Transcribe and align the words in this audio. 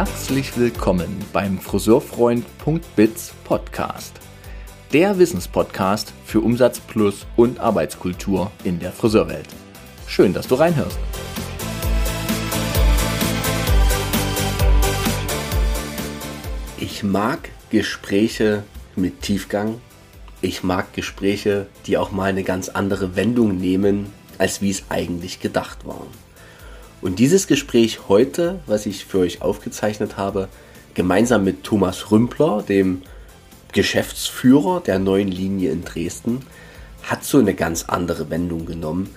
Herzlich 0.00 0.56
willkommen 0.56 1.14
beim 1.30 1.58
Friseurfreund.biz 1.58 3.34
Podcast. 3.44 4.14
Der 4.94 5.18
Wissenspodcast 5.18 6.14
für 6.24 6.40
Umsatz 6.40 6.80
plus 6.80 7.26
und 7.36 7.60
Arbeitskultur 7.60 8.50
in 8.64 8.78
der 8.78 8.92
Friseurwelt. 8.92 9.46
Schön, 10.06 10.32
dass 10.32 10.48
du 10.48 10.54
reinhörst. 10.54 10.98
Ich 16.78 17.02
mag 17.02 17.50
Gespräche 17.68 18.62
mit 18.96 19.20
Tiefgang. 19.20 19.82
Ich 20.40 20.62
mag 20.64 20.94
Gespräche, 20.94 21.66
die 21.84 21.98
auch 21.98 22.10
mal 22.10 22.30
eine 22.30 22.42
ganz 22.42 22.70
andere 22.70 23.16
Wendung 23.16 23.58
nehmen, 23.58 24.10
als 24.38 24.62
wie 24.62 24.70
es 24.70 24.84
eigentlich 24.88 25.40
gedacht 25.40 25.86
war. 25.86 26.06
Und 27.02 27.18
dieses 27.18 27.46
Gespräch 27.46 28.08
heute, 28.08 28.60
was 28.66 28.84
ich 28.86 29.06
für 29.06 29.20
euch 29.20 29.40
aufgezeichnet 29.40 30.16
habe, 30.16 30.48
gemeinsam 30.94 31.44
mit 31.44 31.64
Thomas 31.64 32.10
Rümpler, 32.10 32.62
dem 32.62 33.02
Geschäftsführer 33.72 34.80
der 34.80 34.98
neuen 34.98 35.28
Linie 35.28 35.70
in 35.70 35.84
Dresden, 35.84 36.40
hat 37.02 37.24
so 37.24 37.38
eine 37.38 37.54
ganz 37.54 37.84
andere 37.84 38.28
Wendung 38.28 38.66
genommen. 38.66 39.08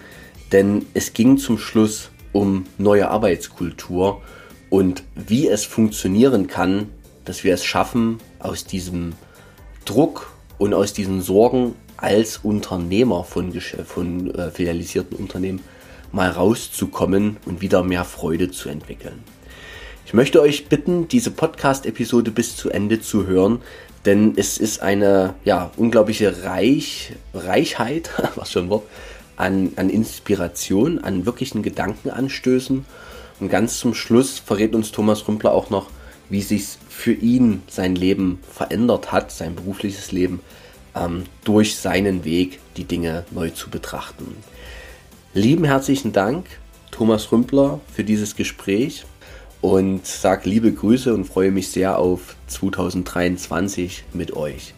Denn 0.51 0.85
es 0.93 1.13
ging 1.13 1.37
zum 1.37 1.57
Schluss 1.57 2.09
um 2.31 2.65
neue 2.77 3.09
Arbeitskultur 3.09 4.21
und 4.69 5.03
wie 5.15 5.47
es 5.47 5.65
funktionieren 5.65 6.47
kann, 6.47 6.89
dass 7.25 7.43
wir 7.43 7.53
es 7.53 7.65
schaffen, 7.65 8.19
aus 8.39 8.65
diesem 8.65 9.13
Druck 9.85 10.31
und 10.57 10.73
aus 10.73 10.93
diesen 10.93 11.21
Sorgen 11.21 11.75
als 11.97 12.37
Unternehmer 12.37 13.23
von, 13.23 13.53
von 13.85 14.33
äh, 14.35 14.51
filialisierten 14.51 15.17
Unternehmen 15.17 15.61
mal 16.13 16.29
rauszukommen 16.29 17.37
und 17.45 17.59
wieder 17.59 17.83
mehr 17.83 18.05
Freude 18.05 18.51
zu 18.51 18.69
entwickeln. 18.69 19.23
Ich 20.05 20.13
möchte 20.13 20.41
euch 20.41 20.67
bitten, 20.67 21.07
diese 21.07 21.31
Podcast-Episode 21.31 22.31
bis 22.31 22.55
zu 22.55 22.69
Ende 22.69 23.01
zu 23.01 23.25
hören, 23.25 23.61
denn 24.05 24.33
es 24.35 24.57
ist 24.57 24.81
eine 24.81 25.33
ja, 25.43 25.71
unglaubliche 25.75 26.43
Reich, 26.43 27.13
Reichheit, 27.33 28.11
was 28.35 28.51
schon 28.51 28.69
Wort, 28.69 28.83
an, 29.37 29.73
an 29.75 29.89
Inspiration, 29.89 30.99
an 30.99 31.25
wirklichen 31.25 31.63
Gedankenanstößen. 31.63 32.85
Und 33.39 33.49
ganz 33.49 33.79
zum 33.79 33.95
Schluss 33.95 34.37
verrät 34.37 34.75
uns 34.75 34.91
Thomas 34.91 35.27
Rümpler 35.27 35.51
auch 35.51 35.71
noch, 35.71 35.89
wie 36.29 36.41
sich 36.41 36.77
für 36.89 37.13
ihn 37.13 37.63
sein 37.67 37.95
Leben 37.95 38.39
verändert 38.51 39.11
hat, 39.11 39.31
sein 39.31 39.55
berufliches 39.55 40.11
Leben, 40.11 40.41
ähm, 40.95 41.23
durch 41.43 41.77
seinen 41.77 42.23
Weg 42.23 42.59
die 42.77 42.85
Dinge 42.85 43.25
neu 43.31 43.49
zu 43.49 43.71
betrachten. 43.71 44.35
Lieben 45.35 45.63
herzlichen 45.63 46.11
Dank, 46.11 46.45
Thomas 46.91 47.31
Rümpler, 47.31 47.79
für 47.91 48.03
dieses 48.03 48.35
Gespräch 48.35 49.03
und 49.61 50.05
sage 50.05 50.47
liebe 50.47 50.71
Grüße 50.71 51.11
und 51.11 51.25
freue 51.25 51.49
mich 51.49 51.69
sehr 51.69 51.97
auf 51.97 52.35
2023 52.45 54.03
mit 54.13 54.35
euch. 54.35 54.75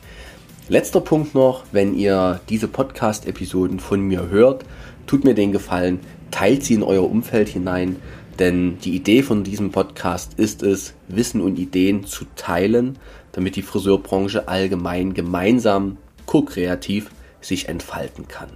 Letzter 0.70 1.02
Punkt 1.02 1.36
noch, 1.36 1.66
wenn 1.74 1.94
ihr 1.94 2.40
diese 2.48 2.70
Podcast-Episoden 2.70 3.82
von 3.82 4.00
mir 4.00 4.30
hört, 4.30 4.64
tut 5.08 5.26
mir 5.26 5.34
den 5.34 5.52
Gefallen, 5.52 6.00
teilt 6.32 6.64
sie 6.64 6.76
in 6.76 6.84
euer 6.84 7.04
Umfeld 7.04 7.50
hinein, 7.50 7.98
denn 8.40 8.80
die 8.80 8.96
Idee 8.96 9.24
von 9.24 9.44
diesem 9.44 9.74
Podcast 9.74 10.36
ist 10.36 10.64
es, 10.64 10.94
Wissen 11.10 11.42
und 11.42 11.60
Ideen 11.60 12.06
zu 12.06 12.24
teilen, 12.38 12.98
damit 13.34 13.58
die 13.58 13.62
Friseurbranche 13.62 14.48
allgemein 14.48 15.14
gemeinsam, 15.14 15.98
ko-kreativ 16.26 17.12
sich 17.42 17.68
entfalten 17.68 18.30
kann. 18.30 18.52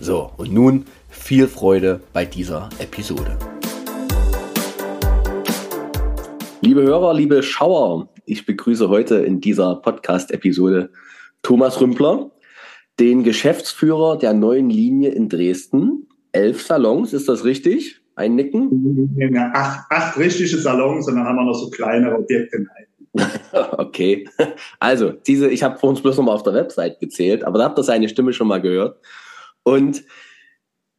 So, 0.00 0.32
und 0.36 0.52
nun 0.52 0.86
viel 1.14 1.48
Freude 1.48 2.00
bei 2.12 2.26
dieser 2.26 2.68
Episode. 2.78 3.38
Liebe 6.60 6.82
Hörer, 6.82 7.14
liebe 7.14 7.42
Schauer, 7.42 8.10
ich 8.26 8.44
begrüße 8.44 8.88
heute 8.88 9.16
in 9.16 9.40
dieser 9.40 9.76
Podcast-Episode 9.76 10.90
Thomas 11.42 11.80
Rümpler, 11.80 12.30
den 13.00 13.22
Geschäftsführer 13.22 14.18
der 14.18 14.34
neuen 14.34 14.68
Linie 14.68 15.10
in 15.10 15.28
Dresden. 15.28 16.08
Elf 16.32 16.62
Salons, 16.62 17.12
ist 17.12 17.28
das 17.28 17.44
richtig? 17.44 18.00
Ein 18.16 18.34
Nicken? 18.34 19.16
Ja, 19.16 19.50
acht, 19.54 19.86
acht 19.90 20.18
richtige 20.18 20.58
Salons 20.58 21.08
und 21.08 21.16
dann 21.16 21.24
haben 21.24 21.36
wir 21.36 21.44
noch 21.44 21.54
so 21.54 21.70
kleinere 21.70 22.18
Objekte. 22.18 22.66
okay. 23.52 24.28
Also, 24.78 25.12
diese, 25.12 25.48
ich 25.48 25.62
habe 25.62 25.78
vor 25.78 25.90
uns 25.90 26.02
bloß 26.02 26.16
noch 26.16 26.24
mal 26.24 26.34
auf 26.34 26.42
der 26.42 26.54
Website 26.54 27.00
gezählt, 27.00 27.44
aber 27.44 27.58
da 27.58 27.64
habt 27.64 27.78
ihr 27.78 27.84
seine 27.84 28.08
Stimme 28.08 28.32
schon 28.32 28.48
mal 28.48 28.60
gehört. 28.60 28.98
Und 29.62 30.04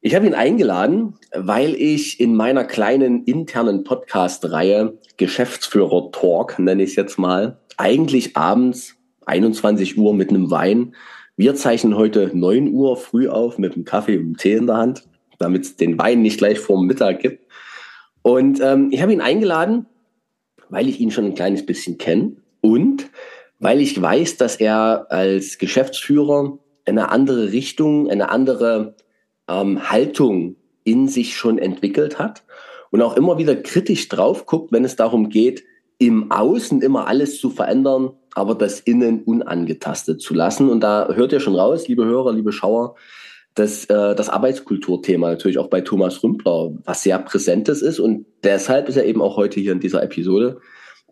ich 0.06 0.14
habe 0.14 0.28
ihn 0.28 0.36
eingeladen, 0.36 1.16
weil 1.34 1.74
ich 1.74 2.20
in 2.20 2.36
meiner 2.36 2.64
kleinen 2.64 3.24
internen 3.24 3.84
Podcast-Reihe 3.84 5.00
Geschäftsführer 5.18 6.12
Talk, 6.12 6.60
nenne 6.60 6.84
ich 6.84 6.92
es 6.92 6.96
jetzt 6.96 7.18
mal, 7.18 7.58
eigentlich 7.78 8.38
abends 8.38 8.98
21 9.26 9.98
Uhr 9.98 10.14
mit 10.14 10.30
einem 10.30 10.52
Wein. 10.52 10.94
Wir 11.38 11.56
zeichnen 11.56 11.96
heute 11.96 12.30
9 12.32 12.72
Uhr 12.72 12.98
früh 12.98 13.28
auf 13.30 13.58
mit 13.58 13.74
einem 13.74 13.84
Kaffee 13.84 14.18
und 14.18 14.26
einem 14.26 14.38
Tee 14.38 14.54
in 14.54 14.68
der 14.68 14.78
Hand, 14.78 15.06
damit 15.40 15.64
es 15.64 15.76
den 15.76 15.98
Wein 15.98 16.22
nicht 16.22 16.38
gleich 16.38 16.60
vor 16.60 16.78
dem 16.78 16.86
Mittag 16.86 17.22
gibt. 17.22 17.44
Und 18.22 18.62
ähm, 18.62 18.90
ich 18.92 19.02
habe 19.02 19.12
ihn 19.12 19.22
eingeladen, 19.22 19.88
weil 20.70 20.88
ich 20.88 21.00
ihn 21.00 21.10
schon 21.10 21.26
ein 21.26 21.34
kleines 21.34 21.66
bisschen 21.66 21.98
kenne 21.98 22.36
und 22.62 23.10
weil 23.58 23.82
ich 23.82 24.00
weiß, 24.00 24.38
dass 24.38 24.58
er 24.58 25.08
als 25.10 25.58
Geschäftsführer 25.58 26.60
eine 26.86 27.10
andere 27.10 27.52
Richtung, 27.52 28.08
eine 28.08 28.30
andere 28.30 28.96
ähm, 29.48 29.90
Haltung 29.90 30.56
in 30.84 31.08
sich 31.08 31.36
schon 31.36 31.58
entwickelt 31.58 32.20
hat 32.20 32.44
und 32.92 33.02
auch 33.02 33.18
immer 33.18 33.38
wieder 33.38 33.56
kritisch 33.56 34.08
drauf 34.08 34.46
guckt, 34.46 34.72
wenn 34.72 34.86
es 34.86 34.96
darum 34.96 35.30
geht, 35.30 35.64
im 35.98 36.32
Außen 36.32 36.82
immer 36.82 37.08
alles 37.08 37.40
zu 37.40 37.50
verändern, 37.50 38.12
aber 38.34 38.56
das 38.56 38.80
Innen 38.82 39.24
unangetastet 39.24 40.22
zu 40.22 40.34
lassen. 40.34 40.70
Und 40.70 40.82
da 40.82 41.10
hört 41.14 41.32
ihr 41.32 41.40
schon 41.40 41.56
raus, 41.56 41.88
liebe 41.88 42.06
Hörer, 42.06 42.34
liebe 42.34 42.52
Schauer, 42.52 42.96
dass 43.54 43.86
äh, 43.86 44.16
das 44.16 44.30
Arbeitskulturthema 44.30 45.30
natürlich 45.30 45.58
auch 45.58 45.70
bei 45.70 45.82
Thomas 45.82 46.22
Rümpler 46.22 46.72
was 46.84 47.04
sehr 47.04 47.18
Präsentes 47.20 47.82
ist. 47.82 48.00
Und 48.00 48.26
deshalb 48.44 48.90
ist 48.90 48.98
er 48.98 49.06
eben 49.06 49.22
auch 49.22 49.38
heute 49.38 49.60
hier 49.62 49.72
in 49.72 49.80
dieser 49.80 50.04
Episode, 50.04 50.60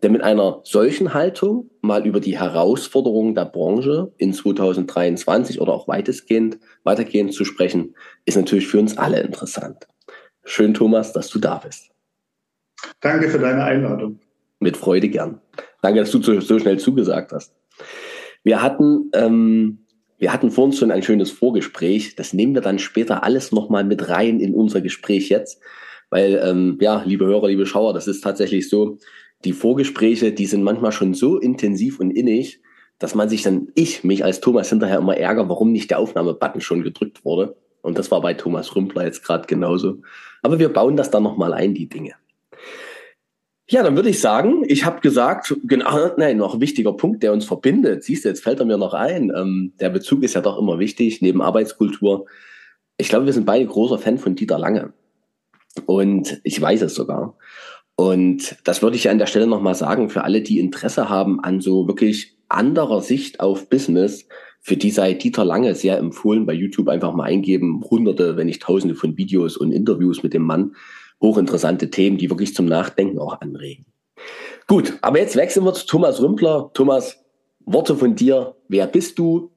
denn 0.04 0.12
mit 0.12 0.22
einer 0.22 0.60
solchen 0.64 1.14
Haltung 1.14 1.70
mal 1.80 2.06
über 2.06 2.20
die 2.20 2.38
Herausforderungen 2.38 3.34
der 3.34 3.46
Branche 3.46 4.12
in 4.18 4.34
2023 4.34 5.62
oder 5.62 5.72
auch 5.72 5.88
weitestgehend, 5.88 6.58
weitergehend 6.82 7.32
zu 7.32 7.46
sprechen, 7.46 7.94
ist 8.26 8.36
natürlich 8.36 8.66
für 8.66 8.78
uns 8.78 8.98
alle 8.98 9.20
interessant. 9.20 9.88
Schön, 10.44 10.74
Thomas, 10.74 11.14
dass 11.14 11.30
du 11.30 11.38
da 11.38 11.56
bist. 11.56 11.90
Danke 13.00 13.30
für 13.30 13.38
deine 13.38 13.64
Einladung. 13.64 14.20
Mit 14.58 14.76
Freude 14.76 15.08
gern. 15.08 15.40
Danke, 15.80 16.00
dass 16.00 16.10
du 16.10 16.20
so 16.20 16.58
schnell 16.58 16.78
zugesagt 16.78 17.32
hast. 17.32 17.54
Wir 18.42 18.60
hatten, 18.60 19.10
ähm, 19.14 19.86
wir 20.18 20.34
hatten 20.34 20.50
vor 20.50 20.64
uns 20.64 20.78
schon 20.78 20.90
ein 20.90 21.02
schönes 21.02 21.30
Vorgespräch. 21.30 22.14
Das 22.14 22.34
nehmen 22.34 22.52
wir 22.52 22.60
dann 22.60 22.78
später 22.78 23.24
alles 23.24 23.52
nochmal 23.52 23.84
mit 23.84 24.10
rein 24.10 24.38
in 24.38 24.54
unser 24.54 24.82
Gespräch 24.82 25.30
jetzt. 25.30 25.62
Weil, 26.10 26.42
ähm, 26.44 26.76
ja, 26.80 27.02
liebe 27.06 27.24
Hörer, 27.24 27.48
liebe 27.48 27.64
Schauer, 27.64 27.94
das 27.94 28.06
ist 28.06 28.20
tatsächlich 28.20 28.68
so, 28.68 28.98
die 29.44 29.52
Vorgespräche, 29.52 30.32
die 30.32 30.46
sind 30.46 30.62
manchmal 30.62 30.92
schon 30.92 31.14
so 31.14 31.38
intensiv 31.38 32.00
und 32.00 32.10
innig, 32.10 32.60
dass 32.98 33.14
man 33.14 33.28
sich 33.28 33.42
dann, 33.42 33.68
ich 33.74 34.04
mich 34.04 34.24
als 34.24 34.40
Thomas 34.40 34.70
hinterher 34.70 34.98
immer 34.98 35.16
ärgere, 35.16 35.48
warum 35.48 35.72
nicht 35.72 35.90
der 35.90 35.98
Aufnahmebutton 35.98 36.60
schon 36.60 36.82
gedrückt 36.82 37.24
wurde. 37.24 37.56
Und 37.82 37.98
das 37.98 38.10
war 38.10 38.20
bei 38.20 38.34
Thomas 38.34 38.74
Rümpler 38.74 39.04
jetzt 39.04 39.24
gerade 39.24 39.46
genauso. 39.46 40.00
Aber 40.42 40.58
wir 40.58 40.72
bauen 40.72 40.96
das 40.96 41.10
dann 41.10 41.22
nochmal 41.22 41.52
ein, 41.52 41.74
die 41.74 41.88
Dinge. 41.88 42.14
Ja, 43.68 43.82
dann 43.82 43.96
würde 43.96 44.10
ich 44.10 44.20
sagen, 44.20 44.62
ich 44.66 44.84
habe 44.84 45.00
gesagt, 45.00 45.54
genau, 45.64 46.10
nein, 46.16 46.36
noch 46.36 46.54
ein 46.54 46.60
wichtiger 46.60 46.92
Punkt, 46.92 47.22
der 47.22 47.32
uns 47.32 47.46
verbindet. 47.46 48.04
Siehst 48.04 48.24
du, 48.24 48.28
jetzt 48.28 48.42
fällt 48.42 48.60
er 48.60 48.66
mir 48.66 48.76
noch 48.76 48.94
ein. 48.94 49.32
Ähm, 49.34 49.72
der 49.80 49.88
Bezug 49.88 50.22
ist 50.22 50.34
ja 50.34 50.42
doch 50.42 50.58
immer 50.58 50.78
wichtig, 50.78 51.22
neben 51.22 51.40
Arbeitskultur. 51.40 52.26
Ich 52.98 53.08
glaube, 53.08 53.26
wir 53.26 53.32
sind 53.32 53.46
beide 53.46 53.66
großer 53.66 53.98
Fan 53.98 54.18
von 54.18 54.34
Dieter 54.34 54.58
Lange. 54.58 54.92
Und 55.86 56.40
ich 56.44 56.60
weiß 56.60 56.82
es 56.82 56.94
sogar. 56.94 57.36
Und 57.96 58.56
das 58.64 58.82
würde 58.82 58.96
ich 58.96 59.08
an 59.08 59.18
der 59.18 59.26
Stelle 59.26 59.46
nochmal 59.46 59.74
sagen, 59.74 60.10
für 60.10 60.24
alle, 60.24 60.42
die 60.42 60.58
Interesse 60.58 61.08
haben 61.08 61.40
an 61.40 61.60
so 61.60 61.86
wirklich 61.86 62.36
anderer 62.48 63.00
Sicht 63.00 63.40
auf 63.40 63.68
Business, 63.68 64.26
für 64.60 64.76
die 64.76 64.90
sei 64.90 65.14
Dieter 65.14 65.44
Lange 65.44 65.74
sehr 65.74 65.98
empfohlen, 65.98 66.46
bei 66.46 66.54
YouTube 66.54 66.88
einfach 66.88 67.14
mal 67.14 67.24
eingeben, 67.24 67.84
hunderte, 67.88 68.36
wenn 68.36 68.46
nicht 68.46 68.62
tausende 68.62 68.94
von 68.94 69.16
Videos 69.16 69.56
und 69.56 69.72
Interviews 69.72 70.22
mit 70.22 70.32
dem 70.34 70.42
Mann, 70.42 70.74
hochinteressante 71.20 71.90
Themen, 71.90 72.16
die 72.16 72.30
wirklich 72.30 72.54
zum 72.54 72.66
Nachdenken 72.66 73.18
auch 73.18 73.40
anregen. 73.40 73.86
Gut, 74.66 74.94
aber 75.02 75.18
jetzt 75.18 75.36
wechseln 75.36 75.64
wir 75.64 75.74
zu 75.74 75.86
Thomas 75.86 76.20
Rümpler. 76.22 76.70
Thomas, 76.72 77.22
Worte 77.66 77.96
von 77.96 78.14
dir. 78.14 78.56
Wer 78.68 78.86
bist 78.86 79.18
du? 79.18 79.50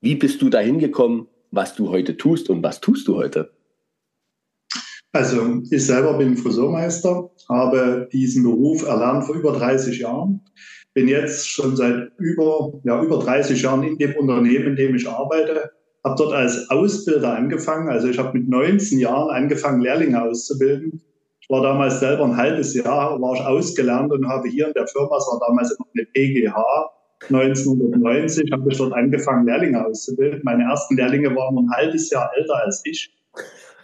Wie 0.00 0.14
bist 0.14 0.42
du 0.42 0.50
dahin 0.50 0.78
gekommen? 0.78 1.28
Was 1.50 1.74
du 1.74 1.88
heute 1.88 2.16
tust 2.16 2.50
und 2.50 2.62
was 2.62 2.80
tust 2.80 3.08
du 3.08 3.16
heute? 3.16 3.52
Also 5.14 5.62
ich 5.70 5.86
selber 5.86 6.18
bin 6.18 6.36
Friseurmeister, 6.36 7.30
habe 7.48 8.08
diesen 8.12 8.42
Beruf 8.42 8.84
erlernt 8.84 9.22
vor 9.22 9.36
über 9.36 9.52
30 9.52 10.00
Jahren, 10.00 10.40
bin 10.92 11.06
jetzt 11.06 11.48
schon 11.48 11.76
seit 11.76 12.10
über, 12.18 12.72
ja, 12.82 13.00
über 13.00 13.20
30 13.20 13.62
Jahren 13.62 13.84
in 13.84 13.96
dem 13.96 14.16
Unternehmen, 14.16 14.70
in 14.70 14.76
dem 14.76 14.96
ich 14.96 15.08
arbeite, 15.08 15.70
habe 16.02 16.16
dort 16.18 16.32
als 16.34 16.68
Ausbilder 16.68 17.36
angefangen. 17.36 17.88
Also 17.88 18.08
ich 18.08 18.18
habe 18.18 18.36
mit 18.36 18.48
19 18.48 18.98
Jahren 18.98 19.30
angefangen, 19.30 19.82
Lehrlinge 19.82 20.20
auszubilden. 20.20 21.00
Ich 21.40 21.48
war 21.48 21.62
damals 21.62 22.00
selber 22.00 22.24
ein 22.24 22.36
halbes 22.36 22.74
Jahr, 22.74 23.20
war 23.20 23.34
ich 23.34 23.40
ausgelernt 23.40 24.10
und 24.10 24.26
habe 24.26 24.48
hier 24.48 24.66
in 24.66 24.72
der 24.72 24.88
Firma, 24.88 25.16
es 25.16 25.28
war 25.30 25.38
damals 25.46 25.78
noch 25.78 25.86
eine 25.94 26.06
PGH, 26.06 26.90
1990 27.28 28.50
habe 28.50 28.68
ich 28.68 28.78
dort 28.78 28.92
angefangen, 28.92 29.46
Lehrlinge 29.46 29.86
auszubilden. 29.86 30.40
Meine 30.42 30.64
ersten 30.64 30.96
Lehrlinge 30.96 31.36
waren 31.36 31.56
ein 31.56 31.70
halbes 31.70 32.10
Jahr 32.10 32.32
älter 32.36 32.64
als 32.64 32.82
ich. 32.84 33.14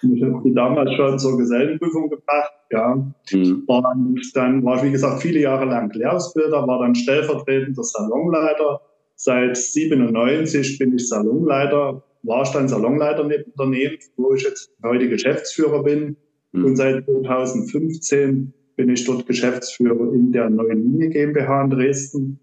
Ich 0.02 0.22
habe 0.22 0.40
die 0.44 0.54
damals 0.54 0.94
schon 0.94 1.18
zur 1.18 1.36
Gesellenprüfung 1.36 2.08
gebracht. 2.08 2.52
Ja. 2.70 2.94
Mhm. 3.32 3.64
Und 3.66 4.30
dann 4.34 4.64
war 4.64 4.76
ich, 4.76 4.84
wie 4.84 4.92
gesagt, 4.92 5.22
viele 5.22 5.40
Jahre 5.40 5.66
lang 5.66 5.92
Lehrausbilder, 5.92 6.66
war 6.66 6.80
dann 6.80 6.94
stellvertretender 6.94 7.82
Salonleiter. 7.82 8.80
Seit 9.16 9.56
97 9.56 10.78
bin 10.78 10.94
ich 10.94 11.08
Salonleiter, 11.08 12.02
war 12.22 12.42
ich 12.42 12.50
dann 12.50 12.68
Salonleiter 12.68 13.20
im 13.30 13.44
Unternehmen, 13.52 13.98
wo 14.16 14.34
ich 14.34 14.44
jetzt 14.44 14.70
heute 14.82 15.08
Geschäftsführer 15.08 15.82
bin. 15.82 16.16
Mhm. 16.52 16.64
Und 16.64 16.76
seit 16.76 17.04
2015 17.04 18.52
bin 18.76 18.88
ich 18.88 19.04
dort 19.04 19.26
Geschäftsführer 19.26 20.12
in 20.14 20.32
der 20.32 20.48
neuen 20.48 20.92
Linie 20.92 21.10
GmbH 21.10 21.64
in 21.64 21.70
Dresden. 21.70 22.40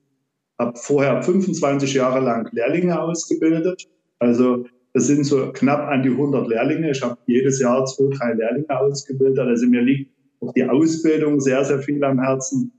Habe 0.60 0.78
vorher 0.78 1.24
25 1.24 1.94
Jahre 1.96 2.20
lang 2.20 2.48
Lehrlinge 2.52 3.02
ausgebildet. 3.02 3.88
Also 4.20 4.66
das 4.98 5.06
sind 5.06 5.26
so 5.26 5.52
knapp 5.52 5.88
an 5.90 6.02
die 6.02 6.10
100 6.10 6.48
Lehrlinge. 6.48 6.90
Ich 6.90 7.04
habe 7.04 7.20
jedes 7.28 7.60
Jahr 7.60 7.86
zwei, 7.86 8.10
drei 8.16 8.34
Lehrlinge 8.34 8.80
ausgebildet. 8.80 9.38
Also 9.38 9.68
mir 9.68 9.84
liegt 9.84 10.12
auch 10.40 10.52
die 10.54 10.64
Ausbildung 10.64 11.40
sehr, 11.40 11.64
sehr 11.64 11.78
viel 11.84 12.04
am 12.04 12.20
Herzen. 12.20 12.72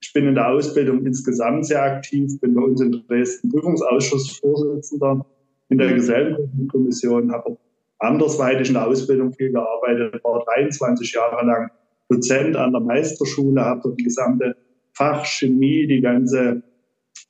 Ich 0.00 0.10
bin 0.14 0.26
in 0.26 0.36
der 0.36 0.48
Ausbildung 0.48 1.04
insgesamt 1.04 1.66
sehr 1.66 1.82
aktiv, 1.82 2.40
bin 2.40 2.54
bei 2.54 2.62
uns 2.62 2.80
in 2.80 2.92
Dresden 2.92 3.50
Prüfungsausschuss 3.50 4.38
Vorsitzender 4.38 5.26
in 5.68 5.76
der 5.76 5.92
Gesellenkommission, 5.92 7.30
habe 7.30 7.58
andersweitig 7.98 8.68
in 8.68 8.74
der 8.74 8.86
Ausbildung 8.86 9.34
viel 9.34 9.52
gearbeitet, 9.52 10.24
war 10.24 10.46
23 10.54 11.12
Jahre 11.12 11.44
lang 11.44 11.70
Dozent 12.08 12.56
an 12.56 12.72
der 12.72 12.80
Meisterschule, 12.80 13.60
habe 13.62 13.94
die 13.98 14.04
gesamte 14.04 14.56
Fachchemie, 14.94 15.86
die 15.86 16.00
ganze 16.00 16.62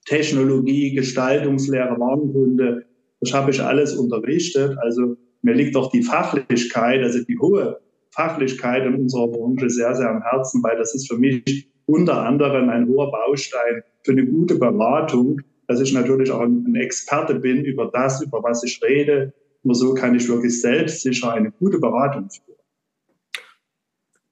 Technologie, 0.05 0.95
Gestaltungslehre, 0.95 1.99
Warnkunde, 1.99 2.87
das 3.27 3.35
habe 3.35 3.51
ich 3.51 3.63
alles 3.63 3.95
unterrichtet. 3.95 4.77
Also 4.79 5.17
mir 5.43 5.55
liegt 5.55 5.77
auch 5.77 5.91
die 5.91 6.03
Fachlichkeit, 6.03 7.03
also 7.03 7.25
die 7.25 7.39
hohe 7.39 7.81
Fachlichkeit 8.11 8.87
in 8.87 8.95
unserer 8.95 9.29
Branche 9.29 9.69
sehr, 9.69 9.95
sehr 9.95 10.11
am 10.11 10.23
Herzen, 10.23 10.63
weil 10.63 10.79
das 10.79 10.95
ist 10.95 11.09
für 11.09 11.19
mich 11.19 11.69
unter 11.87 12.23
anderem 12.23 12.69
ein 12.69 12.89
hoher 12.89 13.11
Baustein 13.11 13.83
für 14.05 14.13
eine 14.13 14.27
gute 14.27 14.57
Beratung, 14.57 15.41
dass 15.67 15.81
ich 15.81 15.93
natürlich 15.93 16.31
auch 16.31 16.41
ein 16.41 16.75
Experte 16.77 17.35
bin 17.37 17.65
über 17.65 17.91
das, 17.93 18.23
über 18.23 18.43
was 18.43 18.63
ich 18.63 18.81
rede. 18.83 19.33
Nur 19.63 19.75
so 19.75 19.95
kann 19.95 20.15
ich 20.15 20.29
wirklich 20.29 20.61
selbstsicher 20.61 21.33
eine 21.33 21.51
gute 21.51 21.79
Beratung 21.79 22.29
führen. 22.31 22.56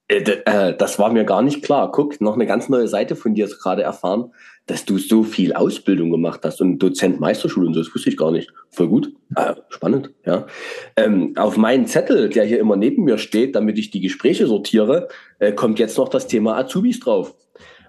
Äh, 0.07 0.19
äh, 0.45 0.77
das 0.77 0.99
war 0.99 1.11
mir 1.11 1.25
gar 1.25 1.41
nicht 1.41 1.63
klar. 1.63 1.91
Guck, 1.91 2.21
noch 2.21 2.35
eine 2.35 2.45
ganz 2.45 2.69
neue 2.69 2.87
Seite 2.87 3.15
von 3.15 3.33
dir 3.33 3.47
gerade 3.47 3.81
erfahren, 3.81 4.31
dass 4.67 4.85
du 4.85 4.97
so 4.97 5.23
viel 5.23 5.53
Ausbildung 5.53 6.11
gemacht 6.11 6.41
hast 6.43 6.61
und 6.61 6.79
Dozent 6.79 7.19
Meisterschule 7.19 7.67
und 7.67 7.73
so, 7.73 7.81
das 7.81 7.93
wusste 7.93 8.09
ich 8.09 8.17
gar 8.17 8.31
nicht. 8.31 8.51
Voll 8.69 8.87
gut. 8.87 9.11
Ah, 9.35 9.55
spannend, 9.69 10.11
ja. 10.25 10.45
Ähm, 10.95 11.33
auf 11.37 11.57
meinen 11.57 11.87
Zettel, 11.87 12.29
der 12.29 12.45
hier 12.45 12.59
immer 12.59 12.75
neben 12.75 13.03
mir 13.03 13.17
steht, 13.17 13.55
damit 13.55 13.77
ich 13.77 13.89
die 13.91 14.01
Gespräche 14.01 14.47
sortiere, 14.47 15.07
äh, 15.39 15.51
kommt 15.53 15.79
jetzt 15.79 15.97
noch 15.97 16.09
das 16.09 16.27
Thema 16.27 16.57
Azubis 16.57 16.99
drauf. 16.99 17.35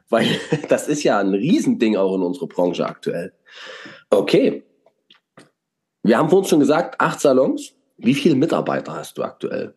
Weil 0.09 0.27
das 0.69 0.89
ist 0.89 1.03
ja 1.03 1.19
ein 1.19 1.35
Riesending 1.35 1.97
auch 1.97 2.15
in 2.15 2.23
unserer 2.23 2.49
Branche 2.49 2.87
aktuell. 2.87 3.33
Okay. 4.11 4.63
Wir 6.03 6.19
haben 6.19 6.31
vorhin 6.31 6.49
schon 6.49 6.61
gesagt, 6.61 7.01
acht 7.01 7.21
Salons. 7.21 7.75
Wie 7.99 8.15
viele 8.15 8.37
Mitarbeiter 8.37 8.95
hast 8.95 9.19
du 9.19 9.23
aktuell? 9.23 9.75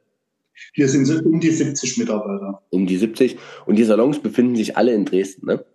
Hier 0.73 0.87
sind 0.87 1.03
es 1.03 1.21
um 1.21 1.39
die 1.39 1.51
70 1.51 1.97
Mitarbeiter. 1.97 2.61
Um 2.69 2.85
die 2.85 2.97
70. 2.97 3.37
Und 3.65 3.77
die 3.77 3.83
Salons 3.83 4.19
befinden 4.19 4.55
sich 4.55 4.77
alle 4.77 4.93
in 4.93 5.05
Dresden, 5.05 5.45
ne? 5.45 5.65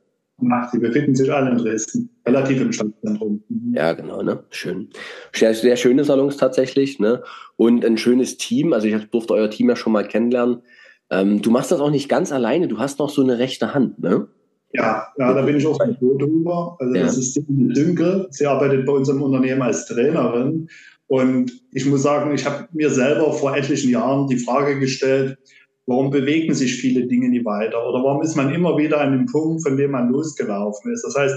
Ach, 0.51 0.71
die 0.73 0.79
befinden 0.79 1.15
sich 1.15 1.33
alle 1.33 1.51
in 1.51 1.59
Dresden, 1.59 2.11
relativ 2.27 2.61
im 2.61 2.73
Stadtzentrum. 2.73 3.45
Mhm. 3.49 3.75
Ja, 3.75 3.93
genau, 3.93 4.23
ne? 4.23 4.43
Schön. 4.51 4.91
Sehr, 5.33 5.55
sehr 5.55 5.77
schöne 5.77 6.05
Salons 6.05 6.37
tatsächlich, 6.37 6.99
ne? 6.99 7.23
Und 7.57 7.85
ein 7.85 7.99
schönes 7.99 8.37
Team. 8.37 8.73
Also 8.73 8.89
ich 8.89 9.11
durfte 9.11 9.35
euer 9.35 9.51
Team 9.51 9.69
ja 9.69 9.77
schon 9.77 9.93
mal 9.93 10.07
kennenlernen. 10.07 10.63
Ähm, 11.11 11.41
du 11.41 11.51
machst 11.51 11.71
das 11.71 11.81
auch 11.81 11.91
nicht 11.91 12.09
ganz 12.09 12.33
alleine, 12.33 12.67
du 12.67 12.79
hast 12.79 12.99
noch 12.99 13.11
so 13.11 13.23
eine 13.23 13.39
rechte 13.39 13.75
Hand, 13.75 14.01
ne? 14.01 14.27
Ja, 14.73 15.07
ja, 15.19 15.33
da 15.33 15.43
bin 15.43 15.57
ich 15.57 15.67
auch 15.67 15.79
froh 15.99 16.19
drüber. 16.19 16.77
Also 16.81 16.95
ja. 16.95 17.03
das 17.03 17.17
ist 17.17 17.37
die 17.37 17.45
Dünkel. 17.47 18.27
Sie 18.31 18.45
arbeitet 18.45 18.85
bei 18.85 18.93
uns 18.93 19.09
im 19.09 19.23
Unternehmen 19.23 19.63
als 19.63 19.87
Trainerin 19.87 20.69
und 21.07 21.53
ich 21.73 21.87
muss 21.87 22.03
sagen, 22.03 22.35
ich 22.35 22.47
habe 22.47 22.69
mir 22.73 22.91
selber 22.91 23.33
vor 23.33 23.57
etlichen 23.57 23.91
Jahren 23.91 24.27
die 24.29 24.39
Frage 24.39 24.79
gestellt, 24.79 25.39
warum 25.87 26.11
bewegen 26.11 26.55
sich 26.55 26.77
viele 26.77 27.07
Dinge 27.07 27.29
nie 27.29 27.45
weiter? 27.45 27.87
Oder 27.89 28.03
warum 28.03 28.23
ist 28.23 28.37
man 28.37 28.53
immer 28.55 28.79
wieder 28.79 29.01
an 29.01 29.13
dem 29.13 29.27
Punkt, 29.27 29.63
von 29.63 29.77
dem 29.77 29.91
man 29.91 30.11
losgelaufen 30.11 30.93
ist? 30.93 31.05
Das 31.05 31.15
heißt, 31.15 31.35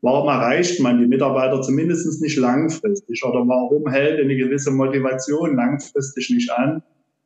warum 0.00 0.28
erreicht 0.28 0.80
man 0.80 0.98
die 0.98 1.06
Mitarbeiter 1.06 1.60
zumindest 1.60 2.22
nicht 2.22 2.38
langfristig? 2.38 3.22
Oder 3.24 3.46
warum 3.46 3.88
hält 3.90 4.20
eine 4.20 4.36
gewisse 4.36 4.70
Motivation 4.70 5.54
langfristig 5.54 6.30
nicht 6.30 6.50
an? 6.50 6.82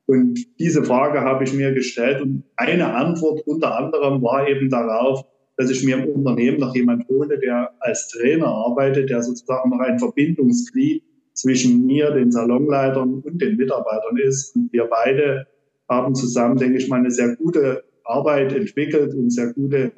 Und 0.06 0.38
diese 0.58 0.84
Frage 0.84 1.20
habe 1.20 1.44
ich 1.44 1.54
mir 1.54 1.72
gestellt. 1.72 2.20
Und 2.20 2.44
eine 2.56 2.92
Antwort 2.92 3.46
unter 3.46 3.78
anderem 3.78 4.20
war 4.22 4.48
eben 4.48 4.68
darauf, 4.68 5.24
dass 5.56 5.70
ich 5.70 5.84
mir 5.84 5.98
im 5.98 6.08
Unternehmen 6.08 6.58
noch 6.58 6.74
jemand 6.74 7.08
hole, 7.08 7.38
der 7.38 7.70
als 7.78 8.08
Trainer 8.08 8.48
arbeitet, 8.48 9.08
der 9.08 9.22
sozusagen 9.22 9.70
noch 9.70 9.78
ein 9.78 10.00
Verbindungsglied 10.00 11.04
zwischen 11.34 11.84
mir, 11.84 12.10
den 12.12 12.30
Salonleitern 12.32 13.20
und 13.20 13.42
den 13.42 13.56
Mitarbeitern 13.56 14.16
ist. 14.16 14.56
Und 14.56 14.72
wir 14.72 14.84
beide 14.84 15.46
haben 15.88 16.14
zusammen, 16.14 16.56
denke 16.56 16.78
ich 16.78 16.88
mal, 16.88 17.00
eine 17.00 17.10
sehr 17.10 17.36
gute 17.36 17.84
Arbeit 18.04 18.52
entwickelt 18.52 19.14
und 19.14 19.30
sehr 19.30 19.52
gute 19.52 19.92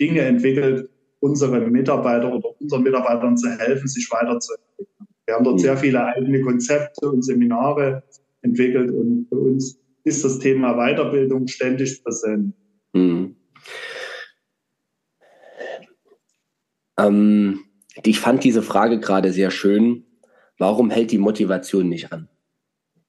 Dinge 0.00 0.20
entwickelt, 0.20 0.88
unsere 1.20 1.60
Mitarbeiter 1.60 2.32
oder 2.32 2.60
unseren 2.60 2.82
Mitarbeitern 2.82 3.36
zu 3.36 3.48
helfen, 3.50 3.88
sich 3.88 4.08
weiterzuentwickeln. 4.10 5.08
Wir 5.26 5.34
haben 5.34 5.44
dort 5.44 5.56
mhm. 5.56 5.62
sehr 5.62 5.76
viele 5.76 6.04
eigene 6.04 6.42
Konzepte 6.42 7.10
und 7.10 7.22
Seminare 7.22 8.02
entwickelt 8.42 8.90
und 8.90 9.26
für 9.28 9.38
uns 9.38 9.78
ist 10.04 10.24
das 10.24 10.40
Thema 10.40 10.74
Weiterbildung 10.74 11.46
ständig 11.46 12.02
präsent. 12.02 12.54
Mhm. 12.92 13.36
Ähm, 16.98 17.60
ich 18.02 18.18
fand 18.18 18.42
diese 18.42 18.62
Frage 18.62 18.98
gerade 18.98 19.32
sehr 19.32 19.50
schön, 19.50 20.04
warum 20.62 20.90
hält 20.90 21.10
die 21.10 21.18
Motivation 21.18 21.88
nicht 21.88 22.12
an? 22.12 22.28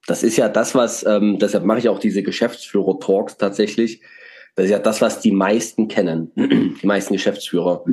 Das 0.08 0.24
ist 0.24 0.38
ja 0.38 0.50
das, 0.50 0.74
was, 0.74 1.06
ähm, 1.06 1.38
deshalb 1.38 1.66
mache 1.66 1.78
ich 1.78 1.88
auch 1.88 2.00
diese 2.00 2.24
Geschäftsführer-Talks 2.24 3.38
tatsächlich. 3.38 4.02
Das 4.56 4.66
ist 4.66 4.72
ja 4.72 4.80
das, 4.80 5.02
was 5.02 5.22
die 5.22 5.32
meisten 5.32 5.88
kennen, 5.88 6.32
die 6.36 6.88
meisten 6.88 7.14
Geschäftsführer. 7.14 7.86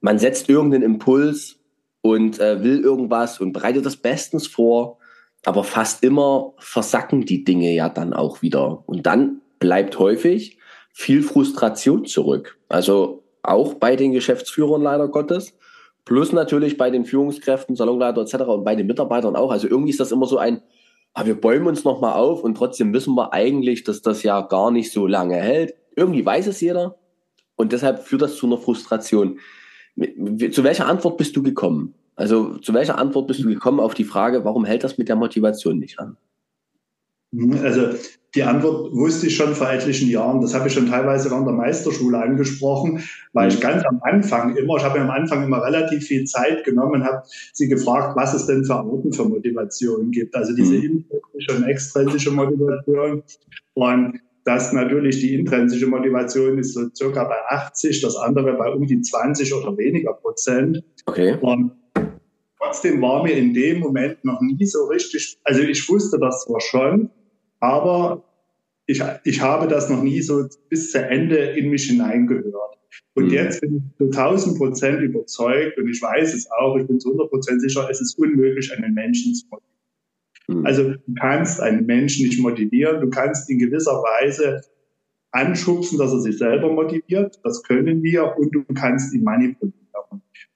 Man 0.00 0.18
setzt 0.18 0.50
irgendeinen 0.50 0.82
Impuls 0.82 1.58
und 2.02 2.38
äh, 2.40 2.62
will 2.62 2.80
irgendwas 2.80 3.40
und 3.40 3.54
bereitet 3.54 3.86
das 3.86 3.96
bestens 3.96 4.46
vor, 4.46 4.98
aber 5.46 5.64
fast 5.64 6.04
immer 6.04 6.52
versacken 6.58 7.24
die 7.24 7.42
Dinge 7.42 7.72
ja 7.72 7.88
dann 7.88 8.12
auch 8.12 8.42
wieder. 8.42 8.86
Und 8.86 9.06
dann 9.06 9.40
bleibt 9.58 9.98
häufig 9.98 10.58
viel 10.92 11.22
Frustration 11.22 12.04
zurück. 12.04 12.58
Also 12.68 13.24
auch 13.42 13.74
bei 13.74 13.96
den 13.96 14.12
Geschäftsführern 14.12 14.82
leider 14.82 15.08
Gottes. 15.08 15.54
Plus 16.06 16.32
natürlich 16.32 16.78
bei 16.78 16.88
den 16.88 17.04
Führungskräften, 17.04 17.74
Salonleiter 17.76 18.22
etc. 18.22 18.34
und 18.44 18.64
bei 18.64 18.76
den 18.76 18.86
Mitarbeitern 18.86 19.36
auch. 19.36 19.50
Also 19.50 19.66
irgendwie 19.68 19.90
ist 19.90 20.00
das 20.00 20.12
immer 20.12 20.26
so 20.26 20.38
ein, 20.38 20.62
ah, 21.12 21.26
wir 21.26 21.38
bäumen 21.38 21.66
uns 21.66 21.84
nochmal 21.84 22.14
auf 22.14 22.44
und 22.44 22.56
trotzdem 22.56 22.94
wissen 22.94 23.14
wir 23.16 23.32
eigentlich, 23.32 23.82
dass 23.82 24.02
das 24.02 24.22
ja 24.22 24.40
gar 24.42 24.70
nicht 24.70 24.92
so 24.92 25.08
lange 25.08 25.34
hält. 25.34 25.74
Irgendwie 25.96 26.24
weiß 26.24 26.46
es 26.46 26.60
jeder 26.60 26.96
und 27.56 27.72
deshalb 27.72 28.04
führt 28.04 28.22
das 28.22 28.36
zu 28.36 28.46
einer 28.46 28.56
Frustration. 28.56 29.40
Zu 29.96 30.62
welcher 30.62 30.86
Antwort 30.86 31.16
bist 31.16 31.34
du 31.36 31.42
gekommen? 31.42 31.94
Also 32.14 32.56
zu 32.58 32.72
welcher 32.72 32.98
Antwort 32.98 33.26
bist 33.26 33.42
du 33.42 33.48
gekommen 33.48 33.80
auf 33.80 33.94
die 33.94 34.04
Frage, 34.04 34.44
warum 34.44 34.64
hält 34.64 34.84
das 34.84 34.98
mit 34.98 35.08
der 35.08 35.16
Motivation 35.16 35.78
nicht 35.78 35.98
an? 35.98 36.16
Mhm, 37.32 37.58
also 37.64 37.88
die 38.36 38.42
Antwort 38.42 38.92
wusste 38.94 39.26
ich 39.26 39.36
schon 39.36 39.54
vor 39.54 39.70
etlichen 39.70 40.08
Jahren. 40.10 40.40
Das 40.42 40.54
habe 40.54 40.68
ich 40.68 40.74
schon 40.74 40.88
teilweise 40.88 41.30
während 41.30 41.46
der 41.46 41.54
Meisterschule 41.54 42.18
angesprochen, 42.18 43.02
weil 43.32 43.48
ich 43.48 43.56
mhm. 43.56 43.62
ganz 43.62 43.84
am 43.86 44.00
Anfang 44.02 44.54
immer, 44.56 44.76
ich 44.76 44.84
habe 44.84 44.98
mir 44.98 45.04
am 45.06 45.10
Anfang 45.10 45.42
immer 45.42 45.64
relativ 45.64 46.04
viel 46.04 46.24
Zeit 46.24 46.62
genommen 46.64 47.00
und 47.00 47.04
habe 47.04 47.22
sie 47.52 47.66
gefragt, 47.66 48.14
was 48.14 48.34
es 48.34 48.46
denn 48.46 48.64
für 48.64 48.74
Arten 48.74 49.12
für 49.12 49.24
Motivation 49.24 50.10
gibt. 50.10 50.34
Also 50.34 50.54
diese 50.54 50.74
mhm. 50.74 51.04
intrinsische 51.10 51.56
und 51.56 51.64
extrinsische 51.64 52.30
Motivation. 52.30 53.22
Und 53.72 54.20
das 54.44 54.72
natürlich 54.72 55.20
die 55.20 55.34
intrinsische 55.34 55.86
Motivation 55.86 56.58
ist 56.58 56.74
so 56.74 56.88
circa 56.94 57.24
bei 57.24 57.38
80, 57.48 58.02
das 58.02 58.16
andere 58.16 58.52
bei 58.52 58.70
um 58.70 58.86
die 58.86 59.00
20 59.00 59.52
oder 59.54 59.76
weniger 59.78 60.12
Prozent. 60.12 60.84
Okay. 61.06 61.36
Und 61.40 61.72
trotzdem 62.58 63.00
war 63.00 63.22
mir 63.22 63.32
in 63.32 63.54
dem 63.54 63.80
Moment 63.80 64.24
noch 64.24 64.40
nie 64.42 64.66
so 64.66 64.84
richtig, 64.84 65.38
also 65.42 65.62
ich 65.62 65.88
wusste 65.88 66.18
das 66.18 66.44
zwar 66.44 66.60
schon, 66.60 67.10
aber 67.60 68.22
ich, 68.86 69.02
ich 69.24 69.40
habe 69.40 69.68
das 69.68 69.90
noch 69.90 70.02
nie 70.02 70.22
so 70.22 70.46
bis 70.68 70.92
zu 70.92 71.02
Ende 71.02 71.36
in 71.36 71.70
mich 71.70 71.84
hineingehört. 71.84 72.78
Und 73.14 73.26
mhm. 73.26 73.32
jetzt 73.32 73.60
bin 73.60 73.76
ich 73.76 73.98
zu 73.98 74.04
1000 74.04 74.58
Prozent 74.58 75.02
überzeugt 75.02 75.78
und 75.78 75.88
ich 75.88 76.00
weiß 76.00 76.34
es 76.34 76.48
auch, 76.50 76.76
ich 76.76 76.86
bin 76.86 77.00
zu 77.00 77.08
100 77.10 77.30
Prozent 77.30 77.60
sicher, 77.60 77.88
es 77.90 78.00
ist 78.00 78.18
unmöglich, 78.18 78.72
einen 78.72 78.94
Menschen 78.94 79.34
zu 79.34 79.46
motivieren. 79.50 80.60
Mhm. 80.60 80.66
Also 80.66 80.90
du 80.90 81.14
kannst 81.18 81.60
einen 81.60 81.86
Menschen 81.86 82.26
nicht 82.26 82.40
motivieren, 82.40 83.00
du 83.00 83.10
kannst 83.10 83.50
in 83.50 83.58
gewisser 83.58 83.92
Weise 83.92 84.62
anschubsen, 85.32 85.98
dass 85.98 86.12
er 86.12 86.20
sich 86.20 86.38
selber 86.38 86.72
motiviert. 86.72 87.40
Das 87.42 87.62
können 87.62 88.02
wir 88.02 88.36
und 88.38 88.54
du 88.54 88.64
kannst 88.74 89.14
ihn 89.14 89.24
manipulieren. 89.24 89.74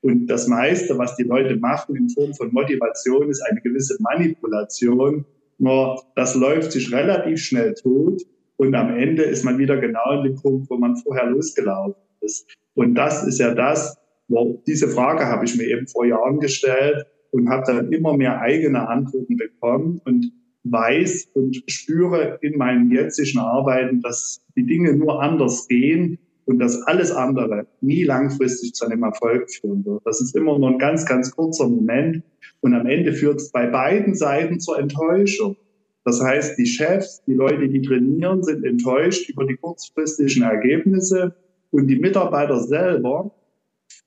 Und 0.01 0.27
das 0.27 0.47
meiste, 0.47 0.97
was 0.97 1.15
die 1.15 1.23
Leute 1.23 1.57
machen 1.57 1.95
in 1.95 2.09
Form 2.09 2.33
von 2.33 2.51
Motivation, 2.51 3.29
ist 3.29 3.41
eine 3.41 3.61
gewisse 3.61 3.97
Manipulation. 3.99 5.25
Nur 5.61 6.01
das 6.15 6.33
läuft 6.33 6.71
sich 6.71 6.91
relativ 6.91 7.39
schnell 7.39 7.75
tot 7.75 8.23
und 8.57 8.73
am 8.73 8.97
Ende 8.97 9.21
ist 9.21 9.45
man 9.45 9.59
wieder 9.59 9.77
genau 9.77 10.17
in 10.17 10.23
dem 10.23 10.35
Punkt, 10.35 10.67
wo 10.71 10.77
man 10.77 10.95
vorher 10.95 11.27
losgelaufen 11.27 12.01
ist. 12.21 12.47
Und 12.73 12.95
das 12.95 13.27
ist 13.27 13.39
ja 13.39 13.53
das, 13.53 13.95
wo 14.27 14.63
diese 14.65 14.87
Frage 14.87 15.27
habe 15.27 15.45
ich 15.45 15.55
mir 15.55 15.67
eben 15.67 15.85
vor 15.87 16.03
Jahren 16.05 16.39
gestellt 16.39 17.05
und 17.29 17.47
habe 17.47 17.63
dann 17.67 17.93
immer 17.93 18.17
mehr 18.17 18.41
eigene 18.41 18.89
Antworten 18.89 19.37
bekommen 19.37 20.01
und 20.03 20.31
weiß 20.63 21.29
und 21.35 21.61
spüre 21.67 22.39
in 22.41 22.57
meinen 22.57 22.89
jetzigen 22.89 23.37
Arbeiten, 23.37 24.01
dass 24.01 24.43
die 24.55 24.65
Dinge 24.65 24.95
nur 24.95 25.21
anders 25.21 25.67
gehen 25.67 26.17
und 26.51 26.59
dass 26.59 26.81
alles 26.83 27.11
andere 27.11 27.65
nie 27.79 28.03
langfristig 28.03 28.73
zu 28.73 28.85
einem 28.85 29.03
Erfolg 29.03 29.49
führen 29.49 29.85
wird. 29.85 30.01
Das 30.05 30.19
ist 30.19 30.35
immer 30.35 30.59
nur 30.59 30.69
ein 30.69 30.77
ganz, 30.77 31.05
ganz 31.05 31.31
kurzer 31.31 31.67
Moment 31.67 32.23
und 32.59 32.73
am 32.73 32.85
Ende 32.85 33.13
führt 33.13 33.37
es 33.37 33.51
bei 33.51 33.67
beiden 33.67 34.15
Seiten 34.15 34.59
zur 34.59 34.77
Enttäuschung. 34.77 35.55
Das 36.03 36.21
heißt, 36.21 36.57
die 36.57 36.65
Chefs, 36.65 37.23
die 37.25 37.35
Leute, 37.35 37.69
die 37.69 37.81
trainieren, 37.81 38.43
sind 38.43 38.65
enttäuscht 38.65 39.29
über 39.29 39.45
die 39.45 39.55
kurzfristigen 39.55 40.43
Ergebnisse 40.43 41.35
und 41.69 41.87
die 41.87 41.95
Mitarbeiter 41.95 42.59
selber, 42.59 43.31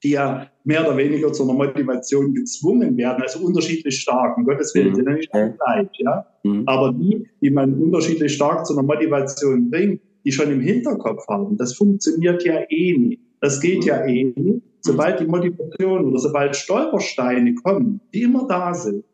die 0.03 0.11
ja 0.11 0.51
mehr 0.65 0.87
oder 0.87 0.99
weniger 0.99 1.33
zu 1.33 1.45
einer 1.45 1.55
Motivation 1.55 2.35
gezwungen 2.35 2.97
werden, 2.99 3.23
also 3.23 3.39
unterschiedlich 3.45 4.01
stark. 4.01 4.37
Um 4.37 4.45
Gottes 4.45 4.75
Willen 4.75 4.91
mhm. 4.91 4.95
sind 4.97 5.09
ja 5.09 5.15
nicht 5.15 5.35
alle 5.35 5.53
gleich, 5.53 5.89
ja. 5.99 6.27
Mhm. 6.43 6.65
Aber 6.67 6.93
die, 6.93 7.27
die 7.41 7.51
man 7.51 7.73
unterschiedlich 7.75 8.35
stark 8.35 8.67
zu 8.67 8.75
einer 8.75 8.83
Motivation 8.83 9.71
bringt, 9.71 10.03
die 10.25 10.33
schon 10.33 10.51
im 10.51 10.61
Hinterkopf 10.61 11.27
haben, 11.29 11.57
das 11.57 11.75
funktioniert 11.75 12.45
ja 12.45 12.61
eh 12.69 12.97
nie. 12.97 13.21
Das 13.41 13.61
geht 13.61 13.85
ja 13.85 14.05
eh 14.07 14.25
nie. 14.25 14.63
Sobald 14.81 15.21
die 15.21 15.27
Motivation 15.27 16.07
oder 16.07 16.19
sobald 16.19 16.57
Stolpersteine 16.57 17.55
kommen, 17.55 18.01
die 18.13 18.23
immer 18.23 18.47
da 18.47 18.75
sind, 18.75 19.05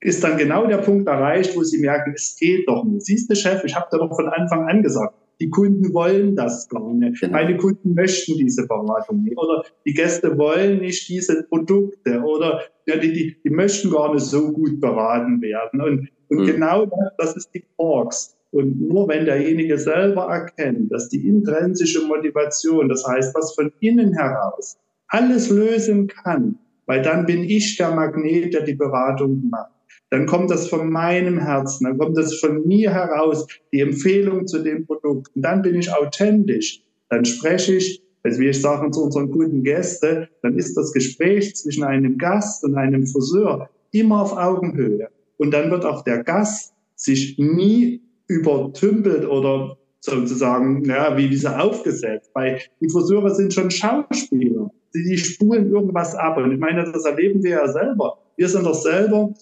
ist 0.00 0.22
dann 0.22 0.38
genau 0.38 0.66
der 0.66 0.78
Punkt 0.78 1.08
erreicht, 1.08 1.56
wo 1.56 1.62
sie 1.62 1.78
merken, 1.78 2.12
es 2.14 2.36
geht 2.38 2.68
doch 2.68 2.84
nicht. 2.84 3.04
Siehst 3.04 3.30
du, 3.30 3.34
Chef, 3.34 3.64
ich 3.64 3.74
habe 3.74 3.86
dir 3.92 3.98
doch 3.98 4.14
von 4.14 4.28
Anfang 4.28 4.68
an 4.68 4.82
gesagt, 4.82 5.14
die 5.40 5.50
Kunden 5.50 5.92
wollen 5.94 6.34
das 6.34 6.68
gar 6.68 6.92
nicht. 6.94 7.20
Genau. 7.20 7.32
Meine 7.32 7.56
Kunden 7.56 7.94
möchten 7.94 8.36
diese 8.36 8.66
Beratung 8.66 9.22
nicht. 9.22 9.38
Oder 9.38 9.64
die 9.86 9.94
Gäste 9.94 10.36
wollen 10.36 10.80
nicht 10.80 11.08
diese 11.08 11.44
Produkte. 11.44 12.20
Oder 12.20 12.62
ja, 12.86 12.96
die, 12.96 13.12
die, 13.12 13.36
die 13.44 13.50
möchten 13.50 13.90
gar 13.90 14.12
nicht 14.14 14.24
so 14.24 14.52
gut 14.52 14.80
beraten 14.80 15.40
werden. 15.40 15.80
Und, 15.80 16.08
und 16.28 16.38
mhm. 16.38 16.46
genau 16.46 16.86
das, 16.86 17.12
das 17.18 17.36
ist 17.36 17.54
die 17.54 17.64
Orks. 17.76 18.36
Und 18.50 18.80
nur 18.80 19.08
wenn 19.08 19.26
derjenige 19.26 19.78
selber 19.78 20.24
erkennt, 20.24 20.90
dass 20.90 21.08
die 21.08 21.26
intrinsische 21.26 22.06
Motivation, 22.06 22.88
das 22.88 23.06
heißt, 23.06 23.34
was 23.34 23.54
von 23.54 23.70
innen 23.80 24.14
heraus 24.14 24.78
alles 25.08 25.50
lösen 25.50 26.06
kann, 26.06 26.58
weil 26.86 27.02
dann 27.02 27.26
bin 27.26 27.44
ich 27.44 27.76
der 27.76 27.94
Magnet, 27.94 28.54
der 28.54 28.62
die 28.62 28.74
Beratung 28.74 29.48
macht 29.50 29.72
dann 30.10 30.26
kommt 30.26 30.50
das 30.50 30.68
von 30.68 30.90
meinem 30.90 31.38
Herzen, 31.38 31.84
dann 31.84 31.98
kommt 31.98 32.16
das 32.16 32.34
von 32.36 32.66
mir 32.66 32.92
heraus, 32.92 33.46
die 33.72 33.80
Empfehlung 33.80 34.46
zu 34.46 34.60
dem 34.62 34.86
Produkt. 34.86 35.34
Und 35.34 35.42
dann 35.42 35.62
bin 35.62 35.74
ich 35.74 35.92
authentisch. 35.92 36.82
Dann 37.10 37.24
spreche 37.24 37.74
ich, 37.74 38.02
also 38.22 38.40
wie 38.40 38.48
ich 38.48 38.60
sage 38.60 38.90
zu 38.90 39.04
unseren 39.04 39.30
guten 39.30 39.62
Gästen, 39.62 40.28
dann 40.42 40.56
ist 40.56 40.76
das 40.76 40.92
Gespräch 40.92 41.54
zwischen 41.56 41.84
einem 41.84 42.16
Gast 42.16 42.64
und 42.64 42.76
einem 42.76 43.06
Friseur 43.06 43.68
immer 43.92 44.22
auf 44.22 44.32
Augenhöhe. 44.32 45.08
Und 45.36 45.52
dann 45.52 45.70
wird 45.70 45.84
auch 45.84 46.02
der 46.04 46.24
Gast 46.24 46.72
sich 46.94 47.38
nie 47.38 48.02
übertümpelt 48.28 49.26
oder 49.26 49.76
sozusagen, 50.00 50.84
ja, 50.84 51.16
wie 51.16 51.28
diese 51.28 51.58
aufgesetzt. 51.58 52.30
Weil 52.34 52.60
die 52.80 52.88
Friseure 52.90 53.30
sind 53.30 53.52
schon 53.52 53.70
Schauspieler. 53.70 54.70
Die, 54.94 55.02
die 55.02 55.18
spulen 55.18 55.70
irgendwas 55.70 56.14
ab. 56.14 56.38
Und 56.38 56.52
ich 56.52 56.58
meine, 56.58 56.90
das 56.90 57.04
erleben 57.04 57.42
wir 57.42 57.50
ja 57.50 57.68
selber. 57.68 58.18
Wir 58.36 58.48
sind 58.48 58.64
doch 58.64 58.74
selber 58.74 59.32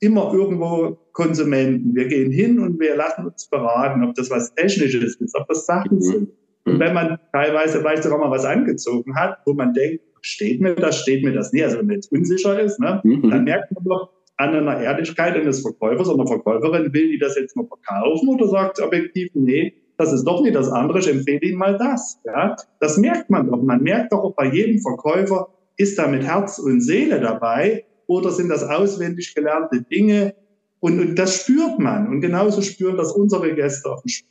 immer 0.00 0.32
irgendwo 0.32 0.98
Konsumenten. 1.12 1.94
Wir 1.94 2.08
gehen 2.08 2.30
hin 2.30 2.58
und 2.58 2.78
wir 2.80 2.96
lassen 2.96 3.26
uns 3.26 3.48
beraten, 3.48 4.04
ob 4.04 4.14
das 4.14 4.30
was 4.30 4.54
Technisches 4.54 5.16
ist, 5.16 5.34
ob 5.38 5.48
das 5.48 5.66
Sachen 5.66 5.96
mhm. 5.96 6.02
sind. 6.02 6.28
Und 6.64 6.74
mhm. 6.74 6.80
wenn 6.80 6.94
man 6.94 7.18
teilweise 7.32 7.78
vielleicht 7.78 8.02
sogar 8.02 8.18
mal 8.18 8.30
was 8.30 8.44
angezogen 8.44 9.14
hat, 9.14 9.38
wo 9.46 9.54
man 9.54 9.72
denkt, 9.72 10.02
steht 10.20 10.60
mir 10.60 10.74
das, 10.74 10.98
steht 10.98 11.24
mir 11.24 11.32
das 11.32 11.52
nicht, 11.52 11.64
also 11.64 11.78
wenn 11.78 11.86
man 11.86 11.94
jetzt 11.94 12.10
unsicher 12.10 12.60
ist, 12.60 12.80
ne, 12.80 13.00
mhm. 13.04 13.30
dann 13.30 13.44
merkt 13.44 13.72
man 13.72 13.84
doch 13.84 14.10
an 14.36 14.54
einer 14.54 14.80
Ehrlichkeit 14.80 15.34
eines 15.34 15.62
Verkäufers 15.62 16.08
oder 16.08 16.26
Verkäuferin, 16.26 16.92
will 16.92 17.10
die 17.10 17.18
das 17.18 17.36
jetzt 17.36 17.56
nur 17.56 17.66
verkaufen 17.66 18.28
oder 18.28 18.48
sagt 18.48 18.80
objektiv, 18.80 19.30
nee, 19.34 19.74
das 19.96 20.12
ist 20.12 20.24
doch 20.24 20.42
nicht 20.42 20.54
das 20.54 20.70
andere, 20.70 20.98
ich 20.98 21.08
empfehle 21.08 21.40
Ihnen 21.40 21.58
mal 21.58 21.78
das. 21.78 22.20
Ja, 22.24 22.54
das 22.80 22.98
merkt 22.98 23.30
man 23.30 23.50
doch. 23.50 23.62
Man 23.62 23.82
merkt 23.82 24.12
doch 24.12 24.24
auch 24.24 24.34
bei 24.34 24.46
jedem 24.46 24.80
Verkäufer, 24.80 25.48
ist 25.76 25.98
da 25.98 26.06
mit 26.06 26.22
Herz 26.22 26.58
und 26.58 26.80
Seele 26.82 27.20
dabei 27.20 27.84
oder 28.06 28.30
sind 28.30 28.50
das 28.50 28.62
auswendig 28.62 29.34
gelernte 29.34 29.82
Dinge? 29.82 30.34
Und, 30.80 31.00
und 31.00 31.18
das 31.18 31.40
spürt 31.40 31.78
man. 31.78 32.08
Und 32.08 32.20
genauso 32.20 32.60
spüren 32.60 32.96
das 32.96 33.12
unsere 33.12 33.54
Gäste 33.54 33.90
auf 33.90 34.02
dem 34.02 34.08
Spiel. 34.08 34.30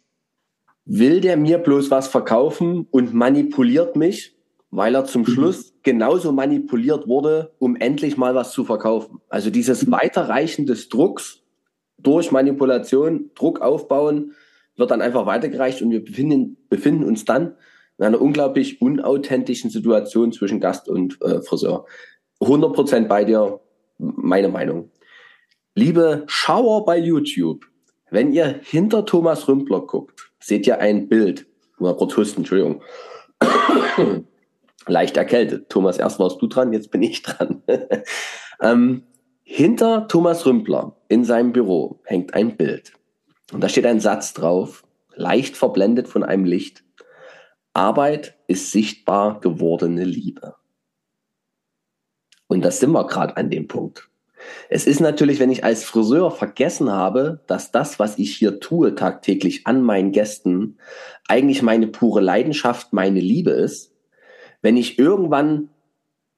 Will 0.85 1.19
der 1.19 1.35
mir 1.35 1.57
bloß 1.57 1.89
was 1.89 2.07
verkaufen 2.07 2.87
und 2.91 3.13
manipuliert 3.13 3.95
mich, 3.95 4.34
weil 4.71 4.95
er 4.95 5.05
zum 5.05 5.21
mhm. 5.21 5.27
Schluss 5.27 5.73
genauso 5.83 6.31
manipuliert 6.31 7.07
wurde, 7.07 7.53
um 7.59 7.75
endlich 7.75 8.17
mal 8.17 8.35
was 8.35 8.51
zu 8.51 8.65
verkaufen? 8.65 9.21
Also 9.29 9.49
dieses 9.49 9.89
Weiterreichen 9.91 10.65
des 10.65 10.89
Drucks 10.89 11.43
durch 11.97 12.31
Manipulation, 12.31 13.31
Druck 13.35 13.61
aufbauen, 13.61 14.33
wird 14.75 14.91
dann 14.91 15.01
einfach 15.01 15.25
weitergereicht 15.25 15.81
und 15.81 15.91
wir 15.91 16.03
befinden, 16.03 16.57
befinden 16.69 17.03
uns 17.05 17.25
dann 17.25 17.55
in 17.97 18.05
einer 18.05 18.21
unglaublich 18.21 18.81
unauthentischen 18.81 19.69
Situation 19.69 20.33
zwischen 20.33 20.59
Gast 20.59 20.89
und 20.89 21.21
äh, 21.21 21.41
Friseur. 21.41 21.85
100% 22.41 23.07
bei 23.07 23.23
dir, 23.23 23.61
meine 23.97 24.49
Meinung. 24.49 24.91
Liebe 25.75 26.23
Schauer 26.27 26.85
bei 26.85 26.97
YouTube, 26.97 27.65
wenn 28.09 28.33
ihr 28.33 28.59
hinter 28.63 29.05
Thomas 29.05 29.47
Rümpler 29.47 29.81
guckt, 29.81 30.31
seht 30.39 30.67
ihr 30.67 30.79
ein 30.79 31.07
Bild. 31.07 31.47
Husten, 31.79 32.41
Entschuldigung. 32.41 32.81
Leicht 34.87 35.17
erkältet. 35.17 35.69
Thomas, 35.69 35.97
erst 35.97 36.19
warst 36.19 36.41
du 36.41 36.47
dran, 36.47 36.73
jetzt 36.73 36.91
bin 36.91 37.01
ich 37.01 37.23
dran. 37.23 37.63
ähm, 38.61 39.03
hinter 39.43 40.07
Thomas 40.07 40.45
Rümpler 40.45 40.95
in 41.07 41.23
seinem 41.23 41.53
Büro 41.53 41.99
hängt 42.03 42.33
ein 42.33 42.57
Bild. 42.57 42.93
Und 43.51 43.63
da 43.63 43.69
steht 43.69 43.85
ein 43.85 43.99
Satz 43.99 44.33
drauf, 44.33 44.83
leicht 45.13 45.55
verblendet 45.57 46.07
von 46.07 46.23
einem 46.23 46.45
Licht. 46.45 46.83
Arbeit 47.73 48.37
ist 48.47 48.71
sichtbar 48.71 49.39
gewordene 49.39 50.03
Liebe. 50.03 50.55
Und 52.47 52.63
das 52.63 52.79
sind 52.79 52.91
wir 52.91 53.05
gerade 53.07 53.37
an 53.37 53.49
dem 53.49 53.67
Punkt. 53.67 54.09
Es 54.69 54.85
ist 54.85 54.99
natürlich, 54.99 55.39
wenn 55.39 55.51
ich 55.51 55.63
als 55.63 55.83
Friseur 55.83 56.31
vergessen 56.31 56.91
habe, 56.91 57.41
dass 57.47 57.71
das, 57.71 57.99
was 57.99 58.17
ich 58.19 58.35
hier 58.35 58.59
tue 58.59 58.95
tagtäglich 58.95 59.65
an 59.65 59.81
meinen 59.81 60.11
Gästen, 60.11 60.77
eigentlich 61.27 61.61
meine 61.61 61.87
pure 61.87 62.21
Leidenschaft, 62.21 62.93
meine 62.93 63.19
Liebe 63.19 63.51
ist. 63.51 63.94
Wenn 64.61 64.77
ich 64.77 64.99
irgendwann 64.99 65.69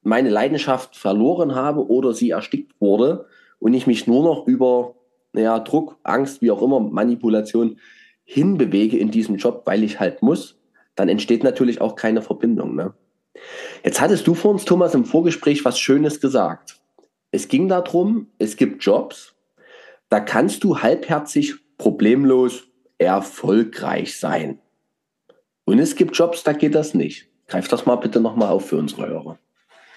meine 0.02 0.30
Leidenschaft 0.30 0.96
verloren 0.96 1.56
habe 1.56 1.88
oder 1.88 2.14
sie 2.14 2.32
erstickt 2.32 2.80
wurde 2.80 3.26
und 3.60 3.74
ich 3.74 3.88
mich 3.88 4.08
nur 4.08 4.24
noch 4.24 4.48
über 4.48 4.96
naja, 5.34 5.60
Druck, 5.60 5.98
Angst, 6.04 6.42
wie 6.42 6.52
auch 6.52 6.62
immer, 6.62 6.80
Manipulation 6.80 7.80
hinbewege 8.24 8.98
in 8.98 9.12
diesem 9.12 9.36
Job, 9.36 9.64
weil 9.66 9.84
ich 9.84 10.00
halt 10.00 10.22
muss, 10.22 10.60
dann 10.96 11.10
entsteht 11.10 11.44
natürlich 11.44 11.80
auch 11.80 11.96
keine 11.96 12.22
Verbindung. 12.22 12.76
Ne? 12.76 12.94
Jetzt 13.84 14.02
hattest 14.02 14.26
du 14.28 14.34
vor 14.34 14.52
uns, 14.52 14.66
Thomas, 14.66 14.96
im 14.96 15.06
Vorgespräch 15.06 15.64
was 15.64 15.80
Schönes 15.80 16.20
gesagt. 16.20 16.80
Es 17.32 17.48
ging 17.48 17.68
darum, 17.68 18.32
es 18.40 18.58
gibt 18.58 18.84
Jobs, 18.84 19.36
da 20.10 20.20
kannst 20.20 20.64
du 20.64 20.80
halbherzig 20.80 21.56
problemlos 21.78 22.68
erfolgreich 22.98 24.18
sein. 24.18 24.60
Und 25.66 25.80
es 25.80 25.96
gibt 25.96 26.18
Jobs, 26.18 26.44
da 26.44 26.54
geht 26.54 26.74
das 26.74 26.94
nicht. 26.94 27.30
Greif 27.48 27.68
das 27.68 27.86
mal 27.86 27.96
bitte 27.96 28.20
nochmal 28.20 28.50
auf 28.50 28.68
für 28.68 28.78
unsere 28.78 29.08
Hörer. 29.08 29.40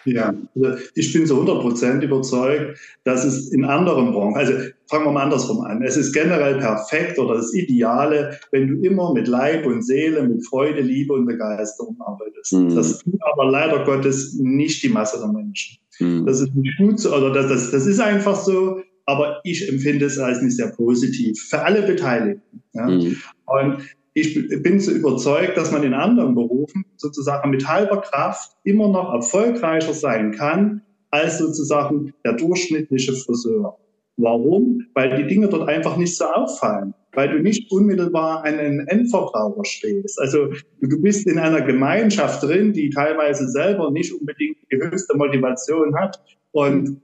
Ja, 0.04 0.32
also 0.54 0.82
ich 0.94 1.12
bin 1.12 1.26
zu 1.26 1.34
100 1.34 1.60
Prozent 1.60 2.02
überzeugt, 2.02 2.78
dass 3.04 3.24
es 3.24 3.52
in 3.52 3.64
anderen 3.64 4.12
Branchen, 4.12 4.36
also 4.36 4.52
fangen 4.88 5.04
wir 5.04 5.12
mal 5.12 5.24
andersrum 5.24 5.60
an, 5.60 5.82
es 5.82 5.96
ist 5.96 6.12
generell 6.12 6.58
perfekt 6.58 7.18
oder 7.18 7.34
das 7.34 7.52
Ideale, 7.52 8.38
wenn 8.50 8.68
du 8.68 8.86
immer 8.86 9.12
mit 9.12 9.28
Leib 9.28 9.66
und 9.66 9.82
Seele, 9.82 10.22
mit 10.22 10.46
Freude, 10.46 10.80
Liebe 10.80 11.12
und 11.12 11.26
Begeisterung 11.26 11.96
arbeitest. 12.00 12.52
Mhm. 12.52 12.74
Das 12.74 13.00
tut 13.00 13.20
aber 13.32 13.50
leider 13.50 13.84
Gottes 13.84 14.34
nicht 14.38 14.82
die 14.82 14.88
Masse 14.88 15.18
der 15.18 15.28
Menschen. 15.28 15.78
Mhm. 15.98 16.24
Das 16.24 16.40
ist 16.40 16.54
nicht 16.54 16.78
gut 16.78 17.04
oder 17.06 17.32
das, 17.32 17.48
das, 17.48 17.70
das 17.70 17.86
ist 17.86 18.00
einfach 18.00 18.36
so, 18.36 18.80
aber 19.06 19.40
ich 19.44 19.68
empfinde 19.68 20.06
es 20.06 20.18
als 20.18 20.40
nicht 20.40 20.56
sehr 20.56 20.68
positiv 20.68 21.38
für 21.48 21.62
alle 21.62 21.82
Beteiligten. 21.82 22.62
Ja? 22.72 22.86
Mhm. 22.86 23.16
Und 23.46 23.78
ich 24.20 24.62
bin 24.62 24.80
so 24.80 24.90
überzeugt, 24.92 25.56
dass 25.56 25.72
man 25.72 25.82
in 25.82 25.94
anderen 25.94 26.34
Berufen 26.34 26.84
sozusagen 26.96 27.50
mit 27.50 27.66
halber 27.66 28.00
Kraft 28.00 28.56
immer 28.64 28.88
noch 28.88 29.12
erfolgreicher 29.12 29.94
sein 29.94 30.32
kann 30.32 30.82
als 31.10 31.38
sozusagen 31.38 32.14
der 32.24 32.34
durchschnittliche 32.34 33.12
Friseur. 33.14 33.78
Warum? 34.16 34.86
Weil 34.94 35.16
die 35.16 35.26
Dinge 35.26 35.48
dort 35.48 35.68
einfach 35.68 35.96
nicht 35.96 36.16
so 36.16 36.24
auffallen. 36.26 36.94
weil 37.12 37.28
du 37.28 37.40
nicht 37.40 37.72
unmittelbar 37.72 38.44
an 38.44 38.58
einen 38.58 38.86
Endverbraucher 38.86 39.64
stehst. 39.64 40.20
Also 40.20 40.52
du 40.80 41.02
bist 41.02 41.26
in 41.26 41.38
einer 41.38 41.60
Gemeinschaft 41.60 42.42
drin, 42.42 42.72
die 42.72 42.90
teilweise 42.90 43.48
selber 43.48 43.90
nicht 43.90 44.12
unbedingt 44.12 44.58
die 44.70 44.76
höchste 44.76 45.16
Motivation 45.16 45.96
hat. 45.96 46.22
Und 46.52 47.02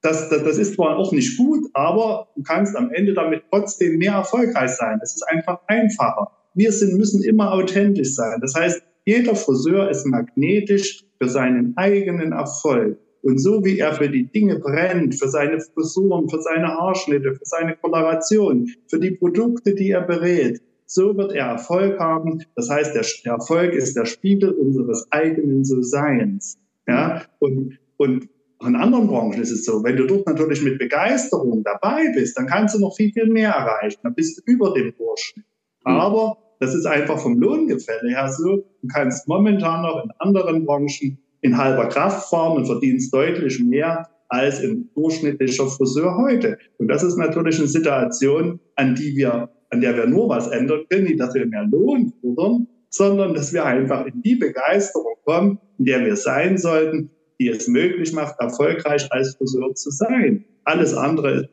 das, 0.00 0.28
das, 0.28 0.42
das 0.44 0.58
ist 0.58 0.74
zwar 0.74 0.96
auch 0.96 1.12
nicht 1.12 1.36
gut, 1.36 1.68
aber 1.74 2.28
du 2.36 2.42
kannst 2.42 2.76
am 2.76 2.90
Ende 2.92 3.14
damit 3.14 3.44
trotzdem 3.50 3.98
mehr 3.98 4.12
erfolgreich 4.12 4.70
sein. 4.70 4.98
Es 5.02 5.14
ist 5.14 5.22
einfach 5.28 5.60
einfacher. 5.66 6.32
Wir 6.58 6.72
sind, 6.72 6.98
müssen 6.98 7.22
immer 7.22 7.52
authentisch 7.52 8.14
sein. 8.14 8.40
Das 8.40 8.52
heißt, 8.56 8.82
jeder 9.04 9.36
Friseur 9.36 9.88
ist 9.90 10.04
magnetisch 10.06 11.04
für 11.20 11.28
seinen 11.28 11.72
eigenen 11.76 12.32
Erfolg. 12.32 12.98
Und 13.22 13.38
so 13.38 13.64
wie 13.64 13.78
er 13.78 13.92
für 13.94 14.08
die 14.08 14.26
Dinge 14.26 14.58
brennt, 14.58 15.14
für 15.14 15.28
seine 15.28 15.60
Frisuren, 15.60 16.28
für 16.28 16.42
seine 16.42 16.66
Haarschnitte, 16.66 17.32
für 17.34 17.44
seine 17.44 17.76
Koloration, 17.76 18.68
für 18.88 18.98
die 18.98 19.12
Produkte, 19.12 19.76
die 19.76 19.92
er 19.92 20.02
berät, 20.02 20.60
so 20.86 21.16
wird 21.16 21.32
er 21.32 21.46
Erfolg 21.46 22.00
haben. 22.00 22.42
Das 22.56 22.68
heißt, 22.68 22.92
der, 22.92 23.32
Erfolg 23.32 23.74
ist 23.74 23.96
der 23.96 24.06
Spiegel 24.06 24.50
unseres 24.50 25.06
eigenen 25.12 25.64
So-Seins. 25.64 26.58
Ja? 26.88 27.22
Und, 27.38 27.78
und 27.98 28.28
in 28.66 28.74
anderen 28.74 29.06
Branchen 29.06 29.40
ist 29.40 29.52
es 29.52 29.64
so, 29.64 29.84
wenn 29.84 29.96
du 29.96 30.08
dort 30.08 30.26
natürlich 30.26 30.60
mit 30.62 30.80
Begeisterung 30.80 31.62
dabei 31.62 32.12
bist, 32.16 32.36
dann 32.36 32.48
kannst 32.48 32.74
du 32.74 32.80
noch 32.80 32.96
viel, 32.96 33.12
viel 33.12 33.28
mehr 33.28 33.50
erreichen. 33.50 34.00
Dann 34.02 34.16
bist 34.16 34.38
du 34.38 34.42
über 34.50 34.74
dem 34.74 34.92
Durchschnitt. 34.96 35.44
Mhm. 35.84 35.92
Aber 35.92 36.47
das 36.60 36.74
ist 36.74 36.86
einfach 36.86 37.18
vom 37.18 37.38
Lohngefälle 37.38 38.10
her 38.10 38.28
so. 38.28 38.64
Du 38.82 38.88
kannst 38.92 39.28
momentan 39.28 39.82
noch 39.82 40.04
in 40.04 40.10
anderen 40.18 40.64
Branchen 40.64 41.18
in 41.40 41.56
halber 41.56 41.88
Kraft 41.88 42.28
fahren 42.30 42.56
und 42.56 42.66
verdienst 42.66 43.14
deutlich 43.14 43.60
mehr 43.60 44.08
als 44.28 44.60
ein 44.62 44.90
durchschnittlicher 44.94 45.66
Friseur 45.68 46.16
heute. 46.16 46.58
Und 46.78 46.88
das 46.88 47.02
ist 47.02 47.16
natürlich 47.16 47.58
eine 47.58 47.68
Situation, 47.68 48.60
an 48.76 48.94
die 48.94 49.16
wir, 49.16 49.48
an 49.70 49.80
der 49.80 49.96
wir 49.96 50.06
nur 50.06 50.28
was 50.28 50.48
ändern 50.48 50.84
können, 50.90 51.04
nicht, 51.04 51.20
dass 51.20 51.34
wir 51.34 51.46
mehr 51.46 51.64
Lohn 51.64 52.12
fordern, 52.20 52.66
sondern 52.90 53.34
dass 53.34 53.52
wir 53.52 53.64
einfach 53.64 54.06
in 54.06 54.20
die 54.22 54.34
Begeisterung 54.34 55.14
kommen, 55.24 55.58
in 55.78 55.84
der 55.84 56.04
wir 56.04 56.16
sein 56.16 56.58
sollten, 56.58 57.10
die 57.38 57.48
es 57.48 57.68
möglich 57.68 58.12
macht, 58.12 58.34
erfolgreich 58.40 59.10
als 59.12 59.36
Friseur 59.36 59.74
zu 59.74 59.90
sein. 59.90 60.44
Alles 60.64 60.94
andere 60.94 61.48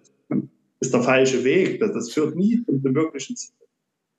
ist 0.80 0.94
der 0.94 1.02
falsche 1.02 1.44
Weg. 1.44 1.80
Das, 1.80 1.94
das 1.94 2.12
führt 2.12 2.36
nie 2.36 2.64
zum 2.66 2.96
wirklichen 2.96 3.36
Ziel. 3.36 3.54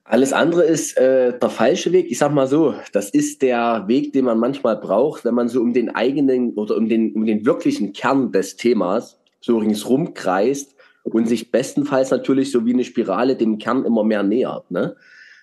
Alles 0.09 0.31
andere 0.31 0.63
ist 0.63 0.95
äh, 0.97 1.37
der 1.37 1.49
falsche 1.49 1.91
Weg. 1.91 2.09
Ich 2.09 2.17
sag 2.17 2.31
mal 2.33 2.47
so, 2.47 2.75
das 2.93 3.09
ist 3.09 3.41
der 3.41 3.83
Weg, 3.87 4.13
den 4.13 4.23
man 4.23 4.39
manchmal 4.39 4.77
braucht, 4.77 5.25
wenn 5.25 5.33
man 5.33 5.49
so 5.49 5.59
um 5.59 5.73
den 5.73 5.93
eigenen 5.93 6.53
oder 6.53 6.77
um 6.77 6.87
den, 6.87 7.13
um 7.13 7.25
den 7.25 7.45
wirklichen 7.45 7.91
Kern 7.91 8.31
des 8.31 8.55
Themas 8.55 9.19
so 9.41 9.57
ringsrum 9.57 10.13
kreist 10.13 10.75
und 11.03 11.27
sich 11.27 11.51
bestenfalls 11.51 12.09
natürlich 12.09 12.51
so 12.51 12.65
wie 12.65 12.73
eine 12.73 12.85
Spirale 12.85 13.35
dem 13.35 13.57
Kern 13.57 13.83
immer 13.83 14.05
mehr 14.05 14.23
nähert. 14.23 14.71
Ne? 14.71 14.95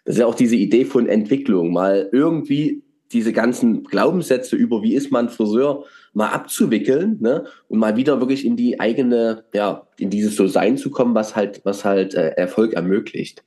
Das 0.06 0.14
ist 0.14 0.21
ja 0.21 0.26
auch 0.26 0.35
diese 0.35 0.56
Idee 0.56 0.87
von 0.87 1.09
Entwicklung, 1.09 1.71
mal 1.71 2.09
irgendwie 2.11 2.83
diese 3.12 3.35
ganzen 3.35 3.85
Glaubenssätze 3.85 4.56
über 4.56 4.83
wie 4.83 4.94
ist 4.94 5.12
man 5.12 5.28
Friseur 5.28 5.85
mal 6.14 6.28
abzuwickeln 6.28 7.18
ne? 7.21 7.44
und 7.68 7.78
mal 7.78 7.97
wieder 7.97 8.18
wirklich 8.18 8.47
in 8.47 8.56
die 8.56 8.80
eigene, 8.80 9.44
ja, 9.52 9.87
in 9.99 10.09
dieses 10.09 10.37
So-Sein 10.37 10.78
zu 10.78 10.90
kommen, 10.90 11.14
was 11.14 11.37
halt, 11.37 11.61
was 11.64 11.85
halt 11.85 12.14
äh, 12.14 12.30
Erfolg 12.30 12.73
ermöglicht. 12.73 13.44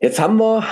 Jetzt 0.00 0.20
haben 0.20 0.36
wir, 0.36 0.64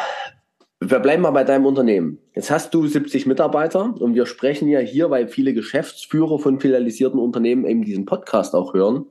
wir 0.78 1.00
bleiben 1.00 1.22
mal 1.22 1.32
bei 1.32 1.42
deinem 1.42 1.66
Unternehmen. 1.66 2.18
Jetzt 2.36 2.50
hast 2.52 2.72
du 2.72 2.86
70 2.86 3.26
Mitarbeiter 3.26 3.92
und 3.98 4.14
wir 4.14 4.24
sprechen 4.24 4.68
ja 4.68 4.78
hier, 4.78 5.10
weil 5.10 5.26
viele 5.26 5.52
Geschäftsführer 5.52 6.38
von 6.38 6.60
filialisierten 6.60 7.18
Unternehmen 7.18 7.64
eben 7.66 7.84
diesen 7.84 8.04
Podcast 8.04 8.54
auch 8.54 8.72
hören. 8.72 9.06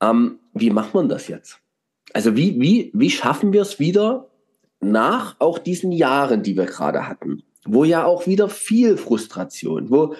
Ähm, 0.00 0.38
wie 0.54 0.70
macht 0.70 0.94
man 0.94 1.08
das 1.08 1.26
jetzt? 1.26 1.58
Also 2.12 2.36
wie, 2.36 2.60
wie, 2.60 2.92
wie 2.94 3.10
schaffen 3.10 3.52
wir 3.52 3.62
es 3.62 3.80
wieder 3.80 4.28
nach 4.80 5.34
auch 5.40 5.58
diesen 5.58 5.90
Jahren, 5.90 6.44
die 6.44 6.56
wir 6.56 6.66
gerade 6.66 7.08
hatten, 7.08 7.42
wo 7.64 7.82
ja 7.82 8.04
auch 8.04 8.28
wieder 8.28 8.48
viel 8.48 8.96
Frustration, 8.96 9.90
wo 9.90 10.14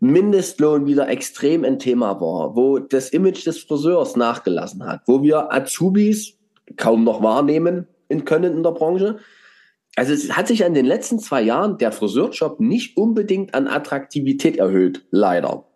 Mindestlohn 0.00 0.86
wieder 0.86 1.08
extrem 1.08 1.64
ein 1.64 1.78
Thema 1.78 2.20
war, 2.20 2.56
wo 2.56 2.78
das 2.78 3.08
Image 3.08 3.46
des 3.46 3.58
Friseurs 3.62 4.16
nachgelassen 4.16 4.84
hat, 4.84 5.00
wo 5.06 5.22
wir 5.22 5.50
Azubis 5.50 6.36
kaum 6.76 7.04
noch 7.04 7.22
wahrnehmen, 7.22 7.86
in 8.10 8.24
können 8.24 8.52
in 8.52 8.62
der 8.62 8.72
Branche. 8.72 9.18
Also 9.96 10.12
es 10.12 10.36
hat 10.36 10.48
sich 10.48 10.60
in 10.62 10.74
den 10.74 10.86
letzten 10.86 11.18
zwei 11.18 11.42
Jahren 11.42 11.78
der 11.78 11.92
Friseurjob 11.92 12.60
nicht 12.60 12.96
unbedingt 12.96 13.54
an 13.54 13.66
Attraktivität 13.66 14.56
erhöht, 14.56 15.06
leider. 15.10 15.66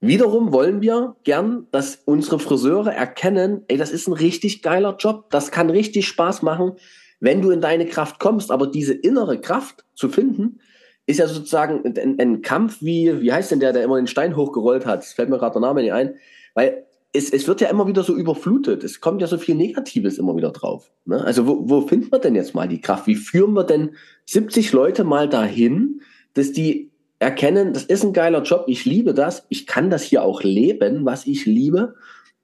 Wiederum 0.00 0.52
wollen 0.52 0.82
wir 0.82 1.16
gern, 1.24 1.66
dass 1.70 1.96
unsere 2.04 2.38
Friseure 2.38 2.92
erkennen, 2.92 3.64
ey, 3.68 3.78
das 3.78 3.90
ist 3.90 4.06
ein 4.06 4.12
richtig 4.12 4.62
geiler 4.62 4.96
Job, 4.98 5.30
das 5.30 5.50
kann 5.50 5.70
richtig 5.70 6.06
Spaß 6.08 6.42
machen, 6.42 6.72
wenn 7.20 7.40
du 7.40 7.50
in 7.50 7.62
deine 7.62 7.86
Kraft 7.86 8.18
kommst. 8.18 8.50
Aber 8.50 8.66
diese 8.66 8.92
innere 8.92 9.40
Kraft 9.40 9.84
zu 9.94 10.10
finden, 10.10 10.60
ist 11.06 11.18
ja 11.18 11.26
sozusagen 11.26 11.84
ein, 11.84 12.18
ein 12.20 12.42
Kampf 12.42 12.78
wie, 12.80 13.20
wie 13.20 13.32
heißt 13.32 13.50
denn 13.50 13.60
der, 13.60 13.72
der 13.72 13.82
immer 13.82 13.96
den 13.96 14.06
Stein 14.06 14.36
hochgerollt 14.36 14.86
hat? 14.86 15.00
Das 15.00 15.12
fällt 15.12 15.28
mir 15.28 15.38
gerade 15.38 15.54
der 15.54 15.62
Name 15.62 15.82
nicht 15.82 15.92
ein. 15.92 16.16
Weil 16.54 16.83
es, 17.14 17.30
es 17.30 17.46
wird 17.46 17.60
ja 17.60 17.68
immer 17.68 17.86
wieder 17.86 18.02
so 18.02 18.14
überflutet. 18.14 18.82
Es 18.82 19.00
kommt 19.00 19.22
ja 19.22 19.28
so 19.28 19.38
viel 19.38 19.54
Negatives 19.54 20.18
immer 20.18 20.36
wieder 20.36 20.50
drauf. 20.50 20.90
Ne? 21.06 21.24
Also 21.24 21.46
wo, 21.46 21.68
wo 21.68 21.80
findet 21.82 22.10
man 22.10 22.20
denn 22.20 22.34
jetzt 22.34 22.54
mal 22.54 22.68
die 22.68 22.80
Kraft? 22.80 23.06
Wie 23.06 23.14
führen 23.14 23.54
wir 23.54 23.64
denn 23.64 23.94
70 24.26 24.72
Leute 24.72 25.04
mal 25.04 25.28
dahin, 25.28 26.00
dass 26.34 26.52
die 26.52 26.90
erkennen, 27.20 27.72
das 27.72 27.84
ist 27.84 28.04
ein 28.04 28.12
geiler 28.12 28.42
Job, 28.42 28.64
ich 28.66 28.84
liebe 28.84 29.14
das, 29.14 29.46
ich 29.48 29.66
kann 29.66 29.90
das 29.90 30.02
hier 30.02 30.24
auch 30.24 30.42
leben, 30.42 31.04
was 31.04 31.26
ich 31.26 31.46
liebe. 31.46 31.94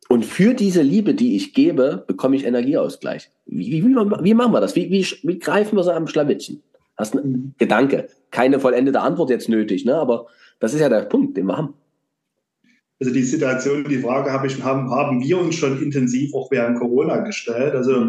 Und 0.08 0.24
für 0.24 0.54
diese 0.54 0.82
Liebe, 0.82 1.14
die 1.14 1.36
ich 1.36 1.52
gebe, 1.52 2.04
bekomme 2.06 2.36
ich 2.36 2.44
Energieausgleich. 2.44 3.30
Wie, 3.46 3.72
wie, 3.72 3.84
wie 3.84 4.34
machen 4.34 4.52
wir 4.52 4.60
das? 4.60 4.76
Wie, 4.76 4.90
wie, 4.90 5.04
wie 5.24 5.38
greifen 5.38 5.76
wir 5.76 5.82
so 5.82 5.90
am 5.90 6.06
Schlawittchen? 6.06 6.62
Hast 6.96 7.14
du 7.14 7.18
einen 7.18 7.54
Gedanke? 7.58 8.08
Keine 8.30 8.60
vollendete 8.60 9.00
Antwort 9.00 9.30
jetzt 9.30 9.48
nötig, 9.48 9.84
ne? 9.84 9.96
aber 9.96 10.26
das 10.60 10.74
ist 10.74 10.80
ja 10.80 10.88
der 10.88 11.02
Punkt, 11.02 11.36
den 11.36 11.46
wir 11.46 11.56
haben. 11.56 11.74
Also 13.00 13.14
die 13.14 13.22
Situation, 13.22 13.84
die 13.84 13.98
Frage 13.98 14.30
habe 14.30 14.46
ich, 14.46 14.62
haben, 14.62 14.90
haben 14.90 15.20
wir 15.22 15.40
uns 15.40 15.54
schon 15.54 15.82
intensiv 15.82 16.34
auch 16.34 16.50
während 16.50 16.78
Corona 16.78 17.18
gestellt. 17.18 17.74
Also 17.74 18.08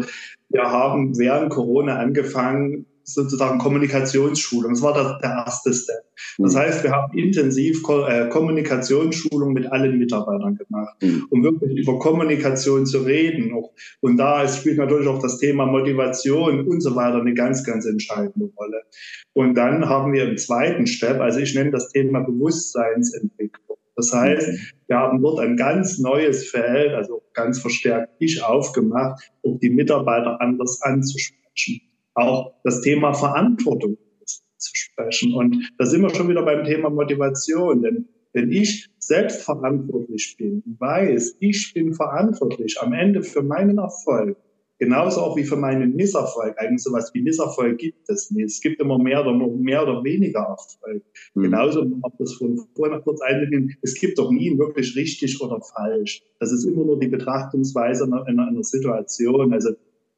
wir 0.50 0.62
haben 0.62 1.18
während 1.18 1.50
Corona 1.50 1.96
angefangen, 1.96 2.84
sozusagen 3.04 3.58
Kommunikationsschulung. 3.58 4.72
Das 4.72 4.82
war 4.82 4.94
der, 4.94 5.18
der 5.22 5.44
erste 5.46 5.72
Step. 5.72 6.04
Das 6.38 6.54
mhm. 6.54 6.58
heißt, 6.58 6.84
wir 6.84 6.92
haben 6.92 7.16
intensiv 7.16 7.82
Ko 7.82 8.06
äh, 8.06 8.28
Kommunikationsschulung 8.28 9.52
mit 9.52 9.66
allen 9.72 9.98
Mitarbeitern 9.98 10.56
gemacht, 10.56 10.94
mhm. 11.02 11.26
um 11.30 11.42
wirklich 11.42 11.78
über 11.78 11.98
Kommunikation 11.98 12.86
zu 12.86 13.00
reden. 13.00 13.52
Und 14.00 14.16
da 14.16 14.46
spielt 14.46 14.78
natürlich 14.78 15.08
auch 15.08 15.20
das 15.20 15.38
Thema 15.38 15.66
Motivation 15.66 16.66
und 16.66 16.80
so 16.80 16.94
weiter 16.94 17.20
eine 17.20 17.34
ganz, 17.34 17.64
ganz 17.64 17.86
entscheidende 17.86 18.50
Rolle. 18.56 18.82
Und 19.32 19.54
dann 19.54 19.88
haben 19.88 20.12
wir 20.12 20.28
im 20.28 20.36
zweiten 20.36 20.86
Step, 20.86 21.20
also 21.20 21.40
ich 21.40 21.54
nenne 21.54 21.70
das 21.70 21.88
Thema 21.88 22.20
Bewusstseinsentwicklung. 22.20 23.78
Das 23.96 24.12
heißt, 24.12 24.48
mhm. 24.48 24.58
wir 24.88 24.96
haben 24.96 25.22
dort 25.22 25.40
ein 25.40 25.56
ganz 25.56 25.98
neues 25.98 26.50
Feld, 26.50 26.92
also 26.92 27.22
ganz 27.34 27.60
verstärkt 27.60 28.12
ich 28.18 28.42
aufgemacht, 28.42 29.30
um 29.42 29.58
die 29.58 29.70
Mitarbeiter 29.70 30.40
anders 30.40 30.80
anzusprechen. 30.82 31.80
Auch 32.14 32.52
das 32.64 32.80
Thema 32.82 33.14
Verantwortung 33.14 33.96
zu 34.62 34.70
sprechen. 34.74 35.34
Und 35.34 35.70
da 35.78 35.86
sind 35.86 36.02
wir 36.02 36.14
schon 36.14 36.28
wieder 36.28 36.44
beim 36.44 36.64
Thema 36.64 36.90
Motivation. 36.90 37.82
Denn 37.82 38.08
wenn 38.32 38.50
ich 38.50 38.88
selbst 38.98 39.42
verantwortlich 39.42 40.36
bin, 40.38 40.62
weiß, 40.78 41.36
ich 41.40 41.72
bin 41.74 41.94
verantwortlich 41.94 42.80
am 42.80 42.92
Ende 42.92 43.22
für 43.22 43.42
meinen 43.42 43.78
Erfolg, 43.78 44.36
Genauso 44.82 45.20
auch 45.20 45.36
wie 45.36 45.44
für 45.44 45.54
meinen 45.54 45.94
Misserfolg. 45.94 46.58
Eigentlich 46.58 46.82
sowas 46.82 47.12
wie 47.14 47.22
Misserfolg 47.22 47.78
gibt 47.78 48.10
es 48.10 48.32
nicht. 48.32 48.46
Es 48.46 48.60
gibt 48.60 48.80
immer 48.80 48.98
mehr 48.98 49.20
oder 49.20 49.32
mehr 49.32 49.84
oder 49.84 50.02
weniger 50.02 50.40
Erfolg. 50.40 51.04
Mhm. 51.34 51.42
Genauso, 51.42 51.82
um 51.82 52.02
das 52.18 52.32
von 52.32 52.60
vorhin 52.74 52.96
noch 52.96 53.04
kurz 53.04 53.20
einzugehen, 53.20 53.76
es 53.82 53.94
gibt 53.94 54.18
doch 54.18 54.32
nie 54.32 54.58
wirklich 54.58 54.96
richtig 54.96 55.40
oder 55.40 55.60
falsch. 55.60 56.24
Das 56.40 56.50
ist 56.50 56.64
immer 56.64 56.84
nur 56.84 56.98
die 56.98 57.06
Betrachtungsweise 57.06 58.06
einer, 58.06 58.26
einer, 58.26 58.48
einer 58.48 58.64
Situation. 58.64 59.52
Also 59.52 59.70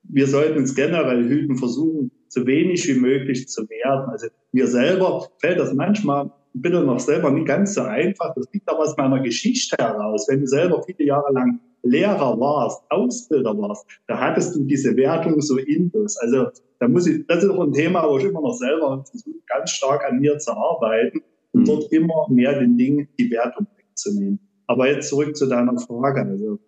wir 0.04 0.26
sollten 0.26 0.60
uns 0.60 0.74
generell 0.74 1.28
hüten, 1.28 1.58
versuchen, 1.58 2.10
so 2.30 2.46
wenig 2.46 2.88
wie 2.88 2.98
möglich 2.98 3.46
zu 3.48 3.68
werden. 3.68 4.08
Also 4.08 4.28
mir 4.52 4.66
selber 4.66 5.28
fällt 5.42 5.58
das 5.58 5.74
manchmal 5.74 6.30
bitte 6.54 6.80
noch 6.82 7.00
selber 7.00 7.30
nicht 7.30 7.48
ganz 7.48 7.74
so 7.74 7.82
einfach. 7.82 8.32
Das 8.34 8.46
liegt 8.50 8.66
aber 8.70 8.78
aus 8.78 8.96
meiner 8.96 9.20
Geschichte 9.20 9.76
heraus. 9.76 10.26
Wenn 10.26 10.40
du 10.40 10.46
selber 10.46 10.82
viele 10.84 11.04
Jahre 11.04 11.34
lang 11.34 11.60
Lehrer 11.84 12.40
warst, 12.40 12.82
Ausbilder 12.90 13.56
warst, 13.56 13.86
da 14.06 14.18
hattest 14.18 14.56
du 14.56 14.64
diese 14.64 14.96
Wertung 14.96 15.40
so 15.40 15.58
intus. 15.58 16.16
Also 16.16 16.46
da 16.80 16.88
muss 16.88 17.06
ich, 17.06 17.26
das 17.26 17.44
ist 17.44 17.50
auch 17.50 17.62
ein 17.62 17.72
Thema, 17.72 18.08
wo 18.08 18.18
ich 18.18 18.24
immer 18.24 18.40
noch 18.40 18.54
selber 18.54 19.04
versuche, 19.04 19.36
ganz 19.46 19.70
stark 19.70 20.04
an 20.04 20.18
mir 20.18 20.38
zu 20.38 20.52
arbeiten 20.52 21.22
und 21.52 21.62
mhm. 21.62 21.64
dort 21.66 21.92
immer 21.92 22.26
mehr 22.30 22.58
den 22.58 22.76
Dingen 22.76 23.08
die 23.18 23.30
Wertung 23.30 23.66
wegzunehmen. 23.76 24.40
Aber 24.66 24.90
jetzt 24.90 25.08
zurück 25.10 25.36
zu 25.36 25.46
deiner 25.46 25.78
Frage. 25.78 26.22
Also 26.22 26.58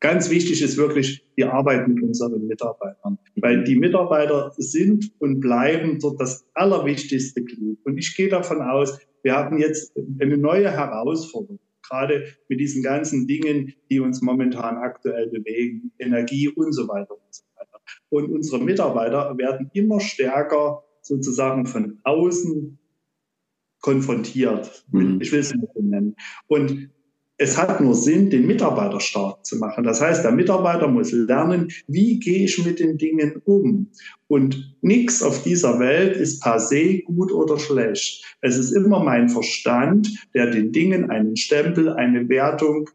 ganz 0.00 0.30
wichtig 0.30 0.62
ist 0.62 0.76
wirklich 0.76 1.24
die 1.36 1.44
Arbeit 1.44 1.86
mit 1.86 2.02
unseren 2.02 2.46
Mitarbeitern, 2.46 3.18
weil 3.36 3.62
die 3.62 3.76
Mitarbeiter 3.76 4.52
sind 4.56 5.12
und 5.20 5.38
bleiben 5.38 6.00
dort 6.00 6.20
das 6.20 6.44
allerwichtigste 6.54 7.44
Glied. 7.44 7.78
Und 7.84 7.98
ich 7.98 8.16
gehe 8.16 8.28
davon 8.28 8.60
aus, 8.62 8.98
wir 9.22 9.36
haben 9.36 9.58
jetzt 9.58 9.96
eine 10.20 10.36
neue 10.36 10.70
Herausforderung 10.70 11.60
gerade 11.88 12.26
mit 12.48 12.60
diesen 12.60 12.82
ganzen 12.82 13.26
Dingen, 13.26 13.74
die 13.90 14.00
uns 14.00 14.20
momentan 14.22 14.76
aktuell 14.76 15.28
bewegen, 15.28 15.92
Energie 15.98 16.48
und 16.48 16.72
so 16.72 16.88
weiter 16.88 17.12
und 17.12 17.34
so 17.34 17.44
weiter. 17.56 17.80
Und 18.10 18.30
unsere 18.30 18.62
Mitarbeiter 18.62 19.36
werden 19.38 19.70
immer 19.72 20.00
stärker 20.00 20.84
sozusagen 21.02 21.66
von 21.66 21.98
außen 22.04 22.78
konfrontiert. 23.80 24.84
Mhm. 24.90 25.20
Ich 25.20 25.32
will 25.32 25.40
es 25.40 25.54
nicht 25.54 25.72
so 25.74 25.82
nennen. 25.82 26.16
Und 26.46 26.90
es 27.38 27.56
hat 27.56 27.80
nur 27.80 27.94
Sinn, 27.94 28.30
den 28.30 28.46
Mitarbeiter 28.46 29.00
stark 29.00 29.46
zu 29.46 29.56
machen. 29.56 29.84
Das 29.84 30.00
heißt, 30.00 30.24
der 30.24 30.32
Mitarbeiter 30.32 30.88
muss 30.88 31.12
lernen, 31.12 31.70
wie 31.86 32.18
gehe 32.18 32.44
ich 32.44 32.64
mit 32.64 32.80
den 32.80 32.98
Dingen 32.98 33.40
um. 33.44 33.90
Und 34.26 34.76
nichts 34.82 35.22
auf 35.22 35.44
dieser 35.44 35.78
Welt 35.78 36.16
ist 36.16 36.42
per 36.42 36.58
se 36.58 36.98
gut 37.02 37.32
oder 37.32 37.58
schlecht. 37.58 38.24
Es 38.40 38.58
ist 38.58 38.72
immer 38.72 39.02
mein 39.04 39.28
Verstand, 39.28 40.08
der 40.34 40.50
den 40.50 40.72
Dingen 40.72 41.10
einen 41.10 41.36
Stempel, 41.36 41.90
eine 41.90 42.28
Wertung 42.28 42.90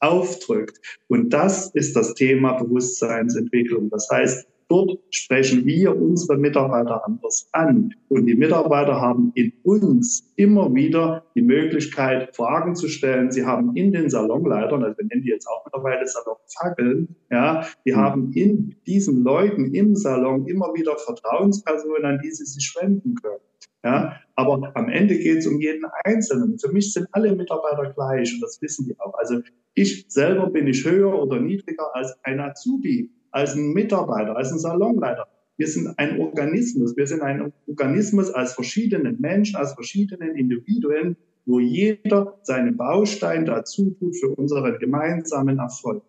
aufdrückt. 0.00 0.80
Und 1.08 1.30
das 1.30 1.70
ist 1.74 1.94
das 1.94 2.14
Thema 2.14 2.54
Bewusstseinsentwicklung. 2.54 3.90
Das 3.90 4.08
heißt, 4.10 4.46
Dort 4.72 5.00
sprechen 5.10 5.66
wir 5.66 5.94
unsere 5.94 6.38
Mitarbeiter 6.38 7.04
anders 7.04 7.46
an. 7.52 7.92
Und 8.08 8.24
die 8.24 8.34
Mitarbeiter 8.34 8.98
haben 9.02 9.30
in 9.34 9.52
uns 9.64 10.32
immer 10.36 10.74
wieder 10.74 11.26
die 11.34 11.42
Möglichkeit, 11.42 12.34
Fragen 12.34 12.74
zu 12.74 12.88
stellen. 12.88 13.30
Sie 13.30 13.44
haben 13.44 13.76
in 13.76 13.92
den 13.92 14.08
Salonleitern, 14.08 14.82
also 14.82 14.96
wir 14.96 15.04
nennen 15.04 15.24
die 15.24 15.28
jetzt 15.28 15.46
auch 15.46 15.62
mittlerweile 15.66 16.06
Salonfackeln, 16.06 17.14
ja, 17.30 17.66
die 17.84 17.92
mhm. 17.92 17.96
haben 17.96 18.32
in 18.32 18.74
diesen 18.86 19.22
Leuten 19.22 19.74
im 19.74 19.94
Salon 19.94 20.46
immer 20.46 20.72
wieder 20.72 20.96
Vertrauenspersonen, 20.96 22.06
an 22.06 22.20
die 22.24 22.30
sie 22.30 22.46
sich 22.46 22.74
wenden 22.80 23.14
können. 23.16 23.40
Ja, 23.84 24.20
aber 24.36 24.72
am 24.74 24.88
Ende 24.88 25.18
geht 25.18 25.40
es 25.40 25.46
um 25.46 25.60
jeden 25.60 25.84
Einzelnen. 26.04 26.58
Für 26.58 26.72
mich 26.72 26.94
sind 26.94 27.08
alle 27.12 27.36
Mitarbeiter 27.36 27.92
gleich 27.92 28.32
und 28.32 28.40
das 28.40 28.62
wissen 28.62 28.86
die 28.86 28.98
auch. 29.00 29.12
Also 29.18 29.40
ich 29.74 30.06
selber 30.08 30.48
bin 30.48 30.66
ich 30.66 30.82
höher 30.86 31.20
oder 31.20 31.38
niedriger 31.40 31.94
als 31.94 32.16
ein 32.22 32.40
Azubi 32.40 33.10
als 33.32 33.54
ein 33.54 33.72
Mitarbeiter, 33.72 34.36
als 34.36 34.52
ein 34.52 34.58
Salonleiter. 34.58 35.26
Wir 35.56 35.66
sind 35.66 35.98
ein 35.98 36.20
Organismus. 36.20 36.96
Wir 36.96 37.06
sind 37.06 37.22
ein 37.22 37.52
Organismus 37.66 38.30
als 38.30 38.54
verschiedenen 38.54 39.20
Menschen, 39.20 39.56
als 39.56 39.74
verschiedenen 39.74 40.36
Individuen, 40.36 41.16
wo 41.44 41.60
jeder 41.60 42.38
seinen 42.42 42.76
Baustein 42.76 43.44
dazu 43.44 43.90
tut 43.98 44.16
für 44.16 44.30
unseren 44.30 44.78
gemeinsamen 44.78 45.58
Erfolg. 45.58 46.04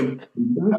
Und 0.00 0.20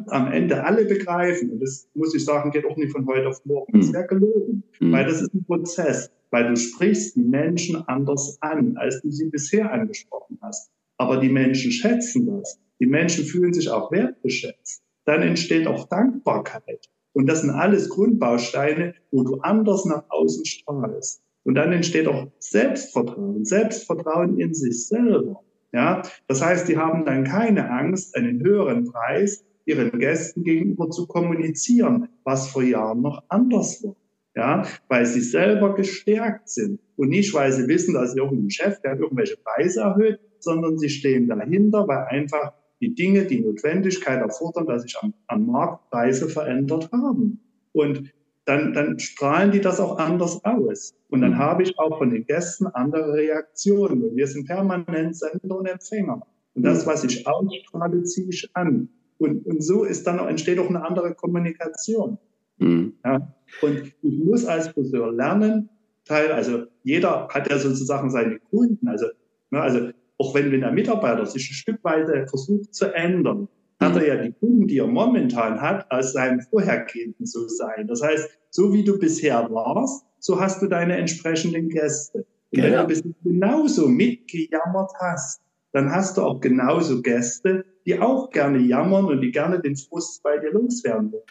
am 0.07 0.31
Ende 0.31 0.63
alle 0.63 0.85
begreifen, 0.85 1.51
und 1.51 1.61
das 1.61 1.87
muss 1.93 2.13
ich 2.13 2.25
sagen, 2.25 2.51
geht 2.51 2.65
auch 2.65 2.75
nicht 2.75 2.91
von 2.91 3.05
heute 3.07 3.29
auf 3.29 3.45
morgen, 3.45 3.79
das 3.79 3.93
wäre 3.93 4.07
gelogen, 4.07 4.63
mhm. 4.79 4.91
weil 4.91 5.05
das 5.05 5.21
ist 5.21 5.33
ein 5.33 5.45
Prozess, 5.45 6.11
weil 6.31 6.49
du 6.49 6.57
sprichst 6.57 7.15
die 7.15 7.23
Menschen 7.23 7.77
anders 7.87 8.37
an, 8.41 8.75
als 8.77 9.01
du 9.01 9.09
sie 9.09 9.29
bisher 9.29 9.71
angesprochen 9.71 10.37
hast. 10.41 10.69
Aber 10.97 11.17
die 11.17 11.29
Menschen 11.29 11.71
schätzen 11.71 12.27
das. 12.27 12.59
Die 12.79 12.87
Menschen 12.87 13.23
fühlen 13.25 13.53
sich 13.53 13.69
auch 13.69 13.91
wertgeschätzt 13.91 14.84
dann 15.05 15.21
entsteht 15.21 15.67
auch 15.67 15.87
Dankbarkeit. 15.87 16.89
Und 17.13 17.27
das 17.27 17.41
sind 17.41 17.51
alles 17.51 17.89
Grundbausteine, 17.89 18.93
wo 19.11 19.23
du 19.23 19.39
anders 19.39 19.85
nach 19.85 20.03
außen 20.09 20.45
strahlst. 20.45 21.21
Und 21.43 21.55
dann 21.55 21.71
entsteht 21.71 22.07
auch 22.07 22.27
Selbstvertrauen, 22.39 23.45
Selbstvertrauen 23.45 24.39
in 24.39 24.53
sich 24.53 24.87
selber. 24.87 25.41
Ja, 25.71 26.01
das 26.27 26.41
heißt, 26.41 26.67
die 26.67 26.77
haben 26.77 27.05
dann 27.05 27.23
keine 27.23 27.69
Angst, 27.69 28.15
einen 28.15 28.41
höheren 28.43 28.85
Preis 28.85 29.45
ihren 29.65 29.97
Gästen 29.99 30.43
gegenüber 30.43 30.89
zu 30.89 31.07
kommunizieren, 31.07 32.09
was 32.23 32.49
vor 32.49 32.63
Jahren 32.63 33.01
noch 33.01 33.23
anders 33.29 33.83
war. 33.83 33.95
Ja, 34.35 34.65
weil 34.89 35.05
sie 35.05 35.21
selber 35.21 35.75
gestärkt 35.75 36.49
sind 36.49 36.81
und 36.97 37.09
nicht, 37.09 37.33
weil 37.33 37.53
sie 37.53 37.67
wissen, 37.67 37.93
dass 37.93 38.15
irgendein 38.15 38.49
Chef, 38.49 38.81
der 38.81 38.99
irgendwelche 38.99 39.37
Preise 39.37 39.81
erhöht, 39.81 40.19
sondern 40.39 40.77
sie 40.77 40.89
stehen 40.89 41.29
dahinter, 41.29 41.87
weil 41.87 42.05
einfach 42.09 42.53
die 42.81 42.93
Dinge, 42.93 43.25
die 43.25 43.41
Notwendigkeit 43.41 44.19
erfordern, 44.19 44.65
dass 44.67 44.83
sich 44.83 44.97
am, 45.01 45.13
am 45.27 45.45
Markt 45.47 45.89
Preise 45.89 46.29
verändert 46.29 46.91
haben. 46.91 47.39
Und 47.73 48.13
dann, 48.45 48.73
dann 48.73 48.99
strahlen 48.99 49.51
die 49.51 49.61
das 49.61 49.79
auch 49.79 49.97
anders 49.97 50.43
aus. 50.45 50.93
Und 51.09 51.21
dann 51.21 51.31
mhm. 51.31 51.37
habe 51.37 51.63
ich 51.63 51.77
auch 51.79 51.97
von 51.97 52.11
den 52.11 52.25
Gästen 52.25 52.67
andere 52.67 53.13
Reaktionen. 53.13 54.15
Wir 54.15 54.27
sind 54.27 54.45
permanent 54.45 55.15
Sender 55.15 55.57
und 55.57 55.65
Empfänger. 55.65 56.21
Und 56.53 56.63
das, 56.63 56.85
mhm. 56.85 56.89
was 56.89 57.03
ich 57.03 57.27
ausstrahle, 57.27 58.03
ziehe 58.03 58.29
ich 58.29 58.49
an. 58.53 58.89
Und, 59.17 59.45
und 59.45 59.63
so 59.63 59.83
ist 59.83 60.05
dann, 60.05 60.19
entsteht 60.19 60.59
auch 60.59 60.69
eine 60.69 60.85
andere 60.85 61.15
Kommunikation. 61.15 62.17
Mhm. 62.57 62.93
Ja? 63.03 63.33
Und 63.61 63.93
ich 64.01 64.19
muss 64.19 64.45
als 64.45 64.67
Friseur 64.69 65.11
lernen, 65.11 65.69
Teil, 66.05 66.31
also 66.31 66.65
jeder 66.83 67.27
hat 67.29 67.49
ja 67.49 67.57
sozusagen 67.57 68.11
seine 68.11 68.39
Kunden. 68.39 68.87
Also, 68.87 69.07
ne, 69.49 69.59
also 69.59 69.89
auch 70.17 70.33
wenn, 70.33 70.51
wenn 70.51 70.61
der 70.61 70.71
Mitarbeiter 70.71 71.25
sich 71.25 71.49
ein 71.49 71.53
Stück 71.53 71.83
weit 71.83 72.07
versucht 72.29 72.73
zu 72.73 72.93
ändern, 72.93 73.47
hat 73.79 73.95
er 73.95 74.01
mhm. 74.01 74.07
ja 74.07 74.15
die 74.15 74.31
Kunden, 74.33 74.67
die 74.67 74.77
er 74.77 74.87
momentan 74.87 75.61
hat, 75.61 75.91
als 75.91 76.13
seinem 76.13 76.41
Vorhergehenden 76.41 77.25
so 77.25 77.47
sein. 77.47 77.87
Das 77.87 78.01
heißt, 78.01 78.29
so 78.49 78.73
wie 78.73 78.83
du 78.83 78.97
bisher 78.97 79.49
warst, 79.51 80.05
so 80.19 80.39
hast 80.39 80.61
du 80.61 80.67
deine 80.67 80.97
entsprechenden 80.97 81.69
Gäste. 81.69 82.25
Und 82.51 82.63
wenn 82.63 82.73
du 82.73 82.87
bisher 82.87 83.11
genauso 83.23 83.87
mitgejammert 83.87 84.91
hast, 84.99 85.41
dann 85.73 85.91
hast 85.91 86.17
du 86.17 86.21
auch 86.21 86.39
genauso 86.39 87.01
Gäste, 87.01 87.65
die 87.85 87.99
auch 87.99 88.29
gerne 88.29 88.59
jammern 88.59 89.05
und 89.05 89.21
die 89.21 89.31
gerne 89.31 89.59
den 89.59 89.75
Frust 89.75 90.23
bei 90.23 90.37
dir 90.37 90.53
loswerden 90.53 91.11
wollen. 91.11 91.23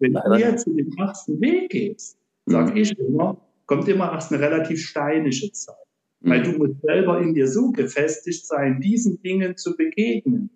Wenn 0.00 0.12
Nein, 0.12 0.24
du 0.26 0.38
jetzt 0.38 0.64
zu 0.64 0.74
dem 0.74 0.90
ersten 0.98 1.40
Weg 1.40 1.70
gehst, 1.70 2.18
sage 2.46 2.72
mhm. 2.72 2.76
ich 2.76 2.98
immer, 2.98 3.36
kommt 3.66 3.88
immer 3.88 4.12
erst 4.12 4.32
eine 4.32 4.42
relativ 4.42 4.84
steinische 4.84 5.52
Zeit. 5.52 5.76
Weil 6.26 6.42
du 6.42 6.52
musst 6.52 6.80
selber 6.80 7.20
in 7.20 7.34
dir 7.34 7.46
so 7.48 7.70
gefestigt 7.70 8.46
sein, 8.46 8.80
diesen 8.80 9.20
Dingen 9.22 9.56
zu 9.56 9.76
begegnen. 9.76 10.50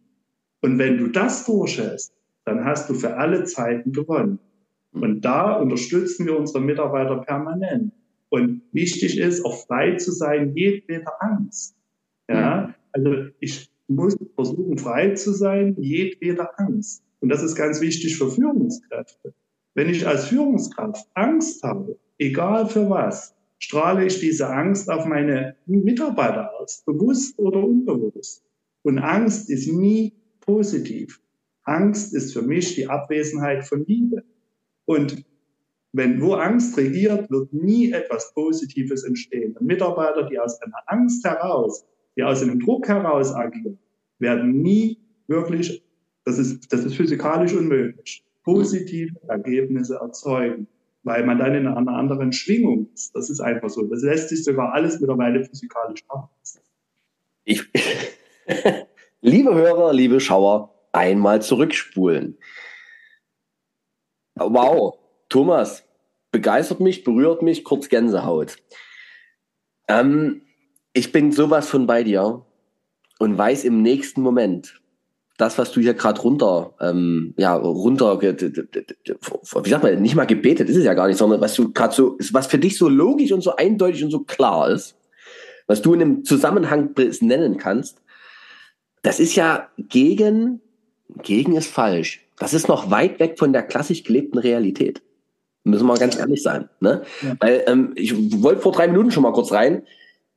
Und 0.63 0.79
wenn 0.79 0.97
du 0.99 1.09
das 1.09 1.45
durchhältst, 1.45 2.13
dann 2.45 2.65
hast 2.65 2.89
du 2.89 2.95
für 2.95 3.17
alle 3.17 3.45
Zeiten 3.45 3.93
gewonnen. 3.93 4.39
Und 4.93 5.21
da 5.21 5.53
unterstützen 5.53 6.27
wir 6.27 6.39
unsere 6.39 6.61
Mitarbeiter 6.61 7.19
permanent. 7.19 7.93
Und 8.31 8.63
wichtig 8.73 9.19
ist, 9.19 9.45
auch 9.45 9.67
frei 9.67 9.97
zu 9.97 10.13
sein, 10.13 10.55
jedweder 10.57 11.13
Angst. 11.21 11.77
Ja, 12.29 12.75
also 12.93 13.27
ich 13.41 13.71
muss 13.89 14.17
versuchen, 14.35 14.79
frei 14.79 15.15
zu 15.15 15.33
sein, 15.33 15.77
jedweder 15.79 16.59
Angst. 16.59 17.03
Und 17.21 17.31
das 17.31 17.43
ist 17.43 17.55
ganz 17.55 17.81
wichtig 17.81 18.17
für 18.17 18.31
Führungskräfte. 18.31 19.35
Wenn 19.75 19.89
ich 19.89 20.07
als 20.07 20.27
Führungskraft 20.29 21.07
Angst 21.15 21.63
habe, 21.63 21.99
egal 22.19 22.69
für 22.69 22.89
was, 22.91 23.35
strahle 23.59 24.07
ich 24.07 24.21
diese 24.21 24.49
Angst 24.49 24.91
auf 24.91 25.05
meine 25.05 25.57
Mitarbeiter 25.67 26.53
aus, 26.59 26.83
bewusst 26.87 27.39
oder 27.39 27.63
unbewusst. 27.63 28.45
Und 28.83 28.99
Angst 28.99 29.51
ist 29.51 29.71
nie 29.71 30.15
positiv. 30.41 31.21
Angst 31.65 32.15
ist 32.15 32.33
für 32.33 32.43
mich 32.43 32.75
die 32.75 32.89
Abwesenheit 32.89 33.67
von 33.67 33.85
Liebe. 33.87 34.23
Und 34.87 35.25
wenn 35.93 36.21
wo 36.21 36.35
Angst 36.35 36.77
regiert, 36.77 37.31
wird 37.31 37.53
nie 37.53 37.93
etwas 37.93 38.33
Positives 38.33 39.05
entstehen. 39.05 39.57
Und 39.57 39.67
Mitarbeiter, 39.67 40.29
die 40.29 40.39
aus 40.39 40.61
einer 40.63 40.83
Angst 40.87 41.25
heraus, 41.25 41.85
die 42.17 42.23
aus 42.23 42.43
einem 42.43 42.61
Druck 42.61 42.89
heraus 42.89 43.35
agieren, 43.35 43.79
werden 44.19 44.63
nie 44.63 44.99
wirklich, 45.27 45.83
das 46.25 46.39
ist, 46.39 46.73
das 46.73 46.85
ist 46.85 46.97
physikalisch 46.97 47.55
unmöglich, 47.55 48.25
positive 48.45 49.15
Ergebnisse 49.29 49.97
erzeugen 49.97 50.67
weil 51.09 51.25
man 51.25 51.39
dann 51.39 51.55
in 51.55 51.67
einer 51.67 51.97
anderen 51.97 52.33
Schwingung 52.33 52.89
ist. 52.93 53.17
Das 53.17 53.31
ist 53.31 53.41
einfach 53.41 53.71
so. 53.71 53.83
Das 53.87 54.03
lässt 54.03 54.29
sich 54.29 54.45
sogar 54.45 54.73
alles 54.75 55.01
mittlerweile 55.01 55.43
physikalisch 55.43 56.05
machen. 56.07 56.29
Ich, 57.45 57.65
liebe 59.23 59.55
Hörer, 59.55 59.93
liebe 59.95 60.21
Schauer, 60.21 60.75
einmal 60.93 61.41
zurückspulen. 61.41 62.37
Wow, 64.37 64.99
Thomas, 65.31 65.85
begeistert 66.31 66.81
mich, 66.81 67.05
berührt 67.05 67.43
mich, 67.43 67.65
kurz 67.65 67.89
Gänsehaut. 67.89 68.57
Ähm, 69.89 70.43
ich 70.93 71.11
bin 71.11 71.33
sowas 71.33 71.69
von 71.69 71.87
bei 71.87 72.05
dir 72.05 72.45
und 73.19 73.39
weiß 73.39 73.65
im 73.65 73.83
nächsten 73.83 74.21
Moment, 74.21 74.81
das, 75.39 75.57
was 75.57 75.71
du 75.71 75.81
hier 75.81 75.95
gerade 75.95 76.21
runter, 76.21 76.75
ähm, 76.81 77.33
ja, 77.39 77.55
runter, 77.55 78.21
wie 78.21 79.71
sagt 79.71 79.85
man, 79.85 80.03
nicht 80.03 80.17
mal 80.17 80.27
gebetet 80.27 80.69
ist 80.69 80.77
es 80.77 80.85
ja 80.85 80.95
gar 80.95 81.07
nicht, 81.07 81.17
sondern 81.17 81.41
was 81.41 81.55
du 81.55 81.73
gerade 81.73 81.95
so, 81.95 82.19
was 82.33 82.49
für 82.49 82.59
dich 82.59 82.77
so 82.77 82.89
logisch 82.89 83.31
und 83.31 83.41
so 83.41 83.55
eindeutig 83.55 84.03
und 84.03 84.11
so 84.11 84.21
klar 84.21 84.69
ist, 84.69 84.97
was 85.69 85.81
du 85.81 85.95
in 85.95 86.03
einem 86.03 86.25
Zusammenhang 86.25 86.91
nennen 87.21 87.57
kannst, 87.57 88.03
das 89.03 89.21
ist 89.21 89.37
ja 89.37 89.69
gegen, 89.79 90.61
gegen 91.23 91.55
ist 91.55 91.71
falsch. 91.71 92.27
Das 92.41 92.53
ist 92.53 92.67
noch 92.67 92.91
weit 92.91 93.21
weg 93.21 93.39
von 93.39 93.53
der 93.53 93.63
klassisch 93.63 94.03
gelebten 94.03 94.39
Realität. 94.39 95.03
Müssen 95.63 95.87
wir 95.87 95.95
ganz 95.99 96.19
ehrlich 96.19 96.43
sein. 96.43 96.69
Ne? 96.81 97.03
Ja. 97.23 97.37
Weil 97.39 97.65
ähm, 97.69 97.93
ich 97.95 98.43
wollte 98.43 98.63
vor 98.63 98.73
drei 98.73 98.89
Minuten 98.89 99.13
schon 99.13 99.23
mal 99.23 99.33
kurz 99.33 99.53
rein. 99.53 99.83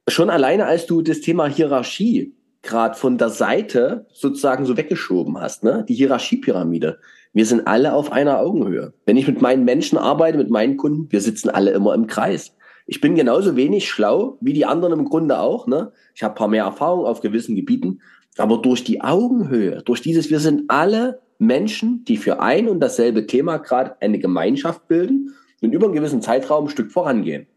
Schon 0.08 0.30
alleine, 0.30 0.66
als 0.66 0.86
du 0.86 1.02
das 1.02 1.22
Thema 1.22 1.48
Hierarchie 1.48 2.34
gerade 2.62 2.96
von 2.96 3.18
der 3.18 3.30
Seite 3.30 4.06
sozusagen 4.14 4.66
so 4.66 4.78
weggeschoben 4.78 5.40
hast, 5.40 5.64
ne? 5.64 5.86
Die 5.88 5.96
Hierarchiepyramide. 5.96 7.00
Wir 7.34 7.46
sind 7.46 7.66
alle 7.66 7.94
auf 7.94 8.12
einer 8.12 8.40
Augenhöhe. 8.40 8.94
Wenn 9.06 9.18
ich 9.18 9.28
mit 9.28 9.42
meinen 9.42 9.64
Menschen 9.64 9.98
arbeite, 9.98 10.38
mit 10.38 10.50
meinen 10.50 10.78
Kunden, 10.78 11.12
wir 11.12 11.22
sitzen 11.22 11.50
alle 11.50 11.72
immer 11.72 11.94
im 11.94 12.08
Kreis. 12.08 12.56
Ich 12.86 13.00
bin 13.00 13.16
genauso 13.16 13.56
wenig 13.56 13.90
schlau 13.90 14.38
wie 14.42 14.54
die 14.54 14.66
anderen 14.66 15.00
im 15.00 15.06
Grunde 15.06 15.40
auch. 15.40 15.66
Ne? 15.66 15.94
Ich 16.14 16.24
habe 16.24 16.34
ein 16.34 16.38
paar 16.38 16.48
mehr 16.50 16.66
Erfahrung 16.66 17.06
auf 17.06 17.22
gewissen 17.22 17.56
Gebieten. 17.56 18.02
Aber 18.38 18.58
durch 18.58 18.84
die 18.84 19.02
Augenhöhe, 19.02 19.82
durch 19.84 20.02
dieses, 20.02 20.30
wir 20.30 20.40
sind 20.40 20.70
alle 20.70 21.22
Menschen, 21.38 22.04
die 22.06 22.18
für 22.18 22.42
ein 22.42 22.68
und 22.68 22.80
dasselbe 22.80 23.28
Thema 23.28 23.58
gerade 23.58 23.96
eine 24.02 24.20
Gemeinschaft 24.20 24.88
bilden 24.88 25.34
und 25.62 25.74
über 25.74 25.86
einen 25.86 25.96
gewissen 25.96 26.22
Zeitraum 26.22 26.66
ein 26.66 26.70
Stück 26.70 26.92
vorangehen. 26.92 27.48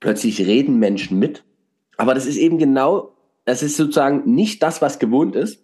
Plötzlich 0.00 0.40
reden 0.40 0.78
Menschen 0.78 1.18
mit. 1.18 1.44
Aber 1.96 2.14
das 2.14 2.26
ist 2.26 2.36
eben 2.36 2.58
genau, 2.58 3.13
das 3.44 3.62
ist 3.62 3.76
sozusagen 3.76 4.32
nicht 4.32 4.62
das, 4.62 4.82
was 4.82 4.98
gewohnt 4.98 5.36
ist. 5.36 5.62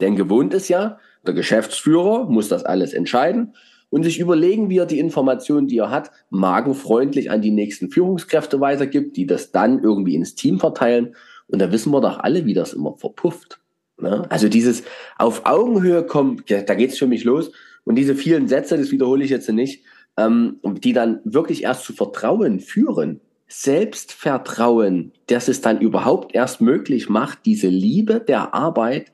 Denn 0.00 0.16
gewohnt 0.16 0.54
ist 0.54 0.68
ja, 0.68 0.98
der 1.26 1.34
Geschäftsführer 1.34 2.28
muss 2.28 2.48
das 2.48 2.64
alles 2.64 2.92
entscheiden 2.92 3.54
und 3.90 4.02
sich 4.02 4.18
überlegen, 4.18 4.68
wie 4.70 4.78
er 4.78 4.86
die 4.86 4.98
Informationen, 4.98 5.68
die 5.68 5.78
er 5.78 5.90
hat, 5.90 6.10
magenfreundlich 6.30 7.30
an 7.30 7.42
die 7.42 7.52
nächsten 7.52 7.90
Führungskräfte 7.90 8.60
weitergibt, 8.60 9.16
die 9.16 9.26
das 9.26 9.52
dann 9.52 9.82
irgendwie 9.82 10.16
ins 10.16 10.34
Team 10.34 10.58
verteilen. 10.58 11.14
Und 11.46 11.60
da 11.60 11.70
wissen 11.70 11.92
wir 11.92 12.00
doch 12.00 12.18
alle, 12.18 12.44
wie 12.44 12.54
das 12.54 12.72
immer 12.72 12.96
verpufft. 12.96 13.60
Ne? 14.00 14.26
Also 14.30 14.48
dieses 14.48 14.82
auf 15.16 15.46
Augenhöhe 15.46 16.04
kommen, 16.04 16.42
da 16.48 16.74
geht's 16.74 16.98
für 16.98 17.06
mich 17.06 17.24
los. 17.24 17.52
Und 17.84 17.96
diese 17.96 18.16
vielen 18.16 18.48
Sätze, 18.48 18.76
das 18.76 18.90
wiederhole 18.90 19.22
ich 19.22 19.30
jetzt 19.30 19.48
nicht, 19.50 19.84
ähm, 20.16 20.58
die 20.64 20.92
dann 20.92 21.20
wirklich 21.24 21.62
erst 21.62 21.84
zu 21.84 21.92
Vertrauen 21.92 22.60
führen. 22.60 23.20
Selbstvertrauen, 23.62 25.12
das 25.26 25.48
es 25.48 25.60
dann 25.60 25.80
überhaupt 25.80 26.34
erst 26.34 26.60
möglich 26.60 27.08
macht, 27.08 27.46
diese 27.46 27.68
Liebe 27.68 28.20
der 28.20 28.54
Arbeit 28.54 29.12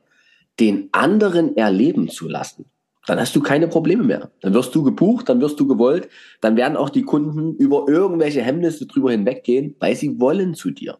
den 0.58 0.88
anderen 0.92 1.56
erleben 1.56 2.08
zu 2.08 2.28
lassen 2.28 2.66
dann 3.10 3.18
hast 3.18 3.34
du 3.34 3.40
keine 3.40 3.66
Probleme 3.66 4.04
mehr. 4.04 4.30
Dann 4.40 4.54
wirst 4.54 4.72
du 4.74 4.84
gebucht, 4.84 5.28
dann 5.28 5.40
wirst 5.40 5.58
du 5.58 5.66
gewollt, 5.66 6.08
dann 6.40 6.56
werden 6.56 6.76
auch 6.76 6.90
die 6.90 7.02
Kunden 7.02 7.56
über 7.56 7.86
irgendwelche 7.88 8.40
Hemmnisse 8.40 8.86
drüber 8.86 9.10
hinweggehen, 9.10 9.74
weil 9.80 9.96
sie 9.96 10.20
wollen 10.20 10.54
zu 10.54 10.70
dir. 10.70 10.98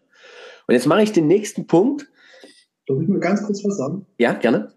Und 0.66 0.74
jetzt 0.74 0.86
mache 0.86 1.02
ich 1.02 1.12
den 1.12 1.28
nächsten 1.28 1.68
Punkt. 1.68 2.08
Darf 2.86 3.00
ich 3.00 3.08
mir 3.08 3.20
ganz 3.20 3.44
kurz 3.44 3.64
was 3.64 3.76
sagen? 3.76 4.06
Ja, 4.18 4.32
gerne. 4.32 4.72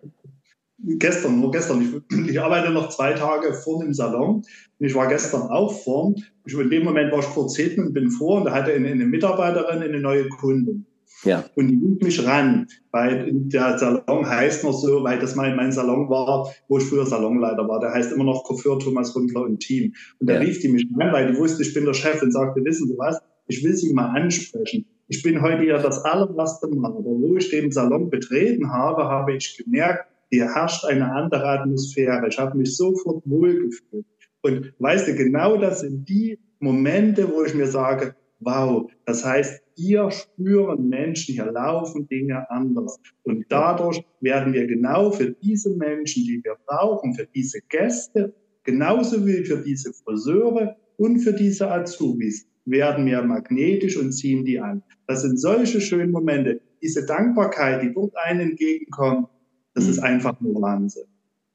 Gestern, 0.85 1.39
nur 1.39 1.51
gestern. 1.51 1.81
Ich, 1.81 2.29
ich 2.29 2.41
arbeite 2.41 2.69
noch 2.71 2.89
zwei 2.89 3.13
Tage 3.13 3.53
vorne 3.53 3.85
im 3.85 3.93
Salon. 3.93 4.43
Und 4.79 4.85
ich 4.85 4.93
war 4.93 5.07
gestern 5.07 5.43
auch 5.43 5.73
vorn. 5.83 6.15
in 6.45 6.69
dem 6.69 6.83
Moment 6.83 7.11
war 7.11 7.19
ich 7.19 7.25
kurz 7.27 7.55
hinten 7.55 7.87
und 7.87 7.93
bin 7.93 8.11
vor 8.11 8.39
und 8.39 8.45
da 8.45 8.53
hatte 8.53 8.73
eine, 8.73 8.89
eine 8.89 9.05
Mitarbeiterin 9.05 9.81
eine 9.81 9.99
neue 9.99 10.27
Kundin. 10.27 10.85
Ja. 11.23 11.45
Und 11.55 11.69
die 11.69 11.75
nimmt 11.77 12.03
mich 12.03 12.25
ran, 12.25 12.67
weil 12.91 13.29
der 13.31 13.77
Salon 13.77 14.27
heißt 14.27 14.63
noch 14.63 14.73
so, 14.73 15.03
weil 15.03 15.19
das 15.19 15.35
mein, 15.35 15.55
mein 15.55 15.71
Salon 15.71 16.09
war, 16.09 16.51
wo 16.67 16.77
ich 16.77 16.83
früher 16.83 17.05
Salonleiter 17.05 17.67
war. 17.67 17.79
Der 17.79 17.93
heißt 17.93 18.11
immer 18.11 18.25
noch 18.25 18.43
Coiffeur 18.43 18.77
Thomas 18.79 19.15
Rundler 19.15 19.43
und 19.43 19.59
Team. 19.59 19.93
Und 20.19 20.29
da 20.29 20.33
ja. 20.33 20.39
rief 20.41 20.59
die 20.59 20.69
mich 20.69 20.85
ran, 20.97 21.13
weil 21.13 21.31
die 21.31 21.37
wusste, 21.37 21.63
ich 21.63 21.73
bin 21.73 21.85
der 21.85 21.93
Chef 21.93 22.21
und 22.21 22.31
sagte, 22.31 22.63
wissen 22.65 22.87
Sie 22.87 22.97
was, 22.97 23.21
ich 23.47 23.63
will 23.63 23.73
Sie 23.73 23.93
mal 23.93 24.09
ansprechen. 24.09 24.85
Ich 25.07 25.21
bin 25.21 25.41
heute 25.41 25.63
ja 25.63 25.77
das 25.77 26.03
allererste 26.03 26.67
Mal, 26.67 26.91
aber 26.91 27.03
wo 27.03 27.35
ich 27.37 27.49
den 27.49 27.71
Salon 27.71 28.09
betreten 28.09 28.71
habe, 28.71 29.03
habe 29.03 29.33
ich 29.35 29.57
gemerkt, 29.57 30.07
hier 30.33 30.51
herrscht 30.51 30.83
eine 30.85 31.11
andere 31.11 31.45
Atmosphäre. 31.45 32.27
Ich 32.27 32.39
habe 32.39 32.57
mich 32.57 32.75
sofort 32.75 33.21
wohlgefühlt. 33.25 34.05
Und 34.41 34.73
weißt 34.79 35.07
du, 35.07 35.15
genau 35.15 35.57
das 35.57 35.81
sind 35.81 36.09
die 36.09 36.39
Momente, 36.59 37.31
wo 37.31 37.43
ich 37.43 37.53
mir 37.53 37.67
sage, 37.67 38.15
wow, 38.39 38.89
das 39.05 39.23
heißt, 39.23 39.61
hier 39.75 40.09
spüren 40.09 40.89
Menschen, 40.89 41.35
hier 41.35 41.51
laufen 41.51 42.07
Dinge 42.07 42.49
anders. 42.49 42.99
Und 43.21 43.45
dadurch 43.49 44.03
werden 44.21 44.53
wir 44.53 44.65
genau 44.65 45.11
für 45.11 45.31
diese 45.31 45.69
Menschen, 45.75 46.23
die 46.23 46.41
wir 46.43 46.55
brauchen, 46.65 47.13
für 47.13 47.27
diese 47.27 47.59
Gäste, 47.69 48.33
genauso 48.63 49.27
wie 49.27 49.45
für 49.45 49.57
diese 49.57 49.93
Friseure 49.93 50.75
und 50.97 51.19
für 51.19 51.33
diese 51.33 51.69
Azubis, 51.69 52.47
werden 52.65 53.05
wir 53.05 53.21
magnetisch 53.21 53.97
und 53.97 54.13
ziehen 54.13 54.45
die 54.45 54.59
an. 54.59 54.81
Das 55.05 55.21
sind 55.21 55.39
solche 55.39 55.79
schönen 55.79 56.11
Momente. 56.11 56.59
Diese 56.81 57.05
Dankbarkeit, 57.05 57.83
die 57.83 57.93
dort 57.93 58.13
einen 58.17 58.51
entgegenkommt, 58.51 59.27
das 59.73 59.87
ist 59.87 59.97
mhm. 59.97 60.03
einfach 60.03 60.39
nur 60.39 60.61
Wahnsinn. 60.61 61.05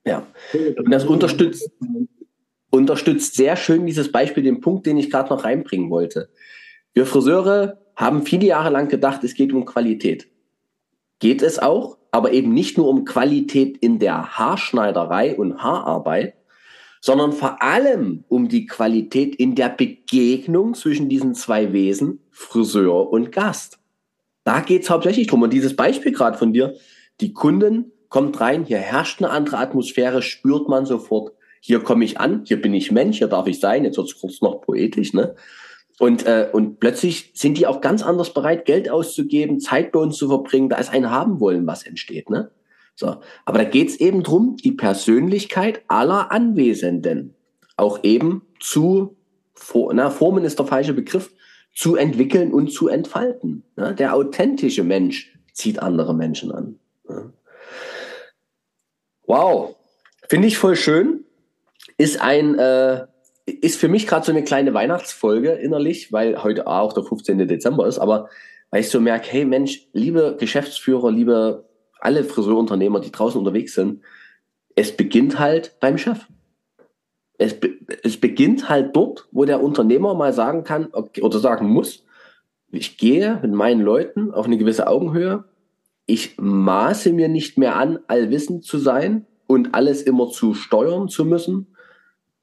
Ja, 0.04 0.26
und 0.76 0.90
das 0.90 1.04
unterstützt, 1.04 1.70
unterstützt 2.70 3.35
sehr 3.35 3.57
schön 3.57 3.87
dieses 3.87 4.11
Beispiel, 4.11 4.42
den 4.42 4.61
Punkt, 4.61 4.87
den 4.87 4.96
ich 4.96 5.11
gerade 5.11 5.28
noch 5.28 5.44
reinbringen 5.44 5.90
wollte. 5.90 6.31
Wir 6.94 7.04
Friseure 7.04 7.78
haben 7.94 8.24
viele 8.24 8.46
Jahre 8.46 8.70
lang 8.70 8.88
gedacht, 8.88 9.22
es 9.24 9.35
geht 9.35 9.52
um 9.52 9.64
Qualität. 9.64 10.28
Geht 11.18 11.42
es 11.42 11.59
auch, 11.59 11.98
aber 12.11 12.33
eben 12.33 12.54
nicht 12.54 12.78
nur 12.78 12.88
um 12.88 13.04
Qualität 13.04 13.76
in 13.78 13.98
der 13.98 14.38
Haarschneiderei 14.38 15.37
und 15.37 15.62
Haararbeit, 15.62 16.35
sondern 17.00 17.33
vor 17.33 17.62
allem 17.62 18.24
um 18.28 18.48
die 18.48 18.66
Qualität 18.66 19.35
in 19.37 19.54
der 19.54 19.68
Begegnung 19.68 20.74
zwischen 20.74 21.09
diesen 21.09 21.35
zwei 21.35 21.72
Wesen, 21.72 22.20
Friseur 22.31 23.11
und 23.11 23.31
Gast. 23.31 23.78
Da 24.44 24.61
geht 24.61 24.83
es 24.83 24.90
hauptsächlich 24.90 25.26
drum. 25.26 25.42
Und 25.42 25.52
dieses 25.52 25.76
Beispiel 25.76 26.12
gerade 26.12 26.38
von 26.38 26.52
dir, 26.52 26.74
die 27.20 27.33
Kunden 27.33 27.92
kommt 28.09 28.40
rein, 28.40 28.64
hier 28.64 28.79
herrscht 28.79 29.23
eine 29.23 29.31
andere 29.31 29.59
Atmosphäre, 29.59 30.23
spürt 30.23 30.68
man 30.68 30.87
sofort. 30.87 31.33
Hier 31.61 31.81
komme 31.81 32.05
ich 32.05 32.21
an, 32.21 32.42
hier 32.44 32.61
bin 32.61 32.73
ich 32.75 32.92
Mensch, 32.92 33.18
hier 33.18 33.27
darf 33.27 33.47
ich 33.47 33.61
sein. 33.61 33.85
Jetzt 33.85 33.97
wird 33.97 34.09
es 34.09 34.21
kurz 34.21 34.40
noch 34.40 34.61
poetisch, 34.61 35.12
ne? 35.12 35.35
Und, 35.99 36.27
äh, 36.27 36.49
und 36.53 36.79
plötzlich 36.79 37.33
sind 37.35 37.59
die 37.59 37.66
auch 37.66 37.81
ganz 37.81 38.03
anders 38.05 38.33
bereit, 38.33 38.64
Geld 38.64 38.88
auszugeben, 38.88 39.59
Zeit 39.59 39.92
bei 39.92 39.99
uns 39.99 40.16
zu 40.16 40.29
verbringen. 40.29 40.68
Da 40.68 40.77
ist 40.77 40.92
ein 40.92 41.11
Haben 41.11 41.40
wollen, 41.40 41.66
was 41.66 41.85
entsteht. 41.85 42.31
Ne? 42.31 42.51
So. 42.94 43.16
Aber 43.44 43.59
da 43.59 43.64
geht's 43.64 43.97
eben 43.97 44.23
drum, 44.23 44.57
die 44.57 44.73
Persönlichkeit 44.73 45.83
aller 45.88 46.31
Anwesenden 46.31 47.35
auch 47.77 48.05
eben 48.05 48.42
zu, 48.61 49.16
na, 49.92 50.11
formen 50.11 50.44
ist 50.44 50.59
der 50.59 50.66
falsche 50.66 50.94
Begriff, 50.94 51.33
zu 51.75 51.97
entwickeln 51.97 52.53
und 52.53 52.73
zu 52.73 52.88
entfalten. 52.88 53.64
Ne? 53.77 53.94
Der 53.94 54.14
authentische 54.14 54.85
Mensch 54.85 55.37
zieht 55.53 55.81
andere 55.81 56.14
Menschen 56.14 56.53
an. 56.53 56.79
Ne? 57.09 57.33
Wow, 59.29 59.77
finde 60.27 60.49
ich 60.49 60.57
voll 60.57 60.75
schön. 60.75 61.27
Ist 61.99 62.19
ein 62.19 62.59
äh, 62.59 63.07
ist 63.45 63.79
für 63.79 63.88
mich 63.88 64.07
gerade 64.07 64.25
so 64.25 64.33
eine 64.33 64.43
kleine 64.43 64.73
Weihnachtsfolge 64.73 65.53
innerlich, 65.53 66.12
weil 66.12 66.43
heute 66.43 66.67
auch 66.67 66.95
der 66.95 67.03
15. 67.03 67.47
Dezember 67.47 67.87
ist, 67.87 67.99
aber 67.99 68.31
weil 68.71 68.81
ich 68.81 68.88
so 68.88 69.01
merke, 69.01 69.29
hey 69.31 69.45
Mensch, 69.45 69.87
liebe 69.93 70.37
Geschäftsführer, 70.38 71.11
liebe 71.11 71.69
alle 72.01 72.25
Friseurunternehmer, 72.25 73.01
die 73.01 73.12
draußen 73.12 73.38
unterwegs 73.38 73.75
sind, 73.75 74.03
es 74.77 74.97
beginnt 74.97 75.38
halt 75.38 75.77
beim 75.79 75.99
Chef. 75.99 76.27
Es, 77.37 77.55
es 78.03 78.19
beginnt 78.19 78.71
halt 78.71 78.97
dort, 78.97 79.29
wo 79.31 79.45
der 79.45 79.62
Unternehmer 79.62 80.14
mal 80.14 80.33
sagen 80.33 80.64
kann 80.64 80.88
okay, 80.93 81.21
oder 81.21 81.38
sagen 81.38 81.69
muss, 81.69 82.07
ich 82.71 82.97
gehe 82.97 83.38
mit 83.43 83.53
meinen 83.53 83.83
Leuten 83.83 84.33
auf 84.33 84.47
eine 84.47 84.57
gewisse 84.57 84.87
Augenhöhe. 84.87 85.45
Ich 86.11 86.35
maße 86.38 87.12
mir 87.12 87.29
nicht 87.29 87.59
mehr 87.59 87.77
an, 87.77 88.01
allwissend 88.09 88.64
zu 88.64 88.79
sein 88.79 89.27
und 89.47 89.75
alles 89.75 90.03
immer 90.03 90.31
zu 90.31 90.55
steuern 90.55 91.09
zu 91.09 91.25
müssen, 91.25 91.68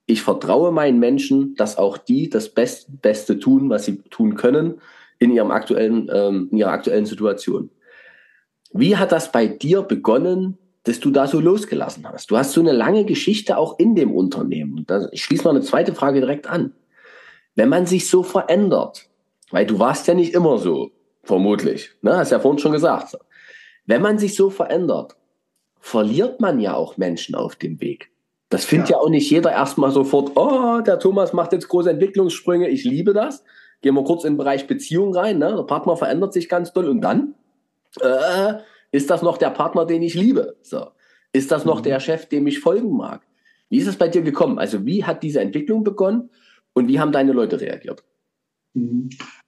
ich 0.08 0.22
vertraue 0.22 0.72
meinen 0.72 1.00
Menschen, 1.00 1.56
dass 1.56 1.78
auch 1.78 1.98
die 1.98 2.30
das 2.30 2.50
Best, 2.50 3.02
Beste 3.02 3.40
tun, 3.40 3.70
was 3.70 3.86
sie 3.86 4.02
tun 4.04 4.36
können 4.36 4.80
in, 5.18 5.32
ihrem 5.32 5.52
aktuellen, 5.52 6.10
ähm, 6.14 6.50
in 6.52 6.60
ihrer 6.60 6.72
aktuellen 6.72 7.06
Situation. 7.06 7.72
Wie 8.72 8.98
hat 8.98 9.12
das 9.12 9.32
bei 9.32 9.48
dir 9.48 9.82
begonnen, 9.82 10.58
dass 10.84 11.00
du 11.00 11.10
da 11.10 11.26
so 11.26 11.40
losgelassen 11.40 12.08
hast? 12.08 12.30
Du 12.30 12.38
hast 12.38 12.52
so 12.52 12.62
eine 12.62 12.74
lange 12.74 13.06
Geschichte 13.06 13.58
auch 13.58 13.80
in 13.80 13.96
dem 13.96 14.14
Unternehmen. 14.14 14.86
ich 15.12 15.24
schließe 15.24 15.44
mal 15.44 15.52
eine 15.52 15.62
zweite 15.62 15.96
Frage 15.96 16.20
direkt 16.20 16.48
an. 16.48 16.74
Wenn 17.56 17.70
man 17.70 17.86
sich 17.88 18.08
so 18.08 18.22
verändert, 18.22 19.10
weil 19.50 19.66
du 19.66 19.80
warst 19.80 20.08
ja 20.08 20.14
nicht 20.14 20.34
immer 20.34 20.60
so, 20.60 20.92
vermutlich, 21.24 21.92
ne? 22.02 22.18
hast 22.18 22.32
ja 22.32 22.40
vorhin 22.40 22.60
schon 22.60 22.74
gesagt. 22.74 23.18
Wenn 23.86 24.02
man 24.02 24.18
sich 24.18 24.36
so 24.36 24.50
verändert, 24.50 25.16
verliert 25.80 26.42
man 26.42 26.60
ja 26.60 26.76
auch 26.76 26.98
Menschen 26.98 27.36
auf 27.36 27.56
dem 27.56 27.80
Weg. 27.80 28.12
Das 28.50 28.66
findet 28.66 28.90
ja. 28.90 28.98
ja 28.98 29.02
auch 29.02 29.10
nicht 29.10 29.30
jeder 29.30 29.52
erstmal 29.52 29.92
sofort, 29.92 30.32
oh, 30.36 30.82
der 30.82 31.00
Thomas 31.00 31.34
macht 31.34 31.54
jetzt 31.54 31.68
große 31.68 31.90
Entwicklungssprünge, 31.90 32.68
ich 32.70 32.84
liebe 32.84 33.14
das. 33.14 33.44
Gehen 33.82 33.96
wir 33.96 34.04
kurz 34.04 34.24
in 34.24 34.34
den 34.34 34.38
Bereich 34.38 34.68
Beziehung 34.68 35.16
rein, 35.16 35.38
ne? 35.40 35.54
der 35.56 35.64
Partner 35.64 35.98
verändert 35.98 36.34
sich 36.34 36.50
ganz 36.50 36.74
doll 36.74 36.88
und 36.88 37.02
dann 37.02 37.36
äh, 38.02 38.56
ist 38.92 39.10
das 39.10 39.22
noch 39.22 39.38
der 39.38 39.50
Partner, 39.50 39.86
den 39.86 40.02
ich 40.02 40.14
liebe? 40.14 40.56
So. 40.62 40.88
Ist 41.34 41.52
das 41.52 41.66
noch 41.66 41.80
mhm. 41.80 41.84
der 41.84 42.00
Chef, 42.00 42.28
dem 42.28 42.48
ich 42.48 42.60
folgen 42.60 42.96
mag? 42.96 43.22
Wie 43.70 43.78
ist 43.78 43.88
es 43.88 43.98
bei 43.98 44.08
dir 44.08 44.22
gekommen? 44.22 44.58
Also 44.58 44.86
wie 44.86 45.04
hat 45.04 45.22
diese 45.22 45.42
Entwicklung 45.42 45.84
begonnen 45.84 46.30
und 46.74 46.88
wie 46.88 47.00
haben 47.00 47.12
deine 47.12 47.34
Leute 47.34 47.60
reagiert? 47.60 48.04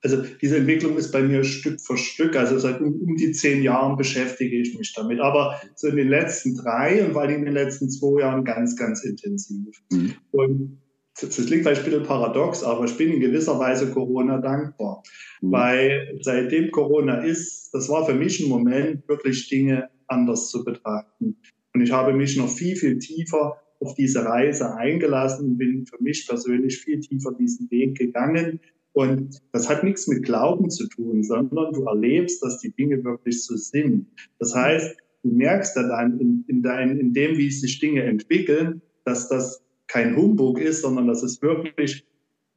Also 0.03 0.23
diese 0.41 0.57
Entwicklung 0.57 0.95
ist 0.97 1.11
bei 1.11 1.23
mir 1.23 1.43
Stück 1.43 1.81
für 1.81 1.97
Stück. 1.97 2.35
Also 2.35 2.59
seit 2.59 2.81
um, 2.81 2.93
um, 3.01 3.15
die 3.15 3.31
zehn 3.31 3.63
Jahren 3.63 3.97
beschäftige 3.97 4.55
ich 4.57 4.77
mich 4.77 4.93
damit. 4.93 5.19
Aber 5.19 5.59
so 5.75 5.87
in 5.87 5.95
den 5.95 6.09
letzten 6.09 6.55
drei 6.55 7.03
und 7.03 7.13
vor 7.13 7.23
allem 7.23 7.39
in 7.39 7.45
den 7.45 7.53
letzten 7.53 7.89
zwei 7.89 8.21
Jahren 8.21 8.43
ganz, 8.43 8.75
ganz 8.75 9.03
intensiv. 9.03 9.75
Mhm. 9.91 10.13
Und 10.31 10.81
das 11.19 11.35
klingt 11.47 11.63
vielleicht 11.63 11.81
ein 11.81 11.85
bisschen 11.85 12.03
paradox, 12.03 12.63
aber 12.63 12.85
ich 12.85 12.95
bin 12.95 13.11
in 13.11 13.19
gewisser 13.19 13.57
Weise 13.57 13.91
Corona 13.91 14.39
dankbar. 14.39 15.01
Mhm. 15.41 15.51
Weil 15.51 16.19
seitdem 16.21 16.69
Corona 16.69 17.23
ist, 17.23 17.71
das 17.73 17.89
war 17.89 18.05
für 18.05 18.13
mich 18.13 18.39
ein 18.39 18.49
Moment, 18.49 19.07
wirklich 19.07 19.49
Dinge 19.49 19.89
anders 20.07 20.49
zu 20.49 20.63
betrachten. 20.63 21.37
Und 21.73 21.81
ich 21.81 21.91
habe 21.91 22.13
mich 22.13 22.37
noch 22.37 22.49
viel, 22.49 22.75
viel 22.75 22.99
tiefer 22.99 23.57
auf 23.79 23.93
diese 23.95 24.25
Reise 24.25 24.75
eingelassen 24.75 25.49
und 25.49 25.57
bin 25.57 25.85
für 25.85 26.01
mich 26.01 26.27
persönlich 26.27 26.79
viel 26.79 26.99
tiefer 26.99 27.33
diesen 27.39 27.69
Weg 27.69 27.97
gegangen, 27.97 28.59
Und 28.97 29.43
das 29.51 29.69
hat 29.69 29.83
nichts 29.83 30.07
mit 30.07 30.23
Glauben 30.23 30.71
zu 30.71 30.87
tun, 30.87 31.21
sondern 31.21 31.71
du 31.71 31.83
erlebst, 31.83 32.41
dass 32.41 32.57
die 32.57 32.71
Dinge 32.71 33.03
wirklich 33.03 33.45
so 33.45 33.55
sind. 33.55 34.07
Das 34.39 34.55
heißt, 34.55 34.97
du 35.21 35.29
merkst 35.29 35.77
dann 35.77 36.19
in, 36.19 36.43
in, 36.47 36.63
dein, 36.63 36.97
in 36.97 37.13
dem, 37.13 37.37
wie 37.37 37.51
sich 37.51 37.77
Dinge 37.77 38.01
entwickeln, 38.01 38.81
dass 39.05 39.29
das 39.29 39.63
kein 39.85 40.15
Humbug 40.15 40.59
ist, 40.59 40.81
sondern 40.81 41.05
dass 41.05 41.21
es 41.21 41.43
wirklich 41.43 42.07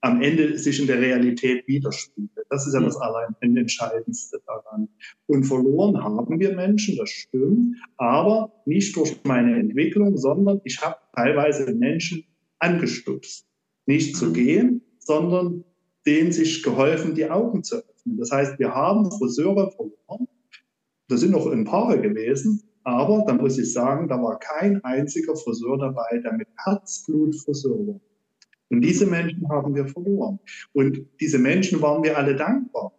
am 0.01 0.23
Ende 0.23 0.57
sich 0.57 0.81
in 0.81 0.87
der 0.87 1.03
Realität 1.03 1.69
widerspiegelt. 1.69 2.47
Das 2.49 2.67
ist 2.67 2.73
ja 2.73 2.81
das 2.81 2.97
allein 2.97 3.35
Entscheidendste 3.43 4.41
daran. 4.47 4.89
Und 5.27 5.45
verloren 5.45 6.03
haben 6.03 6.41
wir 6.41 6.55
Menschen, 6.57 6.97
das 6.97 7.11
stimmt, 7.11 7.77
aber 7.99 8.51
nicht 8.65 8.97
durch 8.97 9.15
meine 9.25 9.59
Entwicklung, 9.59 10.17
sondern 10.17 10.63
ich 10.65 10.81
habe 10.81 10.97
teilweise 11.15 11.71
Menschen 11.75 12.25
angestupst, 12.61 13.47
nicht 13.85 14.17
zu 14.17 14.33
gehen, 14.33 14.81
sondern 15.01 15.65
denen 16.07 16.33
sich 16.33 16.63
geholfen, 16.63 17.15
die 17.15 17.29
Augen 17.29 17.63
zu 17.63 17.77
öffnen. 17.77 18.19
Das 18.19 18.31
heißt, 18.31 18.59
wir 18.59 18.75
haben 18.75 19.11
Friseure 19.13 19.71
verloren. 19.71 20.29
Da 21.09 21.17
sind 21.17 21.33
noch 21.33 21.47
ein 21.47 21.65
paar 21.65 21.97
gewesen, 21.99 22.63
aber 22.85 23.25
da 23.27 23.35
muss 23.35 23.59
ich 23.59 23.73
sagen, 23.73 24.09
da 24.09 24.23
war 24.23 24.39
kein 24.39 24.83
einziger 24.85 25.37
Friseur 25.37 25.77
dabei, 25.79 26.19
der 26.23 26.33
mit 26.33 26.49
Herzblut 26.65 27.37
Friseur 27.37 27.87
war. 27.87 28.01
Und 28.71 28.81
diese 28.83 29.07
Menschen 29.07 29.49
haben 29.49 29.75
wir 29.75 29.87
verloren. 29.87 30.39
Und 30.73 31.05
diese 31.21 31.39
Menschen 31.39 31.83
waren 31.83 32.03
wir 32.05 32.17
alle 32.17 32.37
dankbar. 32.37 32.93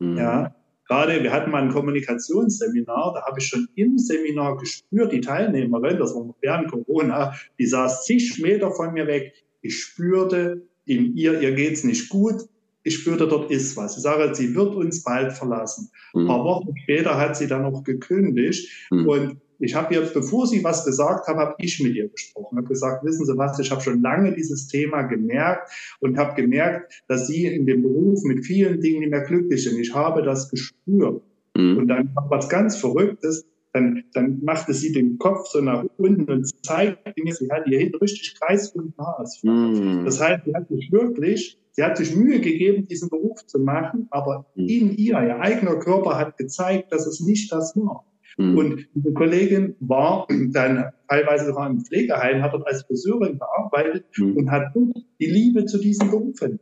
Mhm. 0.00 0.18
Ja, 0.18 0.54
gerade 0.88 1.22
wir 1.22 1.32
hatten 1.32 1.50
mal 1.50 1.62
ein 1.62 1.70
Kommunikationsseminar, 1.70 3.14
da 3.14 3.24
habe 3.24 3.38
ich 3.38 3.46
schon 3.46 3.68
im 3.76 3.96
Seminar 3.96 4.56
gespürt, 4.56 5.12
die 5.12 5.20
Teilnehmerin, 5.20 5.98
das 5.98 6.14
war 6.14 6.34
während 6.40 6.70
Corona, 6.70 7.34
die 7.58 7.66
saß 7.66 8.04
zig 8.04 8.42
Meter 8.42 8.72
von 8.72 8.92
mir 8.92 9.06
weg. 9.06 9.32
Ich 9.62 9.80
spürte 9.80 10.66
in 10.86 11.16
ihr, 11.16 11.40
ihr 11.40 11.52
geht's 11.52 11.84
nicht 11.84 12.08
gut. 12.08 12.42
Ich 12.82 12.96
spürte, 12.96 13.26
dort 13.26 13.50
ist 13.50 13.76
was. 13.76 13.96
Ich 13.96 14.02
sage, 14.02 14.34
sie 14.34 14.54
wird 14.54 14.74
uns 14.74 15.02
bald 15.02 15.32
verlassen. 15.32 15.90
Mhm. 16.12 16.22
Ein 16.22 16.26
paar 16.26 16.44
Wochen 16.44 16.76
später 16.82 17.18
hat 17.18 17.36
sie 17.36 17.46
dann 17.46 17.62
noch 17.62 17.82
gekündigt. 17.82 18.70
Mhm. 18.90 19.08
Und 19.08 19.36
ich 19.58 19.74
habe 19.74 19.94
ihr, 19.94 20.02
bevor 20.02 20.46
sie 20.46 20.62
was 20.62 20.84
gesagt 20.84 21.26
hat, 21.26 21.36
habe 21.36 21.54
ich 21.58 21.80
mit 21.80 21.94
ihr 21.94 22.08
gesprochen. 22.08 22.58
Habe 22.58 22.68
gesagt, 22.68 23.04
wissen 23.04 23.24
Sie 23.24 23.38
was, 23.38 23.58
ich 23.58 23.70
habe 23.70 23.80
schon 23.80 24.02
lange 24.02 24.34
dieses 24.34 24.68
Thema 24.68 25.02
gemerkt 25.02 25.70
und 26.00 26.18
habe 26.18 26.34
gemerkt, 26.34 27.02
dass 27.08 27.28
Sie 27.28 27.46
in 27.46 27.64
dem 27.64 27.82
Beruf 27.82 28.22
mit 28.24 28.44
vielen 28.44 28.80
Dingen 28.80 29.00
nicht 29.00 29.10
mehr 29.10 29.22
glücklich 29.22 29.64
sind. 29.64 29.78
Ich 29.78 29.94
habe 29.94 30.22
das 30.22 30.50
gespürt. 30.50 31.22
Mhm. 31.56 31.78
Und 31.78 31.88
dann 31.88 32.10
was 32.28 32.48
ganz 32.48 32.76
Verrücktes, 32.76 33.46
dann, 33.74 34.04
dann 34.12 34.38
machte 34.42 34.72
sie 34.72 34.92
den 34.92 35.18
Kopf 35.18 35.48
so 35.48 35.60
nach 35.60 35.84
unten 35.96 36.30
und 36.30 36.64
zeigte 36.64 37.12
mir, 37.22 37.34
sie 37.34 37.50
hat 37.50 37.64
hier 37.66 37.80
hinten 37.80 37.96
richtig 37.96 38.38
kreisrunden 38.38 38.94
Haarausfall. 38.96 39.50
Mm. 39.50 40.04
Das 40.04 40.20
heißt, 40.20 40.44
sie 40.44 40.54
hat 40.54 40.68
sich 40.68 40.92
wirklich, 40.92 41.58
sie 41.72 41.82
hat 41.82 41.96
sich 41.96 42.14
Mühe 42.14 42.40
gegeben, 42.40 42.86
diesen 42.86 43.10
Beruf 43.10 43.44
zu 43.46 43.58
machen, 43.58 44.06
aber 44.10 44.46
mm. 44.54 44.60
in 44.60 44.96
ihr, 44.96 45.20
ihr 45.20 45.40
eigener 45.40 45.76
Körper 45.80 46.16
hat 46.16 46.38
gezeigt, 46.38 46.92
dass 46.92 47.04
es 47.06 47.20
nicht 47.20 47.50
das 47.50 47.74
war. 47.74 48.06
Mhm. 48.36 48.58
Und 48.58 48.88
diese 48.94 49.12
Kollegin 49.12 49.76
war 49.80 50.26
dann 50.28 50.90
teilweise 51.08 51.46
sogar 51.46 51.70
im 51.70 51.80
Pflegeheim, 51.84 52.42
hat 52.42 52.52
dort 52.52 52.66
als 52.66 52.82
Friseurin 52.82 53.38
gearbeitet 53.38 54.06
mhm. 54.16 54.36
und 54.36 54.50
hat 54.50 54.74
die 54.74 55.26
Liebe 55.26 55.66
zu 55.66 55.78
diesen 55.78 56.10
Berufen. 56.10 56.58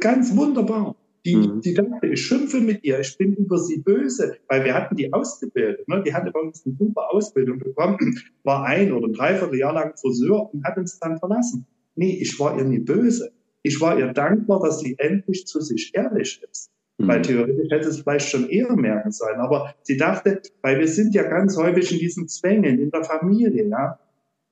Ganz 0.00 0.34
wunderbar. 0.36 0.96
Die, 1.26 1.36
mhm. 1.36 1.60
die 1.60 1.74
dachte, 1.74 2.06
ich 2.06 2.22
schimpfe 2.22 2.60
mit 2.60 2.82
ihr, 2.82 2.98
ich 3.00 3.16
bin 3.18 3.34
über 3.34 3.58
sie 3.58 3.78
böse, 3.78 4.38
weil 4.48 4.64
wir 4.64 4.74
hatten 4.74 4.96
die 4.96 5.12
ausgebildet. 5.12 5.86
Ne? 5.86 6.02
Die 6.04 6.14
hatte 6.14 6.30
bei 6.30 6.40
uns 6.40 6.64
eine 6.64 6.74
super 6.76 7.10
Ausbildung 7.12 7.58
bekommen, 7.58 7.98
war 8.44 8.64
ein 8.64 8.92
oder 8.92 9.08
dreiviertel 9.08 9.58
Jahr 9.58 9.74
lang 9.74 9.96
Friseur 9.96 10.52
und 10.52 10.64
hat 10.64 10.78
uns 10.78 10.98
dann 10.98 11.18
verlassen. 11.18 11.66
Nee, 11.94 12.18
ich 12.20 12.38
war 12.40 12.56
ihr 12.56 12.64
nie 12.64 12.78
böse. 12.78 13.32
Ich 13.62 13.80
war 13.80 13.98
ihr 13.98 14.12
dankbar, 14.12 14.60
dass 14.60 14.80
sie 14.80 14.94
endlich 14.98 15.46
zu 15.46 15.60
sich 15.60 15.90
ehrlich 15.94 16.42
ist. 16.50 16.70
Weil 16.96 17.18
mhm. 17.18 17.22
theoretisch 17.22 17.70
hätte 17.70 17.88
es 17.88 18.00
vielleicht 18.00 18.28
schon 18.28 18.48
eher 18.48 18.74
merken 18.74 19.10
sollen. 19.10 19.40
Aber 19.40 19.74
sie 19.82 19.96
dachte, 19.96 20.40
weil 20.62 20.78
wir 20.78 20.88
sind 20.88 21.14
ja 21.14 21.22
ganz 21.22 21.56
häufig 21.56 21.92
in 21.92 21.98
diesen 21.98 22.28
Zwängen 22.28 22.78
in 22.78 22.90
der 22.90 23.04
Familie, 23.04 23.68
ja. 23.68 23.98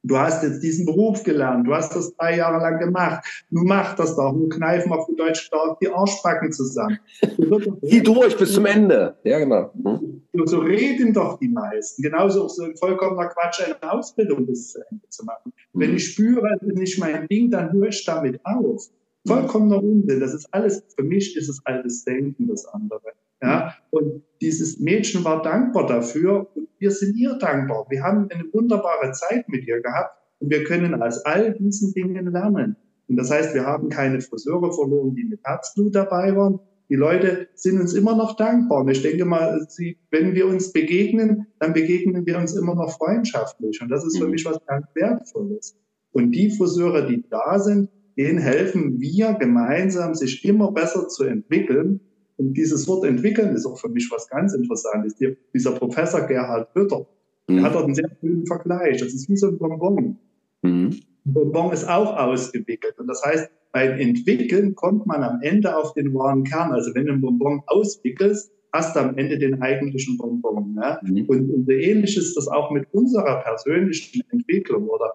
Du 0.05 0.17
hast 0.17 0.45
jetzt 0.45 0.63
diesen 0.63 0.87
Beruf 0.87 1.25
gelernt, 1.25 1.67
du 1.67 1.75
hast 1.75 1.95
das 1.95 2.15
drei 2.15 2.37
Jahre 2.37 2.63
lang 2.63 2.79
gemacht. 2.79 3.25
Du 3.51 3.63
mach 3.65 3.97
das 3.97 4.15
doch, 4.15 4.33
nur 4.33 4.49
kneifen 4.49 4.93
auf 4.93 5.07
gut 5.07 5.19
Deutsch 5.19 5.41
stark 5.41 5.81
die 5.81 5.89
Arschbacken 5.89 6.53
zusammen. 6.53 6.99
Zieh 7.85 8.03
durch 8.03 8.37
bis 8.37 8.53
zum 8.53 8.67
Ende. 8.67 9.17
Ja, 9.25 9.39
genau. 9.39 9.73
Mhm. 9.75 10.23
So 10.45 10.61
reden 10.61 11.13
doch 11.13 11.39
die 11.39 11.49
meisten. 11.49 12.03
Genauso 12.03 12.45
auch 12.45 12.51
so 12.51 12.63
ein 12.65 12.77
vollkommener 12.77 13.29
Quatsch, 13.29 13.61
eine 13.61 13.93
Ausbildung 13.93 14.47
bis 14.47 14.73
zu 14.73 14.81
Ende 14.89 15.09
zu 15.09 15.25
machen. 15.25 15.53
Mhm. 15.73 15.81
Wenn 15.81 15.97
ich 15.97 16.13
spüre, 16.13 16.49
es 16.57 16.69
ist 16.69 16.79
nicht 16.79 16.99
mein 17.01 17.27
Ding, 17.27 17.51
dann 17.51 17.73
höre 17.73 17.89
ich 17.89 18.05
damit 18.05 18.41
auf. 18.45 18.89
Vollkommener 19.27 19.83
Unsinn. 19.83 20.21
Das 20.21 20.33
ist 20.33 20.47
alles, 20.53 20.85
für 20.97 21.03
mich 21.03 21.37
ist 21.37 21.49
es 21.49 21.61
altes 21.67 22.05
Denken, 22.05 22.47
das 22.47 22.65
andere. 22.67 23.01
Ja, 23.41 23.75
und 23.91 24.23
dieses 24.41 24.81
Mädchen 24.81 25.25
war 25.25 25.43
dankbar 25.43 25.87
dafür 25.87 26.49
und 26.55 26.69
wir 26.79 26.91
sind 26.91 27.17
ihr 27.17 27.35
dankbar. 27.35 27.87
Wir 27.89 28.03
haben 28.03 28.29
eine 28.31 28.45
wunderbare 28.53 29.13
Zeit 29.13 29.49
mit 29.49 29.67
ihr 29.67 29.81
gehabt 29.81 30.17
und 30.41 30.51
wir 30.51 30.65
können 30.65 31.01
aus 31.01 31.25
all 31.25 31.55
diesen 31.55 31.93
Dingen 31.93 32.33
lernen. 32.33 32.77
Und 33.09 33.17
das 33.17 33.31
heißt, 33.31 33.55
wir 33.55 33.65
haben 33.65 33.89
keine 33.89 34.21
Friseure 34.21 34.73
verloren, 34.73 35.15
die 35.15 35.25
mit 35.25 35.41
Herzblut 35.45 35.95
dabei 35.95 36.37
waren. 36.37 36.61
Die 36.91 36.95
Leute 36.95 37.49
sind 37.55 37.81
uns 37.81 37.95
immer 37.95 38.17
noch 38.17 38.37
dankbar. 38.37 38.83
Und 38.83 38.91
ich 38.91 39.03
denke 39.03 39.25
mal, 39.25 39.67
sie, 39.69 39.99
wenn 40.11 40.35
wir 40.35 40.47
uns 40.47 40.73
begegnen, 40.73 41.47
dann 41.59 41.73
begegnen 41.73 42.27
wir 42.27 42.39
uns 42.39 42.57
immer 42.57 42.75
noch 42.75 42.97
freundschaftlich. 42.97 43.81
Und 43.83 43.89
das 43.91 44.05
ist 44.05 44.19
für 44.19 44.25
mhm. 44.25 44.33
mich 44.33 44.45
was 44.45 44.59
ganz 44.67 44.87
Wertvolles. 44.95 45.77
Und 46.13 46.33
die 46.33 46.51
Friseure, 46.51 47.07
die 47.07 47.25
da 47.29 47.59
sind, 47.59 47.91
denen 48.17 48.39
helfen 48.39 49.01
wir 49.01 49.35
gemeinsam, 49.35 50.15
sich 50.15 50.45
immer 50.45 50.73
besser 50.73 51.09
zu 51.09 51.25
entwickeln. 51.25 52.01
Und 52.39 52.55
dieses 52.55 52.87
Wort 52.87 53.05
entwickeln 53.05 53.55
ist 53.55 53.67
auch 53.67 53.79
für 53.79 53.89
mich 53.89 54.09
was 54.11 54.29
ganz 54.29 54.55
Interessantes. 54.55 55.17
Dieser 55.53 55.73
Professor 55.73 56.23
Gerhard 56.23 56.69
Hütter, 56.75 57.07
mhm. 57.49 57.57
der 57.57 57.63
hat 57.65 57.75
dort 57.75 57.85
einen 57.85 57.95
sehr 57.95 58.11
schönen 58.21 58.47
Vergleich. 58.47 59.01
Das 59.01 59.13
ist 59.13 59.29
wie 59.29 59.37
so 59.37 59.49
ein 59.49 59.59
Bonbon. 59.59 60.19
Mhm. 60.63 61.01
Ein 61.27 61.35
Bonbon 61.35 61.73
ist 61.73 61.89
auch 61.89 62.17
ausgewickelt. 62.17 62.99
Und 62.99 63.09
das 63.09 63.23
heißt, 63.25 63.51
beim 63.73 63.99
Entwickeln 63.99 64.77
kommt 64.77 65.07
man 65.07 65.23
am 65.25 65.41
Ende 65.43 65.77
auf 65.77 65.95
den 65.95 66.15
wahren 66.15 66.45
Kern. 66.45 66.73
Also 66.73 66.95
wenn 66.95 67.07
du 67.07 67.13
einen 67.13 67.21
Bonbon 67.21 67.63
auswickelst, 67.67 68.53
hast 68.73 68.95
du 68.95 69.01
am 69.01 69.19
Ende 69.19 69.39
den 69.39 69.61
eigentlichen 69.61 70.17
Bonbon. 70.17 70.75
Ne? 70.75 70.99
Mhm. 71.03 71.25
Und, 71.27 71.51
und 71.51 71.67
so 71.67 71.73
ähnlich 71.73 72.17
ist 72.17 72.37
das 72.37 72.47
auch 72.47 72.71
mit 72.71 72.87
unserer 72.93 73.43
persönlichen 73.43 74.23
Entwicklung 74.31 74.89
oder 74.89 75.15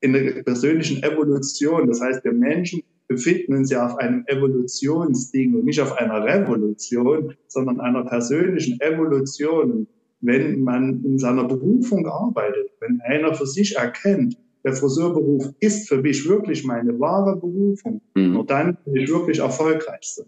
in 0.00 0.12
der 0.12 0.42
persönlichen 0.44 1.02
Evolution. 1.02 1.88
Das 1.88 2.00
heißt, 2.00 2.24
wir 2.24 2.32
Menschen 2.32 2.82
befinden 3.12 3.54
uns 3.54 3.70
ja 3.70 3.86
auf 3.86 3.98
einem 3.98 4.24
Evolutionsding 4.26 5.54
und 5.54 5.64
nicht 5.64 5.80
auf 5.80 5.96
einer 5.98 6.24
Revolution, 6.24 7.34
sondern 7.46 7.80
einer 7.80 8.04
persönlichen 8.04 8.80
Evolution. 8.80 9.86
Wenn 10.20 10.62
man 10.62 11.04
in 11.04 11.18
seiner 11.18 11.44
Berufung 11.44 12.06
arbeitet, 12.06 12.70
wenn 12.80 13.00
einer 13.00 13.34
für 13.34 13.46
sich 13.46 13.76
erkennt, 13.76 14.36
der 14.64 14.74
Friseurberuf 14.74 15.48
ist 15.58 15.88
für 15.88 16.00
mich 16.00 16.28
wirklich 16.28 16.64
meine 16.64 16.98
wahre 17.00 17.36
Berufung, 17.36 18.00
mhm. 18.14 18.32
nur 18.32 18.46
dann 18.46 18.78
bin 18.84 19.02
ich 19.02 19.10
wirklich 19.10 19.40
erfolgreich. 19.40 20.20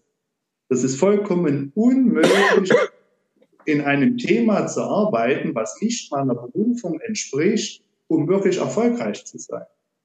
Das 0.68 0.82
ist 0.82 0.96
vollkommen 0.96 1.70
unmöglich, 1.74 2.72
in 3.66 3.80
einem 3.80 4.18
Thema 4.18 4.66
zu 4.66 4.82
arbeiten, 4.82 5.54
was 5.54 5.80
nicht 5.80 6.10
meiner 6.12 6.34
Berufung 6.34 7.00
entspricht, 7.00 7.82
um 8.08 8.28
wirklich 8.28 8.58
erfolgreich 8.58 9.24
zu 9.24 9.38
sein. 9.38 9.64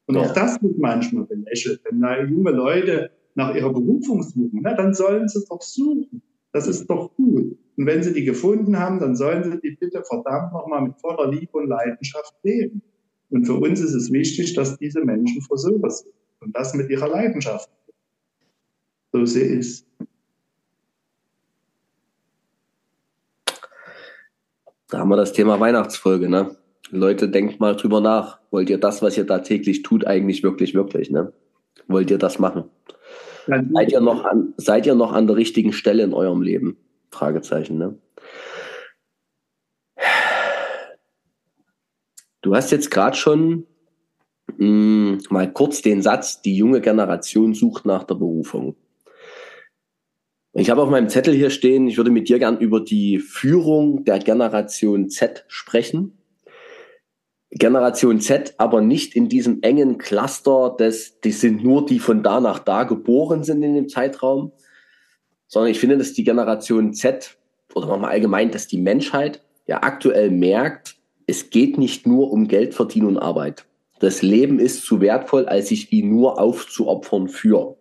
Und 0.09 0.15
ja. 0.15 0.21
auch 0.21 0.33
das 0.33 0.59
wird 0.63 0.79
manchmal 0.79 1.25
belächelt. 1.25 1.81
Wenn 1.83 2.01
da 2.01 2.19
junge 2.23 2.49
Leute 2.49 3.11
nach 3.35 3.53
ihrer 3.53 3.71
Berufung 3.71 4.23
suchen, 4.23 4.59
na, 4.63 4.73
dann 4.73 4.91
sollen 4.95 5.27
sie 5.27 5.45
doch 5.47 5.61
suchen. 5.61 6.23
Das 6.51 6.65
ist 6.65 6.87
doch 6.87 7.15
gut. 7.15 7.55
Und 7.77 7.85
wenn 7.85 8.01
sie 8.01 8.13
die 8.13 8.25
gefunden 8.25 8.79
haben, 8.79 8.99
dann 8.99 9.15
sollen 9.15 9.43
sie 9.43 9.59
die 9.59 9.77
bitte 9.79 10.01
verdammt 10.03 10.51
nochmal 10.51 10.81
mit 10.81 10.99
voller 10.99 11.29
Liebe 11.29 11.51
und 11.59 11.67
Leidenschaft 11.67 12.33
leben. 12.41 12.81
Und 13.29 13.45
für 13.45 13.53
uns 13.53 13.81
ist 13.81 13.93
es 13.93 14.11
wichtig, 14.11 14.55
dass 14.55 14.79
diese 14.79 15.01
Menschen 15.01 15.43
Friseure 15.43 15.91
sind. 15.91 16.11
Und 16.39 16.55
das 16.55 16.73
mit 16.73 16.89
ihrer 16.89 17.07
Leidenschaft. 17.07 17.69
So 19.13 19.23
sehe 19.25 19.59
ich 19.59 19.59
es. 19.59 19.85
Da 24.87 24.97
haben 24.97 25.09
wir 25.09 25.17
das 25.17 25.33
Thema 25.33 25.59
Weihnachtsfolge, 25.59 26.27
ne? 26.27 26.58
Leute, 26.91 27.29
denkt 27.29 27.59
mal 27.59 27.75
drüber 27.75 28.01
nach. 28.01 28.39
Wollt 28.51 28.69
ihr 28.69 28.79
das, 28.79 29.01
was 29.01 29.17
ihr 29.17 29.25
da 29.25 29.39
täglich 29.39 29.83
tut, 29.83 30.07
eigentlich 30.07 30.43
wirklich, 30.43 30.73
wirklich, 30.73 31.09
ne? 31.11 31.33
Wollt 31.87 32.11
ihr 32.11 32.17
das 32.17 32.39
machen? 32.39 32.65
Ja, 33.47 33.63
seid 33.71 33.91
ihr 33.91 34.01
noch 34.01 34.25
an, 34.25 34.53
seid 34.57 34.85
ihr 34.85 34.95
noch 34.95 35.11
an 35.11 35.27
der 35.27 35.35
richtigen 35.35 35.73
Stelle 35.73 36.03
in 36.03 36.13
eurem 36.13 36.41
Leben? 36.41 36.77
Fragezeichen, 37.11 37.77
ne? 37.77 37.97
Du 42.41 42.55
hast 42.55 42.71
jetzt 42.71 42.89
gerade 42.89 43.17
schon 43.17 43.65
mh, 44.57 44.57
hm, 44.57 45.19
mal 45.29 45.51
kurz 45.51 45.81
den 45.81 46.01
Satz, 46.01 46.41
die 46.41 46.55
junge 46.55 46.81
Generation 46.81 47.53
sucht 47.53 47.85
nach 47.85 48.03
der 48.03 48.15
Berufung. 48.15 48.75
Ich 50.53 50.69
habe 50.69 50.81
auf 50.81 50.89
meinem 50.89 51.09
Zettel 51.09 51.33
hier 51.33 51.51
stehen, 51.51 51.87
ich 51.87 51.97
würde 51.97 52.11
mit 52.11 52.27
dir 52.27 52.39
gern 52.39 52.57
über 52.57 52.81
die 52.81 53.19
Führung 53.19 54.03
der 54.03 54.19
Generation 54.19 55.09
Z 55.09 55.45
sprechen. 55.47 56.18
Generation 57.51 58.21
Z, 58.21 58.53
aber 58.57 58.81
nicht 58.81 59.15
in 59.15 59.27
diesem 59.27 59.61
engen 59.61 59.97
Cluster, 59.97 60.75
des, 60.77 61.19
die 61.21 61.31
sind 61.31 61.63
nur 61.63 61.85
die 61.85 61.99
von 61.99 62.21
da 62.21 62.39
nach 62.39 62.59
da 62.59 62.83
geboren 62.83 63.43
sind 63.43 63.63
in 63.63 63.73
dem 63.73 63.89
Zeitraum, 63.89 64.51
sondern 65.47 65.71
ich 65.71 65.79
finde, 65.79 65.97
dass 65.97 66.13
die 66.13 66.23
Generation 66.23 66.93
Z 66.93 67.37
oder 67.73 67.97
mal 67.97 68.09
allgemein, 68.09 68.51
dass 68.51 68.67
die 68.67 68.77
Menschheit 68.77 69.43
ja 69.65 69.81
aktuell 69.81 70.29
merkt, 70.29 70.97
es 71.25 71.49
geht 71.49 71.77
nicht 71.77 72.05
nur 72.05 72.31
um 72.31 72.47
Geld 72.47 72.73
verdienen 72.73 73.07
und 73.07 73.17
Arbeit. 73.17 73.65
Das 73.99 74.21
Leben 74.21 74.59
ist 74.59 74.85
zu 74.85 75.01
wertvoll, 75.01 75.45
als 75.45 75.67
sich 75.67 75.91
wie 75.91 76.03
nur 76.03 76.39
aufzuopfern 76.39 77.27
für. 77.27 77.77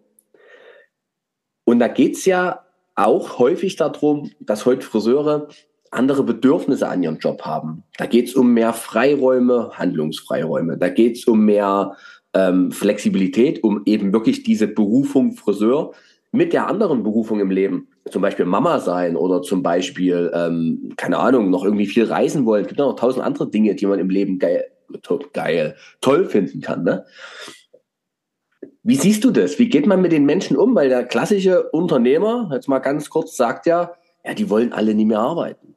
Und 1.65 1.79
da 1.79 1.89
geht's 1.89 2.25
ja 2.25 2.65
auch 2.95 3.39
häufig 3.39 3.77
darum, 3.77 4.31
dass 4.41 4.67
heute 4.67 4.85
Friseure 4.85 5.49
andere 5.91 6.23
Bedürfnisse 6.23 6.89
an 6.89 7.03
ihrem 7.03 7.19
Job 7.19 7.43
haben. 7.43 7.85
Da 7.97 8.07
geht's 8.07 8.35
um 8.35 8.53
mehr 8.53 8.73
Freiräume, 8.73 9.71
Handlungsfreiräume. 9.73 10.79
Da 10.79 10.89
geht's 10.89 11.27
um 11.27 11.45
mehr 11.45 11.97
ähm, 12.35 12.73
Flexibilität, 12.73 13.63
um 13.63 13.83
eben 13.87 14.13
wirklich 14.13 14.43
diese 14.43 14.69
Berufung 14.69 15.33
Friseur 15.33 15.93
mit 16.31 16.53
der 16.53 16.67
anderen 16.69 17.03
Berufung 17.03 17.41
im 17.41 17.51
Leben, 17.51 17.89
zum 18.11 18.23
Beispiel 18.23 18.45
Mama 18.45 18.81
sein 18.81 19.17
oder 19.17 19.43
zum 19.43 19.63
Beispiel, 19.63 20.31
ähm, 20.35 20.93
keine 20.97 21.19
Ahnung, 21.19 21.51
noch 21.51 21.65
irgendwie 21.65 21.87
viel 21.87 22.05
reisen 22.05 22.45
wollen. 22.45 22.63
Es 22.63 22.69
gibt 22.69 22.79
noch 22.79 22.95
tausend 22.97 23.25
andere 23.25 23.51
Dinge, 23.51 23.75
die 23.75 23.87
man 23.87 23.99
im 23.99 24.11
Leben 24.11 24.39
geil, 24.39 24.67
to 25.03 25.21
geil 25.33 25.77
toll 26.01 26.27
finden 26.27 26.61
kann. 26.61 26.85
Ne? 26.85 27.07
Wie 28.83 28.97
siehst 28.97 29.25
du 29.25 29.31
das? 29.31 29.59
Wie 29.59 29.69
geht 29.69 29.87
man 29.87 30.03
mit 30.03 30.13
den 30.13 30.27
Menschen 30.27 30.57
um? 30.57 30.75
Weil 30.75 30.89
der 30.89 31.05
klassische 31.05 31.71
Unternehmer, 31.71 32.51
jetzt 32.53 32.69
mal 32.69 32.79
ganz 32.79 33.11
kurz, 33.11 33.37
sagt 33.37 33.67
ja, 33.67 33.93
ja, 34.25 34.35
die 34.35 34.51
wollen 34.51 34.73
alle 34.73 34.95
nie 34.95 35.07
mehr 35.07 35.21
arbeiten. 35.21 35.75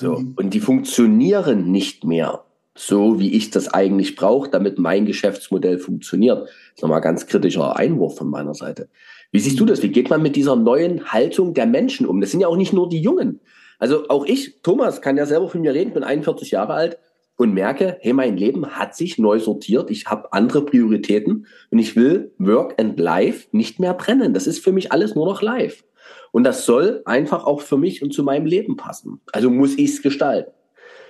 So. 0.00 0.16
Mhm. 0.16 0.34
Und 0.36 0.54
die 0.54 0.60
funktionieren 0.60 1.70
nicht 1.70 2.04
mehr 2.04 2.44
so, 2.74 3.20
wie 3.20 3.34
ich 3.34 3.50
das 3.50 3.68
eigentlich 3.68 4.16
brauche, 4.16 4.48
damit 4.48 4.78
mein 4.78 5.04
Geschäftsmodell 5.04 5.78
funktioniert. 5.78 6.42
Das 6.42 6.50
ist 6.76 6.82
nochmal 6.82 7.00
ein 7.00 7.04
ganz 7.04 7.26
kritischer 7.26 7.76
Einwurf 7.76 8.16
von 8.16 8.30
meiner 8.30 8.54
Seite. 8.54 8.88
Wie 9.30 9.40
siehst 9.40 9.60
du 9.60 9.66
das? 9.66 9.82
Wie 9.82 9.90
geht 9.90 10.08
man 10.08 10.22
mit 10.22 10.34
dieser 10.34 10.56
neuen 10.56 11.12
Haltung 11.12 11.52
der 11.52 11.66
Menschen 11.66 12.06
um? 12.06 12.20
Das 12.20 12.30
sind 12.30 12.40
ja 12.40 12.48
auch 12.48 12.56
nicht 12.56 12.72
nur 12.72 12.88
die 12.88 13.00
Jungen. 13.00 13.40
Also 13.78 14.08
auch 14.08 14.24
ich, 14.24 14.62
Thomas, 14.62 15.02
kann 15.02 15.16
ja 15.16 15.26
selber 15.26 15.48
von 15.48 15.60
mir 15.60 15.74
reden, 15.74 15.92
bin 15.92 16.04
41 16.04 16.50
Jahre 16.50 16.72
alt 16.74 16.98
und 17.36 17.52
merke, 17.54 17.98
hey, 18.00 18.12
mein 18.12 18.36
Leben 18.36 18.66
hat 18.66 18.94
sich 18.94 19.18
neu 19.18 19.38
sortiert. 19.38 19.90
Ich 19.90 20.06
habe 20.06 20.32
andere 20.32 20.64
Prioritäten 20.64 21.46
und 21.70 21.78
ich 21.78 21.96
will 21.96 22.32
Work 22.38 22.80
and 22.80 22.98
Life 22.98 23.48
nicht 23.52 23.78
mehr 23.78 23.94
brennen. 23.94 24.34
Das 24.34 24.46
ist 24.46 24.62
für 24.62 24.72
mich 24.72 24.92
alles 24.92 25.14
nur 25.14 25.26
noch 25.26 25.42
live. 25.42 25.84
Und 26.32 26.44
das 26.44 26.64
soll 26.64 27.02
einfach 27.04 27.44
auch 27.44 27.60
für 27.60 27.76
mich 27.76 28.02
und 28.02 28.12
zu 28.12 28.22
meinem 28.22 28.46
Leben 28.46 28.76
passen. 28.76 29.20
Also 29.32 29.50
muss 29.50 29.76
ich 29.76 29.90
es 29.90 30.02
gestalten. 30.02 30.52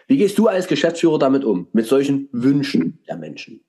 Wie 0.07 0.17
gehst 0.17 0.39
du 0.39 0.49
als 0.49 0.67
Geschäftsführer 0.67 1.19
damit 1.19 1.45
um, 1.45 1.69
mit 1.73 1.87
solchen 1.87 2.29
Wünschen 2.33 2.99
der 3.09 3.17
Menschen? 3.17 3.61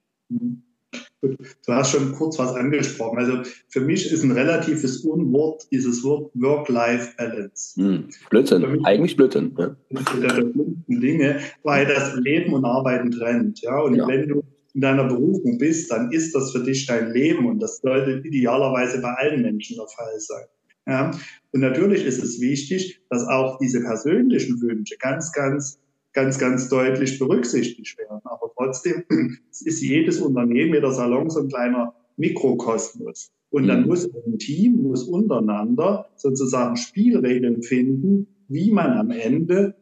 Du 1.22 1.38
hast 1.74 1.92
schon 1.92 2.14
kurz 2.14 2.40
was 2.40 2.56
angesprochen. 2.56 3.20
Also 3.20 3.44
für 3.70 3.82
mich 3.82 4.12
ist 4.12 4.24
ein 4.24 4.32
relatives 4.32 5.06
Unwort 5.06 5.68
dieses 5.72 6.04
Wort 6.04 6.32
Work-Life-Balance. 6.34 7.80
Hm, 7.80 8.10
Blödsinn, 8.30 8.84
eigentlich 8.86 9.16
Blödsinn. 9.16 9.56
Ja. 9.58 9.76
Der 10.20 10.44
Dinge, 10.88 11.40
weil 11.64 11.86
das 11.86 12.16
Leben 12.16 12.54
und 12.54 12.66
Arbeiten 12.66 13.12
trennt. 13.12 13.62
Ja? 13.62 13.80
Und 13.80 13.96
ja. 13.96 14.08
wenn 14.08 14.28
du 14.28 14.44
in 14.74 14.82
deiner 14.82 15.04
Berufung 15.04 15.58
bist, 15.58 15.92
dann 15.92 16.12
ist 16.12 16.34
das 16.34 16.52
für 16.52 16.64
dich 16.64 16.86
dein 16.88 17.12
Leben 17.12 17.46
und 17.46 17.60
das 17.60 17.78
sollte 17.78 18.26
idealerweise 18.26 19.02
bei 19.02 19.14
allen 19.14 19.42
Menschen 19.42 19.76
der 19.78 19.88
Fall 19.88 20.20
sein. 20.20 20.46
Ja? 20.88 21.12
Und 21.52 21.62
natürlich 21.62 22.06
ist 22.06 22.24
es 22.24 22.40
wichtig, 22.40 23.02
dass 23.10 23.28
auch 23.28 23.58
diese 23.60 23.82
persönlichen 23.82 24.62
Wünsche 24.62 24.96
ganz, 24.98 25.32
ganz 25.32 25.82
ganz, 26.14 26.38
ganz 26.38 26.70
deutlich 26.70 27.20
berücksichtigt 27.20 27.98
werden. 27.98 28.22
Aber 28.24 28.52
trotzdem 28.56 29.04
ist 29.50 29.82
jedes 29.82 30.20
Unternehmen, 30.20 30.74
jeder 30.74 30.92
Salon 30.92 31.30
so 31.30 31.42
ein 31.42 31.48
kleiner 31.48 31.94
Mikrokosmos. 32.18 33.32
Und 33.50 33.68
dann 33.68 33.82
mhm. 33.82 33.88
muss 33.88 34.06
ein 34.06 34.38
Team, 34.40 34.84
muss 34.84 35.04
untereinander 35.04 36.10
sozusagen 36.16 36.78
Spielregeln 36.78 37.64
finden, 37.64 38.28
wie 38.48 38.72
man 38.72 38.98
am 38.98 39.12
Ende 39.12 39.76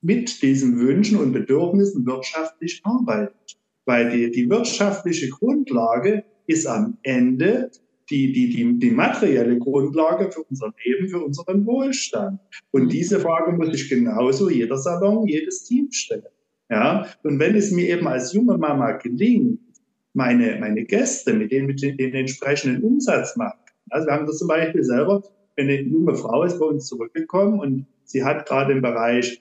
mit 0.00 0.42
diesen 0.42 0.78
Wünschen 0.78 1.18
und 1.18 1.32
Bedürfnissen 1.32 2.06
wirtschaftlich 2.06 2.80
arbeitet. 2.84 3.58
Weil 3.86 4.10
die, 4.10 4.30
die 4.30 4.48
wirtschaftliche 4.48 5.28
Grundlage 5.28 6.24
ist 6.46 6.66
am 6.66 6.98
Ende 7.02 7.70
die, 8.10 8.32
die, 8.32 8.50
die, 8.50 8.78
die 8.78 8.90
materielle 8.90 9.58
Grundlage 9.58 10.30
für 10.30 10.42
unser 10.42 10.72
Leben, 10.84 11.08
für 11.08 11.24
unseren 11.24 11.64
Wohlstand. 11.66 12.40
Und 12.70 12.84
mhm. 12.84 12.88
diese 12.90 13.20
Frage 13.20 13.52
muss 13.52 13.74
ich 13.74 13.88
genauso 13.88 14.50
jeder 14.50 14.76
Salon, 14.76 15.26
jedes 15.26 15.64
Team 15.64 15.90
stellen. 15.90 16.24
Ja, 16.70 17.06
und 17.22 17.38
wenn 17.38 17.54
es 17.54 17.70
mir 17.70 17.88
eben 17.88 18.06
als 18.06 18.32
junge 18.32 18.56
Mama 18.56 18.92
gelingt, 18.92 19.60
meine, 20.14 20.58
meine 20.60 20.84
Gäste 20.84 21.34
mit 21.34 21.52
denen, 21.52 21.66
mit 21.66 21.82
den, 21.82 21.96
den 21.96 22.14
entsprechenden 22.14 22.82
Umsatz 22.82 23.36
machen. 23.36 23.58
Also 23.90 24.06
wir 24.06 24.14
haben 24.14 24.26
das 24.26 24.38
zum 24.38 24.48
Beispiel 24.48 24.84
selber, 24.84 25.22
eine 25.56 25.80
junge 25.80 26.14
Frau 26.14 26.44
ist 26.44 26.58
bei 26.58 26.66
uns 26.66 26.86
zurückgekommen 26.86 27.60
und 27.60 27.86
sie 28.04 28.24
hat 28.24 28.46
gerade 28.46 28.72
im 28.72 28.82
Bereich 28.82 29.40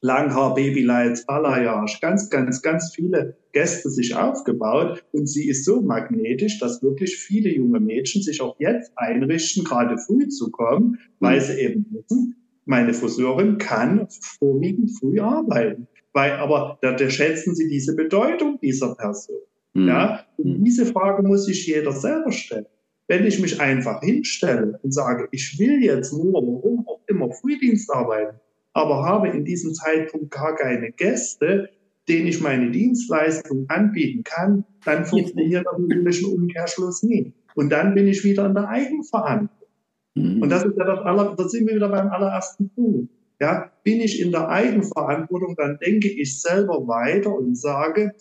Langhaar, 0.00 0.54
Babylights, 0.54 1.26
Balayage, 1.26 1.98
ganz, 2.00 2.30
ganz, 2.30 2.62
ganz 2.62 2.92
viele 2.94 3.36
Gäste 3.52 3.90
sich 3.90 4.14
aufgebaut 4.14 5.04
und 5.12 5.26
sie 5.26 5.48
ist 5.48 5.64
so 5.64 5.80
magnetisch, 5.80 6.60
dass 6.60 6.82
wirklich 6.82 7.16
viele 7.16 7.50
junge 7.50 7.80
Mädchen 7.80 8.22
sich 8.22 8.40
auch 8.40 8.54
jetzt 8.60 8.92
einrichten, 8.96 9.64
gerade 9.64 9.98
früh 9.98 10.28
zu 10.28 10.50
kommen, 10.50 10.98
weil 11.18 11.40
sie 11.40 11.60
eben 11.60 11.86
wissen, 11.90 12.36
meine 12.64 12.94
Friseurin 12.94 13.58
kann 13.58 14.06
vorwiegend 14.38 14.92
früh 14.98 15.18
arbeiten. 15.20 15.88
Weil, 16.12 16.32
aber 16.32 16.78
da, 16.82 16.92
da 16.92 17.10
schätzen 17.10 17.54
sie 17.54 17.68
diese 17.68 17.96
Bedeutung 17.96 18.58
dieser 18.60 18.94
Person. 18.94 19.38
Mhm. 19.74 19.88
Ja, 19.88 20.24
und 20.36 20.64
diese 20.64 20.86
Frage 20.86 21.22
muss 21.22 21.46
sich 21.46 21.66
jeder 21.66 21.92
selber 21.92 22.30
stellen. 22.30 22.66
Wenn 23.08 23.26
ich 23.26 23.40
mich 23.40 23.60
einfach 23.60 24.02
hinstelle 24.02 24.78
und 24.82 24.92
sage, 24.92 25.28
ich 25.32 25.58
will 25.58 25.82
jetzt 25.82 26.12
nur, 26.12 26.34
warum 26.34 26.86
auch 26.86 27.00
immer, 27.06 27.30
Frühdienst 27.32 27.90
arbeiten, 27.90 28.38
aber 28.78 29.04
habe 29.04 29.28
in 29.28 29.44
diesem 29.44 29.74
Zeitpunkt 29.74 30.30
gar 30.30 30.54
keine 30.56 30.92
Gäste, 30.92 31.70
denen 32.08 32.26
ich 32.26 32.40
meine 32.40 32.70
Dienstleistung 32.70 33.66
anbieten 33.68 34.24
kann, 34.24 34.64
dann 34.84 35.04
funktioniert 35.04 35.66
der 35.66 35.78
natürlich 35.78 36.22
ein 36.22 36.32
Umkehrschluss 36.32 37.02
nie. 37.02 37.34
Und 37.54 37.70
dann 37.70 37.94
bin 37.94 38.06
ich 38.06 38.24
wieder 38.24 38.46
in 38.46 38.54
der 38.54 38.68
Eigenverantwortung. 38.68 39.68
Mhm. 40.14 40.42
Und 40.42 40.48
das 40.48 40.64
ist 40.64 40.76
ja 40.76 40.84
das 40.84 41.00
aller, 41.00 41.34
da 41.36 41.48
sind 41.48 41.66
wir 41.66 41.74
wieder 41.74 41.88
beim 41.88 42.08
allerersten 42.08 42.70
Punkt. 42.70 43.10
Ja, 43.40 43.70
bin 43.84 44.00
ich 44.00 44.20
in 44.20 44.32
der 44.32 44.48
Eigenverantwortung, 44.48 45.54
dann 45.56 45.78
denke 45.78 46.08
ich 46.08 46.40
selber 46.40 46.88
weiter 46.88 47.34
und 47.34 47.56
sage, 47.56 48.12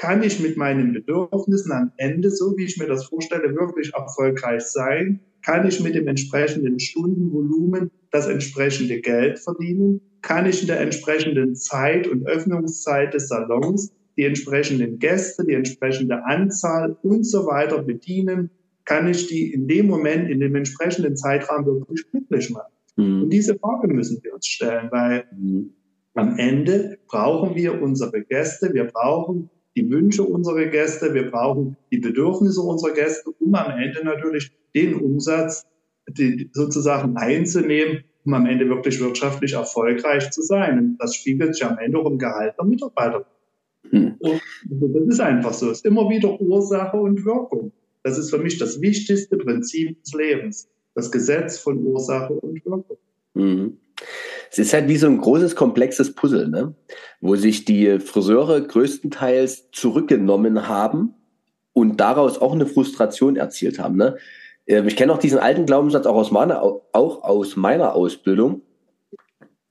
kann 0.00 0.22
ich 0.22 0.40
mit 0.40 0.56
meinen 0.56 0.94
Bedürfnissen 0.94 1.72
am 1.72 1.92
Ende, 1.98 2.30
so 2.30 2.56
wie 2.56 2.64
ich 2.64 2.78
mir 2.78 2.86
das 2.86 3.04
vorstelle, 3.04 3.54
wirklich 3.54 3.92
erfolgreich 3.92 4.62
sein? 4.62 5.20
Kann 5.44 5.68
ich 5.68 5.78
mit 5.80 5.94
dem 5.94 6.08
entsprechenden 6.08 6.80
Stundenvolumen 6.80 7.90
das 8.10 8.26
entsprechende 8.26 9.02
Geld 9.02 9.38
verdienen? 9.38 10.00
Kann 10.22 10.46
ich 10.46 10.62
in 10.62 10.68
der 10.68 10.80
entsprechenden 10.80 11.54
Zeit 11.54 12.06
und 12.06 12.26
Öffnungszeit 12.26 13.12
des 13.12 13.28
Salons 13.28 13.92
die 14.16 14.24
entsprechenden 14.24 14.98
Gäste, 14.98 15.44
die 15.44 15.52
entsprechende 15.52 16.24
Anzahl 16.24 16.96
und 17.02 17.24
so 17.24 17.44
weiter 17.44 17.82
bedienen? 17.82 18.48
Kann 18.86 19.06
ich 19.06 19.26
die 19.26 19.52
in 19.52 19.68
dem 19.68 19.86
Moment, 19.86 20.30
in 20.30 20.40
dem 20.40 20.54
entsprechenden 20.54 21.14
Zeitraum 21.14 21.66
wirklich 21.66 22.10
glücklich 22.10 22.48
machen? 22.48 22.72
Mhm. 22.96 23.24
Und 23.24 23.30
diese 23.30 23.58
Frage 23.58 23.88
müssen 23.88 24.18
wir 24.22 24.32
uns 24.32 24.46
stellen, 24.46 24.88
weil 24.90 25.26
mhm. 25.38 25.74
am 26.14 26.38
Ende 26.38 26.96
brauchen 27.06 27.54
wir 27.54 27.82
unsere 27.82 28.22
Gäste, 28.22 28.72
wir 28.72 28.84
brauchen 28.84 29.50
die 29.76 29.88
Wünsche 29.90 30.22
unserer 30.22 30.66
Gäste, 30.66 31.14
wir 31.14 31.30
brauchen 31.30 31.76
die 31.90 31.98
Bedürfnisse 31.98 32.60
unserer 32.60 32.92
Gäste, 32.92 33.30
um 33.38 33.54
am 33.54 33.78
Ende 33.78 34.04
natürlich 34.04 34.52
den 34.74 34.94
Umsatz 34.96 35.66
die, 36.08 36.50
sozusagen 36.52 37.16
einzunehmen, 37.16 38.04
um 38.24 38.34
am 38.34 38.46
Ende 38.46 38.68
wirklich 38.68 39.00
wirtschaftlich 39.00 39.52
erfolgreich 39.52 40.30
zu 40.30 40.42
sein. 40.42 40.78
Und 40.78 40.96
das 40.98 41.14
spiegelt 41.14 41.54
sich 41.54 41.64
am 41.64 41.78
Ende 41.78 41.98
auch 41.98 42.10
im 42.10 42.18
Gehalt 42.18 42.54
der 42.58 42.66
Mitarbeiter. 42.66 43.26
Hm. 43.90 44.16
Und 44.18 44.40
das 44.68 45.08
ist 45.08 45.20
einfach 45.20 45.52
so. 45.52 45.70
Es 45.70 45.78
ist 45.78 45.86
immer 45.86 46.08
wieder 46.10 46.40
Ursache 46.40 46.96
und 46.96 47.24
Wirkung. 47.24 47.72
Das 48.02 48.18
ist 48.18 48.30
für 48.30 48.38
mich 48.38 48.58
das 48.58 48.80
wichtigste 48.80 49.36
Prinzip 49.36 50.02
des 50.02 50.14
Lebens. 50.14 50.68
Das 50.94 51.10
Gesetz 51.10 51.58
von 51.58 51.78
Ursache 51.84 52.32
und 52.32 52.64
Wirkung. 52.64 52.98
Mhm. 53.34 53.78
Es 54.50 54.58
ist 54.58 54.72
halt 54.72 54.88
wie 54.88 54.96
so 54.96 55.06
ein 55.06 55.18
großes, 55.18 55.54
komplexes 55.54 56.14
Puzzle, 56.14 56.48
ne? 56.48 56.74
wo 57.20 57.36
sich 57.36 57.64
die 57.64 58.00
Friseure 58.00 58.60
größtenteils 58.60 59.70
zurückgenommen 59.70 60.66
haben 60.66 61.14
und 61.72 62.00
daraus 62.00 62.38
auch 62.38 62.52
eine 62.52 62.66
Frustration 62.66 63.36
erzielt 63.36 63.78
haben. 63.78 63.96
Ne? 63.96 64.16
Ähm, 64.66 64.88
ich 64.88 64.96
kenne 64.96 65.12
auch 65.12 65.18
diesen 65.18 65.38
alten 65.38 65.66
Glaubenssatz 65.66 66.06
auch 66.06 66.16
aus 66.16 66.32
meiner, 66.32 66.62
auch 66.62 67.22
aus 67.22 67.56
meiner 67.56 67.94
Ausbildung. 67.94 68.62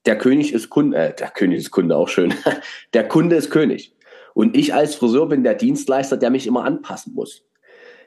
Der 0.05 0.17
König 0.17 0.53
ist 0.53 0.69
Kunde, 0.69 0.97
äh, 0.97 1.13
der 1.13 1.27
König 1.27 1.59
ist 1.59 1.71
Kunde 1.71 1.97
auch 1.97 2.07
schön. 2.07 2.33
Der 2.93 3.07
Kunde 3.07 3.35
ist 3.35 3.51
König. 3.51 3.95
Und 4.33 4.55
ich 4.55 4.73
als 4.73 4.95
Friseur 4.95 5.27
bin 5.27 5.43
der 5.43 5.55
Dienstleister, 5.55 6.15
der 6.15 6.29
mich 6.29 6.47
immer 6.47 6.63
anpassen 6.63 7.13
muss. 7.13 7.43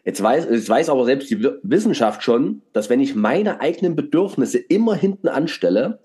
Jetzt 0.04 0.22
weiß, 0.22 0.46
jetzt 0.50 0.68
weiß 0.68 0.88
aber 0.88 1.04
selbst 1.04 1.30
die 1.30 1.46
Wissenschaft 1.62 2.22
schon, 2.22 2.62
dass 2.72 2.88
wenn 2.88 3.00
ich 3.00 3.14
meine 3.14 3.60
eigenen 3.60 3.94
Bedürfnisse 3.94 4.58
immer 4.58 4.94
hinten 4.94 5.28
anstelle, 5.28 6.00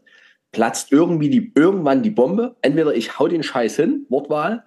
platzt 0.58 0.92
irgendwie 0.92 1.30
die, 1.30 1.52
irgendwann 1.54 2.02
die 2.02 2.10
Bombe. 2.10 2.56
Entweder 2.64 2.96
ich 2.96 3.20
hau 3.20 3.28
den 3.28 3.44
Scheiß 3.44 3.76
hin, 3.76 4.08
Wortwahl, 4.10 4.64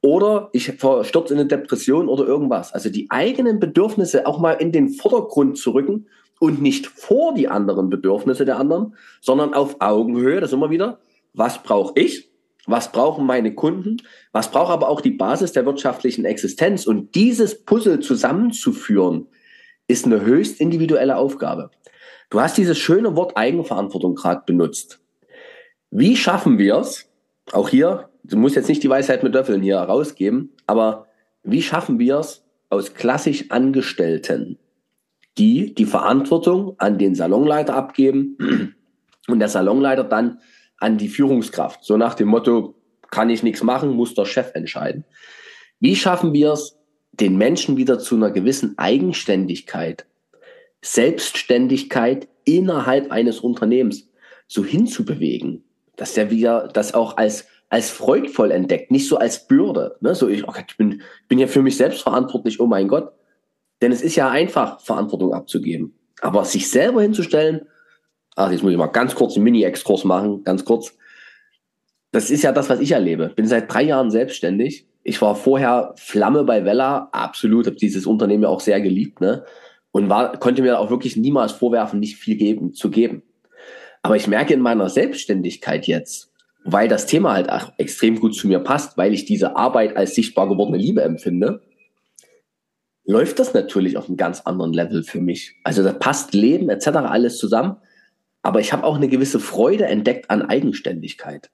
oder 0.00 0.48
ich 0.54 0.72
verstürze 0.72 1.34
in 1.34 1.40
eine 1.40 1.48
Depression 1.48 2.08
oder 2.08 2.26
irgendwas. 2.26 2.72
Also 2.72 2.88
die 2.88 3.10
eigenen 3.10 3.60
Bedürfnisse 3.60 4.26
auch 4.26 4.38
mal 4.38 4.54
in 4.54 4.72
den 4.72 4.88
Vordergrund 4.88 5.58
zu 5.58 5.72
rücken 5.72 6.06
und 6.40 6.62
nicht 6.62 6.86
vor 6.86 7.34
die 7.34 7.46
anderen 7.48 7.90
Bedürfnisse 7.90 8.46
der 8.46 8.58
anderen, 8.58 8.96
sondern 9.20 9.52
auf 9.52 9.76
Augenhöhe, 9.80 10.40
das 10.40 10.54
immer 10.54 10.70
wieder, 10.70 10.98
was 11.34 11.62
brauche 11.62 11.92
ich, 12.00 12.30
was 12.66 12.90
brauchen 12.90 13.26
meine 13.26 13.54
Kunden, 13.54 13.98
was 14.32 14.50
braucht 14.50 14.72
aber 14.72 14.88
auch 14.88 15.02
die 15.02 15.10
Basis 15.10 15.52
der 15.52 15.66
wirtschaftlichen 15.66 16.24
Existenz 16.24 16.86
und 16.86 17.14
dieses 17.14 17.66
Puzzle 17.66 18.00
zusammenzuführen, 18.00 19.26
ist 19.88 20.06
eine 20.06 20.22
höchst 20.22 20.58
individuelle 20.58 21.18
Aufgabe. 21.18 21.70
Du 22.30 22.40
hast 22.40 22.56
dieses 22.56 22.78
schöne 22.78 23.14
Wort 23.14 23.36
Eigenverantwortung 23.36 24.14
gerade 24.14 24.42
benutzt. 24.46 25.03
Wie 25.96 26.16
schaffen 26.16 26.58
wir 26.58 26.76
es, 26.76 27.08
auch 27.52 27.68
hier 27.68 28.10
du 28.24 28.36
musst 28.36 28.56
jetzt 28.56 28.68
nicht 28.68 28.82
die 28.82 28.90
Weisheit 28.90 29.22
mit 29.22 29.34
Löffeln 29.34 29.62
hier 29.62 29.78
rausgeben, 29.78 30.50
aber 30.66 31.06
wie 31.42 31.62
schaffen 31.62 31.98
wir 31.98 32.18
es 32.18 32.42
aus 32.70 32.94
klassisch 32.94 33.50
Angestellten, 33.50 34.58
die 35.38 35.74
die 35.74 35.84
Verantwortung 35.84 36.74
an 36.78 36.98
den 36.98 37.14
Salonleiter 37.14 37.74
abgeben 37.74 38.74
und 39.28 39.38
der 39.38 39.48
Salonleiter 39.48 40.04
dann 40.04 40.40
an 40.78 40.98
die 40.98 41.08
Führungskraft, 41.08 41.84
so 41.84 41.96
nach 41.96 42.14
dem 42.14 42.28
Motto, 42.28 42.74
kann 43.10 43.30
ich 43.30 43.44
nichts 43.44 43.62
machen, 43.62 43.90
muss 43.90 44.14
der 44.14 44.24
Chef 44.24 44.50
entscheiden. 44.54 45.04
Wie 45.78 45.94
schaffen 45.94 46.32
wir 46.32 46.52
es, 46.52 46.76
den 47.12 47.36
Menschen 47.36 47.76
wieder 47.76 48.00
zu 48.00 48.16
einer 48.16 48.32
gewissen 48.32 48.76
Eigenständigkeit, 48.76 50.06
Selbstständigkeit 50.82 52.26
innerhalb 52.44 53.12
eines 53.12 53.38
Unternehmens 53.38 54.08
so 54.48 54.64
hinzubewegen, 54.64 55.63
dass 55.96 56.14
der 56.14 56.30
wieder 56.30 56.68
das 56.72 56.94
auch 56.94 57.16
als 57.16 57.46
als 57.74 57.90
freudvoll 57.90 58.52
entdeckt, 58.52 58.92
nicht 58.92 59.08
so 59.08 59.16
als 59.16 59.48
Bürde. 59.48 59.96
Ne? 60.00 60.14
So, 60.14 60.28
ich, 60.28 60.46
oh 60.46 60.52
ich 60.56 60.76
bin, 60.76 61.02
bin 61.26 61.40
ja 61.40 61.48
für 61.48 61.60
mich 61.60 61.76
selbst 61.76 62.02
verantwortlich, 62.02 62.60
oh 62.60 62.68
mein 62.68 62.86
Gott. 62.86 63.12
Denn 63.82 63.90
es 63.90 64.00
ist 64.00 64.14
ja 64.14 64.30
einfach, 64.30 64.80
Verantwortung 64.80 65.34
abzugeben. 65.34 65.98
Aber 66.20 66.44
sich 66.44 66.70
selber 66.70 67.02
hinzustellen, 67.02 67.62
ach, 68.36 68.52
jetzt 68.52 68.62
muss 68.62 68.70
ich 68.70 68.78
mal 68.78 68.86
ganz 68.86 69.16
kurz 69.16 69.34
einen 69.34 69.44
Mini-Exkurs 69.44 70.04
machen, 70.04 70.44
ganz 70.44 70.64
kurz. 70.64 70.96
Das 72.12 72.30
ist 72.30 72.42
ja 72.42 72.52
das, 72.52 72.70
was 72.70 72.78
ich 72.78 72.92
erlebe. 72.92 73.30
Bin 73.34 73.46
seit 73.46 73.72
drei 73.72 73.82
Jahren 73.82 74.10
selbstständig. 74.10 74.86
Ich 75.02 75.20
war 75.20 75.34
vorher 75.34 75.94
Flamme 75.96 76.44
bei 76.44 76.64
Vella, 76.64 77.08
absolut, 77.10 77.66
habe 77.66 77.76
dieses 77.76 78.06
Unternehmen 78.06 78.44
ja 78.44 78.48
auch 78.50 78.60
sehr 78.60 78.80
geliebt, 78.80 79.20
ne? 79.20 79.44
Und 79.90 80.08
war, 80.08 80.38
konnte 80.38 80.62
mir 80.62 80.78
auch 80.78 80.90
wirklich 80.90 81.16
niemals 81.16 81.52
vorwerfen, 81.52 82.00
nicht 82.00 82.16
viel 82.16 82.36
geben, 82.36 82.72
zu 82.72 82.90
geben. 82.90 83.22
Aber 84.04 84.16
ich 84.16 84.28
merke 84.28 84.52
in 84.52 84.60
meiner 84.60 84.90
Selbstständigkeit 84.90 85.86
jetzt, 85.86 86.30
weil 86.62 86.88
das 86.88 87.06
Thema 87.06 87.32
halt 87.32 87.50
auch 87.50 87.72
extrem 87.78 88.20
gut 88.20 88.34
zu 88.34 88.46
mir 88.46 88.58
passt, 88.58 88.98
weil 88.98 89.14
ich 89.14 89.24
diese 89.24 89.56
Arbeit 89.56 89.96
als 89.96 90.14
sichtbar 90.14 90.46
gewordene 90.46 90.76
Liebe 90.76 91.00
empfinde, 91.00 91.62
läuft 93.06 93.38
das 93.38 93.54
natürlich 93.54 93.96
auf 93.96 94.08
einem 94.08 94.18
ganz 94.18 94.42
anderen 94.42 94.74
Level 94.74 95.04
für 95.04 95.22
mich. 95.22 95.56
Also 95.64 95.82
da 95.82 95.94
passt 95.94 96.34
Leben 96.34 96.68
etc. 96.68 96.88
alles 96.88 97.38
zusammen, 97.38 97.76
aber 98.42 98.60
ich 98.60 98.74
habe 98.74 98.84
auch 98.84 98.96
eine 98.96 99.08
gewisse 99.08 99.40
Freude 99.40 99.86
entdeckt 99.86 100.28
an 100.28 100.42
Eigenständigkeit. 100.42 101.50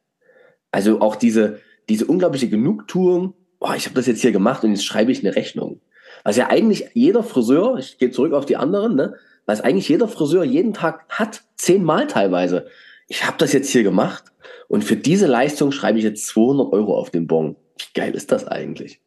Also 0.73 1.01
auch 1.01 1.15
diese, 1.15 1.61
diese 1.89 2.07
unglaubliche 2.07 2.49
Genugtuung, 2.49 3.35
oh, 3.61 3.75
ich 3.77 3.85
habe 3.85 3.95
das 3.95 4.07
jetzt 4.07 4.23
hier 4.23 4.33
gemacht 4.33 4.65
und 4.65 4.73
jetzt 4.73 4.85
schreibe 4.85 5.13
ich 5.13 5.21
eine 5.21 5.37
Rechnung. 5.37 5.83
Was 6.25 6.37
ja 6.37 6.49
eigentlich 6.49 6.87
jeder 6.95 7.23
Friseur, 7.23 7.79
ich 7.79 7.99
gehe 7.99 8.11
zurück 8.11 8.33
auf 8.33 8.45
die 8.45 8.57
anderen, 8.57 8.97
ne, 8.97 9.15
was 9.51 9.61
eigentlich 9.61 9.89
jeder 9.89 10.07
Friseur 10.07 10.45
jeden 10.45 10.75
Tag 10.75 11.07
hat, 11.09 11.43
zehnmal 11.57 12.07
teilweise. 12.07 12.67
Ich 13.09 13.27
habe 13.27 13.37
das 13.39 13.53
jetzt 13.53 13.71
hier 13.71 13.83
gemacht 13.83 14.33
und 14.69 14.85
für 14.85 14.95
diese 14.95 15.27
Leistung 15.27 15.73
schreibe 15.73 15.99
ich 15.99 16.05
jetzt 16.05 16.27
200 16.29 16.73
Euro 16.73 16.97
auf 16.97 17.11
den 17.11 17.27
Bon. 17.27 17.57
Wie 17.77 18.01
geil 18.01 18.15
ist 18.15 18.31
das 18.31 18.47
eigentlich? 18.47 19.01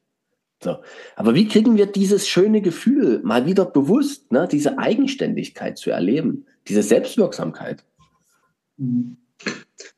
So. 0.62 0.78
Aber 1.16 1.34
wie 1.34 1.48
kriegen 1.48 1.78
wir 1.78 1.86
dieses 1.86 2.28
schöne 2.28 2.62
Gefühl 2.62 3.22
mal 3.24 3.46
wieder 3.46 3.66
bewusst, 3.66 4.34
ne, 4.34 4.48
diese 4.52 4.78
Eigenständigkeit 4.80 5.78
zu 5.78 5.92
erleben, 5.92 6.46
diese 6.68 6.84
Selbstwirksamkeit? 6.84 7.86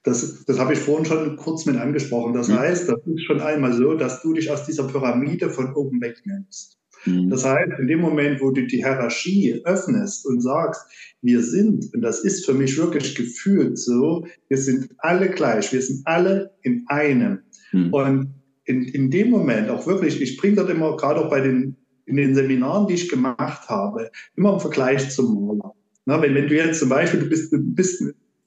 Das, 0.04 0.46
das 0.46 0.60
habe 0.60 0.74
ich 0.74 0.80
vorhin 0.80 1.06
schon 1.06 1.38
kurz 1.38 1.66
mit 1.66 1.78
angesprochen. 1.78 2.34
Das 2.34 2.50
mhm. 2.50 2.60
heißt, 2.60 2.88
das 2.88 3.00
ist 3.08 3.24
schon 3.24 3.41
einmal 3.41 3.74
so, 3.74 3.96
dass 3.96 4.22
du 4.22 4.34
dich 4.34 4.52
aus 4.52 4.66
dieser 4.66 4.88
Pyramide 4.88 5.50
von 5.50 5.74
oben 5.74 6.00
wegnimmst. 6.02 6.78
Mhm. 7.06 7.30
Das 7.30 7.45
heißt, 7.45 7.80
in 7.80 7.88
dem 7.88 7.99
Moment, 7.99 8.41
wo 8.41 8.51
du 8.51 8.66
die 8.66 8.78
Hierarchie 8.78 9.62
öffnest 9.64 10.26
und 10.26 10.41
sagst, 10.41 10.82
wir 11.22 11.41
sind, 11.41 11.93
und 11.93 12.01
das 12.01 12.24
ist 12.24 12.45
für 12.45 12.53
mich 12.53 12.78
wirklich 12.78 13.16
gefühlt 13.16 13.78
so, 13.78 14.26
wir 14.47 14.58
sind 14.58 14.89
alle 14.99 15.30
gleich, 15.30 15.72
wir 15.74 15.82
sind 15.82 16.01
alle 16.06 16.51
in 16.62 16.84
einem. 16.88 17.39
Mhm. 17.72 17.93
Und 17.93 18.34
in, 18.66 18.84
in 18.84 19.12
dem 19.12 19.30
Moment 19.30 19.70
auch 19.70 19.88
wirklich, 19.88 20.22
ich 20.22 20.38
bringe 20.38 20.56
dort 20.56 20.70
immer, 20.70 20.97
gerade 20.97 21.20
auch 21.20 21.30
bei 21.30 21.41
den, 21.41 21.76
in 22.06 22.18
den 22.18 22.36
Seminaren, 22.36 22.88
die 22.88 22.95
ich 22.95 23.10
gemacht 23.10 23.70
habe, 23.70 24.12
immer 24.36 24.53
im 24.53 24.60
Vergleich 24.60 25.10
zum 25.10 25.47
Maler. 25.47 25.74
Na, 26.06 26.22
wenn, 26.22 26.36
wenn 26.36 26.47
du 26.47 26.56
jetzt 26.56 26.80
zum 26.80 26.89
Beispiel, 26.89 27.20
du 27.20 27.30
bist, 27.30 27.51
du 27.51 27.58
bist 27.60 28.03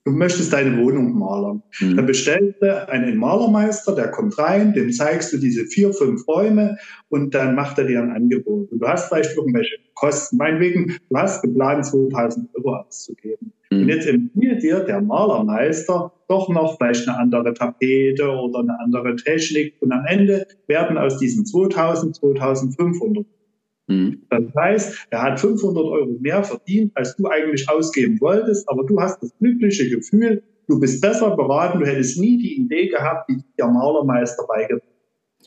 du 0.09 0.17
möchtest 0.17 0.53
deine 0.53 0.79
Wohnung 0.79 1.19
malern. 1.19 1.63
Mhm. 1.81 1.97
Dann 1.97 2.07
bestellst 2.07 2.63
du 2.63 2.89
einen 2.89 3.19
Malermeister, 3.19 3.95
der 3.95 4.11
kommt 4.11 4.39
rein, 4.39 4.73
dem 4.73 4.91
zeigst 4.91 5.33
du 5.33 5.39
diese 5.39 5.67
vier, 5.67 5.93
fünf 5.93 6.27
Räume 6.27 6.79
und 7.09 7.35
dann 7.35 7.55
macht 7.55 7.79
er 7.79 7.85
dir 7.85 8.01
ein 8.01 8.11
Angebot. 8.11 8.73
Und 8.73 8.79
du 8.81 8.87
hast 8.87 9.09
vielleicht 9.09 9.37
irgendwelche 9.37 9.77
Kosten. 9.95 10.39
Meinetwegen, 10.39 10.97
du 11.11 11.17
hast 11.17 11.43
geplant, 11.43 11.85
2000 11.85 12.49
Euro 12.57 12.77
auszugeben. 12.77 13.53
Mhm. 13.71 13.83
Und 13.83 13.89
jetzt 13.89 14.07
empfiehlt 14.07 14.63
dir 14.63 14.81
der 14.81 15.01
Malermeister 15.03 16.13
doch 16.29 16.49
noch 16.49 16.77
vielleicht 16.79 17.09
eine 17.09 17.19
andere 17.19 17.53
Tapete 17.55 18.31
oder 18.31 18.61
eine 18.61 18.79
andere 18.81 19.17
Technik. 19.17 19.75
Und 19.81 19.93
am 19.93 20.05
Ende 20.07 20.47
werden 20.67 20.97
aus 20.97 21.19
diesen 21.19 21.45
2000 21.45 22.17
2500 22.17 23.27
Mhm. 23.89 24.23
Das 24.31 24.43
heißt, 24.57 25.07
er 25.11 25.23
hat 25.23 25.41
500 25.41 25.85
Euro 25.85 26.17
mehr 26.21 26.43
verdient, 26.45 26.93
als 26.95 27.17
du 27.17 27.27
eigentlich 27.27 27.69
ausgeben 27.69 28.21
wolltest, 28.21 28.69
aber 28.69 28.85
du 28.85 29.01
hast 29.01 29.23
das 29.23 29.37
glückliche 29.39 29.89
Gefühl, 29.91 30.43
du 30.69 30.79
bist 30.79 31.01
besser 31.01 31.35
beraten, 31.37 31.81
du 31.81 31.87
hättest 31.87 32.21
nie 32.21 32.39
die 32.39 32.61
Idee 32.61 32.89
gehabt, 32.89 33.29
die 33.29 33.43
der 33.59 33.69
Malermeister 33.69 34.47
beigebracht 34.47 34.89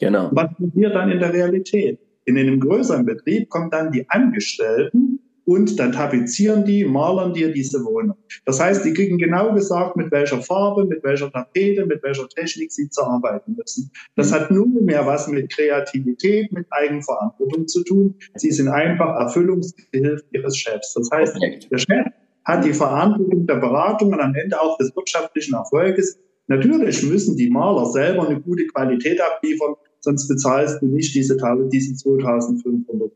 Genau. 0.02 0.30
Was 0.32 0.50
passiert 0.56 0.96
dann 0.96 1.12
in 1.12 1.20
der 1.20 1.32
Realität? 1.32 2.00
In 2.26 2.38
einem 2.38 2.60
größeren 2.60 3.06
Betrieb 3.06 3.50
kommen 3.50 3.70
dann 3.70 3.92
die 3.92 4.10
Angestellten 4.10 5.11
und 5.52 5.78
dann 5.80 5.92
tapezieren 5.92 6.64
die, 6.64 6.86
malern 6.86 7.34
dir 7.34 7.52
diese 7.52 7.84
Wohnung. 7.84 8.16
Das 8.46 8.62
heißt, 8.62 8.86
die 8.86 8.94
kriegen 8.94 9.18
genau 9.18 9.54
gesagt, 9.54 9.98
mit 9.98 10.10
welcher 10.10 10.42
Farbe, 10.42 10.86
mit 10.86 11.04
welcher 11.04 11.30
Tapete, 11.30 11.86
mit 11.86 12.02
welcher 12.04 12.28
Technik 12.30 12.72
sie 12.72 12.90
zu 12.90 13.04
arbeiten 13.04 13.56
müssen. 13.58 13.92
Das 14.16 14.32
mhm. 14.32 14.36
hat 14.36 14.52
nunmehr 14.52 15.06
was 15.06 15.28
mit 15.28 15.52
Kreativität, 15.54 16.54
mit 16.54 16.66
Eigenverantwortung 16.70 17.68
zu 17.68 17.84
tun. 17.84 18.16
Sie 18.36 18.52
sind 18.52 18.70
einfach 18.70 19.20
Erfüllungsgehilfe 19.20 20.24
ihres 20.32 20.56
Chefs. 20.56 20.94
Das 20.94 21.10
heißt, 21.12 21.38
der 21.70 21.78
Chef 21.78 22.06
hat 22.46 22.64
die 22.64 22.74
Verantwortung 22.74 23.46
der 23.46 23.56
Beratung 23.56 24.14
und 24.14 24.22
am 24.22 24.34
Ende 24.34 24.60
auch 24.60 24.78
des 24.78 24.96
wirtschaftlichen 24.96 25.54
Erfolges. 25.54 26.18
Natürlich 26.48 27.04
müssen 27.04 27.36
die 27.36 27.50
Maler 27.50 27.88
selber 27.88 28.28
eine 28.28 28.40
gute 28.40 28.66
Qualität 28.68 29.20
abliefern, 29.22 29.76
sonst 30.00 30.30
bezahlst 30.30 30.82
du 30.82 30.86
nicht 30.86 31.14
diese, 31.14 31.38
diese 31.72 31.96
2500 31.96 32.88
Euro. 32.90 33.12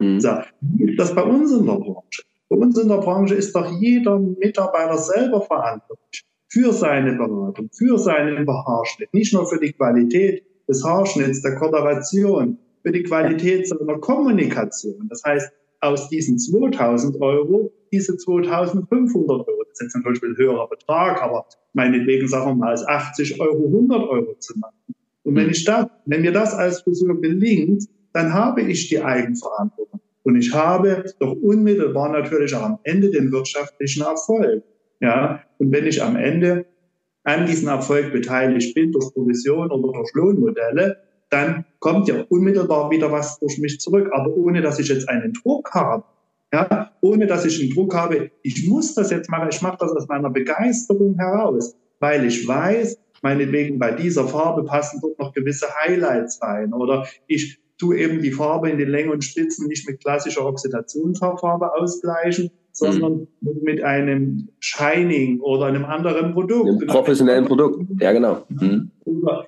Mhm. 0.00 0.20
So, 0.20 0.30
wie 0.60 0.90
ist 0.90 0.98
das 0.98 1.14
bei 1.14 1.22
uns 1.22 1.52
in 1.52 1.66
der 1.66 1.74
Branche? 1.74 2.22
Bei 2.48 2.56
uns 2.56 2.76
in 2.78 2.88
der 2.88 2.96
Branche 2.96 3.34
ist 3.34 3.54
doch 3.54 3.70
jeder 3.80 4.18
Mitarbeiter 4.18 4.98
selber 4.98 5.40
verantwortlich 5.42 6.24
für 6.48 6.72
seine 6.72 7.12
Beratung, 7.12 7.68
für 7.72 7.96
seinen 7.96 8.46
Haarschnitt, 8.48 9.14
nicht 9.14 9.32
nur 9.32 9.46
für 9.46 9.60
die 9.60 9.72
Qualität 9.72 10.42
des 10.68 10.84
Haarschnitts, 10.84 11.42
der 11.42 11.54
Koloration, 11.54 12.58
für 12.82 12.90
die 12.90 13.04
Qualität 13.04 13.68
seiner 13.68 13.98
Kommunikation. 13.98 15.06
Das 15.08 15.22
heißt, 15.24 15.52
aus 15.80 16.08
diesen 16.08 16.38
2000 16.38 17.20
Euro, 17.20 17.72
diese 17.92 18.16
2500 18.16 19.46
Euro, 19.46 19.62
das 19.64 19.72
ist 19.72 19.82
jetzt 19.82 19.96
natürlich 19.96 20.22
ein 20.22 20.36
höherer 20.36 20.68
Betrag, 20.68 21.22
aber 21.22 21.46
meinetwegen 21.72 22.26
sagen 22.26 22.50
wir 22.50 22.54
mal 22.54 22.70
als 22.70 22.86
80 22.86 23.40
Euro 23.40 23.66
100 23.66 24.08
Euro 24.08 24.34
zu 24.38 24.58
machen. 24.58 24.74
Und 25.22 25.36
wenn 25.36 25.46
mhm. 25.46 25.52
ich 25.52 25.64
das, 25.64 25.86
wenn 26.06 26.22
mir 26.22 26.32
das 26.32 26.54
als 26.54 26.80
Friseur 26.80 27.20
gelingt, 27.20 27.84
dann 28.12 28.32
habe 28.34 28.62
ich 28.62 28.88
die 28.88 29.02
Eigenverantwortung. 29.02 30.00
Und 30.22 30.36
ich 30.36 30.52
habe 30.54 31.04
doch 31.18 31.32
unmittelbar 31.32 32.10
natürlich 32.10 32.54
auch 32.54 32.62
am 32.62 32.78
Ende 32.82 33.10
den 33.10 33.32
wirtschaftlichen 33.32 34.02
Erfolg. 34.02 34.62
Ja, 35.00 35.42
und 35.58 35.72
wenn 35.72 35.86
ich 35.86 36.02
am 36.02 36.16
Ende 36.16 36.66
an 37.24 37.46
diesem 37.46 37.68
Erfolg 37.68 38.12
beteiligt 38.12 38.74
bin 38.74 38.92
durch 38.92 39.12
Provision 39.14 39.70
oder 39.70 39.92
durch 39.92 40.12
Lohnmodelle, 40.14 40.98
dann 41.30 41.64
kommt 41.78 42.08
ja 42.08 42.24
unmittelbar 42.28 42.90
wieder 42.90 43.10
was 43.10 43.38
durch 43.38 43.58
mich 43.58 43.80
zurück, 43.80 44.10
aber 44.12 44.34
ohne 44.36 44.60
dass 44.60 44.78
ich 44.78 44.88
jetzt 44.88 45.08
einen 45.08 45.32
Druck 45.32 45.70
habe. 45.72 46.04
Ja, 46.52 46.90
ohne 47.00 47.28
dass 47.28 47.44
ich 47.44 47.60
einen 47.60 47.70
Druck 47.70 47.94
habe, 47.94 48.32
ich 48.42 48.68
muss 48.68 48.94
das 48.94 49.10
jetzt 49.12 49.30
machen, 49.30 49.48
ich 49.52 49.62
mache 49.62 49.76
das 49.78 49.92
aus 49.92 50.08
meiner 50.08 50.30
Begeisterung 50.30 51.14
heraus, 51.16 51.76
weil 52.00 52.26
ich 52.26 52.46
weiß, 52.46 52.98
meinetwegen 53.22 53.78
bei 53.78 53.92
dieser 53.92 54.26
Farbe 54.26 54.64
passen 54.64 54.98
dort 55.00 55.16
noch 55.20 55.32
gewisse 55.32 55.68
Highlights 55.76 56.42
rein 56.42 56.72
oder 56.72 57.06
ich 57.28 57.59
tu 57.80 57.94
eben 57.94 58.20
die 58.20 58.30
Farbe 58.30 58.70
in 58.70 58.78
den 58.78 58.90
Längen 58.90 59.10
und 59.10 59.24
Spitzen 59.24 59.66
nicht 59.66 59.88
mit 59.88 60.00
klassischer 60.00 60.44
Oxidationsfarbe 60.44 61.72
ausgleichen, 61.74 62.50
sondern 62.72 63.26
mhm. 63.40 63.62
mit 63.62 63.82
einem 63.82 64.48
Shining 64.60 65.40
oder 65.40 65.66
einem 65.66 65.86
anderen 65.86 66.32
Produkt. 66.32 66.68
Einem 66.68 66.86
professionellen 66.86 67.46
Produkt, 67.46 67.82
ja 68.00 68.12
genau. 68.12 68.44
Mhm. 68.48 68.90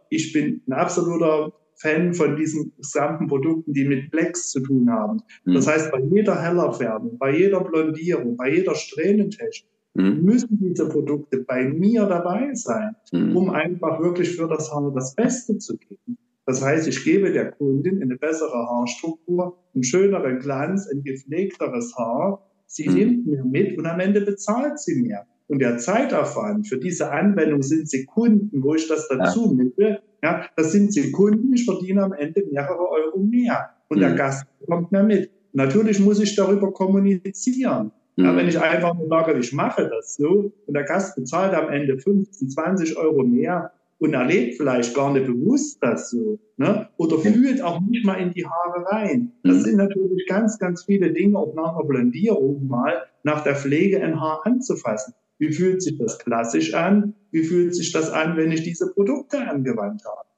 Ich 0.08 0.32
bin 0.32 0.62
ein 0.66 0.72
absoluter 0.72 1.52
Fan 1.76 2.14
von 2.14 2.36
diesen 2.36 2.72
gesamten 2.76 3.26
Produkten, 3.26 3.74
die 3.74 3.84
mit 3.84 4.10
Blacks 4.10 4.50
zu 4.50 4.60
tun 4.60 4.90
haben. 4.90 5.20
Mhm. 5.44 5.54
Das 5.54 5.66
heißt, 5.66 5.92
bei 5.92 6.00
jeder 6.00 6.40
Hellerfärbung, 6.40 7.18
bei 7.18 7.36
jeder 7.36 7.62
Blondierung, 7.62 8.36
bei 8.36 8.50
jeder 8.50 8.74
Strähnentechnik 8.74 9.68
mhm. 9.94 10.24
müssen 10.24 10.58
diese 10.58 10.88
Produkte 10.88 11.44
bei 11.46 11.64
mir 11.64 12.06
dabei 12.06 12.54
sein, 12.54 12.96
mhm. 13.12 13.36
um 13.36 13.50
einfach 13.50 14.00
wirklich 14.00 14.36
für 14.36 14.48
das 14.48 14.72
Haar 14.72 14.90
das 14.94 15.14
Beste 15.14 15.58
zu 15.58 15.76
geben. 15.76 16.16
Das 16.46 16.62
heißt, 16.62 16.88
ich 16.88 17.04
gebe 17.04 17.32
der 17.32 17.52
Kundin 17.52 18.02
eine 18.02 18.16
bessere 18.16 18.66
Haarstruktur, 18.68 19.58
einen 19.74 19.84
schöneren 19.84 20.40
Glanz, 20.40 20.88
ein 20.88 21.02
gepflegteres 21.04 21.94
Haar. 21.96 22.44
Sie 22.66 22.88
mhm. 22.88 22.94
nimmt 22.94 23.26
mir 23.26 23.44
mit 23.44 23.78
und 23.78 23.86
am 23.86 24.00
Ende 24.00 24.22
bezahlt 24.22 24.78
sie 24.78 25.00
mir. 25.00 25.22
Und 25.48 25.60
der 25.60 25.78
Zeitaufwand 25.78 26.66
für 26.66 26.78
diese 26.78 27.10
Anwendung 27.12 27.62
sind 27.62 27.88
Sekunden, 27.88 28.62
wo 28.62 28.74
ich 28.74 28.88
das 28.88 29.08
dazu 29.08 29.48
ja. 29.50 29.64
mittel. 29.64 29.98
Ja, 30.22 30.46
das 30.56 30.72
sind 30.72 30.92
Sekunden, 30.92 31.52
ich 31.52 31.64
verdiene 31.64 32.02
am 32.02 32.12
Ende 32.12 32.44
mehrere 32.50 32.88
Euro 32.88 33.18
mehr. 33.18 33.70
Und 33.88 33.98
mhm. 33.98 34.00
der 34.00 34.14
Gast 34.14 34.46
kommt 34.66 34.92
mir 34.92 35.02
mit. 35.02 35.30
Natürlich 35.52 36.00
muss 36.00 36.20
ich 36.20 36.34
darüber 36.34 36.72
kommunizieren. 36.72 37.92
Mhm. 38.16 38.24
Ja, 38.24 38.36
wenn 38.36 38.48
ich 38.48 38.58
einfach 38.58 38.94
nur 38.94 39.08
sage, 39.08 39.38
ich 39.38 39.52
mache 39.52 39.88
das 39.88 40.14
so 40.14 40.52
und 40.66 40.74
der 40.74 40.84
Gast 40.84 41.16
bezahlt 41.16 41.54
am 41.54 41.68
Ende 41.68 41.98
15, 41.98 42.50
20 42.50 42.96
Euro 42.96 43.22
mehr, 43.22 43.72
und 44.02 44.14
erlebt 44.14 44.56
vielleicht 44.56 44.94
gar 44.96 45.12
nicht 45.12 45.26
bewusst 45.26 45.78
das 45.80 46.10
so. 46.10 46.40
Ne? 46.56 46.88
Oder 46.96 47.18
fühlt 47.18 47.62
auch 47.62 47.80
nicht 47.80 48.04
mal 48.04 48.16
in 48.16 48.32
die 48.32 48.44
Haare 48.44 48.84
rein. 48.86 49.30
Das 49.44 49.58
mhm. 49.58 49.60
sind 49.60 49.76
natürlich 49.76 50.26
ganz, 50.26 50.58
ganz 50.58 50.84
viele 50.84 51.12
Dinge, 51.12 51.38
auch 51.38 51.54
nach 51.54 51.76
einer 51.76 51.84
Blondierung 51.84 52.66
mal 52.66 53.04
nach 53.22 53.44
der 53.44 53.54
Pflege 53.54 54.02
ein 54.02 54.20
Haar 54.20 54.40
anzufassen. 54.44 55.14
Wie 55.38 55.52
fühlt 55.52 55.82
sich 55.82 55.98
das 55.98 56.18
klassisch 56.18 56.74
an? 56.74 57.14
Wie 57.30 57.44
fühlt 57.44 57.76
sich 57.76 57.92
das 57.92 58.10
an, 58.10 58.36
wenn 58.36 58.50
ich 58.50 58.64
diese 58.64 58.92
Produkte 58.92 59.38
angewandt 59.38 60.02
habe? 60.04 60.28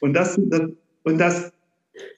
Und 0.00 0.14
das, 0.14 0.36
das 0.48 0.62
und 1.04 1.18
das 1.18 1.52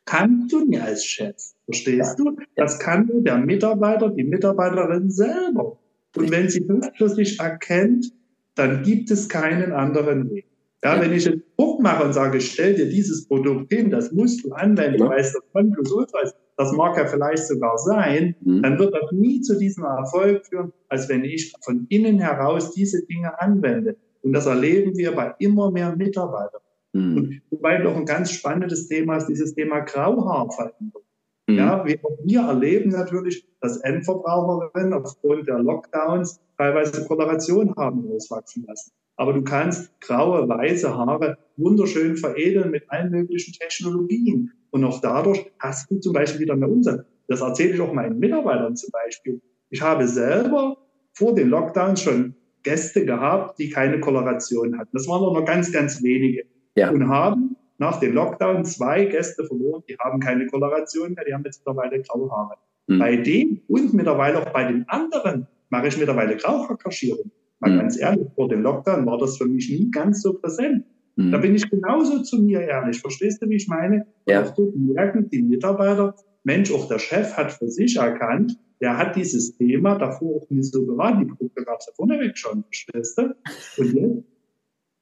kannst 0.06 0.54
du 0.54 0.64
nicht 0.64 0.80
als 0.80 1.04
Chef, 1.04 1.36
verstehst 1.66 2.18
du? 2.18 2.34
Das 2.56 2.78
kann 2.78 3.06
nur 3.08 3.22
der 3.22 3.36
Mitarbeiter, 3.36 4.08
die 4.08 4.24
Mitarbeiterin 4.24 5.10
selber. 5.10 5.78
Und 6.16 6.30
wenn 6.30 6.48
sie 6.48 6.66
das 6.66 6.88
für 6.96 7.10
sich 7.10 7.40
erkennt, 7.40 8.10
dann 8.54 8.82
gibt 8.82 9.10
es 9.10 9.28
keinen 9.28 9.72
anderen 9.72 10.30
Weg. 10.30 10.46
Ja, 10.84 11.00
wenn 11.00 11.12
ich 11.12 11.26
einen 11.26 11.42
Druck 11.56 11.80
mache 11.80 12.04
und 12.04 12.12
sage, 12.12 12.40
stell 12.42 12.74
dir 12.74 12.88
dieses 12.88 13.26
Produkt 13.26 13.72
hin, 13.72 13.90
das 13.90 14.12
musst 14.12 14.44
du 14.44 14.52
anwenden, 14.52 15.00
ja. 15.00 15.08
weil 15.08 15.20
es 15.20 15.32
das 15.32 15.42
Nonplusultra 15.54 16.20
ist, 16.20 16.34
das 16.56 16.72
mag 16.72 16.96
ja 16.96 17.06
vielleicht 17.06 17.46
sogar 17.46 17.78
sein, 17.78 18.36
mhm. 18.42 18.62
dann 18.62 18.78
wird 18.78 18.94
das 18.94 19.10
nie 19.10 19.40
zu 19.40 19.58
diesem 19.58 19.84
Erfolg 19.84 20.46
führen, 20.46 20.72
als 20.88 21.08
wenn 21.08 21.24
ich 21.24 21.54
von 21.64 21.86
innen 21.88 22.18
heraus 22.18 22.72
diese 22.72 23.04
Dinge 23.06 23.40
anwende. 23.40 23.96
Und 24.22 24.34
das 24.34 24.46
erleben 24.46 24.96
wir 24.96 25.12
bei 25.12 25.34
immer 25.38 25.70
mehr 25.70 25.96
Mitarbeitern. 25.96 26.60
Mhm. 26.92 27.16
Und 27.16 27.42
wobei 27.50 27.78
doch 27.78 27.96
ein 27.96 28.06
ganz 28.06 28.30
spannendes 28.30 28.86
Thema 28.86 29.16
ist 29.16 29.26
dieses 29.26 29.54
Thema 29.54 29.80
Grauhaarveränderung. 29.80 31.02
Mhm. 31.46 31.54
Ja, 31.56 31.84
wir, 31.84 31.98
wir 32.24 32.40
erleben 32.40 32.90
natürlich, 32.90 33.46
dass 33.60 33.78
Endverbraucherinnen 33.78 34.92
aufgrund 34.92 35.48
der 35.48 35.58
Lockdowns 35.58 36.40
teilweise 36.56 37.06
Koloration 37.06 37.74
haben 37.76 38.06
auswachsen 38.12 38.64
lassen. 38.66 38.92
Aber 39.16 39.32
du 39.32 39.42
kannst 39.42 40.00
graue, 40.00 40.48
weiße 40.48 40.96
Haare 40.96 41.38
wunderschön 41.56 42.16
veredeln 42.16 42.70
mit 42.70 42.90
allen 42.90 43.10
möglichen 43.10 43.52
Technologien. 43.52 44.52
Und 44.70 44.84
auch 44.84 45.00
dadurch 45.00 45.50
hast 45.60 45.90
du 45.90 45.98
zum 45.98 46.12
Beispiel 46.12 46.40
wieder 46.40 46.56
mehr 46.56 46.68
Umsatz. 46.68 47.04
Das 47.28 47.40
erzähle 47.40 47.74
ich 47.74 47.80
auch 47.80 47.92
meinen 47.92 48.18
Mitarbeitern 48.18 48.76
zum 48.76 48.90
Beispiel. 48.90 49.40
Ich 49.70 49.80
habe 49.80 50.06
selber 50.08 50.76
vor 51.12 51.34
den 51.34 51.48
Lockdowns 51.48 52.02
schon 52.02 52.34
Gäste 52.64 53.04
gehabt, 53.04 53.58
die 53.58 53.70
keine 53.70 54.00
Koloration 54.00 54.78
hatten. 54.78 54.90
Das 54.92 55.06
waren 55.06 55.22
nur 55.22 55.44
ganz, 55.44 55.70
ganz 55.72 56.02
wenige. 56.02 56.44
Ja. 56.76 56.90
Und 56.90 57.08
haben 57.08 57.56
nach 57.78 58.00
den 58.00 58.14
Lockdown 58.14 58.64
zwei 58.64 59.04
Gäste 59.04 59.44
verloren, 59.44 59.82
die 59.88 59.96
haben 59.98 60.20
keine 60.20 60.46
Koloration 60.46 61.14
mehr, 61.14 61.24
die 61.24 61.34
haben 61.34 61.44
jetzt 61.44 61.64
mittlerweile 61.64 62.02
graue 62.02 62.30
Haare. 62.30 62.54
Mhm. 62.86 62.98
Bei 62.98 63.16
denen 63.16 63.62
und 63.68 63.94
mittlerweile 63.94 64.40
auch 64.40 64.52
bei 64.52 64.64
den 64.64 64.88
anderen 64.88 65.46
mache 65.70 65.88
ich 65.88 65.96
mittlerweile 65.96 66.36
Grauhaarkaschierung. 66.36 67.30
Mal 67.60 67.72
mhm. 67.72 67.78
ganz 67.78 67.98
ehrlich, 67.98 68.26
vor 68.34 68.48
dem 68.48 68.62
Lockdown 68.62 69.06
war 69.06 69.18
das 69.18 69.38
für 69.38 69.46
mich 69.46 69.70
nie 69.70 69.90
ganz 69.90 70.22
so 70.22 70.34
präsent. 70.34 70.84
Mhm. 71.16 71.30
Da 71.30 71.38
bin 71.38 71.54
ich 71.54 71.68
genauso 71.70 72.22
zu 72.22 72.42
mir 72.42 72.60
ehrlich. 72.60 73.00
Verstehst 73.00 73.42
du, 73.42 73.48
wie 73.48 73.56
ich 73.56 73.68
meine? 73.68 74.06
Ja. 74.26 74.42
Auch 74.42 74.54
dort 74.54 74.74
merken 74.76 75.28
die 75.30 75.42
Mitarbeiter, 75.42 76.14
Mensch, 76.42 76.72
auch 76.72 76.88
der 76.88 76.98
Chef 76.98 77.36
hat 77.36 77.52
für 77.52 77.68
sich 77.68 77.96
erkannt, 77.96 78.58
der 78.80 78.98
hat 78.98 79.16
dieses 79.16 79.56
Thema 79.56 79.96
davor 79.96 80.36
auch 80.36 80.50
nicht 80.50 80.72
so 80.72 80.84
gewarnt. 80.84 81.22
Die 81.22 81.26
Produkte 81.26 81.64
gab 81.64 81.78
es 81.80 81.86
ja 81.86 81.92
vorneweg 81.94 82.36
schon, 82.36 82.64
verstehst 82.64 83.18
du? 83.18 83.34
Und 83.78 83.94
jetzt 83.94 84.24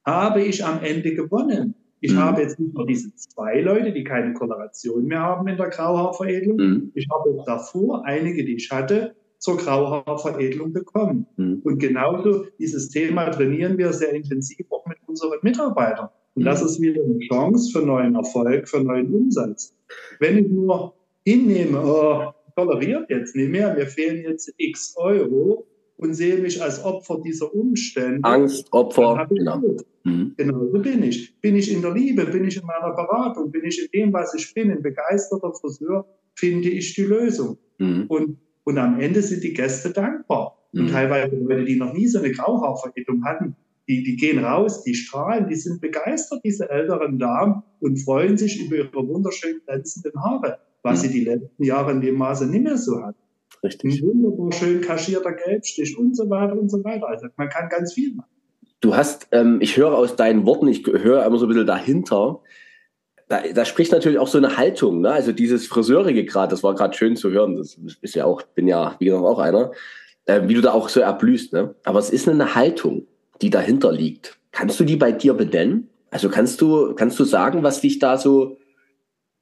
habe 0.05 0.41
ich 0.41 0.63
am 0.63 0.81
Ende 0.83 1.13
gewonnen. 1.13 1.75
Ich 1.99 2.13
mhm. 2.13 2.19
habe 2.19 2.41
jetzt 2.41 2.59
nicht 2.59 2.73
nur 2.73 2.85
diese 2.85 3.13
zwei 3.15 3.61
Leute, 3.61 3.91
die 3.91 4.03
keine 4.03 4.33
Koloration 4.33 5.05
mehr 5.05 5.21
haben 5.21 5.47
in 5.47 5.57
der 5.57 5.69
Grauhaarveredelung. 5.69 6.57
Mhm. 6.57 6.91
Ich 6.95 7.07
habe 7.11 7.29
auch 7.29 7.45
davor 7.45 8.05
einige, 8.05 8.43
die 8.45 8.55
ich 8.55 8.69
hatte, 8.71 9.15
zur 9.43 9.57
Grauhaarveredelung 9.57 10.71
bekommen. 10.71 11.27
Mhm. 11.35 11.59
Und 11.65 11.77
genauso 11.77 12.45
dieses 12.59 12.87
Thema 12.89 13.29
trainieren 13.29 13.77
wir 13.77 13.91
sehr 13.91 14.13
intensiv 14.13 14.65
auch 14.69 14.85
mit 14.85 14.97
unseren 15.05 15.37
Mitarbeitern. 15.41 16.07
Und 16.35 16.45
das 16.45 16.61
mhm. 16.61 16.67
ist 16.67 16.81
wieder 16.81 17.03
eine 17.03 17.19
Chance 17.19 17.71
für 17.73 17.85
neuen 17.85 18.15
Erfolg, 18.15 18.69
für 18.69 18.81
neuen 18.81 19.13
Umsatz. 19.13 19.75
Wenn 20.19 20.37
ich 20.37 20.49
nur 20.49 20.93
hinnehme, 21.25 21.77
oh, 21.83 22.31
toleriert 22.55 23.09
jetzt 23.09 23.35
nicht 23.35 23.51
mehr, 23.51 23.73
mir 23.73 23.85
fehlen 23.85 24.23
jetzt 24.23 24.53
x 24.55 24.95
Euro 24.95 25.67
und 25.97 26.13
sehe 26.13 26.37
mich 26.37 26.63
als 26.63 26.81
Opfer 26.81 27.19
dieser 27.21 27.53
Umstände. 27.53 28.23
Angst, 28.23 28.71
Opfer, 28.71 29.27
genau. 29.29 29.61
Mhm. 30.05 30.35
Genau, 30.37 30.67
so 30.71 30.79
bin 30.79 31.03
ich. 31.03 31.37
Bin 31.41 31.57
ich 31.57 31.69
in 31.69 31.81
der 31.81 31.91
Liebe, 31.93 32.25
bin 32.27 32.45
ich 32.45 32.55
in 32.55 32.65
meiner 32.65 32.95
Beratung, 32.95 33.51
bin 33.51 33.65
ich 33.65 33.77
in 33.83 33.89
dem, 33.91 34.13
was 34.13 34.33
ich 34.35 34.53
bin, 34.53 34.71
ein 34.71 34.81
begeisterter 34.81 35.51
Friseur, 35.51 36.05
finde 36.33 36.69
ich 36.69 36.95
die 36.95 37.03
Lösung. 37.03 37.57
Mhm. 37.77 38.05
Und 38.07 38.37
und 38.63 38.77
am 38.77 38.99
Ende 38.99 39.21
sind 39.21 39.43
die 39.43 39.53
Gäste 39.53 39.91
dankbar. 39.91 40.57
Mhm. 40.71 40.81
Und 40.81 40.91
teilweise 40.91 41.35
Leute, 41.35 41.65
die 41.65 41.75
noch 41.75 41.93
nie 41.93 42.07
so 42.07 42.19
eine 42.19 42.31
Grauhaarveredelung 42.31 43.23
hatten, 43.25 43.55
die, 43.87 44.03
die 44.03 44.15
gehen 44.15 44.43
raus, 44.43 44.83
die 44.83 44.95
strahlen, 44.95 45.47
die 45.47 45.55
sind 45.55 45.81
begeistert, 45.81 46.41
diese 46.43 46.69
älteren 46.69 47.19
Damen, 47.19 47.63
und 47.81 47.97
freuen 47.97 48.37
sich 48.37 48.65
über 48.65 48.77
ihre 48.77 49.07
wunderschön 49.07 49.59
glänzenden 49.65 50.13
Haare, 50.23 50.59
was 50.83 51.03
mhm. 51.03 51.07
sie 51.07 51.13
die 51.13 51.25
letzten 51.25 51.63
Jahre 51.63 51.91
in 51.91 52.01
dem 52.01 52.15
Maße 52.15 52.47
nicht 52.47 52.63
mehr 52.63 52.77
so 52.77 53.01
hatten. 53.01 53.17
Richtig. 53.61 54.01
Ein 54.01 54.07
wunderbar 54.07 54.51
schön 54.51 54.81
kaschierter 54.81 55.33
Gelbstich 55.33 55.97
und 55.97 56.15
so 56.15 56.29
weiter 56.29 56.57
und 56.57 56.69
so 56.69 56.83
weiter. 56.83 57.07
Also 57.07 57.27
man 57.37 57.49
kann 57.49 57.69
ganz 57.69 57.93
viel 57.93 58.13
machen. 58.15 58.29
Du 58.81 58.95
hast, 58.95 59.27
ähm, 59.31 59.59
ich 59.61 59.77
höre 59.77 59.93
aus 59.93 60.17
deinen 60.17 60.45
Worten, 60.45 60.67
ich 60.67 60.85
höre 60.85 61.25
immer 61.25 61.37
so 61.37 61.45
ein 61.45 61.49
bisschen 61.49 61.67
dahinter, 61.67 62.41
da, 63.33 63.41
da 63.51 63.65
spricht 63.65 63.91
natürlich 63.91 64.19
auch 64.19 64.27
so 64.27 64.37
eine 64.37 64.57
Haltung, 64.57 65.01
ne? 65.01 65.11
Also 65.11 65.31
dieses 65.31 65.65
Friseurige 65.65 66.23
gerade, 66.23 66.51
das 66.51 66.61
war 66.61 66.75
gerade 66.75 66.95
schön 66.95 67.15
zu 67.15 67.31
hören. 67.31 67.55
Das 67.55 67.79
ist 68.01 68.13
ja 68.13 68.25
auch, 68.25 68.43
bin 68.43 68.67
ja, 68.67 68.95
wie 68.99 69.05
gesagt, 69.05 69.23
auch 69.23 69.39
einer, 69.39 69.71
äh, 70.25 70.41
wie 70.45 70.53
du 70.53 70.61
da 70.61 70.71
auch 70.71 70.87
so 70.87 70.99
erblühst, 70.99 71.51
ne? 71.51 71.73
Aber 71.83 71.97
es 71.97 72.11
ist 72.11 72.29
eine 72.29 72.53
Haltung, 72.53 73.07
die 73.41 73.49
dahinter 73.49 73.91
liegt. 73.91 74.37
Kannst 74.51 74.79
du 74.79 74.83
die 74.83 74.97
bei 74.97 75.11
dir 75.11 75.33
benennen? 75.33 75.89
Also 76.11 76.29
kannst 76.29 76.61
du, 76.61 76.93
kannst 76.93 77.19
du 77.19 77.23
sagen, 77.23 77.63
was 77.63 77.81
dich 77.81 77.97
da 77.97 78.19
so, 78.19 78.57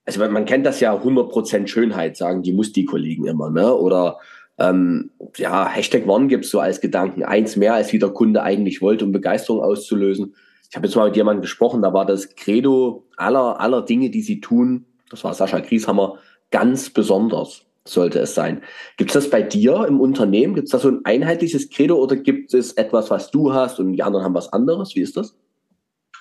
also 0.05 0.25
man, 0.25 0.45
kennt 0.45 0.65
das 0.65 0.79
ja 0.79 0.95
100% 0.95 1.67
Schönheit, 1.67 2.15
sagen 2.15 2.43
die 2.43 2.53
Musti-Kollegen 2.53 3.25
immer, 3.25 3.49
ne? 3.49 3.75
Oder 3.75 4.19
ähm, 4.57 5.11
ja, 5.35 5.67
Hashtag 5.67 6.07
One 6.07 6.27
gibt's 6.27 6.49
so 6.49 6.61
als 6.61 6.79
Gedanken, 6.79 7.23
eins 7.23 7.57
mehr, 7.57 7.73
als 7.73 7.91
wie 7.91 7.99
der 7.99 8.11
Kunde 8.11 8.41
eigentlich 8.41 8.81
wollte, 8.81 9.03
um 9.03 9.11
Begeisterung 9.11 9.61
auszulösen 9.61 10.33
ich 10.71 10.77
habe 10.77 10.87
jetzt 10.87 10.95
mal 10.95 11.07
mit 11.07 11.17
jemandem 11.17 11.41
gesprochen, 11.41 11.81
da 11.81 11.93
war 11.93 12.05
das 12.05 12.33
Credo 12.33 13.05
aller, 13.17 13.59
aller 13.59 13.81
Dinge, 13.81 14.09
die 14.09 14.21
sie 14.21 14.39
tun, 14.39 14.85
das 15.09 15.21
war 15.25 15.33
Sascha 15.33 15.59
Grieshammer, 15.59 16.17
ganz 16.49 16.89
besonders 16.89 17.65
sollte 17.83 18.19
es 18.19 18.35
sein. 18.35 18.61
Gibt 18.95 19.09
es 19.09 19.15
das 19.15 19.29
bei 19.29 19.41
dir 19.41 19.85
im 19.85 19.99
Unternehmen? 19.99 20.55
Gibt 20.55 20.67
es 20.67 20.71
da 20.71 20.79
so 20.79 20.87
ein 20.87 21.03
einheitliches 21.03 21.69
Credo 21.69 21.97
oder 21.97 22.15
gibt 22.15 22.53
es 22.53 22.71
etwas, 22.73 23.09
was 23.09 23.31
du 23.31 23.53
hast 23.53 23.81
und 23.81 23.91
die 23.91 24.01
anderen 24.01 24.23
haben 24.23 24.33
was 24.33 24.53
anderes? 24.53 24.95
Wie 24.95 25.01
ist 25.01 25.17
das? 25.17 25.35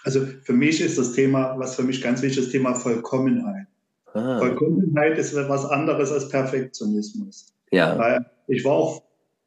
Also 0.03 0.27
für 0.43 0.53
mich 0.53 0.81
ist 0.81 0.99
das 0.99 1.13
Thema, 1.13 1.55
was 1.57 1.77
für 1.77 1.85
mich 1.85 2.03
ganz 2.03 2.21
wichtig 2.21 2.39
ist, 2.39 2.47
das 2.47 2.53
Thema 2.53 2.75
Vollkommenheit. 2.75 3.69
Ah. 4.15 4.39
Vollkommenheit 4.39 5.17
ist 5.17 5.33
etwas 5.33 5.65
anderes 5.65 6.11
als 6.11 6.29
Perfektionismus. 6.29 7.55
Ja. 7.71 7.97
Weil 7.97 8.27
ich 8.49 8.65
war 8.65 8.73
auch 8.73 9.03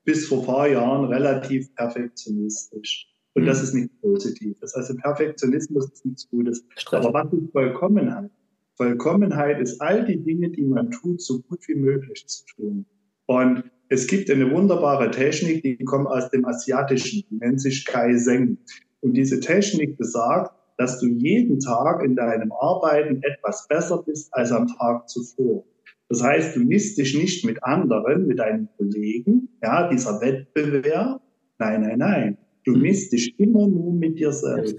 bis 0.06 0.28
vor 0.28 0.40
ein 0.40 0.46
paar 0.46 0.68
Jahren 0.70 1.06
relativ 1.06 1.76
perfektionistisch. 1.76 3.13
Und 3.36 3.44
mhm. 3.44 3.48
das 3.48 3.64
ist 3.64 3.74
nichts 3.74 3.96
Positives. 4.02 4.74
Also 4.74 4.96
Perfektionismus 4.96 5.92
ist 5.92 6.06
nichts 6.06 6.30
Gutes. 6.30 6.64
Stress. 6.76 7.06
Aber 7.06 7.26
was 7.26 7.34
ist 7.34 7.52
Vollkommenheit? 7.52 8.32
Vollkommenheit 8.76 9.60
ist 9.62 9.80
all 9.82 10.06
die 10.06 10.24
Dinge, 10.24 10.50
die 10.50 10.64
man 10.64 10.92
tut, 10.92 11.22
so 11.22 11.40
gut 11.42 11.68
wie 11.68 11.76
möglich 11.76 12.28
zu 12.28 12.46
tun. 12.56 12.86
Und 13.28 13.64
es 13.90 14.08
gibt 14.08 14.30
eine 14.30 14.50
wunderbare 14.52 15.12
Technik, 15.12 15.62
die 15.62 15.78
kommt 15.78 16.08
aus 16.08 16.30
dem 16.32 16.46
Asiatischen, 16.46 17.24
die 17.30 17.36
nennt 17.36 17.62
sich 17.62 17.86
Kaizen. 17.86 18.58
Und 19.02 19.14
diese 19.14 19.40
Technik 19.40 19.98
besagt, 19.98 20.56
dass 20.78 21.00
du 21.00 21.08
jeden 21.08 21.60
Tag 21.60 22.04
in 22.04 22.16
deinem 22.16 22.52
Arbeiten 22.52 23.22
etwas 23.22 23.68
besser 23.68 24.02
bist 24.04 24.34
als 24.34 24.52
am 24.52 24.68
Tag 24.68 25.08
zuvor. 25.08 25.64
Das 26.10 26.24
heißt, 26.24 26.56
du 26.56 26.62
misst 26.62 26.98
dich 26.98 27.16
nicht 27.16 27.46
mit 27.46 27.64
anderen, 27.64 28.28
mit 28.28 28.40
deinen 28.40 28.70
Kollegen, 28.78 29.50
ja, 29.62 29.88
dieser 29.90 30.20
Wettbewerb. 30.22 31.22
Nein, 31.60 31.82
nein, 31.82 32.00
nein. 32.00 32.38
Du 32.66 32.72
mhm. 32.72 32.82
misst 32.82 33.14
dich 33.14 33.40
immer 33.40 33.68
nur 33.68 33.94
mit 33.94 34.20
dir 34.20 34.32
selbst. 34.32 34.76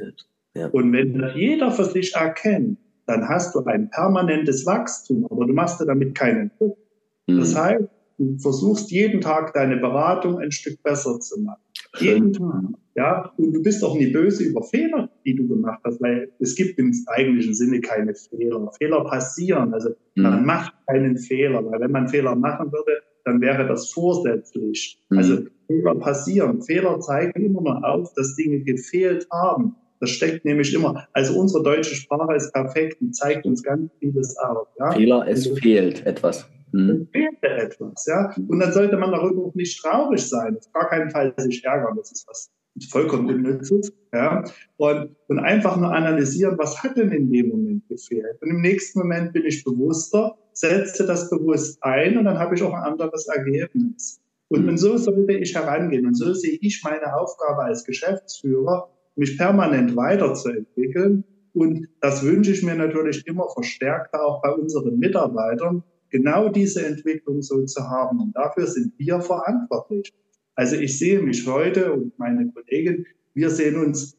Ja. 0.57 0.69
Und 0.69 0.93
wenn 0.93 1.19
das 1.19 1.35
jeder 1.37 1.71
für 1.71 1.85
sich 1.85 2.15
erkennt, 2.15 2.79
dann 3.07 3.29
hast 3.29 3.55
du 3.55 3.65
ein 3.65 3.91
permanentes 3.91 4.65
Wachstum, 4.65 5.27
aber 5.31 5.47
du 5.47 5.53
machst 5.53 5.81
dir 5.81 5.87
damit 5.87 6.15
keinen 6.15 6.51
Druck. 6.59 6.79
Mhm. 7.27 7.39
Das 7.39 7.55
heißt, 7.55 7.85
du 8.19 8.39
versuchst 8.39 8.91
jeden 8.91 9.21
Tag 9.21 9.53
deine 9.53 9.77
Beratung 9.77 10.39
ein 10.39 10.53
Stück 10.53 10.83
besser 10.83 11.19
zu 11.21 11.41
machen. 11.41 11.61
Jeden 11.99 12.33
Tag. 12.33 12.65
Ja, 12.97 13.33
und 13.37 13.53
du 13.53 13.63
bist 13.63 13.83
auch 13.83 13.97
nie 13.97 14.07
böse 14.07 14.45
über 14.45 14.63
Fehler, 14.63 15.11
die 15.25 15.35
du 15.35 15.49
gemacht 15.49 15.81
hast, 15.85 16.01
weil 16.01 16.31
es 16.39 16.55
gibt 16.55 16.79
im 16.79 16.93
eigentlichen 17.07 17.55
Sinne 17.55 17.81
keine 17.81 18.15
Fehler. 18.15 18.71
Fehler 18.79 19.05
passieren. 19.05 19.75
Also 19.75 19.91
man 20.15 20.41
mhm. 20.41 20.47
macht 20.47 20.75
keinen 20.87 21.19
Fehler, 21.19 21.65
weil 21.67 21.81
wenn 21.81 21.91
man 21.91 22.09
Fehler 22.09 22.37
machen 22.37 22.71
würde, 22.71 23.03
dann 23.25 23.41
wäre 23.41 23.67
das 23.67 23.91
vorsätzlich. 23.91 25.03
Mhm. 25.11 25.19
Also 25.19 25.39
Fehler 25.67 25.95
passieren. 25.97 26.63
Fehler 26.63 27.01
zeigen 27.01 27.45
immer 27.45 27.61
nur 27.61 27.85
auf, 27.85 28.13
dass 28.15 28.35
Dinge 28.37 28.61
gefehlt 28.61 29.27
haben. 29.33 29.77
Das 30.01 30.11
steckt 30.11 30.45
nämlich 30.45 30.75
immer. 30.75 31.07
Also 31.13 31.39
unsere 31.39 31.63
deutsche 31.63 31.95
Sprache 31.95 32.35
ist 32.35 32.53
perfekt 32.53 33.01
und 33.01 33.15
zeigt 33.15 33.47
uns 33.47 33.63
ganz 33.63 33.91
vieles 34.01 34.37
auf. 34.39 34.69
Ja? 34.79 34.93
Fehler, 34.93 35.27
es 35.29 35.47
also, 35.47 35.57
fehlt 35.57 36.05
etwas. 36.07 36.47
Hm. 36.73 37.09
fehlt 37.13 37.43
etwas. 37.43 38.05
Ja? 38.07 38.35
Und 38.49 38.59
dann 38.59 38.73
sollte 38.73 38.97
man 38.97 39.13
darüber 39.13 39.45
auch 39.45 39.55
nicht 39.55 39.81
traurig 39.81 40.21
sein. 40.21 40.57
Auf 40.57 40.73
gar 40.73 40.89
keinen 40.89 41.11
Fall 41.11 41.33
sich 41.39 41.65
ärgern. 41.65 41.97
Das 41.97 42.11
ist 42.13 42.27
was 42.29 42.51
vollkommen 42.91 43.29
unnützes. 43.29 43.93
Ja? 44.13 44.45
Und, 44.77 45.17
und 45.29 45.39
einfach 45.39 45.77
nur 45.77 45.93
analysieren, 45.93 46.59
was 46.59 46.83
hat 46.83 46.97
denn 46.97 47.11
in 47.13 47.31
dem 47.31 47.49
Moment 47.49 47.89
gefehlt. 47.89 48.41
Und 48.43 48.51
im 48.51 48.61
nächsten 48.61 48.99
Moment 48.99 49.33
bin 49.33 49.45
ich 49.47 49.65
bewusster, 49.65 50.37
setze 50.53 51.07
das 51.07 51.31
bewusst 51.31 51.83
ein 51.83 52.19
und 52.19 52.25
dann 52.25 52.39
habe 52.39 52.55
ich 52.55 52.63
auch 52.63 52.73
ein 52.73 52.83
anderes 52.83 53.27
Ergebnis. 53.29 54.21
Und, 54.49 54.69
und 54.69 54.77
so 54.77 54.97
sollte 54.97 55.33
ich 55.33 55.55
herangehen. 55.55 56.07
Und 56.07 56.15
so 56.15 56.33
sehe 56.33 56.59
ich 56.61 56.83
meine 56.85 57.17
Aufgabe 57.17 57.65
als 57.65 57.85
Geschäftsführer, 57.85 58.91
mich 59.17 59.39
permanent 59.39 59.97
weiterzuentwickeln. 59.97 61.25
Und 61.53 61.89
das 62.01 62.25
wünsche 62.25 62.53
ich 62.53 62.63
mir 62.63 62.75
natürlich 62.75 63.27
immer 63.27 63.49
verstärkter 63.49 64.25
auch 64.25 64.43
bei 64.43 64.53
unseren 64.53 64.99
Mitarbeitern, 64.99 65.83
genau 66.11 66.49
diese 66.49 66.85
Entwicklung 66.85 67.43
so 67.43 67.65
zu 67.65 67.83
haben. 67.83 68.21
Und 68.21 68.37
dafür 68.37 68.67
sind 68.67 68.93
wir 68.99 69.21
verantwortlich. 69.21 70.13
Also 70.57 70.77
ich 70.77 70.99
sehe 70.99 71.21
mich 71.21 71.47
heute 71.47 71.93
und 71.93 72.19
meine 72.19 72.51
Kollegen, 72.53 73.07
wir 73.35 73.51
sehen 73.51 73.77
uns 73.77 74.17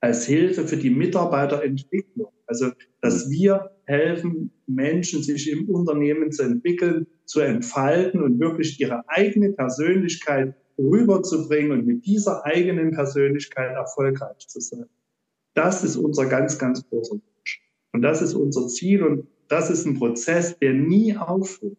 als 0.00 0.26
Hilfe 0.26 0.66
für 0.66 0.76
die 0.76 0.90
Mitarbeiterentwicklung. 0.90 2.32
Also, 2.46 2.70
dass 3.00 3.30
wir 3.30 3.70
helfen, 3.84 4.52
Menschen 4.68 5.22
sich 5.22 5.50
im 5.50 5.68
Unternehmen 5.68 6.30
zu 6.30 6.42
entwickeln, 6.42 7.06
zu 7.24 7.40
entfalten 7.40 8.22
und 8.22 8.38
wirklich 8.38 8.78
ihre 8.80 9.08
eigene 9.08 9.50
Persönlichkeit 9.52 10.54
rüberzubringen 10.78 11.72
und 11.72 11.86
mit 11.86 12.06
dieser 12.06 12.44
eigenen 12.44 12.92
Persönlichkeit 12.92 13.74
erfolgreich 13.74 14.46
zu 14.46 14.60
sein. 14.60 14.86
Das 15.54 15.82
ist 15.82 15.96
unser 15.96 16.26
ganz, 16.26 16.58
ganz 16.58 16.88
großer 16.88 17.14
Wunsch. 17.14 17.62
Und 17.92 18.02
das 18.02 18.22
ist 18.22 18.34
unser 18.34 18.68
Ziel 18.68 19.02
und 19.02 19.26
das 19.48 19.70
ist 19.70 19.86
ein 19.86 19.98
Prozess, 19.98 20.58
der 20.58 20.74
nie 20.74 21.16
aufhört. 21.16 21.76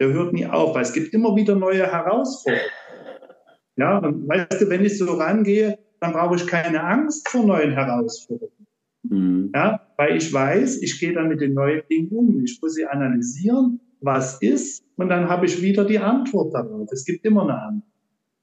Der 0.00 0.08
hört 0.12 0.32
nie 0.32 0.46
auf, 0.46 0.74
weil 0.74 0.82
es 0.82 0.92
gibt 0.92 1.12
immer 1.12 1.36
wieder 1.36 1.54
neue 1.54 1.86
Herausforderungen. 1.86 2.70
Ja, 3.76 3.98
und 3.98 4.26
weißt 4.26 4.62
du, 4.62 4.68
wenn 4.68 4.84
ich 4.84 4.98
so 4.98 5.12
rangehe, 5.12 5.78
dann 6.00 6.12
brauche 6.12 6.36
ich 6.36 6.46
keine 6.46 6.82
Angst 6.82 7.28
vor 7.28 7.44
neuen 7.44 7.72
Herausforderungen. 7.72 8.59
Mhm. 9.02 9.50
Ja, 9.54 9.80
weil 9.96 10.16
ich 10.16 10.32
weiß, 10.32 10.82
ich 10.82 10.98
gehe 11.00 11.12
dann 11.12 11.28
mit 11.28 11.40
den 11.40 11.54
neuen 11.54 11.82
Dingen 11.90 12.10
um. 12.10 12.44
Ich 12.44 12.58
muss 12.60 12.74
sie 12.74 12.86
analysieren, 12.86 13.80
was 14.00 14.40
ist, 14.40 14.84
und 14.96 15.08
dann 15.08 15.28
habe 15.28 15.46
ich 15.46 15.62
wieder 15.62 15.84
die 15.84 15.98
Antwort 15.98 16.52
darauf. 16.52 16.88
Es 16.92 17.06
gibt 17.06 17.24
immer 17.24 17.42
eine 17.44 17.62
Antwort. 17.62 17.90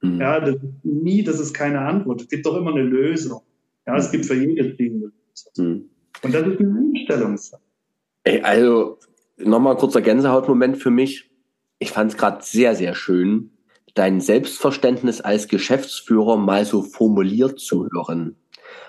Mhm. 0.01 0.20
Ja, 0.20 0.39
das 0.39 0.55
nie, 0.84 1.24
das 1.24 1.39
ist 1.39 1.53
keine 1.53 1.82
Antwort. 1.82 2.22
Es 2.22 2.30
gibt 2.30 2.45
doch 2.45 2.58
immer 2.58 2.72
eine 2.72 2.82
Lösung. 2.82 3.41
Ja, 3.86 3.95
es 3.95 4.12
gibt 4.12 4.26
für 4.26 4.34
jedes 4.34 4.76
Ding 4.76 4.95
eine 4.95 5.12
Lösung. 5.12 5.51
Mhm. 5.58 5.89
Und 6.24 6.34
das 6.34 6.47
ist 6.47 6.60
eine 6.60 6.80
Einstellungssache. 6.80 7.62
Ey, 8.24 8.41
also 8.41 8.97
nochmal 9.38 9.78
kurzer 9.78 10.01
Gänsehautmoment 10.01 10.78
für 10.78 10.89
mich. 10.89 11.30
Ich 11.80 11.91
fand 11.91 12.12
es 12.12 12.18
gerade 12.18 12.43
sehr, 12.43 12.76
sehr 12.76 12.95
schön, 12.95 13.51
dein 13.93 14.20
Selbstverständnis 14.20 15.22
als 15.22 15.47
Geschäftsführer 15.47 16.38
mal 16.38 16.66
so 16.66 16.82
formuliert 16.82 17.60
zu 17.60 17.88
hören. 17.93 18.36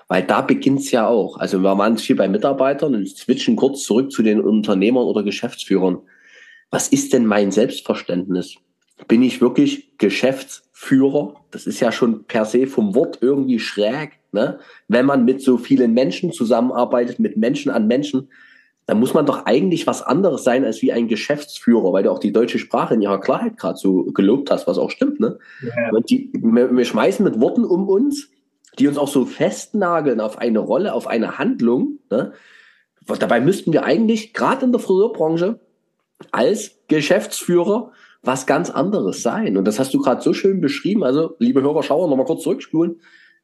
Weil 0.07 0.23
da 0.23 0.41
beginnt's 0.41 0.91
ja 0.91 1.07
auch. 1.07 1.37
Also 1.37 1.59
wir 1.59 1.77
waren 1.77 1.97
viel 1.97 2.15
bei 2.15 2.27
Mitarbeitern 2.27 2.95
und 2.95 3.07
switchen 3.07 3.55
kurz 3.55 3.83
zurück 3.83 4.11
zu 4.11 4.23
den 4.23 4.41
Unternehmern 4.41 5.05
oder 5.05 5.23
Geschäftsführern. 5.23 5.99
Was 6.71 6.87
ist 6.87 7.13
denn 7.13 7.25
mein 7.25 7.51
Selbstverständnis? 7.51 8.55
Bin 9.07 9.21
ich 9.21 9.41
wirklich 9.41 9.97
Geschäftsführer? 9.97 11.35
Das 11.51 11.67
ist 11.67 11.79
ja 11.79 11.91
schon 11.91 12.25
per 12.25 12.45
se 12.45 12.67
vom 12.67 12.95
Wort 12.95 13.19
irgendwie 13.21 13.59
schräg. 13.59 14.19
Ne? 14.31 14.59
Wenn 14.87 15.05
man 15.05 15.25
mit 15.25 15.41
so 15.41 15.57
vielen 15.57 15.93
Menschen 15.93 16.31
zusammenarbeitet, 16.31 17.19
mit 17.19 17.37
Menschen 17.37 17.71
an 17.71 17.87
Menschen, 17.87 18.29
dann 18.89 18.99
muss 18.99 19.13
man 19.13 19.27
doch 19.27 19.45
eigentlich 19.45 19.85
was 19.85 20.01
anderes 20.01 20.43
sein 20.43 20.65
als 20.65 20.81
wie 20.81 20.91
ein 20.91 21.07
Geschäftsführer, 21.07 21.93
weil 21.93 22.01
du 22.01 22.11
auch 22.11 22.17
die 22.17 22.31
deutsche 22.31 22.57
Sprache 22.57 22.95
in 22.95 23.03
ihrer 23.03 23.19
Klarheit 23.19 23.55
gerade 23.55 23.77
so 23.77 24.05
gelobt 24.05 24.49
hast, 24.49 24.65
was 24.65 24.79
auch 24.79 24.89
stimmt. 24.89 25.19
Ne? 25.19 25.37
Ja. 25.61 25.99
Die, 26.09 26.31
wir, 26.33 26.75
wir 26.75 26.85
schmeißen 26.85 27.23
mit 27.23 27.39
Worten 27.39 27.65
um 27.65 27.87
uns, 27.87 28.31
die 28.77 28.87
uns 28.87 28.97
auch 28.97 29.07
so 29.07 29.25
festnageln 29.25 30.21
auf 30.21 30.37
eine 30.37 30.59
Rolle, 30.59 30.93
auf 30.93 31.07
eine 31.07 31.37
Handlung. 31.37 31.99
Ne? 32.09 32.33
Dabei 33.05 33.41
müssten 33.41 33.73
wir 33.73 33.83
eigentlich, 33.83 34.33
gerade 34.33 34.65
in 34.65 34.71
der 34.71 34.79
Friseurbranche, 34.79 35.59
als 36.31 36.79
Geschäftsführer 36.87 37.91
was 38.21 38.45
ganz 38.45 38.69
anderes 38.69 39.23
sein. 39.23 39.57
Und 39.57 39.65
das 39.65 39.79
hast 39.79 39.93
du 39.93 39.99
gerade 39.99 40.21
so 40.21 40.33
schön 40.33 40.61
beschrieben. 40.61 41.03
Also, 41.03 41.35
liebe 41.39 41.61
Hörer, 41.61 41.83
schauen 41.83 42.03
wir 42.03 42.07
nochmal 42.07 42.25
kurz 42.25 42.43
zurückspulen. 42.43 42.99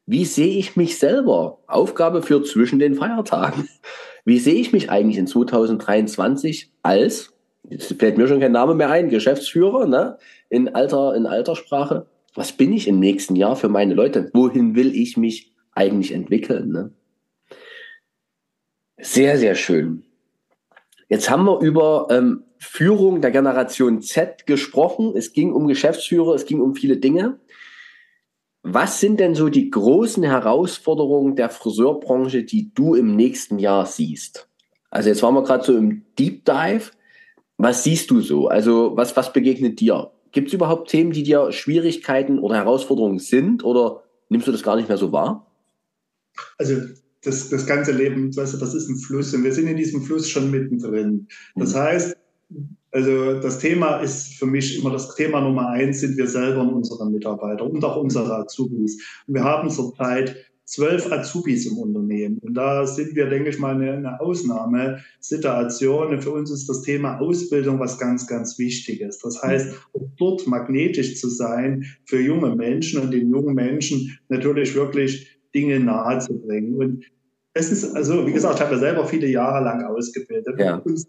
Wie 0.06 0.26
sehe 0.26 0.58
ich 0.58 0.76
mich 0.76 1.00
selber? 1.00 1.60
Aufgabe 1.68 2.22
für 2.22 2.44
zwischen 2.44 2.80
den 2.80 2.96
Feiertagen. 2.96 3.68
Wie 4.26 4.40
sehe 4.40 4.56
ich 4.56 4.74
mich 4.74 4.90
eigentlich 4.90 5.18
in 5.18 5.28
2023 5.28 6.72
als, 6.84 7.34
jetzt 7.70 7.94
fällt 7.94 8.18
mir 8.18 8.28
schon 8.28 8.40
kein 8.40 8.52
Name 8.52 8.76
mehr 8.76 8.90
ein, 8.90 9.10
Geschäftsführer, 9.10 9.86
ne? 9.86 10.18
In 10.50 10.74
alter, 10.76 11.16
in 11.16 11.26
Alterssprache. 11.26 12.08
Was 12.36 12.52
bin 12.52 12.74
ich 12.74 12.88
im 12.88 13.00
nächsten 13.00 13.36
Jahr 13.36 13.56
für 13.56 13.70
meine 13.70 13.94
Leute? 13.94 14.30
Wohin 14.34 14.76
will 14.76 14.94
ich 14.94 15.18
mich 15.18 15.54
eigentlich 15.72 16.12
entwickeln, 16.12 16.72
ne? 16.72 16.92
Sehr, 18.98 19.38
sehr 19.38 19.56
schön. 19.56 20.04
Jetzt 21.10 21.30
haben 21.30 21.46
wir 21.46 21.60
über 21.60 22.08
ähm, 22.10 22.44
Führung 22.60 23.22
der 23.22 23.32
Generation 23.32 24.02
Z 24.02 24.48
gesprochen. 24.48 25.14
Es 25.16 25.34
ging 25.34 25.54
um 25.54 25.68
Geschäftsführer, 25.68 26.34
es 26.34 26.46
ging 26.46 26.62
um 26.62 26.76
viele 26.76 26.98
Dinge. 26.98 27.40
Was 28.64 29.00
sind 29.00 29.20
denn 29.20 29.36
so 29.36 29.50
die 29.50 29.70
großen 29.70 30.24
Herausforderungen 30.24 31.36
der 31.36 31.50
Friseurbranche, 31.50 32.44
die 32.44 32.74
du 32.74 32.96
im 32.96 33.16
nächsten 33.16 33.60
Jahr 33.60 33.86
siehst? 33.86 34.50
Also 34.90 35.10
jetzt 35.10 35.22
waren 35.22 35.36
wir 35.36 35.44
gerade 35.44 35.64
so 35.64 35.78
im 35.78 36.06
Deep 36.18 36.46
Dive. 36.46 36.92
Was 37.58 37.84
siehst 37.84 38.10
du 38.10 38.22
so? 38.22 38.48
Also 38.48 38.94
was, 38.96 39.16
was 39.16 39.32
begegnet 39.32 39.80
dir? 39.80 40.12
Gibt 40.36 40.50
es 40.50 40.54
überhaupt 40.54 40.90
Themen, 40.90 41.12
die 41.12 41.24
dir 41.24 41.54
Schwierigkeiten 41.54 42.40
oder 42.40 42.56
Herausforderungen 42.56 43.20
sind 43.20 43.64
oder 43.64 44.04
nimmst 44.28 44.46
du 44.46 44.52
das 44.52 44.64
gar 44.64 44.76
nicht 44.76 44.90
mehr 44.90 44.98
so 44.98 45.14
wahr? 45.14 45.50
Also 46.58 46.76
das, 47.24 47.48
das 47.48 47.66
ganze 47.66 47.94
Leben, 47.94 48.36
weißt 48.36 48.54
du, 48.54 48.58
das 48.58 48.74
ist 48.74 48.90
ein 48.90 48.98
Fluss 48.98 49.34
und 49.34 49.46
wir 49.46 49.54
sind 49.54 49.68
in 49.68 49.78
diesem 49.78 50.02
Fluss 50.02 50.30
schon 50.30 50.52
mittendrin. 50.52 51.30
Das 51.56 51.74
mhm. 51.74 51.80
heißt, 51.80 52.18
also 52.92 53.40
das 53.40 53.60
Thema 53.60 54.00
ist 54.02 54.34
für 54.34 54.46
mich 54.46 54.78
immer 54.78 54.92
das 54.92 55.16
Thema 55.16 55.40
Nummer 55.40 55.70
eins, 55.70 56.02
sind 56.02 56.18
wir 56.18 56.28
selber 56.28 56.64
und 56.64 56.74
unsere 56.74 57.10
Mitarbeiter 57.10 57.64
und 57.64 57.82
auch 57.86 57.96
unsere 57.96 58.36
Azubis. 58.36 59.02
Und 59.28 59.36
wir 59.36 59.44
haben 59.46 59.70
zurzeit 59.70 60.36
zwölf 60.66 61.12
Azubis 61.12 61.66
im 61.68 61.78
Unternehmen. 61.78 62.40
Und 62.40 62.56
da 62.56 62.86
sind 62.86 63.16
wir, 63.16 63.28
denke 63.28 63.50
ich 63.50 63.60
mal, 63.60 63.76
eine, 63.76 63.94
eine 63.94 64.20
Ausnahmesituation. 64.20 66.08
Und 66.08 66.24
für 66.24 66.32
uns 66.32 66.52
ist 66.52 66.68
das 66.68 66.82
Thema 66.82 67.20
Ausbildung 67.20 67.80
was 67.80 67.98
ganz, 67.98 68.28
ganz 68.28 68.58
Wichtiges. 68.60 69.20
Das 69.20 69.42
heißt, 69.42 69.76
dort 70.18 70.48
magnetisch 70.48 71.20
zu 71.20 71.30
sein 71.30 71.86
für 72.06 72.20
junge 72.20 72.56
Menschen 72.56 73.02
und 73.02 73.12
den 73.12 73.30
jungen 73.30 73.56
Menschen 73.56 74.18
natürlich 74.30 74.76
wirklich 74.76 75.40
Dinge 75.54 75.80
nahezubringen. 75.80 76.76
Und 76.76 77.06
es 77.54 77.72
ist, 77.72 77.96
also, 77.96 78.28
wie 78.28 78.34
gesagt, 78.34 78.56
ich 78.56 78.62
habe 78.62 78.74
ja 78.74 78.80
selber 78.80 79.06
viele 79.06 79.28
Jahre 79.28 79.64
lang 79.64 79.86
ausgebildet. 79.86 80.60
Ja. 80.60 80.78
Und 80.78 81.06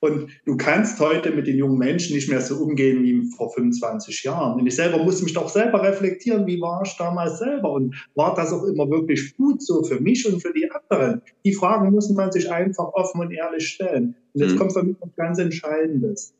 und 0.00 0.30
du 0.44 0.56
kannst 0.56 1.00
heute 1.00 1.30
mit 1.32 1.46
den 1.46 1.56
jungen 1.56 1.78
Menschen 1.78 2.14
nicht 2.14 2.28
mehr 2.28 2.40
so 2.40 2.56
umgehen 2.56 3.02
wie 3.02 3.30
vor 3.36 3.52
25 3.52 4.22
Jahren. 4.24 4.60
Und 4.60 4.66
ich 4.66 4.76
selber 4.76 5.02
muss 5.02 5.22
mich 5.22 5.32
doch 5.32 5.48
selber 5.48 5.82
reflektieren, 5.82 6.46
wie 6.46 6.60
war 6.60 6.82
ich 6.84 6.96
damals 6.96 7.38
selber? 7.38 7.72
Und 7.72 7.94
war 8.14 8.34
das 8.34 8.52
auch 8.52 8.64
immer 8.64 8.88
wirklich 8.90 9.36
gut 9.36 9.62
so 9.62 9.82
für 9.82 10.00
mich 10.00 10.30
und 10.30 10.40
für 10.40 10.52
die 10.52 10.70
anderen? 10.70 11.22
Die 11.44 11.52
Fragen 11.52 11.90
muss 11.90 12.08
man 12.10 12.32
sich 12.32 12.50
einfach 12.50 12.92
offen 12.94 13.20
und 13.20 13.32
ehrlich 13.32 13.68
stellen. 13.68 14.14
Und 14.34 14.40
jetzt 14.40 14.54
mhm. 14.54 14.58
kommt 14.58 14.72
für 14.72 14.82
mich 14.82 14.96
was 15.00 15.14
ganz 15.16 15.38
Entscheidendes. 15.38 16.34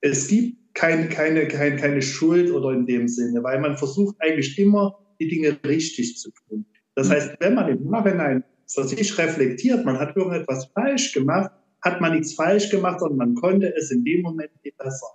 Es 0.00 0.28
gibt 0.28 0.56
keine, 0.74 1.08
keine, 1.08 1.48
keine, 1.48 1.76
keine 1.76 2.02
Schuld 2.02 2.50
oder 2.50 2.72
in 2.72 2.86
dem 2.86 3.08
Sinne, 3.08 3.42
weil 3.42 3.60
man 3.60 3.76
versucht 3.76 4.16
eigentlich 4.20 4.58
immer, 4.58 4.98
die 5.20 5.28
Dinge 5.28 5.58
richtig 5.66 6.16
zu 6.16 6.30
tun. 6.30 6.64
Das 6.94 7.08
mhm. 7.08 7.12
heißt, 7.12 7.36
wenn 7.40 7.54
man 7.54 7.68
im 7.68 7.90
Nachhinein 7.90 8.44
für 8.66 8.84
sich 8.84 9.18
reflektiert, 9.18 9.84
man 9.84 9.98
hat 9.98 10.16
irgendetwas 10.16 10.66
falsch 10.74 11.12
gemacht, 11.12 11.50
hat 11.82 12.00
man 12.00 12.12
nichts 12.12 12.34
falsch 12.34 12.70
gemacht, 12.70 13.00
sondern 13.00 13.18
man 13.18 13.34
konnte 13.34 13.74
es 13.76 13.90
in 13.90 14.04
dem 14.04 14.22
Moment 14.22 14.50
besser. 14.78 15.06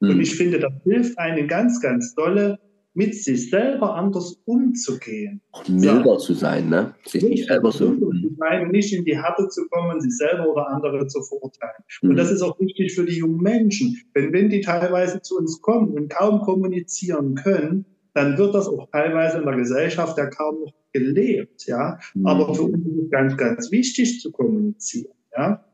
Mhm. 0.00 0.10
Und 0.10 0.20
ich 0.20 0.34
finde, 0.34 0.58
das 0.58 0.72
hilft 0.84 1.18
einen 1.18 1.48
ganz, 1.48 1.80
ganz 1.80 2.14
dolle, 2.14 2.58
mit 2.92 3.14
sich 3.14 3.50
selber 3.50 3.94
anders 3.94 4.40
umzugehen. 4.46 5.40
Auch 5.52 5.66
milder 5.68 6.02
so. 6.02 6.16
zu 6.16 6.34
sein, 6.34 6.68
ne? 6.68 6.94
Sich 7.06 7.22
nicht 7.22 7.46
selber 7.46 7.70
so. 7.70 7.94
Zu 7.94 8.36
sein, 8.36 8.68
nicht 8.70 8.92
in 8.92 9.04
die 9.04 9.16
Härte 9.16 9.48
zu 9.48 9.68
kommen, 9.68 10.00
sich 10.00 10.16
selber 10.16 10.48
oder 10.48 10.66
andere 10.68 11.06
zu 11.06 11.22
verurteilen. 11.22 11.84
Mhm. 12.02 12.10
Und 12.10 12.16
das 12.16 12.32
ist 12.32 12.42
auch 12.42 12.58
wichtig 12.58 12.94
für 12.94 13.04
die 13.04 13.16
jungen 13.16 13.40
Menschen. 13.40 13.96
Denn 14.16 14.32
wenn 14.32 14.48
die 14.48 14.60
teilweise 14.60 15.22
zu 15.22 15.38
uns 15.38 15.60
kommen 15.62 15.90
und 15.90 16.10
kaum 16.10 16.40
kommunizieren 16.40 17.36
können, 17.36 17.84
dann 18.12 18.36
wird 18.36 18.54
das 18.54 18.66
auch 18.66 18.90
teilweise 18.90 19.38
in 19.38 19.44
der 19.44 19.56
Gesellschaft 19.56 20.18
ja 20.18 20.26
kaum 20.26 20.60
noch 20.62 20.74
gelebt, 20.92 21.66
ja. 21.66 21.98
Mhm. 22.14 22.26
Aber 22.26 22.54
für 22.54 22.62
uns 22.62 22.84
ist 22.84 23.04
es 23.04 23.10
ganz, 23.10 23.36
ganz 23.36 23.70
wichtig 23.70 24.20
zu 24.20 24.32
kommunizieren, 24.32 25.14
ja. 25.36 25.64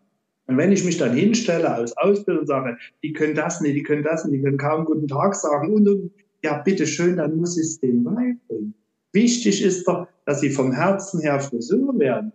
Und 0.47 0.57
wenn 0.57 0.73
ich 0.73 0.85
mich 0.85 0.97
dann 0.97 1.15
hinstelle 1.15 1.73
als 1.73 1.97
Ausbilder 1.97 2.41
und 2.41 2.47
sage, 2.47 2.79
die 3.03 3.13
können 3.13 3.35
das 3.35 3.61
nicht, 3.61 3.75
die 3.75 3.83
können 3.83 4.05
das 4.05 4.25
nicht, 4.25 4.39
die 4.39 4.43
können 4.43 4.59
kaum 4.59 4.85
guten 4.85 5.09
Tag 5.09 5.35
sagen 5.35 5.73
und, 5.73 5.89
und 5.89 6.13
ja, 6.43 6.59
bitteschön, 6.59 7.17
dann 7.17 7.37
muss 7.37 7.57
ich 7.59 7.65
es 7.65 7.81
denen 7.81 8.05
beibringen. 8.05 8.75
Wichtig 9.13 9.63
ist 9.65 9.89
doch, 9.89 10.07
dass 10.25 10.41
sie 10.41 10.51
vom 10.51 10.73
Herzen 10.73 11.21
her 11.21 11.41
Friseur 11.41 11.99
werden. 11.99 12.33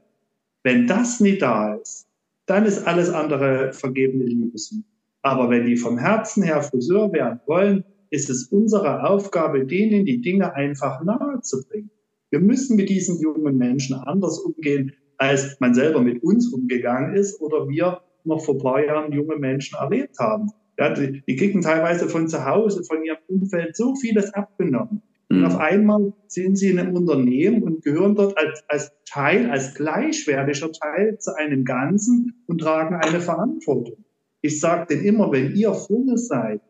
Wenn 0.64 0.88
das 0.88 1.20
nicht 1.20 1.42
da 1.42 1.76
ist, 1.76 2.08
dann 2.46 2.66
ist 2.66 2.86
alles 2.86 3.10
andere 3.10 3.72
vergebene 3.72 4.26
Liebesmühe. 4.26 4.84
Aber 5.22 5.50
wenn 5.50 5.66
die 5.66 5.78
vom 5.78 5.98
Herzen 5.98 6.44
her 6.44 6.62
Friseur 6.64 7.14
werden 7.14 7.40
wollen, 7.46 7.84
ist 8.10 8.30
es 8.30 8.46
unsere 8.46 9.08
Aufgabe, 9.08 9.66
denen 9.66 10.06
die 10.06 10.22
Dinge 10.22 10.54
einfach 10.54 11.04
nahe 11.04 11.42
zu 11.42 11.64
bringen. 11.64 11.90
Wir 12.30 12.40
müssen 12.40 12.76
mit 12.76 12.90
diesen 12.90 13.20
jungen 13.20 13.58
Menschen 13.58 13.96
anders 13.96 14.40
umgehen, 14.40 14.94
als 15.22 15.60
man 15.60 15.76
selber 15.76 16.02
mit 16.02 16.24
uns 16.24 16.52
umgegangen 16.52 17.14
ist 17.14 17.40
oder 17.40 17.70
wir 17.70 18.02
noch 18.24 18.44
vor 18.44 18.56
ein 18.56 18.62
paar 18.62 18.84
Jahren 18.84 19.12
junge 19.14 19.36
Menschen 19.36 19.78
erlebt 19.78 20.18
haben. 20.18 20.50
Ja, 20.80 20.94
die, 20.94 21.22
die 21.28 21.36
kriegen 21.36 21.62
teilweise 21.62 22.10
von 22.10 22.28
zu 22.28 22.44
Hause, 22.44 22.84
von 22.84 23.04
ihrem 23.04 23.20
Umfeld 23.28 23.76
so 23.76 23.96
vieles 23.96 24.34
abgenommen. 24.34 25.04
Und 25.30 25.40
mhm. 25.40 25.46
auf 25.46 25.58
einmal 25.60 26.14
sind 26.26 26.58
sie 26.58 26.72
in 26.72 26.80
einem 26.80 26.96
Unternehmen 26.96 27.62
und 27.62 27.84
gehören 27.84 28.16
dort 28.16 28.36
als, 28.36 28.64
als 28.68 28.92
Teil, 29.06 29.52
als 29.52 29.76
gleichwertiger 29.76 30.72
Teil 30.72 31.20
zu 31.20 31.36
einem 31.38 31.66
Ganzen 31.66 32.44
und 32.48 32.60
tragen 32.60 32.96
eine 32.96 33.22
Verantwortung. 33.22 34.04
Ich 34.42 34.60
sage 34.60 34.88
denen 34.88 35.06
immer, 35.06 35.32
wenn 35.32 35.56
ihr 35.56 35.74
vorne 35.76 36.18
seid, 36.18 36.62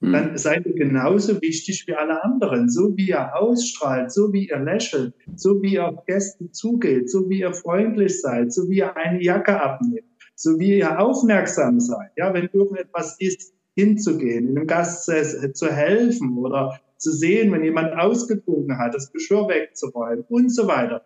hm. 0.00 0.12
dann 0.12 0.38
seid 0.38 0.66
ihr 0.66 0.74
genauso 0.74 1.40
wichtig 1.42 1.84
wie 1.86 1.94
alle 1.94 2.22
anderen. 2.22 2.68
So 2.68 2.96
wie 2.96 3.08
ihr 3.08 3.34
ausstrahlt, 3.34 4.12
so 4.12 4.32
wie 4.32 4.48
ihr 4.48 4.58
lächelt, 4.58 5.14
so 5.36 5.60
wie 5.62 5.74
ihr 5.74 5.88
auf 5.88 6.04
Gäste 6.06 6.50
zugeht, 6.50 7.10
so 7.10 7.28
wie 7.28 7.40
ihr 7.40 7.52
freundlich 7.52 8.20
seid, 8.20 8.52
so 8.52 8.68
wie 8.68 8.78
ihr 8.78 8.96
eine 8.96 9.22
Jacke 9.22 9.60
abnimmt, 9.60 10.04
so 10.34 10.58
wie 10.58 10.78
ihr 10.78 11.00
aufmerksam 11.00 11.80
seid. 11.80 12.10
Ja, 12.16 12.32
wenn 12.32 12.48
irgendetwas 12.52 13.16
ist, 13.18 13.54
hinzugehen, 13.74 14.48
einem 14.48 14.66
Gast 14.66 15.04
zu, 15.04 15.52
zu 15.52 15.70
helfen 15.70 16.36
oder 16.38 16.80
zu 16.96 17.12
sehen, 17.12 17.52
wenn 17.52 17.62
jemand 17.62 17.94
ausgetrunken 17.94 18.76
hat, 18.76 18.92
das 18.92 19.12
Geschirr 19.12 19.48
wegzuräumen 19.48 20.24
und 20.28 20.52
so 20.52 20.66
weiter. 20.66 21.02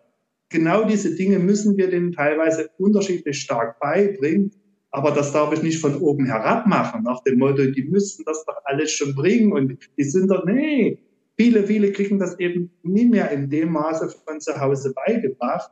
Genau 0.48 0.84
diese 0.84 1.14
Dinge 1.14 1.38
müssen 1.38 1.76
wir 1.76 1.90
denen 1.90 2.12
teilweise 2.12 2.70
unterschiedlich 2.78 3.40
stark 3.40 3.78
beibringen. 3.78 4.52
Aber 4.92 5.10
das 5.10 5.32
darf 5.32 5.52
ich 5.54 5.62
nicht 5.62 5.80
von 5.80 5.96
oben 5.96 6.26
herab 6.26 6.66
machen, 6.66 7.02
nach 7.02 7.22
dem 7.24 7.38
Motto, 7.38 7.64
die 7.64 7.82
müssten 7.84 8.24
das 8.24 8.44
doch 8.44 8.56
alles 8.64 8.92
schon 8.92 9.14
bringen 9.14 9.52
und 9.52 9.78
die 9.96 10.04
sind 10.04 10.28
doch, 10.28 10.44
nee. 10.44 10.98
Viele, 11.34 11.64
viele 11.64 11.92
kriegen 11.92 12.18
das 12.18 12.38
eben 12.38 12.70
nie 12.82 13.06
mehr 13.06 13.30
in 13.30 13.48
dem 13.48 13.72
Maße 13.72 14.10
von 14.26 14.38
zu 14.38 14.60
Hause 14.60 14.92
beigebracht. 14.94 15.70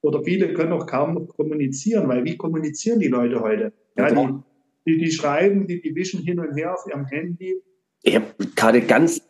Oder 0.00 0.22
viele 0.24 0.54
können 0.54 0.72
auch 0.72 0.86
kaum 0.86 1.14
noch 1.14 1.26
kommunizieren, 1.28 2.08
weil 2.08 2.24
wie 2.24 2.36
kommunizieren 2.36 2.98
die 2.98 3.08
Leute 3.08 3.40
heute? 3.40 3.72
Ja, 3.96 4.10
die, 4.10 4.38
die, 4.86 4.98
die 4.98 5.12
schreiben, 5.12 5.66
die, 5.66 5.82
die 5.82 5.94
wischen 5.94 6.22
hin 6.22 6.40
und 6.40 6.56
her 6.56 6.72
auf 6.72 6.86
ihrem 6.88 7.04
Handy. 7.04 7.62
Ich 8.02 8.16
habe 8.16 8.26
gerade 8.56 8.80
ganz. 8.80 9.20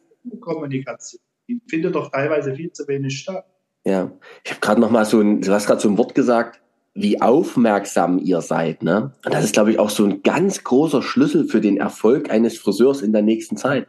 Kommunikation, 0.40 1.20
die 1.49 1.61
findet 1.68 1.97
doch 1.97 2.12
teilweise 2.12 2.55
viel 2.55 2.70
zu 2.70 2.86
wenig 2.86 3.18
statt. 3.18 3.45
Ja, 3.84 4.12
ich 4.45 4.53
habe 4.53 4.61
gerade 4.61 4.80
noch 4.80 4.93
mal 4.93 5.05
so 5.05 5.20
ein, 5.20 5.40
du 5.40 5.51
hast 5.51 5.66
gerade 5.66 5.80
so 5.80 5.88
ein 5.88 5.99
Wort 5.99 6.14
gesagt, 6.14 6.62
wie 6.95 7.20
aufmerksam 7.22 8.18
ihr 8.18 8.40
seid. 8.40 8.82
Ne? 8.82 9.12
Und 9.24 9.34
das 9.34 9.45
ist, 9.45 9.55
glaube 9.55 9.70
ich, 9.70 9.78
auch 9.78 9.90
so 9.90 10.05
ein 10.05 10.22
ganz 10.22 10.62
großer 10.62 11.03
Schlüssel 11.03 11.47
für 11.47 11.61
den 11.61 11.78
Erfolg 11.78 12.30
eines 12.30 12.59
Friseurs 12.59 13.03
in 13.03 13.12
der 13.12 13.22
nächsten 13.22 13.57
Zeit. 13.57 13.86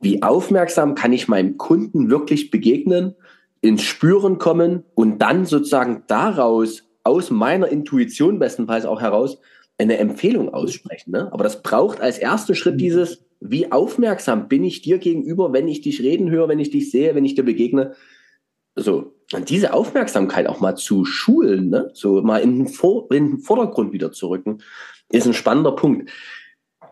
Wie 0.00 0.22
aufmerksam 0.22 0.94
kann 0.94 1.12
ich 1.12 1.28
meinem 1.28 1.56
Kunden 1.56 2.10
wirklich 2.10 2.50
begegnen, 2.50 3.14
ins 3.60 3.82
Spüren 3.82 4.38
kommen 4.38 4.84
und 4.94 5.20
dann 5.20 5.44
sozusagen 5.44 6.04
daraus, 6.06 6.84
aus 7.02 7.30
meiner 7.30 7.68
Intuition 7.68 8.38
bestenfalls 8.38 8.84
auch 8.84 9.00
heraus, 9.00 9.38
eine 9.78 9.96
Empfehlung 9.98 10.52
aussprechen. 10.52 11.12
Ne? 11.12 11.32
Aber 11.32 11.44
das 11.44 11.62
braucht 11.62 12.00
als 12.00 12.18
ersten 12.18 12.54
Schritt 12.54 12.74
mhm. 12.74 12.78
dieses, 12.78 13.24
wie 13.40 13.72
aufmerksam 13.72 14.48
bin 14.48 14.64
ich 14.64 14.82
dir 14.82 14.98
gegenüber, 14.98 15.52
wenn 15.52 15.68
ich 15.68 15.80
dich 15.80 16.02
reden 16.02 16.30
höre, 16.30 16.48
wenn 16.48 16.58
ich 16.58 16.70
dich 16.70 16.90
sehe, 16.90 17.14
wenn 17.14 17.24
ich 17.24 17.34
dir 17.34 17.44
begegne. 17.44 17.94
So, 18.74 19.14
und 19.32 19.50
diese 19.50 19.74
Aufmerksamkeit 19.74 20.46
auch 20.46 20.60
mal 20.60 20.76
zu 20.76 21.04
schulen, 21.04 21.68
ne? 21.68 21.90
so 21.92 22.22
mal 22.22 22.38
in 22.38 22.58
den, 22.58 22.68
Vor 22.68 23.10
in 23.10 23.30
den 23.30 23.38
Vordergrund 23.40 23.92
wieder 23.92 24.10
zu 24.12 24.28
rücken, 24.28 24.62
ist 25.10 25.26
ein 25.26 25.34
spannender 25.34 25.72
Punkt. 25.72 26.10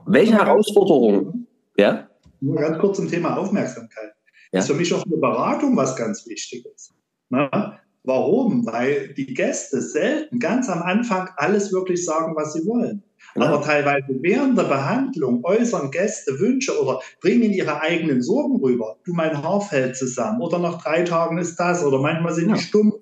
Welche 0.06 0.34
Herausforderungen? 0.34 1.46
Ja? 1.76 2.08
Nur 2.40 2.56
ganz 2.56 2.78
kurz 2.78 2.96
zum 2.98 3.08
Thema 3.08 3.36
Aufmerksamkeit. 3.36 4.14
Ja? 4.52 4.60
Ist 4.60 4.66
für 4.66 4.74
mich 4.74 4.92
auch 4.92 5.04
eine 5.04 5.16
Beratung 5.16 5.76
was 5.76 5.96
ganz 5.96 6.26
Wichtiges. 6.26 6.94
Ne? 7.30 7.50
Warum? 8.04 8.64
Weil 8.66 9.14
die 9.14 9.34
Gäste 9.34 9.80
selten 9.80 10.38
ganz 10.38 10.68
am 10.68 10.82
Anfang 10.82 11.28
alles 11.36 11.72
wirklich 11.72 12.04
sagen, 12.04 12.36
was 12.36 12.52
sie 12.52 12.64
wollen. 12.66 13.02
Genau. 13.34 13.46
Aber 13.46 13.62
teilweise 13.62 14.06
während 14.20 14.58
der 14.58 14.64
Behandlung 14.64 15.44
äußern 15.44 15.90
Gäste 15.90 16.38
Wünsche 16.38 16.80
oder 16.80 17.00
bringen 17.20 17.52
ihre 17.52 17.80
eigenen 17.80 18.22
Sorgen 18.22 18.60
rüber. 18.60 18.96
Du, 19.04 19.12
mein 19.12 19.42
Haar 19.42 19.60
fällt 19.60 19.96
zusammen 19.96 20.40
oder 20.40 20.58
nach 20.58 20.82
drei 20.82 21.02
Tagen 21.02 21.38
ist 21.38 21.56
das 21.56 21.84
oder 21.84 21.98
manchmal 22.00 22.34
sind 22.34 22.54
die 22.54 22.60
stumm, 22.60 22.94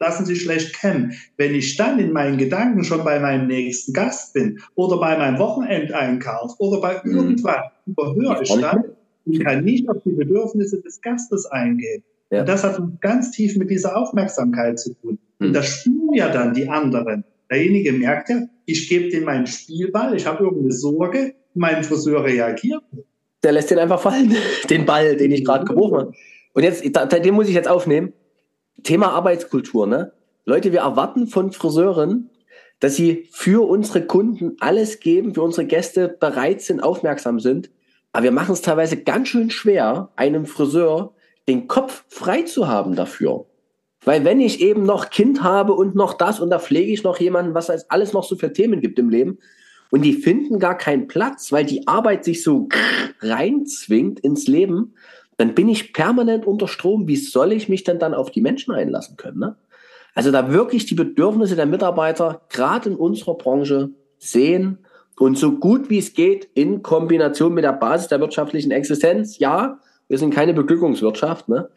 lassen 0.00 0.24
sich 0.24 0.42
schlecht 0.42 0.74
kennen. 0.74 1.12
Wenn 1.36 1.54
ich 1.54 1.76
dann 1.76 1.98
in 1.98 2.12
meinen 2.12 2.38
Gedanken 2.38 2.84
schon 2.84 3.04
bei 3.04 3.20
meinem 3.20 3.46
nächsten 3.46 3.92
Gast 3.92 4.34
bin 4.34 4.58
oder 4.74 4.98
bei 4.98 5.16
meinem 5.16 5.38
Wochenendeinkauf 5.38 6.54
oder 6.58 6.80
bei 6.80 7.00
mhm. 7.04 7.16
irgendwas, 7.16 7.62
überhöre 7.86 8.42
ich 8.42 8.60
dann 8.60 8.84
und 9.24 9.44
kann 9.44 9.64
nicht 9.64 9.88
auf 9.88 9.98
die 10.04 10.12
Bedürfnisse 10.12 10.80
des 10.80 11.00
Gastes 11.00 11.46
eingehen. 11.46 12.02
Ja. 12.30 12.40
Und 12.40 12.48
das 12.48 12.64
hat 12.64 12.80
ganz 13.00 13.30
tief 13.30 13.56
mit 13.56 13.70
dieser 13.70 13.96
Aufmerksamkeit 13.96 14.78
zu 14.78 14.94
tun. 14.94 15.18
Und 15.38 15.48
hm. 15.48 15.52
das 15.52 15.66
spüren 15.68 16.14
ja 16.14 16.30
dann 16.30 16.54
die 16.54 16.68
anderen. 16.68 17.24
Derjenige 17.50 17.92
merkt 17.92 18.30
ja, 18.30 18.40
ich 18.66 18.88
gebe 18.88 19.08
dem 19.08 19.24
meinen 19.24 19.46
Spielball, 19.46 20.14
ich 20.14 20.26
habe 20.26 20.44
irgendeine 20.44 20.72
Sorge, 20.72 21.34
mein 21.54 21.84
Friseur 21.84 22.24
reagiert. 22.24 22.82
Der 23.42 23.52
lässt 23.52 23.70
den 23.70 23.78
einfach 23.78 24.00
fallen, 24.00 24.34
den 24.70 24.86
Ball, 24.86 25.16
den 25.16 25.32
ich 25.32 25.44
gerade 25.44 25.64
geworfen 25.64 25.98
habe. 25.98 26.12
Und 26.54 26.62
jetzt, 26.62 26.84
den 26.84 27.34
muss 27.34 27.48
ich 27.48 27.54
jetzt 27.54 27.68
aufnehmen. 27.68 28.12
Thema 28.82 29.10
Arbeitskultur, 29.12 29.86
ne? 29.86 30.12
Leute, 30.44 30.72
wir 30.72 30.80
erwarten 30.80 31.28
von 31.28 31.52
Friseuren, 31.52 32.30
dass 32.80 32.96
sie 32.96 33.28
für 33.30 33.68
unsere 33.68 34.04
Kunden 34.06 34.56
alles 34.58 34.98
geben, 34.98 35.34
für 35.34 35.42
unsere 35.42 35.66
Gäste 35.66 36.08
bereit 36.08 36.60
sind, 36.62 36.80
aufmerksam 36.80 37.38
sind. 37.38 37.70
Aber 38.12 38.24
wir 38.24 38.32
machen 38.32 38.52
es 38.52 38.60
teilweise 38.60 38.96
ganz 38.96 39.28
schön 39.28 39.50
schwer, 39.50 40.10
einem 40.16 40.46
Friseur 40.46 41.14
den 41.48 41.68
Kopf 41.68 42.04
frei 42.08 42.42
zu 42.42 42.68
haben 42.68 42.96
dafür. 42.96 43.46
Weil 44.04 44.24
wenn 44.24 44.40
ich 44.40 44.60
eben 44.60 44.84
noch 44.84 45.10
Kind 45.10 45.42
habe 45.42 45.74
und 45.74 45.94
noch 45.94 46.14
das 46.14 46.40
und 46.40 46.50
da 46.50 46.58
pflege 46.58 46.92
ich 46.92 47.04
noch 47.04 47.20
jemanden, 47.20 47.54
was 47.54 47.68
es 47.68 47.88
alles 47.90 48.12
noch 48.12 48.24
so 48.24 48.36
für 48.36 48.52
Themen 48.52 48.80
gibt 48.80 48.98
im 48.98 49.10
Leben 49.10 49.38
und 49.90 50.02
die 50.02 50.14
finden 50.14 50.58
gar 50.58 50.76
keinen 50.76 51.06
Platz, 51.06 51.52
weil 51.52 51.64
die 51.64 51.86
Arbeit 51.86 52.24
sich 52.24 52.42
so 52.42 52.68
reinzwingt 53.20 54.20
ins 54.20 54.48
Leben, 54.48 54.94
dann 55.36 55.54
bin 55.54 55.68
ich 55.68 55.92
permanent 55.92 56.46
unter 56.46 56.66
Strom. 56.66 57.06
Wie 57.06 57.16
soll 57.16 57.52
ich 57.52 57.68
mich 57.68 57.84
denn 57.84 57.98
dann 57.98 58.14
auf 58.14 58.30
die 58.30 58.40
Menschen 58.40 58.74
einlassen 58.74 59.16
können? 59.16 59.38
Ne? 59.38 59.56
Also 60.14 60.30
da 60.30 60.52
wirklich 60.52 60.86
die 60.86 60.94
Bedürfnisse 60.94 61.56
der 61.56 61.66
Mitarbeiter 61.66 62.42
gerade 62.48 62.90
in 62.90 62.96
unserer 62.96 63.34
Branche 63.34 63.90
sehen 64.18 64.78
und 65.18 65.38
so 65.38 65.52
gut 65.52 65.90
wie 65.90 65.98
es 65.98 66.14
geht 66.14 66.48
in 66.54 66.82
Kombination 66.82 67.54
mit 67.54 67.64
der 67.64 67.72
Basis 67.72 68.08
der 68.08 68.20
wirtschaftlichen 68.20 68.72
Existenz, 68.72 69.38
ja, 69.38 69.78
wir 70.08 70.18
sind 70.18 70.34
keine 70.34 70.52
Beglückungswirtschaft, 70.52 71.48
ne? 71.48 71.68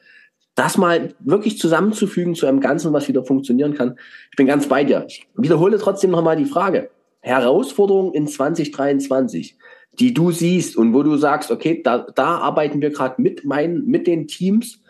Das 0.56 0.78
mal 0.78 1.14
wirklich 1.20 1.58
zusammenzufügen 1.60 2.34
zu 2.34 2.47
einem 2.47 2.62
Ganzen, 2.62 2.93
was 2.93 3.08
wieder 3.08 3.24
funktionieren 3.24 3.74
kann. 3.74 3.97
Ich 4.32 4.38
bin 4.38 4.47
ganz 4.47 4.68
bei 4.68 4.84
dir. 4.84 5.06
Ich 5.08 5.28
wiederhole 5.36 5.78
trotzdem 5.78 6.12
nochmal 6.12 6.38
die 6.38 6.45
Frage. 6.45 6.89
Herausforderungen 7.22 8.14
in 8.14 8.28
2023, 8.28 9.58
die 9.99 10.14
du 10.14 10.32
siehst 10.32 10.78
und 10.78 10.93
wo 10.93 11.03
du 11.03 11.18
sagst, 11.18 11.51
okay, 11.51 11.82
da, 11.84 12.06
da 12.16 12.38
arbeiten 12.38 12.82
wir 12.82 12.91
gerade 12.91 13.22
mit 13.22 13.43
meinen, 13.43 13.86
mit 13.88 14.08
den 14.08 14.28
Teams 14.28 14.82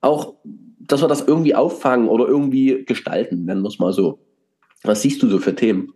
auch, 0.00 0.34
dass 0.80 1.02
wir 1.02 1.08
das 1.08 1.26
irgendwie 1.26 1.54
auffangen 1.54 2.08
oder 2.08 2.26
irgendwie 2.26 2.84
gestalten, 2.84 3.44
nennen 3.44 3.62
wir 3.62 3.68
es 3.68 3.78
mal 3.78 3.92
so. 3.92 4.20
Was 4.82 5.02
siehst 5.02 5.22
du 5.22 5.28
so 5.28 5.38
für 5.38 5.54
Themen? 5.54 5.92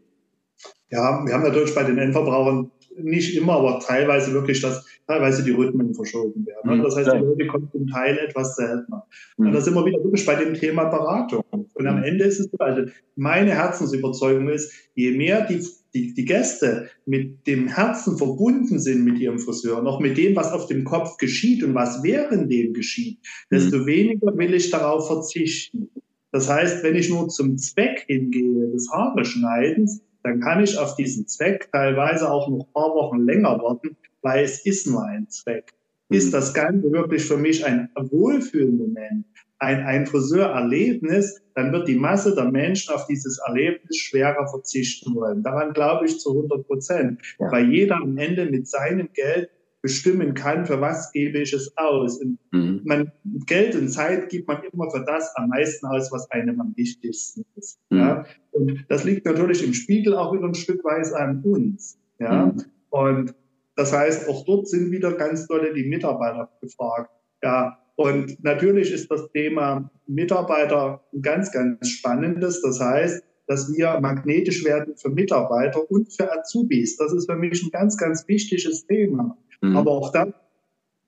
Ja, 0.90 1.24
wir 1.24 1.34
haben 1.34 1.42
natürlich 1.42 1.74
bei 1.74 1.82
den 1.82 1.98
Endverbrauchern 1.98 2.70
nicht 2.98 3.36
immer, 3.36 3.54
aber 3.54 3.80
teilweise 3.80 4.32
wirklich 4.32 4.60
das 4.60 4.86
teilweise 5.06 5.44
die 5.44 5.52
Rhythmen 5.52 5.94
verschoben 5.94 6.46
werden. 6.46 6.78
Mhm. 6.78 6.82
Das 6.82 6.96
heißt, 6.96 7.12
die 7.12 7.18
Leute 7.18 7.46
kommen 7.46 7.68
zum 7.70 7.86
Teil 7.86 8.18
etwas 8.18 8.56
seltener. 8.56 9.06
Mhm. 9.36 9.46
Und 9.46 9.52
da 9.52 9.60
sind 9.60 9.74
wir 9.74 9.84
wieder 9.86 10.02
wirklich 10.02 10.26
bei 10.26 10.34
dem 10.34 10.54
Thema 10.54 10.84
Beratung. 10.84 11.44
Und 11.50 11.86
am 11.86 11.98
mhm. 11.98 12.04
Ende 12.04 12.24
ist 12.24 12.40
es, 12.40 12.48
also 12.58 12.90
meine 13.14 13.52
Herzensüberzeugung 13.52 14.48
ist, 14.48 14.72
je 14.94 15.12
mehr 15.12 15.46
die, 15.46 15.64
die, 15.94 16.14
die 16.14 16.24
Gäste 16.24 16.88
mit 17.06 17.46
dem 17.46 17.68
Herzen 17.68 18.18
verbunden 18.18 18.78
sind 18.78 19.04
mit 19.04 19.18
ihrem 19.18 19.38
Friseur, 19.38 19.82
noch 19.82 20.00
mit 20.00 20.18
dem, 20.18 20.34
was 20.34 20.52
auf 20.52 20.66
dem 20.66 20.84
Kopf 20.84 21.16
geschieht 21.18 21.62
und 21.62 21.74
was 21.74 22.02
während 22.02 22.50
dem 22.50 22.72
geschieht, 22.72 23.18
desto 23.50 23.78
mhm. 23.78 23.86
weniger 23.86 24.36
will 24.36 24.54
ich 24.54 24.70
darauf 24.70 25.06
verzichten. 25.06 25.88
Das 26.32 26.50
heißt, 26.50 26.82
wenn 26.82 26.96
ich 26.96 27.08
nur 27.08 27.28
zum 27.28 27.56
Zweck 27.56 28.04
hingehe 28.06 28.70
des 28.72 28.90
Haare 28.92 29.24
schneidens, 29.24 30.02
dann 30.22 30.40
kann 30.40 30.62
ich 30.62 30.76
auf 30.76 30.96
diesen 30.96 31.28
Zweck 31.28 31.68
teilweise 31.70 32.30
auch 32.30 32.48
noch 32.48 32.66
ein 32.66 32.72
paar 32.72 32.94
Wochen 32.94 33.20
länger 33.20 33.58
warten, 33.62 33.96
weil 34.26 34.44
es 34.44 34.66
ist 34.66 34.88
nur 34.88 35.04
ein 35.04 35.28
Zweck. 35.28 35.72
Ist 36.08 36.28
mhm. 36.28 36.32
das 36.32 36.52
Ganze 36.52 36.90
wirklich 36.90 37.24
für 37.24 37.36
mich 37.36 37.64
ein 37.64 37.88
Wohlfühlmoment, 37.94 39.24
ein, 39.60 39.84
ein 39.84 40.06
Friseurerlebnis, 40.06 41.40
dann 41.54 41.72
wird 41.72 41.86
die 41.86 41.94
Masse 41.94 42.34
der 42.34 42.50
Menschen 42.50 42.92
auf 42.92 43.06
dieses 43.06 43.38
Erlebnis 43.46 43.96
schwerer 43.96 44.48
verzichten 44.48 45.14
wollen. 45.14 45.44
Daran 45.44 45.72
glaube 45.72 46.06
ich 46.06 46.18
zu 46.18 46.30
100 46.30 46.66
Prozent, 46.66 47.22
ja. 47.38 47.52
weil 47.52 47.70
jeder 47.72 47.96
am 47.96 48.18
Ende 48.18 48.46
mit 48.46 48.66
seinem 48.66 49.08
Geld 49.14 49.48
bestimmen 49.80 50.34
kann, 50.34 50.66
für 50.66 50.80
was 50.80 51.12
gebe 51.12 51.38
ich 51.38 51.52
es 51.52 51.72
aus. 51.76 52.20
Mhm. 52.50 52.80
man, 52.84 53.12
Geld 53.46 53.76
und 53.76 53.88
Zeit 53.88 54.28
gibt 54.28 54.48
man 54.48 54.60
immer 54.72 54.90
für 54.90 55.04
das 55.04 55.32
am 55.36 55.50
meisten 55.50 55.86
aus, 55.86 56.10
was 56.10 56.28
einem 56.32 56.60
am 56.60 56.74
wichtigsten 56.76 57.44
ist. 57.54 57.78
Mhm. 57.90 57.98
Ja? 57.98 58.26
Und 58.50 58.84
das 58.88 59.04
liegt 59.04 59.24
natürlich 59.24 59.64
im 59.64 59.72
Spiegel 59.72 60.14
auch 60.16 60.32
wieder 60.32 60.46
ein 60.46 60.54
Stück 60.54 60.82
weit 60.82 61.12
an 61.14 61.40
uns. 61.44 61.96
Ja? 62.18 62.46
Mhm. 62.46 62.64
Und 62.90 63.34
das 63.76 63.92
heißt, 63.92 64.28
auch 64.28 64.44
dort 64.44 64.68
sind 64.68 64.90
wieder 64.90 65.12
ganz 65.12 65.46
tolle 65.46 65.72
die 65.72 65.84
Mitarbeiter 65.84 66.50
gefragt. 66.60 67.10
Ja, 67.42 67.78
und 67.94 68.42
natürlich 68.42 68.90
ist 68.90 69.10
das 69.10 69.30
Thema 69.32 69.90
Mitarbeiter 70.06 71.04
ein 71.12 71.22
ganz, 71.22 71.52
ganz 71.52 71.88
spannendes. 71.88 72.62
Das 72.62 72.80
heißt, 72.80 73.22
dass 73.46 73.72
wir 73.72 74.00
magnetisch 74.00 74.64
werden 74.64 74.96
für 74.96 75.10
Mitarbeiter 75.10 75.90
und 75.90 76.12
für 76.12 76.32
Azubis. 76.32 76.96
Das 76.96 77.12
ist 77.12 77.30
für 77.30 77.36
mich 77.36 77.62
ein 77.62 77.70
ganz, 77.70 77.96
ganz 77.96 78.26
wichtiges 78.26 78.86
Thema. 78.86 79.36
Mhm. 79.60 79.76
Aber 79.76 79.92
auch 79.92 80.10
das, 80.10 80.28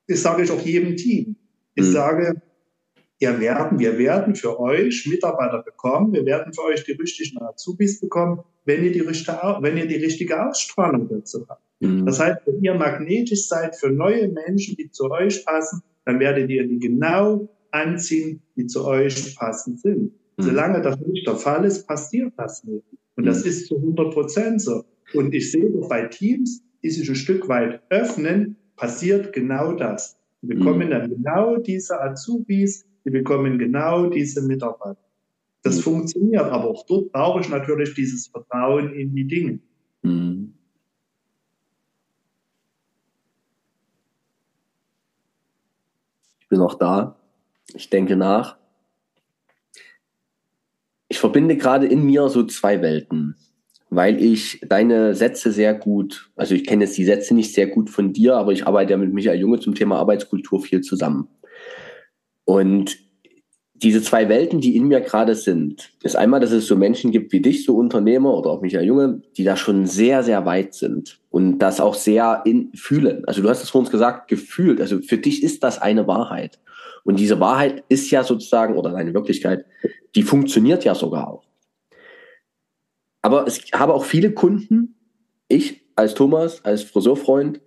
das 0.07 0.23
sage 0.23 0.43
ich 0.43 0.51
auch 0.51 0.61
jedem 0.61 0.97
Team. 0.97 1.37
Ich 1.75 1.87
mhm. 1.87 1.93
sage, 1.93 2.43
wir 3.19 3.41
werden, 3.41 3.79
wir 3.79 3.99
werden 3.99 4.35
für 4.37 4.61
euch 4.61 5.07
Mitarbeiter 5.07 5.63
bekommen, 5.63 6.13
wir 6.13 6.25
werden 6.25 6.53
für 6.53 6.63
euch 6.63 6.85
die 6.85 6.93
richtigen 6.93 7.43
Azubis 7.43 8.01
bekommen, 8.01 8.45
wenn 8.69 8.85
ihr 8.85 8.93
die 8.93 9.01
richtige, 9.01 9.39
wenn 9.61 9.79
ihr 9.79 9.87
die 9.87 9.97
richtige 9.97 10.47
Ausstrahlung 10.47 11.09
dazu 11.09 11.47
habt. 11.49 11.63
Mhm. 11.81 12.05
Das 12.05 12.21
heißt, 12.21 12.41
wenn 12.45 12.63
ihr 12.63 12.75
magnetisch 12.75 13.49
seid 13.49 13.75
für 13.75 13.89
neue 13.89 14.29
Menschen, 14.29 14.77
die 14.77 14.91
zu 14.91 15.11
euch 15.11 15.45
passen, 15.47 15.83
dann 16.05 16.21
werdet 16.21 16.51
ihr 16.51 16.69
die 16.69 16.79
genau 16.79 17.49
anziehen, 17.71 18.43
die 18.57 18.67
zu 18.67 18.85
euch 18.85 19.35
passend 19.37 19.81
sind. 19.81 20.13
Mhm. 20.37 20.43
Solange 20.43 20.83
das 20.83 21.01
nicht 21.01 21.27
der 21.27 21.37
Fall 21.37 21.65
ist, 21.65 21.87
passiert 21.87 22.35
das 22.37 22.63
nicht. 22.65 22.85
Und 23.17 23.25
das 23.25 23.43
mhm. 23.43 23.51
ist 23.51 23.67
zu 23.69 23.77
100 23.77 24.13
Prozent 24.13 24.61
so. 24.61 24.85
Und 25.15 25.35
ich 25.35 25.51
sehe 25.51 25.71
bei 25.89 26.03
Teams, 26.03 26.63
die 26.83 26.91
sich 26.91 27.09
ein 27.09 27.15
Stück 27.15 27.49
weit 27.49 27.81
öffnen, 27.89 28.57
passiert 28.77 29.33
genau 29.33 29.73
das. 29.73 30.19
Die 30.43 30.49
bekommen 30.49 30.89
mhm. 30.89 30.91
dann 30.91 31.11
genau 31.11 31.57
diese 31.57 31.99
Azubis, 32.01 32.85
die 33.07 33.11
bekommen 33.11 33.59
genau 33.59 34.11
diese 34.11 34.43
Mitarbeiter. 34.43 35.08
Das 35.69 35.79
mhm. 35.79 35.83
funktioniert, 35.83 36.47
aber 36.47 36.71
auch 36.71 36.87
dort 36.87 37.13
brauche 37.13 37.41
ich 37.41 37.49
natürlich 37.49 37.95
dieses 37.95 38.29
Vertrauen 38.29 38.93
in 38.95 39.15
die 39.15 39.27
Dinge. 39.27 39.61
Mhm. 40.03 40.55
Ich 46.41 46.49
bin 46.49 46.61
auch 46.61 46.75
da. 46.75 47.17
Ich 47.75 47.91
denke 47.91 48.17
nach. 48.17 48.57
Ich 51.09 51.19
verbinde 51.19 51.57
gerade 51.57 51.87
in 51.87 52.05
mir 52.05 52.29
so 52.29 52.45
zwei 52.45 52.81
Welten 52.81 53.37
weil 53.91 54.23
ich 54.23 54.61
deine 54.69 55.15
Sätze 55.15 55.51
sehr 55.51 55.75
gut, 55.75 56.31
also 56.37 56.55
ich 56.55 56.67
kenne 56.67 56.85
jetzt 56.85 56.99
die 56.99 57.05
Sätze 57.05 57.35
nicht 57.35 57.55
sehr 57.55 57.69
gut 57.69 57.89
von 57.89 58.13
dir, 58.13 58.37
aber 58.37 58.53
ich 58.53 58.67
arbeite 58.67 58.93
ja 58.93 58.99
mit 58.99 59.13
Michael 59.13 59.41
Junge 59.41 59.61
zum 59.61 59.75
Thema 59.75 59.99
Arbeitskultur 59.99 60.61
viel 60.61 60.83
zusammen. 60.83 61.29
Und 62.45 62.99
diese 63.83 64.03
zwei 64.03 64.29
Welten, 64.29 64.61
die 64.61 64.77
in 64.77 64.89
mir 64.89 65.01
gerade 65.01 65.35
sind, 65.35 65.91
ist 66.03 66.17
einmal, 66.17 66.41
dass 66.41 66.51
es 66.51 66.67
so 66.67 66.77
Menschen 66.77 67.11
gibt 67.11 67.33
wie 67.33 67.41
dich, 67.41 67.65
so 67.65 67.77
Unternehmer 67.77 68.35
oder 68.35 68.51
auch 68.51 68.61
Michael 68.61 68.87
Junge, 68.87 69.23
die 69.37 69.45
da 69.45 69.57
schon 69.57 69.87
sehr, 69.87 70.23
sehr 70.23 70.45
weit 70.45 70.75
sind 70.75 71.21
und 71.31 71.59
das 71.59 71.81
auch 71.81 71.95
sehr 71.95 72.43
in, 72.45 72.73
fühlen. 72.75 73.25
Also 73.27 73.43
du 73.43 73.49
hast 73.49 73.63
es 73.63 73.71
vor 73.71 73.81
uns 73.81 73.91
gesagt, 73.91 74.29
gefühlt. 74.29 74.81
Also 74.81 75.01
für 75.01 75.19
dich 75.19 75.43
ist 75.43 75.63
das 75.63 75.81
eine 75.81 76.07
Wahrheit. 76.07 76.59
Und 77.05 77.19
diese 77.19 77.41
Wahrheit 77.41 77.85
ist 77.89 78.11
ja 78.11 78.25
sozusagen, 78.25 78.77
oder 78.77 78.91
deine 78.91 79.15
Wirklichkeit, 79.15 79.65
die 80.15 80.23
funktioniert 80.23 80.85
ja 80.85 80.95
sogar 80.95 81.29
auch. 81.29 81.45
Aber 83.23 83.47
ich 83.47 83.73
habe 83.73 83.95
auch 83.95 84.05
viele 84.05 84.33
Kunden, 84.33 84.97
ich 85.49 85.85
als 85.97 86.15
Thomas, 86.15 86.65
als 86.65 86.83
Friseurfreund, 86.83 87.61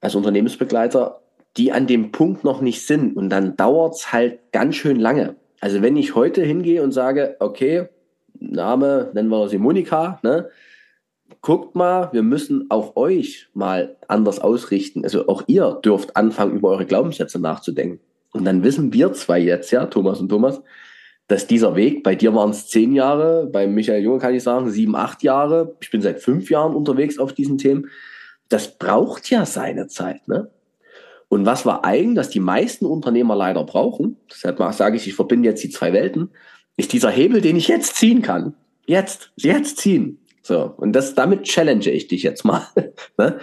als 0.00 0.14
Unternehmensbegleiter, 0.14 1.22
die 1.56 1.72
an 1.72 1.86
dem 1.86 2.12
Punkt 2.12 2.44
noch 2.44 2.60
nicht 2.60 2.86
sind. 2.86 3.16
Und 3.16 3.30
dann 3.30 3.56
dauert 3.56 3.94
es 3.94 4.12
halt 4.12 4.52
ganz 4.52 4.76
schön 4.76 4.98
lange. 5.00 5.36
Also 5.60 5.82
wenn 5.82 5.96
ich 5.96 6.14
heute 6.14 6.42
hingehe 6.42 6.82
und 6.82 6.92
sage, 6.92 7.36
okay, 7.40 7.88
Name, 8.38 9.10
nennen 9.14 9.28
wir 9.28 9.48
sie 9.48 9.58
Monika, 9.58 10.18
ne? 10.22 10.48
Guckt 11.42 11.74
mal, 11.76 12.10
wir 12.12 12.22
müssen 12.22 12.66
auch 12.70 12.96
euch 12.96 13.48
mal 13.54 13.96
anders 14.08 14.40
ausrichten. 14.40 15.04
Also 15.04 15.28
auch 15.28 15.44
ihr 15.46 15.78
dürft 15.84 16.16
anfangen, 16.16 16.56
über 16.56 16.70
eure 16.70 16.86
Glaubenssätze 16.86 17.38
nachzudenken. 17.38 18.00
Und 18.32 18.44
dann 18.44 18.64
wissen 18.64 18.92
wir 18.92 19.12
zwei 19.12 19.38
jetzt, 19.38 19.70
ja, 19.70 19.86
Thomas 19.86 20.20
und 20.20 20.28
Thomas, 20.28 20.60
dass 21.28 21.46
dieser 21.46 21.76
Weg, 21.76 22.02
bei 22.02 22.16
dir 22.16 22.34
waren 22.34 22.50
es 22.50 22.68
zehn 22.68 22.92
Jahre, 22.92 23.46
bei 23.46 23.66
Michael 23.66 24.02
Junge 24.02 24.18
kann 24.18 24.34
ich 24.34 24.42
sagen, 24.42 24.68
sieben, 24.70 24.96
acht 24.96 25.22
Jahre, 25.22 25.76
ich 25.80 25.90
bin 25.90 26.02
seit 26.02 26.20
fünf 26.20 26.50
Jahren 26.50 26.74
unterwegs 26.74 27.18
auf 27.18 27.32
diesen 27.32 27.56
Themen, 27.56 27.88
das 28.48 28.76
braucht 28.78 29.30
ja 29.30 29.46
seine 29.46 29.86
Zeit. 29.86 30.26
Ne? 30.26 30.50
Und 31.30 31.46
was 31.46 31.64
war 31.64 31.84
eigen, 31.84 32.16
dass 32.16 32.28
die 32.28 32.40
meisten 32.40 32.84
Unternehmer 32.84 33.36
leider 33.36 33.62
brauchen, 33.62 34.16
deshalb 34.28 34.58
sage 34.74 34.96
ich, 34.96 35.06
ich 35.06 35.14
verbinde 35.14 35.48
jetzt 35.48 35.62
die 35.62 35.70
zwei 35.70 35.92
Welten, 35.92 36.30
ist 36.76 36.92
dieser 36.92 37.10
Hebel, 37.10 37.40
den 37.40 37.54
ich 37.54 37.68
jetzt 37.68 37.94
ziehen 37.94 38.20
kann. 38.20 38.54
Jetzt, 38.84 39.30
jetzt 39.36 39.76
ziehen. 39.76 40.18
So, 40.42 40.74
und 40.76 40.92
das, 40.92 41.14
damit 41.14 41.44
challenge 41.44 41.88
ich 41.88 42.08
dich 42.08 42.24
jetzt 42.24 42.44
mal. 42.44 42.66
ne? 43.16 43.38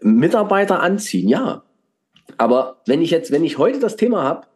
Mitarbeiter 0.00 0.80
anziehen, 0.80 1.28
ja. 1.28 1.62
Aber 2.38 2.82
wenn 2.86 3.00
ich 3.00 3.12
jetzt, 3.12 3.30
wenn 3.30 3.44
ich 3.44 3.56
heute 3.56 3.78
das 3.78 3.94
Thema 3.94 4.24
habe, 4.24 4.48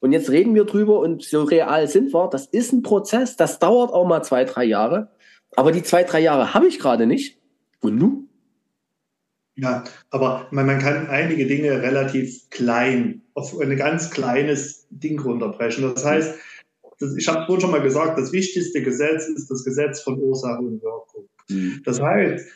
und 0.00 0.12
jetzt 0.12 0.30
reden 0.30 0.54
wir 0.54 0.64
drüber 0.64 0.98
und 1.00 1.22
so 1.22 1.44
real 1.44 1.86
sind 1.86 2.12
wir. 2.12 2.28
Das 2.28 2.46
ist 2.46 2.72
ein 2.72 2.82
Prozess, 2.82 3.36
das 3.36 3.58
dauert 3.58 3.92
auch 3.92 4.06
mal 4.06 4.22
zwei, 4.22 4.44
drei 4.44 4.64
Jahre. 4.64 5.08
Aber 5.56 5.72
die 5.72 5.82
zwei, 5.82 6.04
drei 6.04 6.20
Jahre 6.20 6.54
habe 6.54 6.66
ich 6.66 6.78
gerade 6.78 7.06
nicht. 7.06 7.38
Und 7.80 7.96
nun? 7.96 8.29
Ja, 9.56 9.84
aber 10.10 10.48
man, 10.52 10.66
man 10.66 10.78
kann 10.78 11.08
einige 11.08 11.46
Dinge 11.46 11.82
relativ 11.82 12.48
klein, 12.50 13.22
auf 13.34 13.58
ein 13.58 13.76
ganz 13.76 14.10
kleines 14.10 14.86
Ding 14.90 15.20
runterbrechen. 15.20 15.82
Das 15.82 16.04
heißt, 16.04 16.34
das, 16.98 17.16
ich 17.16 17.28
habe 17.28 17.60
schon 17.60 17.70
mal 17.70 17.82
gesagt, 17.82 18.18
das 18.18 18.32
wichtigste 18.32 18.82
Gesetz 18.82 19.26
ist 19.26 19.50
das 19.50 19.64
Gesetz 19.64 20.02
von 20.02 20.18
Ursache 20.18 20.60
und 20.60 20.82
Wirkung. 20.82 21.28
Mhm. 21.48 21.82
Das 21.84 22.00
heißt, 22.00 22.46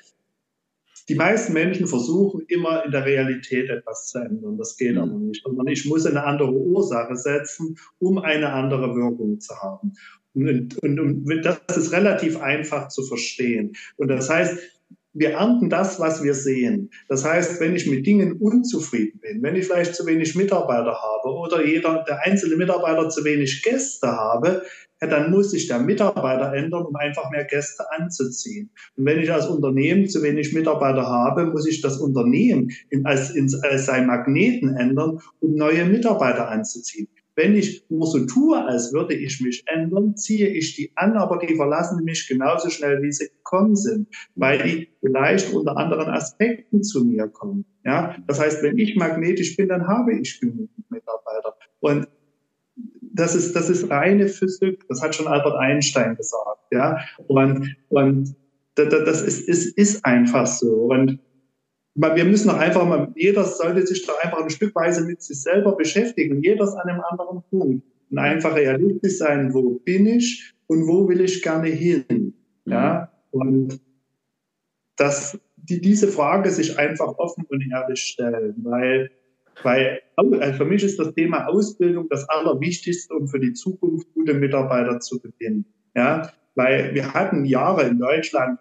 die 1.09 1.15
meisten 1.15 1.53
Menschen 1.53 1.87
versuchen 1.87 2.45
immer 2.49 2.85
in 2.85 2.91
der 2.91 3.05
Realität 3.05 3.69
etwas 3.69 4.07
zu 4.07 4.19
ändern. 4.19 4.57
Das 4.57 4.77
geht 4.77 4.97
aber 4.97 5.19
nicht. 5.19 5.43
Sondern 5.45 5.67
ich 5.67 5.85
muss 5.85 6.07
eine 6.07 6.25
andere 6.25 6.53
Ursache 6.53 7.17
setzen, 7.17 7.77
um 7.99 8.19
eine 8.19 8.53
andere 8.53 8.95
Wirkung 8.95 9.39
zu 9.41 9.55
haben. 9.61 9.93
Und, 10.35 10.79
und, 10.83 10.99
und 10.99 11.43
das 11.43 11.77
ist 11.77 11.93
relativ 11.93 12.41
einfach 12.41 12.89
zu 12.89 13.03
verstehen. 13.03 13.75
Und 13.97 14.09
das 14.09 14.31
heißt, 14.31 14.59
wir 15.15 15.31
ernten 15.31 15.71
das, 15.71 16.01
was 16.01 16.23
wir 16.23 16.35
sehen. 16.35 16.91
Das 17.09 17.25
heißt, 17.25 17.61
wenn 17.61 17.75
ich 17.75 17.87
mit 17.87 18.07
Dingen 18.07 18.33
unzufrieden 18.33 19.21
bin, 19.21 19.43
wenn 19.43 19.57
ich 19.57 19.67
vielleicht 19.67 19.95
zu 19.95 20.05
wenig 20.07 20.35
Mitarbeiter 20.35 20.99
habe 21.01 21.29
oder 21.35 21.65
jeder, 21.65 22.05
der 22.07 22.23
einzelne 22.25 22.57
Mitarbeiter 22.57 23.09
zu 23.09 23.25
wenig 23.25 23.63
Gäste 23.63 24.09
habe, 24.09 24.63
ja, 25.01 25.09
dann 25.09 25.31
muss 25.31 25.51
sich 25.51 25.67
der 25.69 25.79
Mitarbeiter 25.81 26.53
ändern, 26.53 26.87
um 26.87 26.97
einfach 26.97 27.31
mehr 27.31 27.45
Gäste 27.45 27.85
anzuziehen. 27.93 28.71
Und 28.97 29.07
wenn 29.07 29.21
ich 29.21 29.33
als 29.33 29.47
Unternehmen 29.47 30.09
zu 30.09 30.23
wenig 30.23 30.53
Mitarbeiter 30.53 31.07
habe, 31.07 31.47
muss 31.47 31.67
ich 31.67 31.81
das 31.81 31.99
Unternehmen 31.99 32.71
in, 32.91 33.07
als, 33.07 33.31
in, 33.31 33.49
als 33.63 33.87
sein 33.87 34.07
Magneten 34.07 34.77
ändern, 34.77 35.21
um 35.41 35.55
neue 35.55 35.85
Mitarbeiter 35.85 36.49
anzuziehen. 36.49 37.09
Wenn 37.37 37.57
ich 37.57 37.85
nur 37.89 38.07
so 38.07 38.25
tue, 38.27 38.65
als 38.65 38.93
würde 38.93 39.15
ich 39.15 39.41
mich 39.41 39.65
ändern, 39.67 40.17
ziehe 40.17 40.49
ich 40.49 40.77
die 40.77 40.93
an, 40.95 41.17
aber 41.17 41.39
die 41.39 41.57
verlassen 41.57 42.05
mich 42.05 42.29
genauso 42.29 42.71
schnell, 42.71 43.03
wie 43.03 43.11
sie 43.13 43.29
gekommen 43.29 43.75
sind, 43.75 44.09
weil 44.37 44.63
die 44.63 44.89
vielleicht 45.01 45.53
unter 45.53 45.77
anderen 45.77 46.09
Aspekten 46.09 46.83
zu 46.83 47.05
mir 47.05 47.29
kommen. 47.29 47.65
Ja, 47.85 48.17
das 48.27 48.41
heißt, 48.41 48.63
wenn 48.63 48.79
ich 48.79 48.97
magnetisch 48.97 49.57
bin, 49.57 49.69
dann 49.69 49.87
habe 49.89 50.15
ich 50.15 50.41
genügend 50.41 50.91
Mitarbeiter. 50.91 51.57
Und 51.81 52.09
das 53.01 53.35
ist, 53.35 53.55
das 53.55 53.69
ist 53.69 53.91
reine 53.91 54.29
Physik. 54.29 54.85
Das 54.89 55.03
hat 55.03 55.15
schon 55.15 55.27
Albert 55.27 55.57
Einstein 55.57 56.17
gesagt. 56.17 56.61
Ja, 56.73 56.99
und, 57.29 57.77
und 57.89 58.35
das 58.75 59.23
ist, 59.23 59.49
ist, 59.49 59.77
ist 59.77 60.05
einfach 60.05 60.47
so. 60.47 60.87
Und 60.87 61.21
wir 61.95 62.25
müssen 62.25 62.49
doch 62.49 62.59
einfach 62.59 62.87
mal, 62.87 63.13
jeder 63.15 63.45
sollte 63.45 63.87
sich 63.87 64.05
doch 64.07 64.19
einfach 64.23 64.43
ein 64.43 64.51
Stückweise 64.51 65.05
mit 65.05 65.23
sich 65.23 65.41
selber 65.41 65.77
beschäftigen, 65.77 66.43
jeder 66.43 66.65
an 66.65 66.89
einem 66.89 67.01
anderen 67.01 67.43
Punkt. 67.51 67.85
Und 68.11 68.19
einfach 68.19 68.55
realistisch 68.55 69.19
sein, 69.19 69.55
wo 69.55 69.81
bin 69.81 70.07
ich 70.07 70.55
und 70.67 70.87
wo 70.87 71.09
will 71.09 71.21
ich 71.21 71.43
gerne 71.43 71.69
hin. 71.69 72.35
Ja, 72.65 73.11
mhm. 73.33 73.41
und 73.41 73.81
dass 74.97 75.39
die, 75.57 75.81
diese 75.81 76.09
Frage 76.09 76.51
sich 76.51 76.79
einfach 76.79 77.19
offen 77.19 77.45
und 77.49 77.65
ehrlich 77.73 78.01
stellen, 78.01 78.55
weil, 78.59 79.11
weil 79.63 80.01
also 80.17 80.57
für 80.59 80.65
mich 80.65 80.85
ist 80.85 80.99
das 80.99 81.15
Thema 81.15 81.47
Ausbildung 81.47 82.09
das 82.09 82.29
Allerwichtigste, 82.29 83.15
um 83.15 83.29
für 83.29 83.41
die 83.41 83.53
Zukunft 83.53 84.13
gute 84.15 84.35
Mitarbeiter 84.35 85.01
zu 85.01 85.21
gewinnen. 85.21 85.65
Ja, 85.97 86.31
weil 86.55 86.95
wir 86.95 87.15
hatten 87.15 87.45
Jahre 87.45 87.85
in 87.85 87.99
Deutschland, 87.99 88.59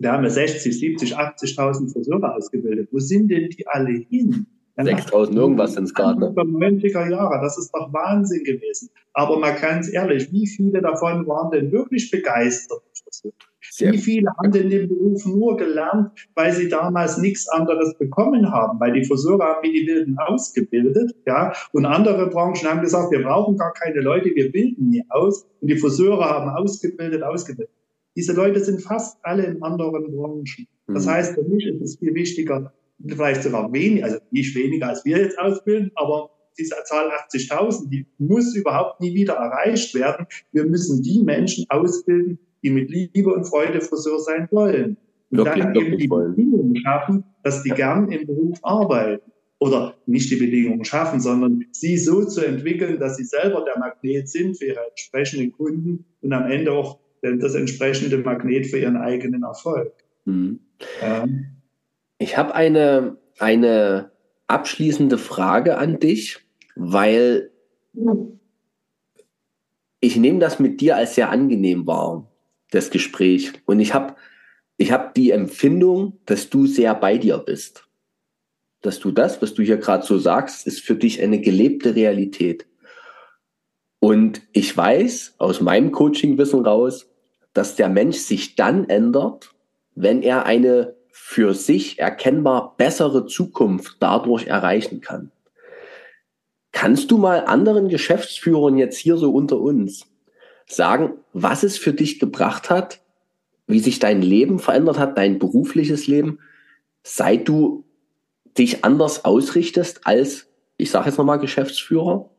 da 0.00 0.12
haben 0.12 0.22
wir 0.22 0.30
60, 0.30 0.78
70, 0.78 1.16
80.000 1.16 1.92
Friseure 1.92 2.34
ausgebildet. 2.34 2.88
Wo 2.90 2.98
sind 2.98 3.30
denn 3.30 3.50
die 3.50 3.66
alle 3.66 3.92
hin? 4.08 4.46
6000 4.82 5.36
irgendwas 5.36 5.74
sind 5.74 5.84
es 5.84 5.94
gerade. 5.94 6.26
90er 6.26 7.10
Jahre, 7.10 7.38
das 7.42 7.58
ist 7.58 7.70
doch 7.74 7.92
Wahnsinn 7.92 8.44
gewesen. 8.44 8.88
Aber 9.12 9.38
mal 9.38 9.52
ganz 9.52 9.92
ehrlich, 9.92 10.32
wie 10.32 10.46
viele 10.46 10.80
davon 10.80 11.26
waren 11.26 11.50
denn 11.50 11.70
wirklich 11.70 12.10
begeistert? 12.10 12.80
Wie 13.78 13.98
viele 13.98 14.30
haben 14.38 14.52
denn 14.52 14.70
den 14.70 14.88
Beruf 14.88 15.26
nur 15.26 15.56
gelernt, 15.56 16.12
weil 16.34 16.52
sie 16.52 16.68
damals 16.68 17.18
nichts 17.18 17.46
anderes 17.48 17.96
bekommen 17.98 18.50
haben? 18.50 18.80
Weil 18.80 18.92
die 18.92 19.04
Friseure 19.04 19.44
haben 19.44 19.62
wie 19.62 19.80
die 19.80 19.86
Wilden 19.86 20.18
ausgebildet, 20.18 21.14
ja. 21.26 21.52
Und 21.72 21.84
andere 21.84 22.28
Branchen 22.28 22.66
haben 22.66 22.80
gesagt, 22.80 23.10
wir 23.10 23.22
brauchen 23.22 23.58
gar 23.58 23.74
keine 23.74 24.00
Leute, 24.00 24.30
wir 24.34 24.50
bilden 24.50 24.88
nie 24.88 25.04
aus. 25.10 25.46
Und 25.60 25.68
die 25.68 25.76
Friseure 25.76 26.24
haben 26.24 26.50
ausgebildet, 26.50 27.22
ausgebildet. 27.22 27.74
Diese 28.16 28.32
Leute 28.32 28.60
sind 28.60 28.82
fast 28.82 29.18
alle 29.22 29.44
in 29.44 29.62
anderen 29.62 30.10
Branchen. 30.10 30.66
Das 30.88 31.06
mhm. 31.06 31.10
heißt, 31.10 31.34
für 31.34 31.44
mich 31.44 31.66
ist 31.66 31.80
es 31.80 31.98
viel 31.98 32.14
wichtiger, 32.14 32.72
vielleicht 33.06 33.42
sogar 33.42 33.72
weniger, 33.72 34.06
also 34.06 34.18
nicht 34.30 34.54
weniger 34.56 34.88
als 34.88 35.04
wir 35.04 35.18
jetzt 35.18 35.38
ausbilden, 35.38 35.90
aber 35.94 36.30
diese 36.58 36.74
Zahl 36.84 37.10
80.000, 37.32 37.88
die 37.88 38.06
muss 38.18 38.54
überhaupt 38.54 39.00
nie 39.00 39.14
wieder 39.14 39.34
erreicht 39.34 39.94
werden. 39.94 40.26
Wir 40.52 40.64
müssen 40.64 41.02
die 41.02 41.22
Menschen 41.22 41.64
ausbilden, 41.68 42.38
die 42.62 42.70
mit 42.70 42.90
Liebe 42.90 43.32
und 43.32 43.44
Freude 43.44 43.80
Friseur 43.80 44.18
sein 44.18 44.48
wollen. 44.50 44.96
Und 45.30 45.38
wirklich, 45.38 45.64
dann 45.64 45.74
eben 45.76 45.98
die. 45.98 46.08
Bedingungen 46.08 46.76
schaffen, 46.76 47.24
dass 47.42 47.62
die 47.62 47.70
gern 47.70 48.10
im 48.10 48.26
Beruf 48.26 48.58
arbeiten. 48.62 49.30
Oder 49.58 49.94
nicht 50.06 50.30
die 50.30 50.36
Bedingungen 50.36 50.84
schaffen, 50.84 51.20
sondern 51.20 51.66
sie 51.70 51.98
so 51.98 52.24
zu 52.24 52.40
entwickeln, 52.40 52.98
dass 52.98 53.18
sie 53.18 53.24
selber 53.24 53.62
der 53.64 53.78
Magnet 53.78 54.28
sind 54.28 54.58
für 54.58 54.64
ihre 54.64 54.80
entsprechenden 54.88 55.52
Kunden 55.52 56.06
und 56.22 56.32
am 56.32 56.50
Ende 56.50 56.72
auch 56.72 56.98
das 57.22 57.54
entsprechende 57.54 58.18
Magnet 58.18 58.66
für 58.66 58.78
ihren 58.78 58.96
eigenen 58.96 59.42
Erfolg. 59.42 59.92
Mhm. 60.24 60.60
Ich 62.18 62.36
habe 62.36 62.54
eine, 62.54 63.18
eine 63.38 64.10
abschließende 64.46 65.18
Frage 65.18 65.78
an 65.78 65.98
dich, 65.98 66.38
weil 66.76 67.50
ich 70.00 70.16
nehme 70.16 70.38
das 70.38 70.58
mit 70.58 70.80
dir 70.80 70.96
als 70.96 71.14
sehr 71.14 71.30
angenehm 71.30 71.86
wahr, 71.86 72.30
das 72.70 72.90
Gespräch. 72.90 73.52
Und 73.66 73.80
ich 73.80 73.94
habe 73.94 74.16
ich 74.76 74.92
hab 74.92 75.14
die 75.14 75.30
Empfindung, 75.30 76.18
dass 76.24 76.48
du 76.48 76.66
sehr 76.66 76.94
bei 76.94 77.18
dir 77.18 77.36
bist. 77.38 77.86
Dass 78.80 78.98
du 78.98 79.10
das, 79.10 79.42
was 79.42 79.52
du 79.52 79.62
hier 79.62 79.76
gerade 79.76 80.06
so 80.06 80.16
sagst, 80.16 80.66
ist 80.66 80.80
für 80.80 80.94
dich 80.94 81.20
eine 81.20 81.40
gelebte 81.40 81.94
Realität. 81.94 82.66
Und 83.98 84.40
ich 84.52 84.74
weiß 84.74 85.34
aus 85.36 85.60
meinem 85.60 85.92
Coaching-Wissen 85.92 86.64
raus, 86.64 87.09
dass 87.52 87.76
der 87.76 87.88
Mensch 87.88 88.18
sich 88.18 88.54
dann 88.56 88.88
ändert, 88.88 89.52
wenn 89.94 90.22
er 90.22 90.46
eine 90.46 90.94
für 91.10 91.54
sich 91.54 91.98
erkennbar 91.98 92.74
bessere 92.76 93.26
Zukunft 93.26 93.96
dadurch 94.00 94.46
erreichen 94.46 95.00
kann. 95.00 95.30
Kannst 96.72 97.10
du 97.10 97.18
mal 97.18 97.44
anderen 97.46 97.88
Geschäftsführern 97.88 98.78
jetzt 98.78 98.96
hier 98.96 99.16
so 99.16 99.32
unter 99.32 99.58
uns 99.58 100.06
sagen, 100.66 101.14
was 101.32 101.62
es 101.62 101.76
für 101.76 101.92
dich 101.92 102.20
gebracht 102.20 102.70
hat, 102.70 103.00
wie 103.66 103.80
sich 103.80 103.98
dein 103.98 104.22
Leben 104.22 104.58
verändert 104.58 104.98
hat, 104.98 105.18
dein 105.18 105.38
berufliches 105.38 106.06
Leben, 106.06 106.38
seit 107.02 107.48
du 107.48 107.84
dich 108.56 108.84
anders 108.84 109.24
ausrichtest 109.24 110.06
als, 110.06 110.48
ich 110.76 110.90
sage 110.90 111.06
jetzt 111.06 111.18
nochmal, 111.18 111.38
Geschäftsführer? 111.38 112.30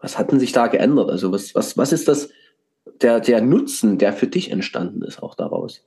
Was 0.00 0.18
hat 0.18 0.30
denn 0.30 0.40
sich 0.40 0.52
da 0.52 0.68
geändert? 0.68 1.10
Also 1.10 1.32
was, 1.32 1.54
was, 1.54 1.76
was 1.76 1.92
ist 1.92 2.08
das, 2.08 2.30
der, 3.00 3.20
der 3.20 3.40
Nutzen, 3.40 3.98
der 3.98 4.12
für 4.12 4.26
dich 4.26 4.50
entstanden 4.50 5.02
ist, 5.02 5.22
auch 5.22 5.34
daraus? 5.34 5.82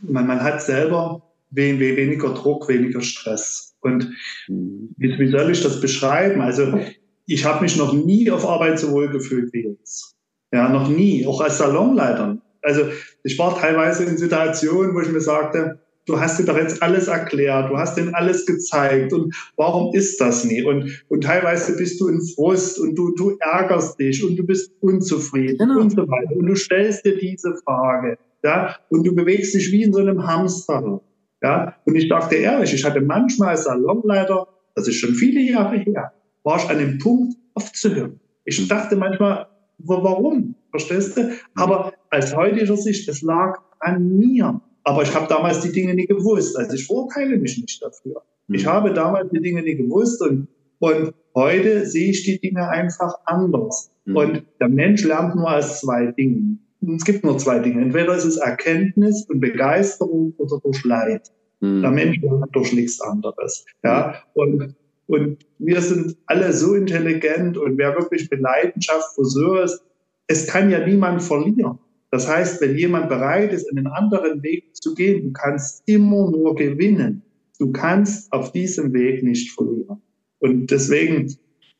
man, 0.00 0.26
man 0.26 0.42
hat 0.42 0.62
selber 0.62 1.22
weniger 1.50 2.34
Druck, 2.34 2.68
weniger 2.68 3.00
Stress. 3.00 3.74
Und 3.80 4.12
wie, 4.48 5.18
wie 5.18 5.30
soll 5.30 5.50
ich 5.50 5.62
das 5.62 5.80
beschreiben? 5.80 6.40
Also 6.40 6.78
ich 7.26 7.44
habe 7.44 7.62
mich 7.62 7.76
noch 7.76 7.92
nie 7.92 8.30
auf 8.30 8.46
Arbeit 8.46 8.78
so 8.78 8.92
wohl 8.92 9.08
gefühlt 9.08 9.52
wie 9.52 9.68
jetzt. 9.68 10.14
Ja, 10.52 10.68
noch 10.68 10.88
nie, 10.88 11.26
auch 11.26 11.40
als 11.40 11.58
Salonleiter. 11.58 12.38
Also 12.62 12.82
ich 13.22 13.38
war 13.38 13.58
teilweise 13.58 14.04
in 14.04 14.16
Situationen, 14.16 14.94
wo 14.94 15.00
ich 15.00 15.10
mir 15.10 15.20
sagte, 15.20 15.78
du 16.08 16.18
hast 16.18 16.38
dir 16.38 16.44
doch 16.44 16.56
jetzt 16.56 16.82
alles 16.82 17.06
erklärt, 17.08 17.70
du 17.70 17.76
hast 17.76 17.96
denen 17.96 18.14
alles 18.14 18.46
gezeigt 18.46 19.12
und 19.12 19.34
warum 19.56 19.94
ist 19.94 20.20
das 20.20 20.44
nie? 20.44 20.62
Und, 20.62 21.04
und 21.08 21.22
teilweise 21.22 21.76
bist 21.76 22.00
du 22.00 22.08
in 22.08 22.20
Frust 22.34 22.80
und 22.80 22.94
du, 22.94 23.14
du 23.14 23.36
ärgerst 23.40 23.98
dich 24.00 24.24
und 24.24 24.36
du 24.36 24.44
bist 24.44 24.72
unzufrieden 24.80 25.58
genau. 25.58 25.80
und 25.80 25.90
so 25.90 26.08
weiter. 26.08 26.34
Und 26.34 26.46
du 26.46 26.54
stellst 26.54 27.04
dir 27.04 27.18
diese 27.18 27.54
Frage 27.64 28.18
ja, 28.42 28.76
und 28.88 29.06
du 29.06 29.14
bewegst 29.14 29.54
dich 29.54 29.70
wie 29.72 29.82
in 29.82 29.92
so 29.92 30.00
einem 30.00 30.26
Hamster. 30.26 31.00
Ja, 31.42 31.74
und 31.84 31.94
ich 31.94 32.08
dachte 32.08 32.36
ehrlich, 32.36 32.72
ich 32.72 32.84
hatte 32.84 33.00
manchmal 33.00 33.50
als 33.50 33.64
Salonleiter, 33.64 34.48
das 34.74 34.88
ist 34.88 34.96
schon 34.96 35.14
viele 35.14 35.40
Jahre 35.40 35.76
her, 35.78 36.12
war 36.42 36.56
ich 36.56 36.68
an 36.68 36.78
dem 36.78 36.98
Punkt 36.98 37.36
aufzuhören. 37.54 38.18
Ich 38.44 38.66
dachte 38.66 38.96
manchmal, 38.96 39.46
warum? 39.78 40.54
Verstehst 40.70 41.16
du? 41.16 41.32
Aber 41.54 41.92
als 42.10 42.34
heutiger 42.34 42.76
Sicht, 42.76 43.08
es 43.08 43.22
lag 43.22 43.58
an 43.80 44.18
mir. 44.18 44.60
Aber 44.88 45.02
ich 45.02 45.14
habe 45.14 45.26
damals 45.28 45.60
die 45.60 45.72
Dinge 45.72 45.94
nicht 45.94 46.08
gewusst. 46.08 46.56
Also 46.56 46.74
ich 46.74 46.86
verurteile 46.86 47.36
mich 47.36 47.58
nicht 47.60 47.82
dafür. 47.82 48.22
Ich 48.48 48.64
mhm. 48.64 48.68
habe 48.68 48.94
damals 48.94 49.30
die 49.30 49.40
Dinge 49.40 49.62
nicht 49.62 49.78
gewusst 49.78 50.22
und, 50.22 50.48
und 50.78 51.12
heute 51.34 51.84
sehe 51.86 52.10
ich 52.10 52.24
die 52.24 52.40
Dinge 52.40 52.68
einfach 52.68 53.14
anders. 53.26 53.90
Mhm. 54.06 54.16
Und 54.16 54.42
der 54.60 54.68
Mensch 54.68 55.04
lernt 55.04 55.36
nur 55.36 55.54
aus 55.54 55.80
zwei 55.80 56.12
Dingen 56.12 56.64
es 56.80 57.04
gibt 57.04 57.24
nur 57.24 57.38
zwei 57.38 57.58
Dinge. 57.58 57.82
Entweder 57.82 58.14
ist 58.14 58.24
es 58.24 58.36
Erkenntnis 58.36 59.26
und 59.28 59.40
Begeisterung 59.40 60.34
oder 60.38 60.60
durch 60.62 60.84
Leid. 60.84 61.32
Mhm. 61.60 61.82
Der 61.82 61.90
Mensch 61.90 62.20
hat 62.22 62.50
durch 62.52 62.72
nichts 62.72 63.00
anderes. 63.00 63.64
Ja, 63.82 64.22
und, 64.34 64.76
und 65.06 65.38
wir 65.58 65.80
sind 65.80 66.16
alle 66.26 66.52
so 66.52 66.74
intelligent 66.74 67.58
und 67.58 67.78
wer 67.78 67.94
wirklich 67.94 68.30
mit 68.30 68.40
Leidenschaft 68.40 69.14
Friseur 69.14 69.64
ist, 69.64 69.82
es 70.28 70.46
kann 70.46 70.70
ja 70.70 70.86
niemand 70.86 71.22
verlieren. 71.22 71.78
Das 72.10 72.28
heißt, 72.28 72.60
wenn 72.60 72.76
jemand 72.76 73.08
bereit 73.08 73.52
ist, 73.52 73.70
einen 73.70 73.86
anderen 73.86 74.42
Weg 74.42 74.74
zu 74.76 74.94
gehen, 74.94 75.22
du 75.24 75.32
kannst 75.32 75.82
immer 75.86 76.30
nur 76.30 76.54
gewinnen. 76.54 77.22
Du 77.58 77.72
kannst 77.72 78.32
auf 78.32 78.52
diesem 78.52 78.92
Weg 78.94 79.22
nicht 79.22 79.52
verlieren. 79.52 80.00
Und 80.38 80.70
deswegen, 80.70 81.36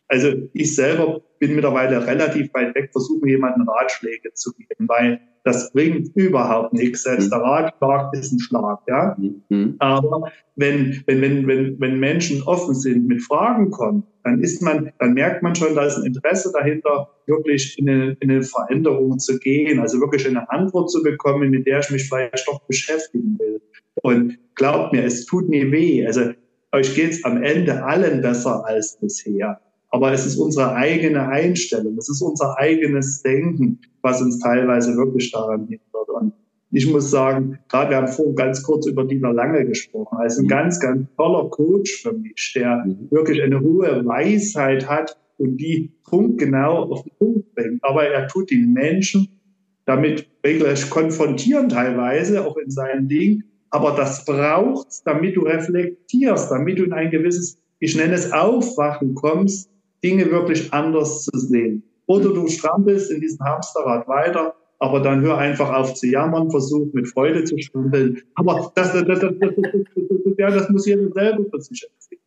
also 0.09 0.33
ich 0.55 0.75
selber 0.75 1.21
bin 1.39 1.55
mittlerweile 1.55 2.05
relativ 2.07 2.53
weit 2.55 2.75
weg, 2.75 2.91
versuche 2.93 3.29
jemanden 3.29 3.69
Ratschläge 3.69 4.33
zu 4.35 4.53
geben, 4.55 4.89
weil 4.89 5.21
das 5.45 5.73
bringt 5.73 6.15
überhaupt 6.17 6.73
nichts. 6.73 7.05
Selbst 7.05 7.31
der 7.31 7.39
Ratschlag 7.39 8.13
ist 8.15 8.33
ein 8.33 8.41
Schlag, 8.41 8.81
ja. 8.89 9.17
Mhm. 9.49 9.77
Aber 9.79 10.31
wenn, 10.57 11.03
wenn, 11.07 11.21
wenn, 11.21 11.47
wenn, 11.47 11.81
wenn 11.81 12.01
Menschen 12.01 12.43
offen 12.43 12.75
sind, 12.75 13.07
mit 13.07 13.23
Fragen 13.23 13.71
kommen, 13.71 14.03
dann 14.25 14.41
ist 14.41 14.63
man, 14.63 14.91
dann 14.99 15.15
merkt 15.15 15.43
man 15.43 15.55
schon, 15.55 15.75
da 15.75 15.85
ist 15.85 15.99
ein 15.99 16.07
Interesse 16.07 16.53
dahinter, 16.53 17.09
wirklich 17.27 17.79
in 17.79 17.89
eine, 17.89 18.17
in 18.21 18.31
eine 18.31 18.43
Veränderung 18.43 19.19
zu 19.19 19.39
gehen, 19.39 19.79
also 19.79 20.01
wirklich 20.01 20.27
eine 20.27 20.51
Antwort 20.51 20.91
zu 20.91 21.03
bekommen, 21.03 21.51
mit 21.51 21.67
der 21.67 21.81
ich 21.81 21.91
mich 21.91 22.09
vielleicht 22.09 22.49
doch 22.49 22.61
beschäftigen 22.63 23.39
will. 23.39 23.61
Und 24.03 24.39
glaubt 24.55 24.93
mir, 24.93 25.05
es 25.05 25.27
tut 25.27 25.49
nie 25.49 25.71
weh. 25.71 26.07
Also 26.07 26.33
euch 26.73 26.95
geht's 26.95 27.25
am 27.25 27.43
Ende 27.43 27.85
allen 27.85 28.21
besser 28.21 28.65
als 28.67 28.99
bisher. 29.01 29.61
Aber 29.91 30.13
es 30.13 30.27
ist 30.27 30.37
unsere 30.37 30.75
eigene 30.75 31.29
Einstellung, 31.29 31.97
es 31.97 32.09
ist 32.09 32.21
unser 32.21 32.59
eigenes 32.59 33.23
Denken, 33.23 33.81
was 34.03 34.21
uns 34.21 34.39
teilweise 34.39 34.97
wirklich 34.97 35.31
daran 35.33 35.67
hindert. 35.67 36.09
Und 36.09 36.33
ich 36.71 36.91
muss 36.91 37.11
sagen, 37.11 37.59
gerade 37.69 37.91
wir 37.91 37.97
haben 37.97 38.09
vorhin 38.09 38.35
ganz 38.35 38.63
kurz 38.63 38.87
über 38.87 39.05
Dieter 39.05 39.33
Lange 39.33 39.65
gesprochen, 39.65 40.19
als 40.19 40.39
ein 40.39 40.45
mhm. 40.45 40.49
ganz, 40.49 40.79
ganz 40.81 41.07
toller 41.17 41.49
Coach 41.49 42.03
für 42.03 42.13
mich, 42.13 42.53
der 42.55 42.85
mhm. 42.85 43.11
wirklich 43.11 43.43
eine 43.43 43.61
hohe 43.61 44.05
Weisheit 44.05 44.89
hat 44.89 45.17
und 45.39 45.57
die 45.57 45.93
punktgenau 46.05 46.93
auf 46.93 47.03
den 47.05 47.13
Punkt 47.19 47.55
bringt. 47.55 47.83
Aber 47.83 48.05
er 48.05 48.29
tut 48.29 48.51
die 48.51 48.67
Menschen 48.67 49.29
damit 49.87 50.29
regelrecht 50.45 50.91
konfrontieren 50.91 51.71
teilweise, 51.71 52.47
auch 52.47 52.59
in 52.59 52.71
seinem 52.71 53.09
Ding. 53.09 53.45
Aber 53.71 53.93
das 53.93 54.25
braucht 54.27 54.89
damit 55.07 55.37
du 55.37 55.43
reflektierst, 55.43 56.51
damit 56.51 56.79
du 56.79 56.85
in 56.85 56.93
ein 56.93 57.11
gewisses, 57.11 57.59
ich 57.79 57.97
nenne 57.97 58.15
es 58.15 58.33
Aufwachen 58.33 59.15
kommst, 59.15 59.71
Dinge 60.03 60.31
wirklich 60.31 60.73
anders 60.73 61.25
zu 61.25 61.39
sehen. 61.39 61.83
Oder 62.07 62.33
du 62.33 62.49
strampelst 62.49 63.11
in 63.11 63.21
diesem 63.21 63.45
Hamsterrad 63.45 64.09
weiter 64.09 64.55
aber 64.79 65.01
dann 65.01 65.21
hör 65.23 65.39
einfach 65.39 65.73
auf 65.73 65.95
zu 65.95 66.07
jammern, 66.07 66.51
versuch 66.51 66.93
mit 66.93 67.09
Freude 67.09 67.45
zu 67.45 67.59
schwimmeln. 67.59 68.23
Aber 68.35 68.73
das, 68.75 68.93
das, 68.93 69.05
das, 69.07 69.21
das, 69.21 69.33
das, 69.39 70.39
ja, 70.39 70.51
das 70.51 70.69
muss 70.71 70.87
jeder 70.87 71.11
selber 71.13 71.45
für 71.51 71.61
sich 71.61 71.83
erzählen. 71.83 72.21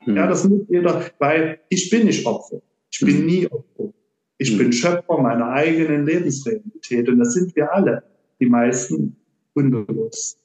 Hm. 0.00 0.16
Ja, 0.16 0.26
das 0.26 0.48
muss 0.48 0.62
jeder, 0.68 1.02
weil 1.18 1.60
ich 1.68 1.90
bin 1.90 2.06
nicht 2.06 2.26
Opfer. 2.26 2.60
Ich 2.90 3.00
bin 3.00 3.18
hm. 3.18 3.26
nie 3.26 3.46
Opfer. 3.46 3.92
Ich 4.38 4.50
hm. 4.50 4.58
bin 4.58 4.72
Schöpfer 4.72 5.18
meiner 5.22 5.50
eigenen 5.50 6.04
Lebensrealität 6.04 7.08
und 7.08 7.18
das 7.18 7.34
sind 7.34 7.54
wir 7.54 7.72
alle, 7.72 8.02
die 8.40 8.46
meisten 8.46 9.16
unbewusst. 9.54 10.40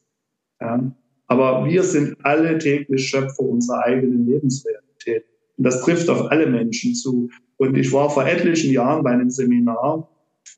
Ja. 0.62 0.96
Aber 1.28 1.66
wir 1.66 1.84
sind 1.84 2.16
alle 2.24 2.58
täglich 2.60 3.08
Schöpfer 3.08 3.42
unserer 3.42 3.86
eigenen 3.86 4.28
Lebensrealität. 4.28 5.26
Und 5.60 5.66
das 5.66 5.82
trifft 5.82 6.10
auf 6.10 6.32
alle 6.32 6.48
Menschen 6.48 6.96
zu. 6.96 7.30
Und 7.58 7.76
ich 7.76 7.92
war 7.92 8.10
vor 8.10 8.26
etlichen 8.26 8.72
Jahren 8.72 9.04
bei 9.04 9.12
einem 9.12 9.30
Seminar, 9.30 10.10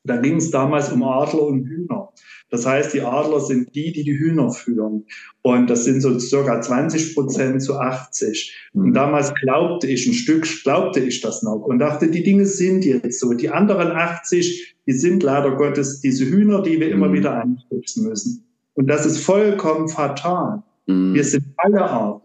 da 0.04 0.16
ging 0.16 0.36
es 0.36 0.52
damals 0.52 0.92
um 0.92 1.02
Adler 1.02 1.42
und 1.42 1.64
Hühner. 1.64 2.10
Das 2.50 2.66
heißt, 2.66 2.94
die 2.94 3.00
Adler 3.00 3.40
sind 3.40 3.74
die, 3.74 3.92
die 3.92 4.04
die 4.04 4.16
Hühner 4.16 4.50
führen. 4.50 5.06
Und 5.42 5.68
das 5.68 5.84
sind 5.84 6.02
so 6.02 6.16
circa 6.20 6.60
20 6.60 7.16
Prozent 7.16 7.62
zu 7.62 7.80
80. 7.80 8.70
Und 8.74 8.90
mhm. 8.90 8.92
damals 8.92 9.34
glaubte 9.34 9.88
ich, 9.88 10.06
ein 10.06 10.12
Stück 10.12 10.46
glaubte 10.62 11.00
ich 11.00 11.20
das 11.20 11.42
noch 11.42 11.62
und 11.62 11.80
dachte, 11.80 12.08
die 12.08 12.22
Dinge 12.22 12.46
sind 12.46 12.84
jetzt 12.84 13.18
so. 13.18 13.32
Die 13.32 13.50
anderen 13.50 13.90
80, 13.90 14.76
die 14.86 14.92
sind 14.92 15.24
leider 15.24 15.56
Gottes 15.56 16.00
diese 16.00 16.26
Hühner, 16.26 16.62
die 16.62 16.78
wir 16.78 16.90
immer 16.90 17.08
mhm. 17.08 17.14
wieder 17.14 17.42
einstützen 17.42 18.08
müssen. 18.08 18.44
Und 18.74 18.86
das 18.86 19.04
ist 19.04 19.18
vollkommen 19.18 19.88
fatal. 19.88 20.62
Mhm. 20.86 21.14
Wir 21.14 21.24
sind 21.24 21.44
alle 21.56 21.82
Adler. 21.82 22.22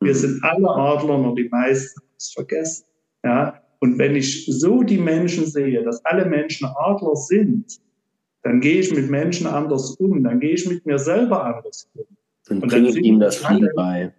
Wir 0.00 0.14
sind 0.14 0.44
alle 0.44 0.68
Adler, 0.68 1.18
nur 1.18 1.34
die 1.34 1.48
meisten 1.48 2.00
es 2.20 2.32
vergessen. 2.32 2.84
Ja, 3.24 3.60
und 3.80 3.98
wenn 3.98 4.14
ich 4.14 4.46
so 4.46 4.82
die 4.82 4.98
Menschen 4.98 5.46
sehe, 5.46 5.82
dass 5.82 6.04
alle 6.04 6.26
Menschen 6.26 6.68
Adler 6.76 7.16
sind, 7.16 7.80
dann 8.42 8.60
gehe 8.60 8.80
ich 8.80 8.94
mit 8.94 9.10
Menschen 9.10 9.46
anders 9.46 9.96
um, 9.96 10.22
dann 10.22 10.38
gehe 10.40 10.52
ich 10.52 10.68
mit 10.68 10.86
mir 10.86 10.98
selber 10.98 11.44
anders 11.44 11.88
um. 11.94 12.04
Und, 12.48 12.62
und 12.62 12.68
bringe 12.68 12.90
ihm 12.90 13.20
das 13.20 13.36
Fliegen 13.36 13.70
bei. 13.74 14.12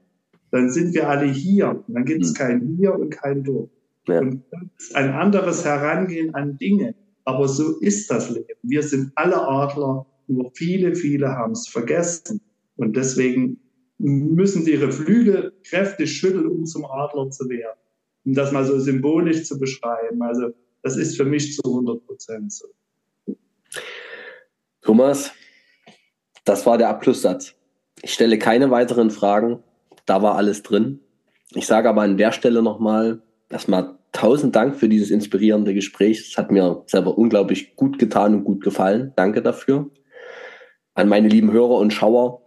Dann 0.52 0.70
sind 0.70 0.94
wir 0.94 1.10
alle 1.10 1.26
hier. 1.26 1.84
Und 1.88 1.94
dann 1.94 2.06
gibt 2.06 2.24
es 2.24 2.30
hm. 2.30 2.36
kein 2.36 2.78
Hier 2.78 2.94
und 2.94 3.10
kein 3.10 3.44
Dort. 3.44 3.70
Ja. 4.08 4.20
Und 4.20 4.44
ist 4.78 4.96
ein 4.96 5.12
anderes 5.12 5.64
Herangehen 5.64 6.34
an 6.34 6.58
Dinge. 6.58 6.96
Aber 7.24 7.48
so 7.48 7.80
ist 7.80 8.10
das 8.10 8.30
Leben. 8.30 8.48
Wir 8.64 8.84
sind 8.84 9.12
alle 9.16 9.48
Adler, 9.48 10.06
nur 10.28 10.52
viele, 10.56 10.96
viele 10.96 11.30
haben 11.30 11.54
es 11.54 11.68
vergessen. 11.68 12.42
Und 12.78 12.96
deswegen 12.96 13.60
müssen 14.00 14.64
sie 14.64 14.72
ihre 14.72 14.92
Flügel 14.92 15.54
kräftig 15.68 16.12
schütteln, 16.12 16.48
um 16.48 16.66
zum 16.66 16.86
Adler 16.86 17.30
zu 17.30 17.48
werden 17.48 17.81
um 18.26 18.34
das 18.34 18.52
mal 18.52 18.66
so 18.66 18.80
symbolisch 18.80 19.46
zu 19.46 19.60
beschreiben. 19.60 20.22
Also 20.22 20.54
das 20.84 20.98
ist 20.98 21.18
für 21.18 21.26
mich 21.26 21.56
zu 21.56 21.62
100 21.64 22.06
Prozent 22.06 22.52
so. 22.54 22.68
Thomas, 24.82 25.32
das 26.44 26.66
war 26.66 26.78
der 26.78 26.90
Abschlusssatz. 26.90 27.54
Ich 28.02 28.14
stelle 28.14 28.40
keine 28.40 28.72
weiteren 28.72 29.12
Fragen. 29.12 29.64
Da 30.06 30.22
war 30.22 30.36
alles 30.36 30.64
drin. 30.64 31.00
Ich 31.54 31.68
sage 31.68 31.90
aber 31.90 32.02
an 32.02 32.18
der 32.18 32.32
Stelle 32.32 32.64
nochmal 32.64 33.22
erstmal 33.50 33.98
tausend 34.12 34.56
Dank 34.56 34.76
für 34.76 34.90
dieses 34.90 35.12
inspirierende 35.12 35.74
Gespräch. 35.74 36.20
Es 36.20 36.38
hat 36.38 36.52
mir 36.52 36.84
selber 36.88 37.18
unglaublich 37.18 37.76
gut 37.76 38.00
getan 38.00 38.36
und 38.36 38.44
gut 38.44 38.64
gefallen. 38.64 39.14
Danke 39.16 39.42
dafür. 39.42 39.90
An 40.94 41.08
meine 41.08 41.28
lieben 41.28 41.52
Hörer 41.52 41.78
und 41.78 41.94
Schauer, 41.94 42.41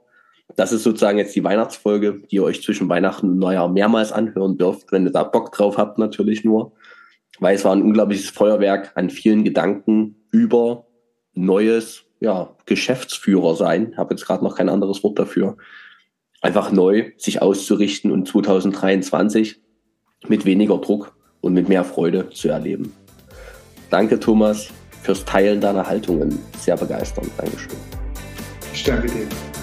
das 0.56 0.72
ist 0.72 0.82
sozusagen 0.82 1.18
jetzt 1.18 1.34
die 1.34 1.44
Weihnachtsfolge, 1.44 2.22
die 2.30 2.36
ihr 2.36 2.44
euch 2.44 2.62
zwischen 2.62 2.88
Weihnachten 2.88 3.28
und 3.28 3.38
Neujahr 3.38 3.68
mehrmals 3.68 4.12
anhören 4.12 4.58
dürft, 4.58 4.92
wenn 4.92 5.06
ihr 5.06 5.12
da 5.12 5.24
Bock 5.24 5.52
drauf 5.52 5.78
habt, 5.78 5.98
natürlich 5.98 6.44
nur. 6.44 6.72
Weil 7.40 7.56
es 7.56 7.64
war 7.64 7.74
ein 7.74 7.82
unglaubliches 7.82 8.30
Feuerwerk 8.30 8.92
an 8.94 9.10
vielen 9.10 9.42
Gedanken 9.42 10.16
über 10.30 10.86
neues, 11.34 12.04
ja, 12.20 12.54
Geschäftsführer 12.66 13.56
sein. 13.56 13.94
Habe 13.96 14.14
jetzt 14.14 14.24
gerade 14.24 14.44
noch 14.44 14.56
kein 14.56 14.68
anderes 14.68 15.02
Wort 15.02 15.18
dafür. 15.18 15.56
Einfach 16.40 16.70
neu 16.70 17.12
sich 17.16 17.42
auszurichten 17.42 18.12
und 18.12 18.28
2023 18.28 19.60
mit 20.28 20.44
weniger 20.44 20.78
Druck 20.78 21.16
und 21.40 21.54
mit 21.54 21.68
mehr 21.68 21.84
Freude 21.84 22.30
zu 22.30 22.48
erleben. 22.48 22.92
Danke, 23.90 24.20
Thomas, 24.20 24.68
fürs 25.02 25.24
Teilen 25.24 25.60
deiner 25.60 25.86
Haltungen. 25.86 26.38
Sehr 26.58 26.76
begeisternd. 26.76 27.30
Dankeschön. 27.36 27.76
Ich 28.72 28.84
danke 28.84 29.08
dir. 29.08 29.53